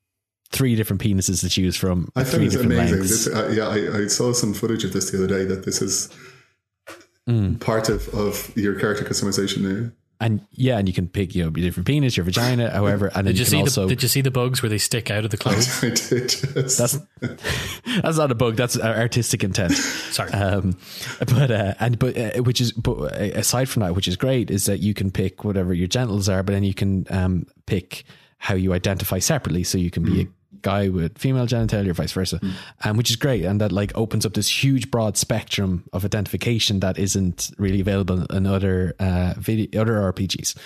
three 0.51 0.77
different 0.77 1.01
penises 1.01 1.41
to 1.41 1.49
choose 1.49 1.77
from. 1.77 2.11
I 2.17 2.25
think 2.25 2.45
it's 2.45 2.55
amazing. 2.55 3.01
This, 3.01 3.27
uh, 3.27 3.53
yeah, 3.55 3.69
I, 3.69 4.05
I, 4.05 4.07
saw 4.09 4.33
some 4.33 4.55
footage 4.55 4.85
of 4.85 4.93
this 4.93 5.11
the 5.11 5.19
other 5.19 5.27
day 5.27 5.45
that 5.45 5.65
this 5.65 5.83
is 5.83 6.09
mm. 7.29 7.61
part 7.61 7.89
of, 7.89 8.09
of 8.15 8.57
your 8.57 8.79
character 8.79 9.05
customization 9.05 9.61
now 9.61 9.91
and 10.21 10.45
yeah, 10.51 10.79
and 10.79 10.89
you 10.89 10.95
can 10.95 11.09
pick 11.09 11.35
you 11.35 11.45
know 11.45 11.51
different 11.51 11.87
penis, 11.87 12.17
your 12.17 12.25
vagina, 12.25 12.71
however. 12.73 13.11
And 13.15 13.27
did 13.27 13.37
you, 13.37 13.41
you 13.41 13.45
see 13.45 13.61
also, 13.61 13.83
the, 13.83 13.91
did 13.91 14.03
you 14.03 14.09
see 14.09 14.21
the 14.21 14.31
bugs 14.31 14.63
where 14.63 14.69
they 14.69 14.79
stick 14.79 15.11
out 15.11 15.25
of 15.25 15.31
the 15.31 15.37
clothes? 15.39 15.83
I 15.83 15.91
did. 15.91 16.35
Yes. 16.57 16.77
That's 16.77 16.99
that's 18.03 18.19
not 18.19 18.31
a 18.31 18.35
bug. 18.35 18.57
That's 18.57 18.79
artistic 18.79 19.45
intent. 19.45 19.73
Sorry, 19.75 20.33
um, 20.33 20.77
but 21.21 21.51
uh, 21.51 21.75
and 21.79 21.99
but 21.99 22.17
uh, 22.19 22.43
which 22.43 22.61
is 22.61 22.73
but 22.73 22.99
uh, 22.99 23.39
aside 23.39 23.69
from 23.69 23.83
that, 23.83 23.95
which 23.95 24.09
is 24.09 24.17
great, 24.17 24.51
is 24.51 24.67
that 24.67 24.81
you 24.81 24.93
can 24.93 25.11
pick 25.11 25.45
whatever 25.45 25.73
your 25.73 25.89
genitals 25.89 26.29
are, 26.29 26.43
but 26.43 26.53
then 26.53 26.65
you 26.65 26.75
can 26.75 27.07
um, 27.11 27.47
pick 27.67 28.05
how 28.39 28.55
you 28.55 28.73
identify 28.73 29.19
separately. 29.21 29.63
So 29.63 29.79
you 29.79 29.91
can 29.91 30.05
be 30.05 30.25
mm. 30.25 30.29
a 30.29 30.31
guy 30.63 30.89
with 30.89 31.19
female 31.19 31.47
genitalia 31.47 31.89
or 31.89 31.95
vice 31.95 32.13
versa, 32.13 32.39
mm. 32.39 32.53
um, 32.85 32.97
which 32.97 33.11
is 33.11 33.17
great. 33.17 33.45
And 33.45 33.61
that 33.61 33.73
like 33.73 33.93
opens 33.95 34.27
up 34.27 34.35
this 34.35 34.49
huge 34.63 34.91
broad 34.91 35.17
spectrum 35.17 35.85
of 35.93 36.05
identification 36.05 36.81
that 36.81 36.99
isn't 36.99 37.51
really 37.59 37.81
available 37.81 38.25
in 38.25 38.47
other 38.47 38.95
uh, 38.99 39.35
video, 39.37 39.81
other 39.81 39.95
RPGs 40.13 40.57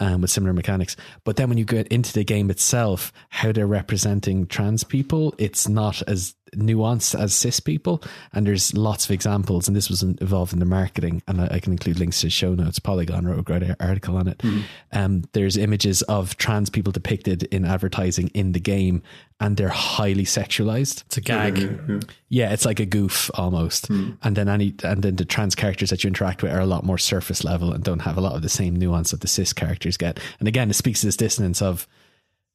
um, 0.00 0.20
with 0.20 0.30
similar 0.30 0.52
mechanics. 0.52 0.96
But 1.24 1.36
then 1.36 1.48
when 1.48 1.58
you 1.58 1.64
get 1.64 1.88
into 1.88 2.12
the 2.12 2.24
game 2.24 2.50
itself, 2.50 3.12
how 3.28 3.52
they're 3.52 3.66
representing 3.66 4.46
trans 4.46 4.84
people, 4.84 5.34
it's 5.38 5.68
not 5.68 6.02
as 6.02 6.34
nuanced 6.56 7.18
as 7.18 7.34
cis 7.34 7.60
people. 7.60 8.02
And 8.32 8.46
there's 8.46 8.74
lots 8.74 9.04
of 9.04 9.10
examples, 9.10 9.66
and 9.68 9.76
this 9.76 9.88
was 9.88 10.02
involved 10.02 10.52
in 10.52 10.58
the 10.58 10.64
marketing. 10.64 11.22
And 11.26 11.40
I, 11.40 11.48
I 11.52 11.60
can 11.60 11.72
include 11.72 11.98
links 11.98 12.20
to 12.20 12.30
show 12.30 12.54
notes. 12.54 12.78
Polygon 12.78 13.26
wrote 13.26 13.38
a 13.38 13.42
great 13.42 13.62
article 13.80 14.16
on 14.16 14.28
it. 14.28 14.38
Mm. 14.38 14.62
Um, 14.92 15.24
there's 15.32 15.56
images 15.56 16.02
of 16.02 16.36
trans 16.36 16.70
people 16.70 16.92
depicted 16.92 17.44
in 17.44 17.64
advertising 17.64 18.28
in 18.28 18.52
the 18.52 18.60
game, 18.60 19.02
and 19.40 19.56
they're 19.56 19.68
highly 19.68 20.24
sexualized. 20.24 21.04
It's 21.06 21.16
a 21.16 21.20
gag. 21.20 21.58
Yeah, 21.58 21.68
yeah. 21.88 22.00
yeah 22.28 22.52
it's 22.52 22.64
like 22.64 22.80
a 22.80 22.86
goof 22.86 23.30
almost. 23.34 23.88
Mm. 23.88 24.16
And 24.22 24.36
then 24.36 24.48
any 24.48 24.74
and 24.82 25.02
then 25.02 25.16
the 25.16 25.24
trans 25.24 25.54
characters 25.54 25.90
that 25.90 26.04
you 26.04 26.08
interact 26.08 26.42
with 26.42 26.52
are 26.52 26.60
a 26.60 26.66
lot 26.66 26.84
more 26.84 26.98
surface 26.98 27.44
level 27.44 27.72
and 27.72 27.82
don't 27.82 28.00
have 28.00 28.16
a 28.16 28.20
lot 28.20 28.34
of 28.34 28.42
the 28.42 28.48
same 28.48 28.76
nuance 28.76 29.12
of 29.12 29.20
the 29.20 29.28
cis 29.28 29.52
characters 29.52 29.83
get. 29.92 30.20
And 30.38 30.48
again, 30.48 30.70
it 30.70 30.74
speaks 30.74 31.00
to 31.00 31.06
this 31.06 31.16
dissonance 31.16 31.62
of 31.62 31.86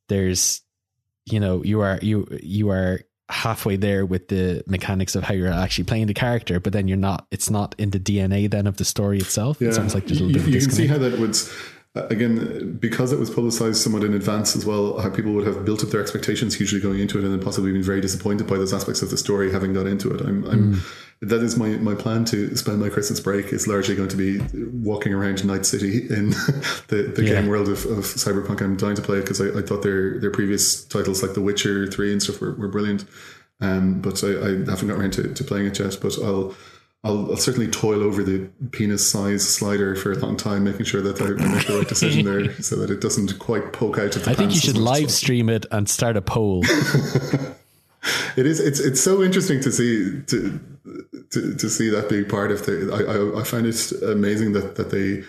there's 0.08 0.62
you 1.26 1.40
know 1.40 1.64
you 1.64 1.82
are 1.82 2.00
you 2.02 2.28
you 2.42 2.70
are 2.70 3.02
halfway 3.30 3.76
there 3.76 4.06
with 4.06 4.28
the 4.28 4.64
mechanics 4.66 5.16
of 5.16 5.24
how 5.24 5.36
you're 5.36 5.52
actually 5.52 5.84
playing 5.84 6.08
the 6.08 6.14
character, 6.14 6.60
but 6.60 6.74
then 6.74 6.88
you're 6.88 6.98
not. 6.98 7.28
It's 7.32 7.50
not 7.50 7.76
in 7.78 7.92
the 7.92 8.00
DNA 8.00 8.50
then 8.50 8.68
of 8.68 8.78
the 8.78 8.86
story 8.86 9.20
itself. 9.20 9.62
Yeah. 9.62 9.70
It 9.70 9.76
sounds 9.76 9.94
like 9.94 10.08
there's 10.08 10.20
a 10.22 10.24
little 10.24 10.42
you, 10.42 10.46
bit. 10.46 10.56
You 10.56 10.62
can 10.62 10.72
see 10.72 10.88
how 10.88 10.98
that 10.98 11.20
would 11.20 11.36
uh, 11.96 12.06
again, 12.10 12.78
because 12.80 13.12
it 13.12 13.18
was 13.18 13.30
publicized 13.30 13.82
somewhat 13.82 14.04
in 14.04 14.14
advance 14.14 14.56
as 14.56 14.64
well, 14.64 15.00
how 15.00 15.10
people 15.10 15.34
would 15.34 15.48
have 15.48 15.66
built 15.66 15.84
up 15.84 15.90
their 15.90 16.02
expectations 16.02 16.56
hugely 16.56 16.80
going 16.80 17.00
into 17.00 17.18
it, 17.18 17.24
and 17.24 17.34
then 17.34 17.42
possibly 17.42 17.72
been 17.72 17.82
very 17.82 18.00
disappointed 18.00 18.46
by 18.46 18.58
those 18.58 18.74
aspects 18.74 19.02
of 19.02 19.10
the 19.10 19.18
story 19.18 19.52
having 19.52 19.74
got 19.74 19.88
into 19.88 20.14
it. 20.14 20.22
I'm, 20.22 20.46
I'm 20.46 20.84
that 21.22 21.42
is 21.44 21.58
my, 21.58 21.70
my 21.70 21.96
plan 21.96 22.24
to 22.26 22.56
spend 22.56 22.80
my 22.80 22.88
Christmas 22.90 23.20
break 23.20 23.48
is 23.52 23.68
largely 23.68 23.94
going 23.96 24.08
to 24.10 24.16
be 24.16 24.40
walking 24.72 25.14
around 25.14 25.44
Night 25.46 25.66
City 25.66 26.08
in 26.10 26.30
the, 26.88 27.12
the 27.16 27.24
Yeah. 27.24 27.42
game 27.42 27.48
world 27.48 27.68
of, 27.68 27.86
of 27.86 28.06
Cyberpunk. 28.06 28.62
I'm 28.62 28.78
dying 28.78 28.96
to 28.96 29.02
play 29.02 29.18
it 29.18 29.22
because 29.22 29.42
I, 29.42 29.58
I 29.60 29.62
thought 29.62 29.84
their 29.84 30.18
their 30.20 30.32
previous 30.32 30.84
titles 30.86 31.22
like 31.22 31.34
The 31.34 31.42
Witcher 31.42 31.88
Three 31.88 32.12
and 32.14 32.24
stuff 32.24 32.40
were, 32.40 32.54
were 32.54 32.70
brilliant. 32.70 33.04
Um, 33.62 34.00
but 34.00 34.24
I, 34.24 34.28
I 34.30 34.50
haven't 34.70 34.88
got 34.88 34.98
around 34.98 35.12
to, 35.14 35.34
to 35.34 35.44
playing 35.44 35.66
it 35.68 35.78
yet. 35.80 35.98
But 36.02 36.18
I'll, 36.24 36.56
I'll 37.04 37.32
I'll 37.32 37.38
certainly 37.38 37.68
toil 37.70 38.02
over 38.02 38.24
the 38.24 38.50
penis 38.72 39.10
size 39.10 39.46
slider 39.48 39.96
for 39.98 40.14
a 40.14 40.18
long 40.18 40.38
time, 40.38 40.64
making 40.64 40.86
sure 40.86 41.02
that 41.02 41.22
I, 41.22 41.30
make 41.32 41.68
the 41.68 41.78
right 41.80 41.88
decision 41.88 42.24
there, 42.24 42.54
so 42.62 42.78
that 42.78 42.90
it 42.90 43.02
doesn't 43.02 43.38
quite 43.40 43.74
poke 43.74 43.98
out 43.98 44.16
of 44.16 44.24
the. 44.24 44.32
I 44.32 44.36
think 44.36 44.54
you 44.54 44.60
should 44.62 44.78
live 44.78 45.12
stream 45.12 45.50
it 45.50 45.66
and 45.72 45.90
start 45.90 46.16
a 46.16 46.22
poll. 46.22 46.64
it 48.38 48.46
is. 48.46 48.60
It's 48.60 48.80
it's 48.80 49.02
so 49.02 49.22
interesting 49.24 49.60
to 49.62 49.72
see 49.72 50.22
to 50.28 50.60
to, 51.32 51.56
to 51.56 51.70
see 51.70 51.90
that 51.90 52.10
being 52.10 52.26
part 52.26 52.52
of 52.52 52.66
the. 52.66 52.92
I, 52.94 53.38
I 53.38 53.42
I 53.42 53.44
find 53.44 53.66
it 53.66 53.92
amazing 54.04 54.54
that 54.54 54.76
that 54.76 54.90
they 54.92 55.24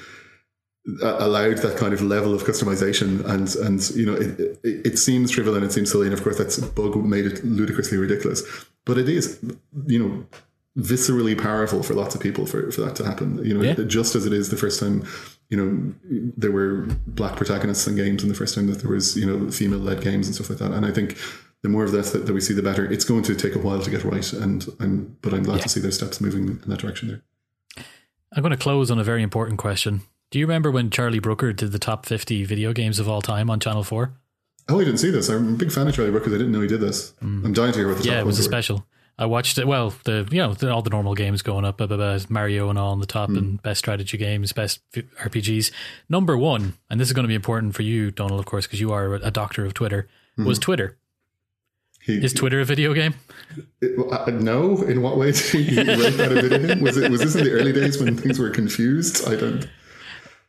uh, 1.06 1.16
allowed 1.18 1.58
that 1.58 1.76
kind 1.76 1.92
of 1.92 2.00
level 2.02 2.32
of 2.34 2.44
customization 2.44 3.24
and 3.26 3.54
and 3.56 3.90
you 3.90 4.06
know 4.06 4.14
it, 4.14 4.40
it, 4.64 4.86
it 4.86 4.98
seems 4.98 5.30
trivial 5.30 5.54
and 5.54 5.64
it 5.64 5.72
seems 5.72 5.90
silly 5.90 6.06
and 6.06 6.14
of 6.14 6.22
course 6.22 6.38
that's 6.38 6.58
bug 6.58 6.96
made 7.04 7.26
it 7.26 7.44
ludicrously 7.44 7.98
ridiculous 7.98 8.42
but 8.86 8.96
it 8.96 9.06
is 9.08 9.38
you 9.86 9.98
know 10.02 10.26
viscerally 10.78 11.36
powerful 11.40 11.82
for 11.82 11.92
lots 11.94 12.14
of 12.14 12.20
people 12.20 12.46
for, 12.46 12.70
for 12.72 12.80
that 12.80 12.96
to 12.96 13.04
happen 13.04 13.44
you 13.44 13.52
know 13.52 13.62
Yeah. 13.62 13.74
just 13.86 14.14
as 14.14 14.24
it 14.24 14.32
is 14.32 14.48
the 14.48 14.56
first 14.56 14.80
time 14.80 15.04
you 15.50 15.56
know 15.58 15.94
there 16.36 16.50
were 16.50 16.86
black 17.06 17.36
protagonists 17.36 17.86
in 17.86 17.94
games 17.96 18.22
and 18.22 18.30
the 18.30 18.36
first 18.36 18.54
time 18.54 18.66
that 18.68 18.80
there 18.80 18.90
was 18.90 19.16
you 19.18 19.26
know 19.26 19.50
female 19.50 19.80
led 19.80 20.00
games 20.00 20.26
and 20.26 20.34
stuff 20.34 20.48
like 20.48 20.60
that 20.60 20.72
and 20.72 20.86
I 20.86 20.92
think 20.92 21.18
the 21.62 21.68
more 21.68 21.84
of 21.84 21.92
this 21.92 22.12
that, 22.12 22.26
that 22.26 22.32
we 22.32 22.40
see 22.40 22.54
the 22.54 22.62
better 22.62 22.84
it's 22.90 23.04
going 23.04 23.22
to 23.22 23.34
take 23.34 23.54
a 23.54 23.58
while 23.58 23.80
to 23.80 23.90
get 23.90 24.02
right 24.04 24.32
and 24.32 24.66
I'm 24.80 25.16
but 25.22 25.32
I'm 25.34 25.42
glad 25.42 25.60
to 25.62 25.68
see 25.68 25.80
their 25.80 25.90
steps 25.90 26.20
moving 26.20 26.44
in 26.48 26.60
that 26.66 26.78
direction 26.80 27.08
there 27.08 27.22
I'm 28.32 28.42
going 28.42 28.52
to 28.52 28.56
close 28.56 28.90
on 28.92 28.98
a 29.00 29.04
very 29.04 29.22
important 29.24 29.58
question. 29.58 30.02
Do 30.30 30.38
you 30.38 30.46
remember 30.46 30.70
when 30.70 30.90
Charlie 30.90 31.18
Brooker 31.18 31.52
did 31.52 31.72
the 31.72 31.80
top 31.80 32.06
50 32.06 32.44
video 32.44 32.72
games 32.72 33.00
of 33.00 33.08
all 33.08 33.20
time 33.20 33.50
on 33.50 33.58
Channel 33.58 33.82
4? 33.82 34.12
oh 34.68 34.80
I 34.80 34.84
didn't 34.84 34.98
see 34.98 35.10
this 35.10 35.28
I'm 35.28 35.54
a 35.54 35.56
big 35.56 35.72
fan 35.72 35.88
of 35.88 35.94
Charlie 35.94 36.12
Brooker 36.12 36.28
I 36.28 36.38
didn't 36.38 36.52
know 36.52 36.60
he 36.60 36.68
did 36.68 36.80
this 36.80 37.12
I'm 37.20 37.52
dying 37.52 37.72
to 37.72 37.78
hear 37.78 37.88
what 37.88 37.98
the 37.98 38.04
Mm. 38.04 38.06
Yeah, 38.06 38.12
top 38.14 38.20
it 38.22 38.26
was 38.26 38.38
a 38.38 38.42
were. 38.42 38.44
special. 38.44 38.86
I 39.18 39.26
watched 39.26 39.58
it. 39.58 39.66
Well, 39.66 39.92
the 40.04 40.26
you 40.30 40.38
know 40.38 40.54
the, 40.54 40.72
all 40.72 40.80
the 40.80 40.88
normal 40.88 41.14
games 41.14 41.42
going 41.42 41.66
up, 41.66 41.76
blah, 41.76 41.86
blah, 41.86 41.96
blah, 41.98 42.18
Mario 42.30 42.70
and 42.70 42.78
all 42.78 42.92
on 42.92 43.00
the 43.00 43.06
top, 43.06 43.28
and 43.28 43.60
best 43.62 43.80
strategy 43.80 44.16
games, 44.16 44.54
best 44.54 44.80
RPGs. 44.94 45.70
Number 46.08 46.38
one, 46.38 46.72
and 46.88 46.98
this 46.98 47.08
is 47.08 47.12
going 47.12 47.24
to 47.24 47.28
be 47.28 47.34
important 47.34 47.74
for 47.74 47.82
you, 47.82 48.10
Donal, 48.10 48.38
of 48.38 48.46
course, 48.46 48.66
because 48.66 48.80
you 48.80 48.92
are 48.92 49.16
a 49.16 49.30
doctor 49.30 49.66
of 49.66 49.74
Twitter. 49.74 50.08
Was 50.38 50.58
Twitter? 50.58 50.96
He- 52.02 52.24
Is 52.24 52.32
Twitter 52.32 52.60
a 52.60 52.64
video 52.64 52.94
game? 52.94 53.14
It- 53.80 53.98
uh, 54.12 54.30
no, 54.30 54.82
in 54.82 55.02
what 55.02 55.16
way 55.18 55.32
did 55.32 55.40
he 55.66 55.76
write 55.76 56.16
that 56.16 56.32
a 56.32 56.42
video 56.42 56.66
game? 56.68 56.80
Was 56.80 56.96
it 56.96 57.10
was 57.10 57.20
this 57.20 57.34
in 57.34 57.44
the 57.44 57.52
early 57.52 57.72
days 57.72 57.98
when 58.02 58.16
things 58.16 58.38
were 58.38 58.50
confused? 58.50 59.26
I 59.28 59.36
don't. 59.36 59.68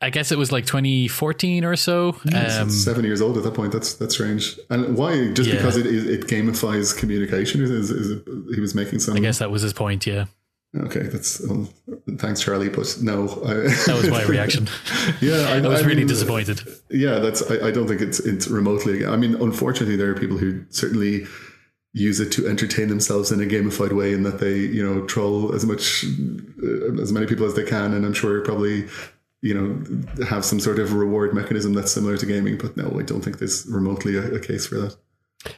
I 0.03 0.09
guess 0.09 0.31
it 0.31 0.37
was 0.39 0.51
like 0.51 0.65
2014 0.65 1.63
or 1.63 1.75
so. 1.75 2.09
Um, 2.09 2.17
It's 2.33 2.83
seven 2.83 3.05
years 3.05 3.21
old 3.21 3.37
at 3.37 3.43
that 3.43 3.53
point. 3.53 3.71
That's 3.71 3.93
that's 3.93 4.15
strange. 4.15 4.57
And 4.71 4.97
why? 4.97 5.31
Just 5.33 5.49
Yeah. 5.49 5.57
because 5.57 5.77
it, 5.77 5.85
it, 5.85 6.07
it 6.09 6.21
gamifies 6.27 6.97
communication? 6.97 7.61
Is, 7.61 7.69
is, 7.69 7.91
is 7.91 8.09
it, 8.11 8.23
he 8.55 8.59
was 8.61 8.73
making 8.73 8.97
some? 8.99 9.15
I 9.15 9.19
guess 9.19 9.37
that 9.39 9.51
was 9.51 9.61
his 9.61 9.73
point. 9.73 10.07
Yeah, 10.07 10.25
Okay, 10.73 11.01
that's 11.03 11.45
well, 11.45 11.67
thanks, 12.17 12.41
Charlie. 12.41 12.69
But 12.69 12.97
no, 13.01 13.23
I, 13.43 13.53
that 13.87 13.99
was 14.01 14.09
my 14.09 14.23
reaction. 14.23 14.69
yeah, 15.21 15.47
I, 15.49 15.57
I 15.57 15.67
was 15.67 15.83
really 15.83 15.97
mean, 15.97 16.07
disappointed. 16.07 16.61
Yeah, 16.89 17.19
that's. 17.19 17.49
I, 17.51 17.67
I 17.67 17.71
don't 17.71 17.89
think 17.89 17.99
it's 17.99 18.21
it's 18.21 18.47
remotely. 18.47 19.05
I 19.05 19.17
mean, 19.17 19.35
unfortunately, 19.35 19.97
there 19.97 20.09
are 20.09 20.15
people 20.15 20.37
who 20.37 20.63
certainly 20.69 21.25
use 21.93 22.21
it 22.21 22.31
to 22.31 22.47
entertain 22.47 22.87
themselves 22.87 23.33
in 23.33 23.41
a 23.41 23.45
gamified 23.45 23.91
way, 23.91 24.13
in 24.13 24.23
that 24.23 24.39
they 24.39 24.55
you 24.55 24.81
know 24.81 25.05
troll 25.07 25.53
as 25.53 25.65
much 25.65 26.05
uh, 26.63 27.01
as 27.01 27.11
many 27.11 27.25
people 27.25 27.45
as 27.45 27.55
they 27.55 27.65
can, 27.65 27.93
and 27.93 28.05
I'm 28.05 28.13
sure 28.13 28.39
probably 28.39 28.87
you 29.41 29.53
know 29.53 30.25
have 30.25 30.45
some 30.45 30.61
sort 30.61 30.79
of 30.79 30.93
reward 30.93 31.33
mechanism 31.33 31.73
that's 31.73 31.91
similar 31.91 32.15
to 32.15 32.25
gaming. 32.25 32.57
But 32.57 32.77
no, 32.77 32.97
I 32.97 33.03
don't 33.03 33.21
think 33.21 33.39
there's 33.39 33.65
remotely 33.67 34.15
a, 34.15 34.35
a 34.35 34.39
case 34.39 34.67
for 34.67 34.75
that. 34.75 34.95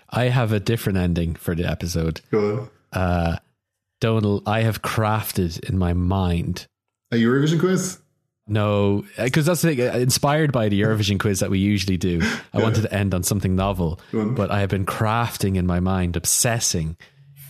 I 0.10 0.30
have 0.30 0.52
a 0.52 0.60
different 0.60 0.98
ending 0.98 1.36
for 1.36 1.54
the 1.54 1.70
episode. 1.70 2.22
Go 2.32 2.70
on. 2.94 3.00
Uh, 3.00 3.38
Donal, 4.04 4.44
I 4.46 4.64
have 4.64 4.82
crafted 4.82 5.64
in 5.70 5.78
my 5.78 5.94
mind. 5.94 6.68
A 7.14 7.16
Eurovision 7.16 7.58
quiz. 7.58 8.00
No, 8.46 9.06
because 9.18 9.46
that's 9.46 9.62
the 9.62 9.74
thing, 9.74 9.88
uh, 9.88 9.98
inspired 9.98 10.52
by 10.52 10.68
the 10.68 10.82
Eurovision 10.82 11.18
quiz 11.18 11.40
that 11.40 11.50
we 11.50 11.60
usually 11.60 11.96
do. 11.96 12.22
I 12.54 12.58
wanted 12.62 12.82
to 12.82 12.94
end 12.94 13.14
on 13.14 13.24
something 13.24 13.56
novel, 13.56 14.02
but 14.12 14.52
I 14.52 14.60
have 14.60 14.70
been 14.70 14.86
crafting 14.86 15.56
in 15.56 15.66
my 15.66 15.80
mind, 15.80 16.18
obsessing 16.18 16.98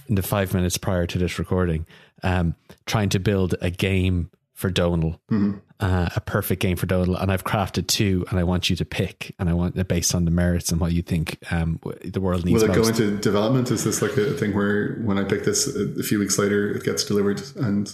in 0.07 0.13
the 0.13 0.21
five 0.21 0.53
minutes 0.53 0.77
prior 0.77 1.07
to 1.07 1.17
this 1.17 1.39
recording, 1.39 1.87
um, 2.21 2.53
trying 2.85 3.09
to 3.09 3.19
build 3.19 3.55
a 3.59 3.71
game 3.71 4.29
for 4.53 4.69
Donal, 4.69 5.19
Mm-hmm. 5.31 5.57
Uh, 5.83 6.07
a 6.15 6.21
perfect 6.21 6.61
game 6.61 6.77
for 6.77 6.85
Donal, 6.85 7.17
and 7.17 7.29
I've 7.29 7.43
crafted 7.43 7.87
two, 7.87 8.25
and 8.29 8.39
I 8.39 8.43
want 8.43 8.69
you 8.69 8.75
to 8.77 8.85
pick, 8.85 9.35
and 9.37 9.49
I 9.49 9.53
want 9.53 9.75
it 9.75 9.87
based 9.89 10.15
on 10.15 10.23
the 10.23 10.31
merits 10.31 10.71
and 10.71 10.79
what 10.79 10.93
you 10.93 11.01
think 11.01 11.37
um, 11.51 11.77
the 12.05 12.21
world 12.21 12.45
needs 12.45 12.63
Will 12.63 12.71
it 12.71 12.73
go 12.73 12.83
most. 12.83 13.01
into 13.01 13.17
development? 13.17 13.69
Is 13.69 13.83
this 13.83 14.01
like 14.01 14.15
a 14.15 14.31
thing 14.31 14.55
where 14.55 14.95
when 14.99 15.17
I 15.17 15.25
pick 15.25 15.43
this 15.43 15.67
a 15.75 15.99
a 15.99 16.03
few 16.03 16.19
weeks 16.19 16.39
later, 16.39 16.71
it 16.71 16.85
gets 16.85 17.03
delivered? 17.03 17.41
And 17.57 17.93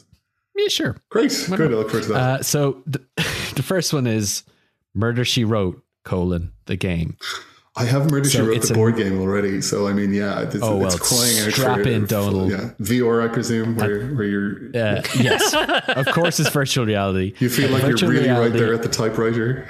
yeah, 0.55 0.67
sure. 0.67 0.97
great, 1.09 1.31
good. 1.49 1.73
I 1.73 1.75
look 1.75 1.89
forward 1.89 2.03
to 2.03 2.13
that. 2.13 2.39
Uh, 2.39 2.43
so 2.43 2.83
the, 2.85 3.03
the 3.55 3.63
first 3.63 3.91
one 3.91 4.05
is 4.05 4.43
Murder 4.93 5.25
She 5.25 5.43
Wrote: 5.43 5.83
colon 6.03 6.53
the 6.67 6.75
game. 6.75 7.17
I 7.79 7.85
have 7.85 8.11
Murder 8.11 8.29
She 8.29 8.37
So 8.37 8.45
Wrote 8.45 8.57
it's 8.57 8.67
the 8.67 8.73
a- 8.73 8.77
board 8.77 8.97
game 8.97 9.19
already, 9.21 9.61
so 9.61 9.87
I 9.87 9.93
mean, 9.93 10.13
yeah, 10.13 10.41
it's, 10.41 10.55
Oh, 10.61 10.75
well, 10.77 10.87
it's 10.87 10.97
crying 10.99 11.39
out 11.47 11.51
strap 11.53 11.81
for, 11.81 11.87
in, 11.89 12.01
for- 12.01 12.07
Donal. 12.07 12.51
Yeah, 12.51 12.71
VR, 12.81 13.23
I 13.23 13.33
presume, 13.33 13.75
where, 13.77 14.07
where 14.09 14.25
you're 14.25 14.51
Uh, 14.75 15.01
yes, 15.17 15.53
of 15.87 16.05
course, 16.07 16.39
it's 16.39 16.49
virtual 16.49 16.85
reality. 16.85 17.33
you 17.39 17.49
feel 17.49 17.69
Uh, 17.69 17.73
like 17.73 17.81
you're 17.83 17.91
virtual 17.91 18.09
really 18.09 18.29
right 18.29 18.51
there 18.53 18.73
at 18.73 18.83
the 18.83 18.89
typewriter. 18.89 19.65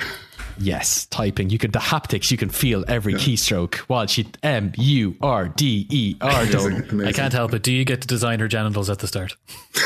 Yes, 0.61 1.05
typing. 1.05 1.49
You 1.49 1.57
can 1.57 1.71
the 1.71 1.79
haptics. 1.79 2.31
You 2.31 2.37
can 2.37 2.49
feel 2.49 2.83
every 2.89 3.13
keystroke. 3.13 3.75
While 3.87 4.07
she 4.07 4.27
M 4.43 4.73
U 4.75 5.15
R 5.21 5.47
D 5.47 5.87
E 5.89 6.15
R. 6.19 6.29
Amazing, 6.41 6.51
Donal. 6.59 6.77
amazing. 6.89 7.05
I 7.07 7.11
can't 7.13 7.31
help 7.31 7.53
it. 7.53 7.63
Do 7.63 7.71
you 7.71 7.85
get 7.85 8.01
to 8.01 8.07
design 8.09 8.41
her 8.41 8.49
genitals 8.49 8.89
at 8.89 8.99
the 8.99 9.07
start? 9.07 9.37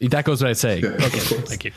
That 0.00 0.24
goes 0.24 0.42
without 0.42 0.56
saying. 0.56 0.84
Of 0.84 0.98
course. 1.00 1.28
Thank 1.48 1.64
you. 1.66 1.72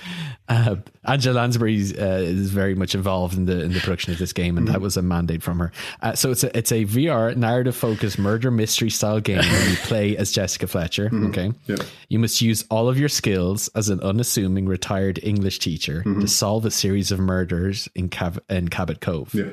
Uh, 0.47 0.75
Angela 1.05 1.35
Lansbury 1.35 1.75
uh, 1.97 2.17
is 2.17 2.49
very 2.51 2.75
much 2.75 2.95
involved 2.95 3.35
in 3.37 3.45
the 3.45 3.61
in 3.63 3.73
the 3.73 3.79
production 3.79 4.11
of 4.13 4.19
this 4.19 4.33
game, 4.33 4.57
and 4.57 4.67
that 4.67 4.81
was 4.81 4.97
a 4.97 5.01
mandate 5.01 5.41
from 5.43 5.59
her. 5.59 5.71
Uh, 6.01 6.13
so 6.13 6.31
it's 6.31 6.43
a 6.43 6.57
it's 6.57 6.71
a 6.71 6.85
VR 6.85 7.35
narrative 7.35 7.75
focused 7.75 8.17
murder 8.19 8.49
mystery 8.51 8.89
style 8.89 9.19
game 9.19 9.37
where 9.39 9.69
you 9.69 9.75
play 9.77 10.17
as 10.17 10.31
Jessica 10.31 10.67
Fletcher. 10.67 11.09
Okay, 11.13 11.51
Yeah. 11.67 11.77
you 12.09 12.19
must 12.19 12.41
use 12.41 12.65
all 12.69 12.87
of 12.89 12.97
your 12.99 13.09
skills 13.09 13.67
as 13.75 13.89
an 13.89 13.99
unassuming 14.01 14.65
retired 14.65 15.19
English 15.23 15.59
teacher 15.59 16.03
to 16.03 16.27
solve 16.27 16.65
a 16.65 16.71
series 16.71 17.11
of 17.11 17.19
murders 17.19 17.87
in 17.95 18.09
Cav- 18.09 18.39
in 18.49 18.67
Cabot 18.69 19.01
Cove. 19.01 19.33
Yeah. 19.33 19.49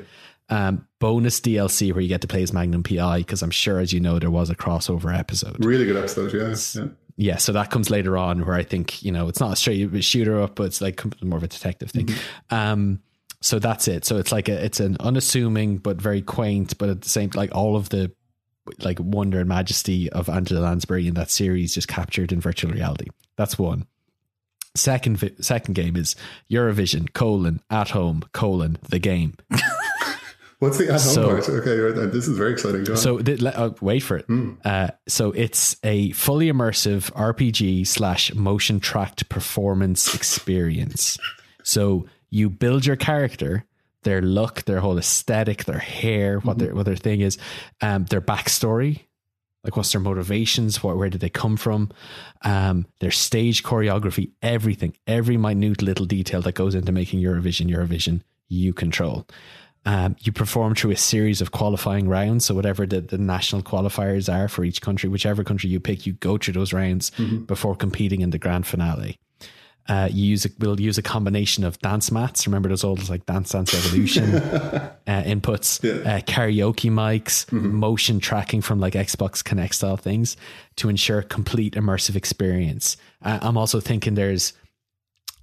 Um, 0.49 0.85
bonus 0.99 1.39
DLC 1.39 1.93
where 1.93 2.01
you 2.01 2.09
get 2.09 2.19
to 2.21 2.27
play 2.27 2.43
as 2.43 2.51
Magnum 2.51 2.83
PI 2.83 3.19
because 3.19 3.41
I'm 3.41 3.51
sure, 3.51 3.79
as 3.79 3.93
you 3.93 4.01
know, 4.01 4.19
there 4.19 4.29
was 4.29 4.49
a 4.49 4.55
crossover 4.55 5.17
episode. 5.17 5.63
Really 5.63 5.85
good 5.85 5.95
episode, 5.95 6.33
yeah. 6.33 6.53
yeah. 6.81 6.89
Yeah, 7.17 7.37
so 7.37 7.51
that 7.53 7.69
comes 7.69 7.89
later 7.89 8.17
on 8.17 8.45
where 8.45 8.55
I 8.55 8.63
think, 8.63 9.03
you 9.03 9.11
know, 9.11 9.27
it's 9.27 9.39
not 9.39 9.53
a 9.53 9.55
straight 9.55 10.03
shooter 10.03 10.41
up, 10.41 10.55
but 10.55 10.63
it's 10.63 10.81
like 10.81 11.03
more 11.23 11.37
of 11.37 11.43
a 11.43 11.47
detective 11.47 11.91
thing. 11.91 12.09
Um, 12.49 13.01
so 13.41 13.59
that's 13.59 13.87
it. 13.87 14.05
So 14.05 14.17
it's 14.17 14.31
like 14.31 14.49
a, 14.49 14.63
it's 14.63 14.79
an 14.79 14.97
unassuming 14.99 15.77
but 15.77 16.01
very 16.01 16.21
quaint, 16.21 16.77
but 16.77 16.89
at 16.89 17.01
the 17.01 17.09
same 17.09 17.31
like 17.33 17.53
all 17.53 17.75
of 17.75 17.89
the 17.89 18.11
like 18.79 18.99
wonder 18.99 19.39
and 19.39 19.49
majesty 19.49 20.09
of 20.11 20.29
Angela 20.29 20.59
Lansbury 20.59 21.07
in 21.07 21.15
that 21.15 21.31
series 21.31 21.73
just 21.73 21.87
captured 21.87 22.31
in 22.31 22.39
virtual 22.39 22.71
reality. 22.71 23.07
That's 23.35 23.57
one. 23.57 23.87
Second, 24.75 25.33
second 25.41 25.73
game 25.73 25.97
is 25.97 26.15
Eurovision 26.49 27.11
colon 27.11 27.61
at 27.69 27.89
home 27.89 28.23
colon 28.31 28.77
the 28.89 28.99
game. 28.99 29.35
What's 30.61 30.77
the 30.77 30.85
at 30.85 30.89
home 30.91 30.99
So- 30.99 31.27
part? 31.27 31.49
Okay, 31.49 31.77
right, 31.79 32.11
this 32.11 32.27
is 32.27 32.37
very 32.37 32.51
exciting. 32.53 32.83
Go. 32.83 32.93
So 32.93 33.17
th- 33.17 33.41
let- 33.41 33.57
uh, 33.57 33.71
wait 33.81 34.01
for 34.01 34.17
it. 34.17 34.25
Uh, 34.63 34.89
so 35.07 35.31
it's 35.31 35.75
a 35.83 36.11
fully 36.11 36.51
immersive 36.51 37.11
RPG 37.13 37.87
slash 37.87 38.31
motion 38.35 38.79
tracked 38.79 39.27
performance 39.27 40.13
experience. 40.13 41.17
So 41.63 42.05
you 42.29 42.49
build 42.51 42.85
your 42.85 42.95
character, 42.95 43.65
their 44.03 44.21
look, 44.21 44.63
their 44.65 44.81
whole 44.81 44.99
aesthetic, 44.99 45.65
their 45.65 45.79
hair, 45.79 46.37
what 46.39 46.59
their 46.59 46.75
what 46.75 46.85
their 46.85 46.95
thing 46.95 47.21
is, 47.21 47.39
um, 47.81 48.05
their 48.05 48.21
backstory, 48.21 48.99
like 49.63 49.75
what's 49.75 49.91
their 49.91 50.01
motivations, 50.01 50.83
what 50.83 50.95
where 50.95 51.09
did 51.09 51.21
they 51.21 51.29
come 51.29 51.57
from, 51.57 51.89
um, 52.43 52.85
their 52.99 53.11
stage 53.11 53.63
choreography, 53.63 54.29
everything, 54.43 54.95
every 55.07 55.37
minute 55.37 55.81
little 55.81 56.05
detail 56.05 56.41
that 56.43 56.53
goes 56.53 56.75
into 56.75 56.91
making 56.91 57.19
Eurovision 57.19 57.67
Eurovision, 57.67 58.21
you 58.47 58.73
control. 58.73 59.25
Um, 59.85 60.15
you 60.19 60.31
perform 60.31 60.75
through 60.75 60.91
a 60.91 60.95
series 60.95 61.41
of 61.41 61.51
qualifying 61.51 62.07
rounds. 62.07 62.45
So 62.45 62.53
whatever 62.53 62.85
the, 62.85 63.01
the 63.01 63.17
national 63.17 63.63
qualifiers 63.63 64.31
are 64.31 64.47
for 64.47 64.63
each 64.63 64.79
country, 64.81 65.09
whichever 65.09 65.43
country 65.43 65.69
you 65.71 65.79
pick, 65.79 66.05
you 66.05 66.13
go 66.13 66.37
through 66.37 66.53
those 66.53 66.71
rounds 66.71 67.11
before 67.47 67.75
competing 67.75 68.21
in 68.21 68.29
the 68.29 68.37
grand 68.37 68.67
finale. 68.67 69.17
Uh, 69.89 70.07
you 70.11 70.23
use 70.23 70.45
a, 70.45 70.49
we'll 70.59 70.79
use 70.79 70.99
a 70.99 71.01
combination 71.01 71.63
of 71.63 71.79
dance 71.79 72.11
mats. 72.11 72.45
Remember 72.45 72.69
those 72.69 72.83
old 72.83 73.09
like 73.09 73.25
Dance 73.25 73.49
Dance 73.49 73.73
Revolution 73.73 74.35
uh, 74.35 74.91
inputs, 75.07 75.81
Yeah. 75.83 76.17
uh, 76.17 76.19
karaoke 76.21 76.91
mics, 76.91 77.45
Mm-hmm. 77.47 77.75
motion 77.75 78.19
tracking 78.19 78.61
from 78.61 78.79
like 78.79 78.93
Xbox 78.93 79.41
Kinect 79.41 79.73
style 79.73 79.97
things 79.97 80.37
to 80.75 80.87
ensure 80.89 81.23
complete 81.23 81.73
immersive 81.73 82.15
experience. 82.15 82.95
Uh, 83.23 83.39
I'm 83.41 83.57
also 83.57 83.79
thinking 83.79 84.13
there's 84.13 84.53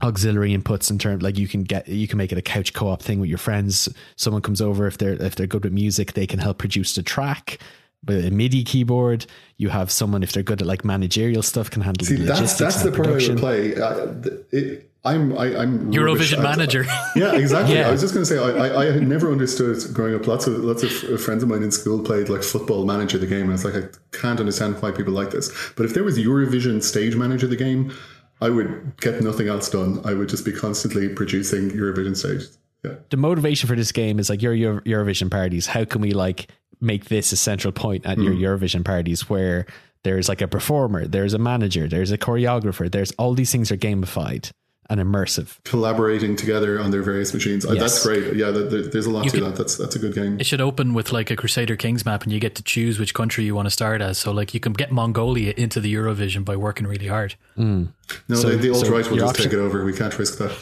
auxiliary 0.02 0.56
inputs 0.56 0.90
in 0.90 0.98
terms 0.98 1.22
like 1.22 1.36
you 1.38 1.48
can 1.48 1.64
get 1.64 1.88
you 1.88 2.06
can 2.06 2.18
make 2.18 2.30
it 2.32 2.38
a 2.38 2.42
couch 2.42 2.72
co-op 2.72 3.02
thing 3.02 3.20
with 3.20 3.28
your 3.28 3.38
friends. 3.38 3.88
Someone 4.16 4.42
comes 4.42 4.60
over 4.60 4.86
if 4.86 4.98
they're 4.98 5.20
if 5.22 5.34
they're 5.36 5.46
good 5.46 5.64
with 5.64 5.72
music, 5.72 6.12
they 6.12 6.26
can 6.26 6.38
help 6.38 6.58
produce 6.58 6.94
the 6.94 7.02
track. 7.02 7.58
With 8.06 8.24
a 8.24 8.30
MIDI 8.30 8.62
keyboard, 8.62 9.26
you 9.56 9.70
have 9.70 9.90
someone 9.90 10.22
if 10.22 10.30
they're 10.30 10.44
good 10.44 10.60
at 10.60 10.68
like 10.68 10.84
managerial 10.84 11.42
stuff 11.42 11.68
can 11.68 11.82
handle 11.82 12.06
See, 12.06 12.14
the 12.14 12.24
that's 12.24 12.38
logistics 12.40 12.74
that's 12.76 12.84
the 12.84 12.92
part 12.92 13.08
I 13.08 13.10
production. 13.10 13.34
would 13.34 13.40
play. 13.40 13.74
Uh, 13.74 14.14
it, 14.52 14.84
I'm 15.04 15.36
I, 15.38 15.56
I'm 15.56 15.90
rubbish 15.90 16.32
Eurovision 16.32 16.36
at- 16.38 16.42
manager. 16.42 16.84
Yeah, 17.16 17.34
exactly. 17.34 17.74
Yeah. 17.74 17.88
I 17.88 17.90
was 17.90 18.00
just 18.00 18.14
going 18.14 18.24
to 18.24 18.32
say 18.32 18.38
I, 18.38 18.68
I, 18.68 18.82
I 18.82 18.92
had 18.92 19.02
never 19.06 19.32
understood 19.32 19.78
growing 19.94 20.14
up. 20.14 20.26
Lots 20.28 20.46
of 20.46 20.58
lots 20.62 20.84
of 20.84 21.20
friends 21.20 21.42
of 21.42 21.48
mine 21.48 21.62
in 21.64 21.72
school 21.72 22.00
played 22.04 22.28
like 22.28 22.44
football 22.44 22.84
manager 22.86 23.18
the 23.18 23.26
game, 23.26 23.42
and 23.42 23.50
I 23.50 23.52
was 23.54 23.64
like, 23.64 23.74
I 23.74 23.88
can't 24.16 24.38
understand 24.38 24.80
why 24.80 24.92
people 24.92 25.12
like 25.12 25.30
this. 25.30 25.50
But 25.76 25.86
if 25.86 25.94
there 25.94 26.04
was 26.04 26.18
Eurovision 26.18 26.82
stage 26.84 27.16
manager 27.16 27.48
the 27.48 27.56
game, 27.56 27.92
I 28.40 28.50
would 28.50 28.94
get 29.00 29.22
nothing 29.22 29.48
else 29.48 29.70
done. 29.70 30.00
I 30.04 30.14
would 30.14 30.28
just 30.28 30.44
be 30.44 30.52
constantly 30.52 31.08
producing 31.08 31.70
Eurovision 31.70 32.16
stage. 32.16 32.44
Yeah. 32.84 32.94
the 33.10 33.16
motivation 33.16 33.68
for 33.68 33.74
this 33.74 33.90
game 33.90 34.20
is 34.20 34.30
like 34.30 34.40
your 34.40 34.54
Euro- 34.54 34.80
Eurovision 34.82 35.32
parties. 35.32 35.66
How 35.66 35.84
can 35.84 36.00
we 36.00 36.12
like 36.12 36.48
make 36.80 37.06
this 37.06 37.32
a 37.32 37.36
central 37.36 37.72
point 37.72 38.06
at 38.06 38.18
your 38.18 38.32
hmm. 38.32 38.40
Eurovision 38.40 38.84
parties 38.84 39.28
where 39.28 39.66
there's 40.04 40.28
like 40.28 40.40
a 40.40 40.46
performer, 40.46 41.04
there's 41.04 41.34
a 41.34 41.38
manager, 41.38 41.88
there's 41.88 42.12
a 42.12 42.18
choreographer, 42.18 42.90
there's 42.90 43.10
all 43.12 43.34
these 43.34 43.50
things 43.50 43.72
are 43.72 43.76
gamified 43.76 44.52
and 44.90 45.00
immersive. 45.00 45.58
Collaborating 45.64 46.34
together 46.36 46.80
on 46.80 46.90
their 46.90 47.02
various 47.02 47.34
machines. 47.34 47.66
Uh, 47.66 47.72
Yes. 47.72 47.80
That's 47.82 48.06
great. 48.06 48.34
Yeah, 48.36 48.50
there, 48.50 48.64
there- 48.64 48.82
there's 48.88 49.06
a 49.06 49.10
lot 49.10 49.24
to 49.24 49.30
could- 49.30 49.42
that. 49.44 49.56
That's 49.56 49.76
that's 49.76 49.94
a 49.96 49.98
good 49.98 50.14
game. 50.14 50.40
It 50.40 50.46
should 50.46 50.60
open 50.62 50.94
with 50.94 51.12
like 51.12 51.30
a 51.30 51.36
Crusader 51.36 51.76
Kings 51.76 52.04
map, 52.06 52.22
and 52.22 52.32
you 52.32 52.40
get 52.40 52.54
to 52.54 52.62
choose 52.62 52.98
which 52.98 53.12
country 53.12 53.44
you 53.44 53.54
want 53.54 53.66
to 53.66 53.70
start 53.70 54.00
as. 54.00 54.16
So 54.18 54.32
like 54.32 54.54
you 54.54 54.60
can 54.60 54.72
get 54.72 54.90
Mongolia 54.90 55.52
into 55.56 55.80
the 55.80 55.92
Eurovision 55.94 56.44
by 56.44 56.56
working 56.56 56.86
really 56.86 57.08
hard. 57.08 57.34
No, 57.56 57.88
So- 58.32 58.48
the, 58.50 58.56
the 58.56 58.70
alt 58.70 58.86
so 58.86 58.92
right 58.92 59.08
will 59.10 59.18
just 59.18 59.30
option- 59.30 59.44
take 59.44 59.52
it 59.52 59.58
over. 59.60 59.84
We 59.84 59.92
can't 59.92 60.18
risk 60.18 60.38
that. 60.38 60.52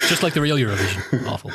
Just 0.00 0.22
like 0.22 0.34
the 0.34 0.40
real 0.40 0.56
Eurovision. 0.56 1.26
Awful. 1.28 1.50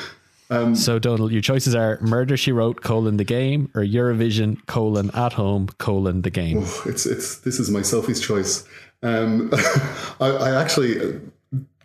So 0.75 0.99
Donal, 0.99 1.31
your 1.31 1.41
choices 1.41 1.73
are 1.73 1.97
Murder 2.01 2.37
She 2.37 2.51
Wrote 2.51 2.81
colon 2.83 3.17
the 3.17 3.23
game 3.23 3.71
or 3.73 3.81
Eurovision 3.81 4.63
colon 4.67 5.09
at 5.15 5.33
home 5.33 5.67
colon 5.79 6.21
the 6.21 6.29
game. 6.29 6.59
it's 6.85 7.07
it's 7.07 7.37
this 7.39 7.59
is 7.59 7.71
my 7.71 7.81
Sophie's 7.81 8.19
choice. 8.21 8.63
Um, 9.03 9.49
I, 10.19 10.27
I 10.27 10.61
actually, 10.61 11.21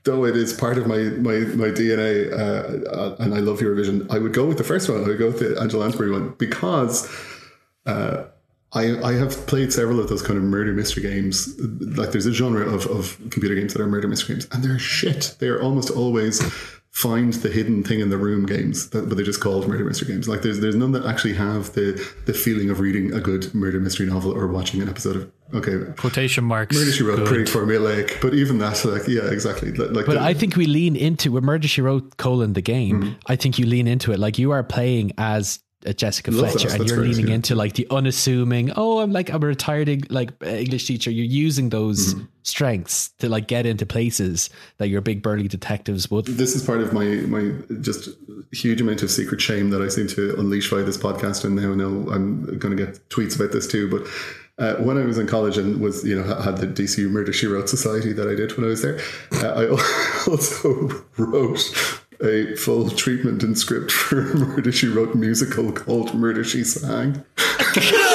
though 0.04 0.24
it 0.24 0.36
is 0.36 0.52
part 0.52 0.78
of 0.78 0.86
my 0.86 0.96
my 0.96 1.40
my 1.54 1.68
DNA, 1.68 2.32
uh, 2.32 3.16
and 3.18 3.34
I 3.34 3.38
love 3.38 3.58
Eurovision. 3.58 4.10
I 4.10 4.18
would 4.18 4.32
go 4.32 4.46
with 4.46 4.58
the 4.58 4.64
first 4.64 4.88
one. 4.88 5.04
I 5.04 5.08
would 5.08 5.18
go 5.18 5.26
with 5.26 5.40
the 5.40 5.60
Angela 5.60 5.82
Lansbury 5.82 6.10
one 6.10 6.34
because. 6.38 7.08
Uh, 7.86 8.24
I, 8.74 8.98
I 9.02 9.14
have 9.14 9.46
played 9.46 9.72
several 9.72 9.98
of 9.98 10.10
those 10.10 10.20
kind 10.20 10.36
of 10.36 10.42
murder 10.44 10.74
mystery 10.74 11.02
games. 11.02 11.58
Like 11.58 12.12
there's 12.12 12.26
a 12.26 12.34
genre 12.34 12.66
of, 12.66 12.84
of 12.84 13.16
computer 13.30 13.54
games 13.54 13.72
that 13.72 13.80
are 13.80 13.86
murder 13.86 14.08
mystery 14.08 14.34
games, 14.34 14.46
and 14.52 14.62
they're 14.62 14.78
shit. 14.78 15.36
They 15.38 15.48
are 15.48 15.62
almost 15.62 15.88
always 15.90 16.42
find 16.90 17.32
the 17.34 17.48
hidden 17.48 17.84
thing 17.84 18.00
in 18.00 18.10
the 18.10 18.18
room 18.18 18.46
games, 18.46 18.86
but 18.88 19.08
but 19.08 19.16
they're 19.16 19.24
just 19.26 19.40
called 19.40 19.68
murder 19.68 19.84
mystery 19.84 20.08
games. 20.08 20.28
Like 20.28 20.42
there's 20.42 20.60
there's 20.60 20.74
none 20.74 20.92
that 20.92 21.04
actually 21.04 21.34
have 21.34 21.72
the 21.74 21.92
the 22.26 22.32
feeling 22.34 22.70
of 22.70 22.80
reading 22.80 23.12
a 23.12 23.20
good 23.20 23.54
murder 23.54 23.80
mystery 23.80 24.06
novel 24.06 24.32
or 24.32 24.46
watching 24.48 24.82
an 24.82 24.88
episode 24.88 25.16
of 25.16 25.32
okay. 25.54 25.92
Quotation 25.96 26.44
marks. 26.44 26.76
Murder 26.76 26.92
She 26.92 27.02
Wrote 27.04 27.16
good. 27.16 27.28
pretty 27.28 27.44
formulaic, 27.50 28.20
but 28.20 28.34
even 28.34 28.58
that, 28.58 28.84
like 28.84 29.06
yeah, 29.06 29.30
exactly. 29.30 29.72
Like, 29.72 30.06
But 30.06 30.14
the- 30.14 30.20
I 30.20 30.34
think 30.34 30.56
we 30.56 30.66
lean 30.66 30.96
into 30.96 31.30
with 31.32 31.44
Murder 31.44 31.68
She 31.68 31.80
Wrote 31.82 32.16
colon 32.16 32.54
the 32.54 32.62
game. 32.62 33.02
Mm-hmm. 33.02 33.12
I 33.26 33.36
think 33.36 33.58
you 33.58 33.66
lean 33.66 33.86
into 33.86 34.12
it 34.12 34.18
like 34.18 34.38
you 34.38 34.50
are 34.50 34.62
playing 34.64 35.12
as 35.18 35.60
uh, 35.86 35.92
Jessica 35.92 36.30
Love 36.30 36.50
Fletcher, 36.52 36.68
that. 36.68 36.80
and 36.80 36.88
you're 36.90 36.98
leaning 36.98 37.28
into 37.28 37.54
like 37.54 37.74
the 37.74 37.86
unassuming. 37.90 38.72
Oh, 38.76 38.98
I'm 39.00 39.12
like 39.12 39.30
I'm 39.30 39.42
a 39.42 39.46
retired 39.46 40.10
like 40.10 40.30
English 40.42 40.86
teacher. 40.86 41.10
You're 41.10 41.24
using 41.26 41.68
those 41.70 42.14
Mm-hmm. 42.14 42.24
strengths 42.42 43.10
to 43.18 43.28
like 43.28 43.46
get 43.46 43.66
into 43.66 43.84
places 43.84 44.48
that 44.78 44.88
your 44.88 45.00
big 45.02 45.22
burly 45.22 45.48
detectives 45.48 46.10
would. 46.10 46.24
this 46.26 46.54
is 46.56 46.64
part 46.64 46.80
of 46.80 46.92
my 46.92 47.04
my 47.28 47.52
just 47.80 48.08
huge 48.52 48.80
amount 48.80 49.02
of 49.02 49.10
secret 49.10 49.40
shame 49.40 49.68
that 49.70 49.82
I 49.82 49.88
seem 49.88 50.06
to 50.08 50.34
unleash 50.38 50.70
via 50.70 50.82
this 50.82 50.96
podcast, 50.96 51.44
and 51.44 51.54
now 51.54 51.74
know 51.74 52.10
I'm 52.10 52.58
going 52.58 52.76
to 52.76 52.84
get 52.86 53.08
tweets 53.10 53.36
about 53.36 53.52
this 53.52 53.66
too. 53.66 53.88
But 53.90 54.02
uh, 54.62 54.74
when 54.82 54.96
I 54.98 55.04
was 55.04 55.18
in 55.18 55.26
college 55.26 55.56
and 55.58 55.80
was 55.80 56.04
you 56.04 56.16
know 56.20 56.24
had 56.40 56.56
the 56.58 56.66
DCU 56.66 57.10
Murder 57.10 57.32
She 57.32 57.46
Wrote 57.46 57.68
Society 57.68 58.12
that 58.14 58.26
I 58.28 58.34
did 58.34 58.56
when 58.56 58.64
I 58.64 58.68
was 58.70 58.82
there, 58.82 58.98
uh, 59.32 59.52
I 59.54 59.68
also 60.30 60.88
wrote 61.18 61.60
a 62.22 62.56
full 62.56 62.90
treatment 62.90 63.42
and 63.42 63.58
script 63.58 63.92
for 63.92 64.22
Murder 64.34 64.72
She 64.72 64.88
Wrote 64.88 65.14
musical 65.14 65.72
called 65.72 66.14
Murder 66.14 66.44
She 66.44 66.64
Sang. 66.64 67.24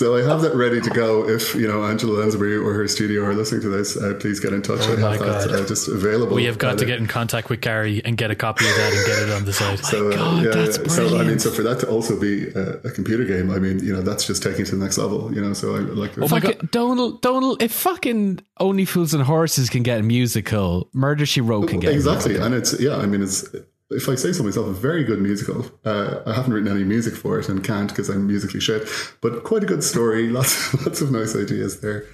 No 0.00 0.12
way! 0.12 0.20
So 0.22 0.28
I 0.28 0.30
have 0.32 0.42
that 0.42 0.54
ready 0.54 0.80
to 0.80 0.90
go. 0.90 1.28
If 1.28 1.54
you 1.54 1.66
know 1.68 1.84
Angela 1.84 2.20
Lansbury 2.20 2.56
or 2.56 2.72
her 2.72 2.88
studio 2.88 3.24
are 3.24 3.34
listening 3.34 3.60
to 3.62 3.68
this, 3.68 3.96
uh, 3.96 4.14
please 4.20 4.40
get 4.40 4.52
in 4.52 4.62
touch. 4.62 4.80
I 4.80 4.92
Oh 4.92 4.96
my 4.98 5.10
have 5.16 5.20
that 5.20 5.50
uh, 5.50 5.66
just 5.66 5.88
available. 5.88 6.34
We 6.36 6.44
have 6.44 6.58
got 6.58 6.78
to 6.78 6.84
Uh, 6.84 6.88
get 6.88 6.98
in 6.98 7.06
contact 7.06 7.50
with 7.50 7.60
Gary 7.60 8.02
and 8.04 8.16
get 8.16 8.30
a 8.30 8.34
copy 8.34 8.64
of 8.68 8.74
that 8.76 8.92
and 8.92 9.06
get 9.06 9.22
it 9.28 9.32
on 9.32 9.44
the 9.44 9.52
site. 9.52 9.84
So, 9.84 10.10
uh, 10.10 10.16
God, 10.16 10.44
yeah, 10.44 10.50
that's 10.50 10.94
so 10.94 11.18
I 11.18 11.24
mean, 11.24 11.38
so 11.38 11.50
for 11.50 11.62
that 11.62 11.80
to 11.80 11.88
also 11.88 12.18
be 12.18 12.48
a, 12.48 12.78
a 12.84 12.90
computer 12.90 13.24
game, 13.24 13.50
I 13.50 13.58
mean, 13.58 13.78
you 13.80 13.92
know, 13.92 14.02
that's 14.02 14.26
just 14.26 14.42
taking 14.42 14.62
it 14.62 14.66
to 14.66 14.76
the 14.76 14.82
next 14.84 14.98
level. 14.98 15.34
You 15.34 15.40
know, 15.40 15.52
so 15.52 15.76
I 15.76 15.80
like. 15.80 16.16
Oh 16.18 16.22
my 16.28 16.40
Fucking- 16.40 16.68
Donal, 16.70 17.12
Donal, 17.18 17.56
if 17.60 17.72
fucking 17.72 18.40
Only 18.60 18.84
Fools 18.84 19.14
and 19.14 19.22
Horses 19.22 19.70
can 19.70 19.82
get 19.82 20.00
a 20.00 20.02
musical, 20.02 20.88
Murder 20.92 21.26
She 21.26 21.40
Wrote 21.40 21.68
can 21.68 21.80
get 21.80 21.92
exactly, 21.92 22.36
A 22.36 22.44
and 22.44 22.54
it's 22.54 22.78
yeah. 22.80 22.96
I 22.96 23.06
mean, 23.06 23.22
it's 23.22 23.44
if 23.90 24.08
I 24.08 24.14
say 24.14 24.32
so 24.32 24.42
myself, 24.42 24.66
a 24.66 24.72
very 24.72 25.04
good 25.04 25.20
musical. 25.20 25.64
Uh, 25.84 26.20
I 26.26 26.34
haven't 26.34 26.52
written 26.52 26.70
any 26.70 26.84
music 26.84 27.14
for 27.14 27.38
it 27.38 27.48
and 27.48 27.64
can't 27.64 27.88
because 27.88 28.08
I'm 28.08 28.26
musically 28.26 28.60
shit. 28.60 28.88
But 29.20 29.44
quite 29.44 29.62
a 29.62 29.66
good 29.66 29.82
story. 29.82 30.28
Lots, 30.38 30.74
lots 30.86 31.00
of 31.00 31.10
nice 31.10 31.34
ideas 31.34 31.80
there. 31.80 32.04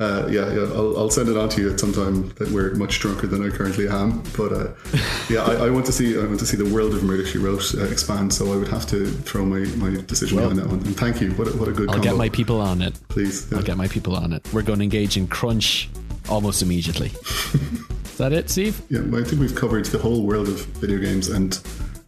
Uh, 0.00 0.26
yeah, 0.28 0.52
yeah. 0.52 0.62
I'll, 0.74 0.98
I'll 0.98 1.10
send 1.10 1.28
it 1.28 1.36
on 1.36 1.48
to 1.50 1.60
you 1.60 1.70
at 1.70 1.78
some 1.78 1.92
time 1.92 2.30
that 2.30 2.50
we're 2.50 2.74
much 2.74 2.98
drunker 2.98 3.26
than 3.26 3.46
I 3.46 3.54
currently 3.54 3.88
am. 3.88 4.22
But 4.36 4.52
uh, 4.52 4.72
yeah, 5.30 5.42
I, 5.42 5.66
I 5.66 5.70
want 5.70 5.86
to 5.86 5.92
see. 5.92 6.18
I 6.18 6.24
want 6.24 6.40
to 6.40 6.46
see 6.46 6.56
the 6.56 6.68
world 6.74 6.94
of 6.94 7.04
Murder 7.04 7.24
She 7.24 7.38
Wrote 7.38 7.74
uh, 7.74 7.84
expand. 7.84 8.32
So 8.32 8.52
I 8.52 8.56
would 8.56 8.68
have 8.68 8.86
to 8.88 9.06
throw 9.06 9.44
my, 9.44 9.60
my 9.76 10.00
decision 10.02 10.38
behind 10.38 10.58
that 10.58 10.66
one. 10.66 10.80
And 10.80 10.96
thank 10.96 11.20
you. 11.20 11.30
What 11.32 11.48
a, 11.48 11.50
what 11.52 11.68
a 11.68 11.72
good. 11.72 11.88
I'll 11.88 11.94
combo. 11.94 12.10
get 12.10 12.16
my 12.16 12.28
people 12.30 12.60
on 12.60 12.82
it. 12.82 12.98
please. 13.08 13.50
yeah. 13.50 13.58
I'll 13.58 13.64
get 13.64 13.76
my 13.76 13.88
people 13.88 14.16
on 14.16 14.32
it. 14.32 14.46
We're 14.52 14.62
going 14.62 14.80
to 14.80 14.84
engage 14.84 15.16
in 15.16 15.28
crunch 15.28 15.88
almost 16.28 16.62
immediately. 16.62 17.12
Is 18.12 18.18
that 18.18 18.32
it, 18.32 18.50
Steve? 18.50 18.80
Yeah, 18.90 19.00
well, 19.00 19.20
I 19.22 19.24
think 19.24 19.40
we've 19.40 19.54
covered 19.54 19.86
the 19.86 19.98
whole 19.98 20.22
world 20.22 20.46
of 20.48 20.64
video 20.66 20.98
games 20.98 21.28
and 21.28 21.58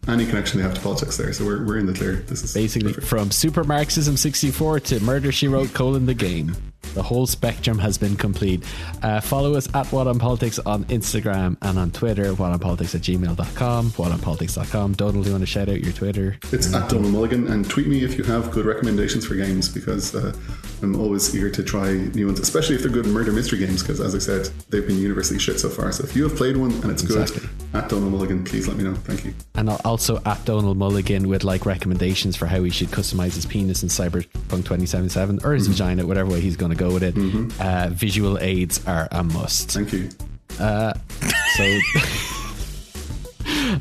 any 0.07 0.25
connection 0.25 0.59
they 0.59 0.63
have 0.63 0.75
to 0.75 0.81
politics 0.81 1.17
there. 1.17 1.33
So 1.33 1.43
we're, 1.45 1.65
we're 1.65 1.79
in 1.79 1.87
the 1.87 1.93
clear. 1.93 2.17
This 2.17 2.43
is 2.43 2.53
Basically, 2.53 2.93
perfect. 2.93 3.07
from 3.07 3.31
Super 3.31 3.63
Marxism 3.63 4.15
64 4.15 4.81
to 4.81 4.99
Murder 4.99 5.31
She 5.31 5.47
Wrote 5.47 5.73
colon 5.73 6.05
the 6.05 6.13
game. 6.13 6.55
The 6.93 7.03
whole 7.03 7.25
spectrum 7.27 7.77
has 7.79 7.97
been 7.97 8.15
complete. 8.15 8.63
Uh, 9.01 9.19
follow 9.19 9.55
us 9.55 9.67
at 9.75 9.87
What 9.91 10.07
on 10.07 10.19
Politics 10.19 10.59
on 10.59 10.85
Instagram 10.85 11.57
and 11.61 11.77
on 11.77 11.91
Twitter, 11.91 12.33
whatonpolitics 12.33 12.95
at 12.95 13.01
gmail.com, 13.01 13.91
whatonpolitics.com. 13.91 14.93
Donal, 14.93 15.21
do 15.23 15.27
you 15.29 15.33
want 15.33 15.41
to 15.41 15.45
shout 15.45 15.69
out 15.69 15.81
your 15.81 15.93
Twitter? 15.93 16.37
It's 16.51 16.73
at 16.73 16.89
Donal 16.89 17.09
Mulligan, 17.09 17.47
and 17.47 17.69
tweet 17.69 17.87
me 17.87 18.03
if 18.03 18.17
you 18.17 18.23
have 18.25 18.51
good 18.51 18.65
recommendations 18.65 19.25
for 19.25 19.35
games 19.35 19.67
because 19.69 20.15
uh, 20.15 20.33
I'm 20.81 20.95
always 20.99 21.35
eager 21.35 21.49
to 21.49 21.63
try 21.63 21.91
new 21.93 22.27
ones, 22.27 22.39
especially 22.39 22.75
if 22.75 22.81
they're 22.81 22.91
good 22.91 23.07
murder 23.07 23.31
mystery 23.31 23.59
games. 23.59 23.81
Because 23.81 23.99
as 23.99 24.15
I 24.15 24.19
said, 24.19 24.49
they've 24.69 24.85
been 24.85 24.97
universally 24.99 25.39
shit 25.39 25.59
so 25.59 25.69
far. 25.69 25.91
So 25.91 26.03
if 26.03 26.15
you 26.15 26.23
have 26.27 26.35
played 26.37 26.57
one 26.57 26.71
and 26.71 26.91
it's 26.91 27.03
Exactly. 27.03 27.41
good, 27.41 27.49
at 27.73 27.89
Donal 27.89 28.09
Mulligan, 28.09 28.43
please 28.43 28.67
let 28.67 28.77
me 28.77 28.83
know. 28.83 28.93
Thank 28.95 29.25
you. 29.25 29.33
And 29.55 29.69
also 29.69 30.21
at 30.25 30.43
Donal 30.45 30.75
Mulligan 30.75 31.27
with 31.27 31.43
like 31.43 31.65
recommendations 31.65 32.35
for 32.35 32.45
how 32.45 32.63
he 32.63 32.69
should 32.69 32.87
customize 32.89 33.35
his 33.35 33.45
penis 33.45 33.83
in 33.83 33.89
Cyberpunk 33.89 34.63
2077 34.63 35.39
or 35.43 35.53
his 35.53 35.67
vagina, 35.67 36.05
whatever 36.05 36.31
way 36.31 36.39
he's 36.41 36.55
going 36.55 36.71
to 36.71 36.74
go 36.75 36.93
with 36.93 37.03
it. 37.03 37.15
Uh, 37.61 37.89
visual 37.89 38.37
aids 38.39 38.85
are 38.87 39.07
a 39.11 39.23
must. 39.23 39.71
Thank 39.71 39.93
you. 39.93 40.09
So, 40.57 41.63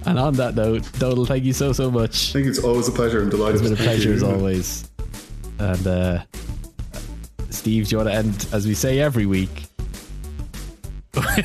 and 0.07 0.19
on 0.19 0.35
that 0.35 0.55
note, 0.55 0.91
Donal, 0.99 1.27
thank 1.27 1.45
you 1.45 1.53
so 1.53 1.73
so 1.73 1.91
much. 1.91 2.31
I 2.31 2.33
think 2.35 2.47
it's 2.47 2.59
always 2.63 2.89
a 2.89 2.93
pleasure. 2.93 3.23
I'm 3.23 3.31
delighted. 3.31 3.61
It's 3.61 3.71
been 3.71 3.73
a 3.79 3.83
pleasure 3.83 4.11
you. 4.11 4.15
as 4.17 4.23
always. 4.23 4.89
And 5.59 5.87
uh, 5.87 6.23
Steve, 7.51 7.89
do 7.89 7.93
you 7.93 7.97
want 7.99 8.09
to 8.11 8.15
end 8.15 8.47
as 8.53 8.67
we 8.67 8.75
say 8.75 8.99
every 9.01 9.27
week? 9.27 9.67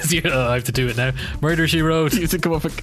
Yeah, 0.10 0.22
I 0.50 0.56
have 0.56 0.64
to 0.66 0.72
do 0.72 0.88
it 0.88 0.98
now. 0.98 1.12
Murder 1.42 1.68
She 1.68 1.82
Wrote. 1.82 2.14
You 2.20 2.28
to 2.28 2.40
come 2.40 2.54
up 2.54 2.64
with 2.64 2.82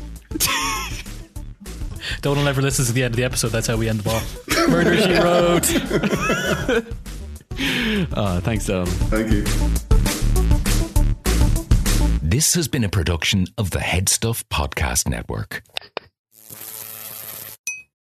Donal 2.22 2.44
never 2.44 2.62
listens 2.62 2.88
to 2.88 2.94
the 2.94 3.02
end 3.02 3.12
of 3.14 3.16
the 3.16 3.24
episode. 3.24 3.48
That's 3.48 3.66
how 3.66 3.76
we 3.76 3.88
end 3.88 4.00
the 4.00 4.04
ball. 4.04 4.20
Murder 4.68 4.96
She 5.00 5.12
Wrote. 6.84 6.86
Oh, 7.58 8.40
thanks, 8.44 8.66
Donal. 8.66 8.86
Thank 8.86 9.32
you. 9.32 9.44
This 12.22 12.54
has 12.54 12.68
been 12.68 12.84
a 12.84 12.88
production 12.88 13.46
of 13.56 13.70
the 13.70 13.78
HeadStuff 13.78 14.44
Podcast 14.50 15.08
Network. 15.08 15.62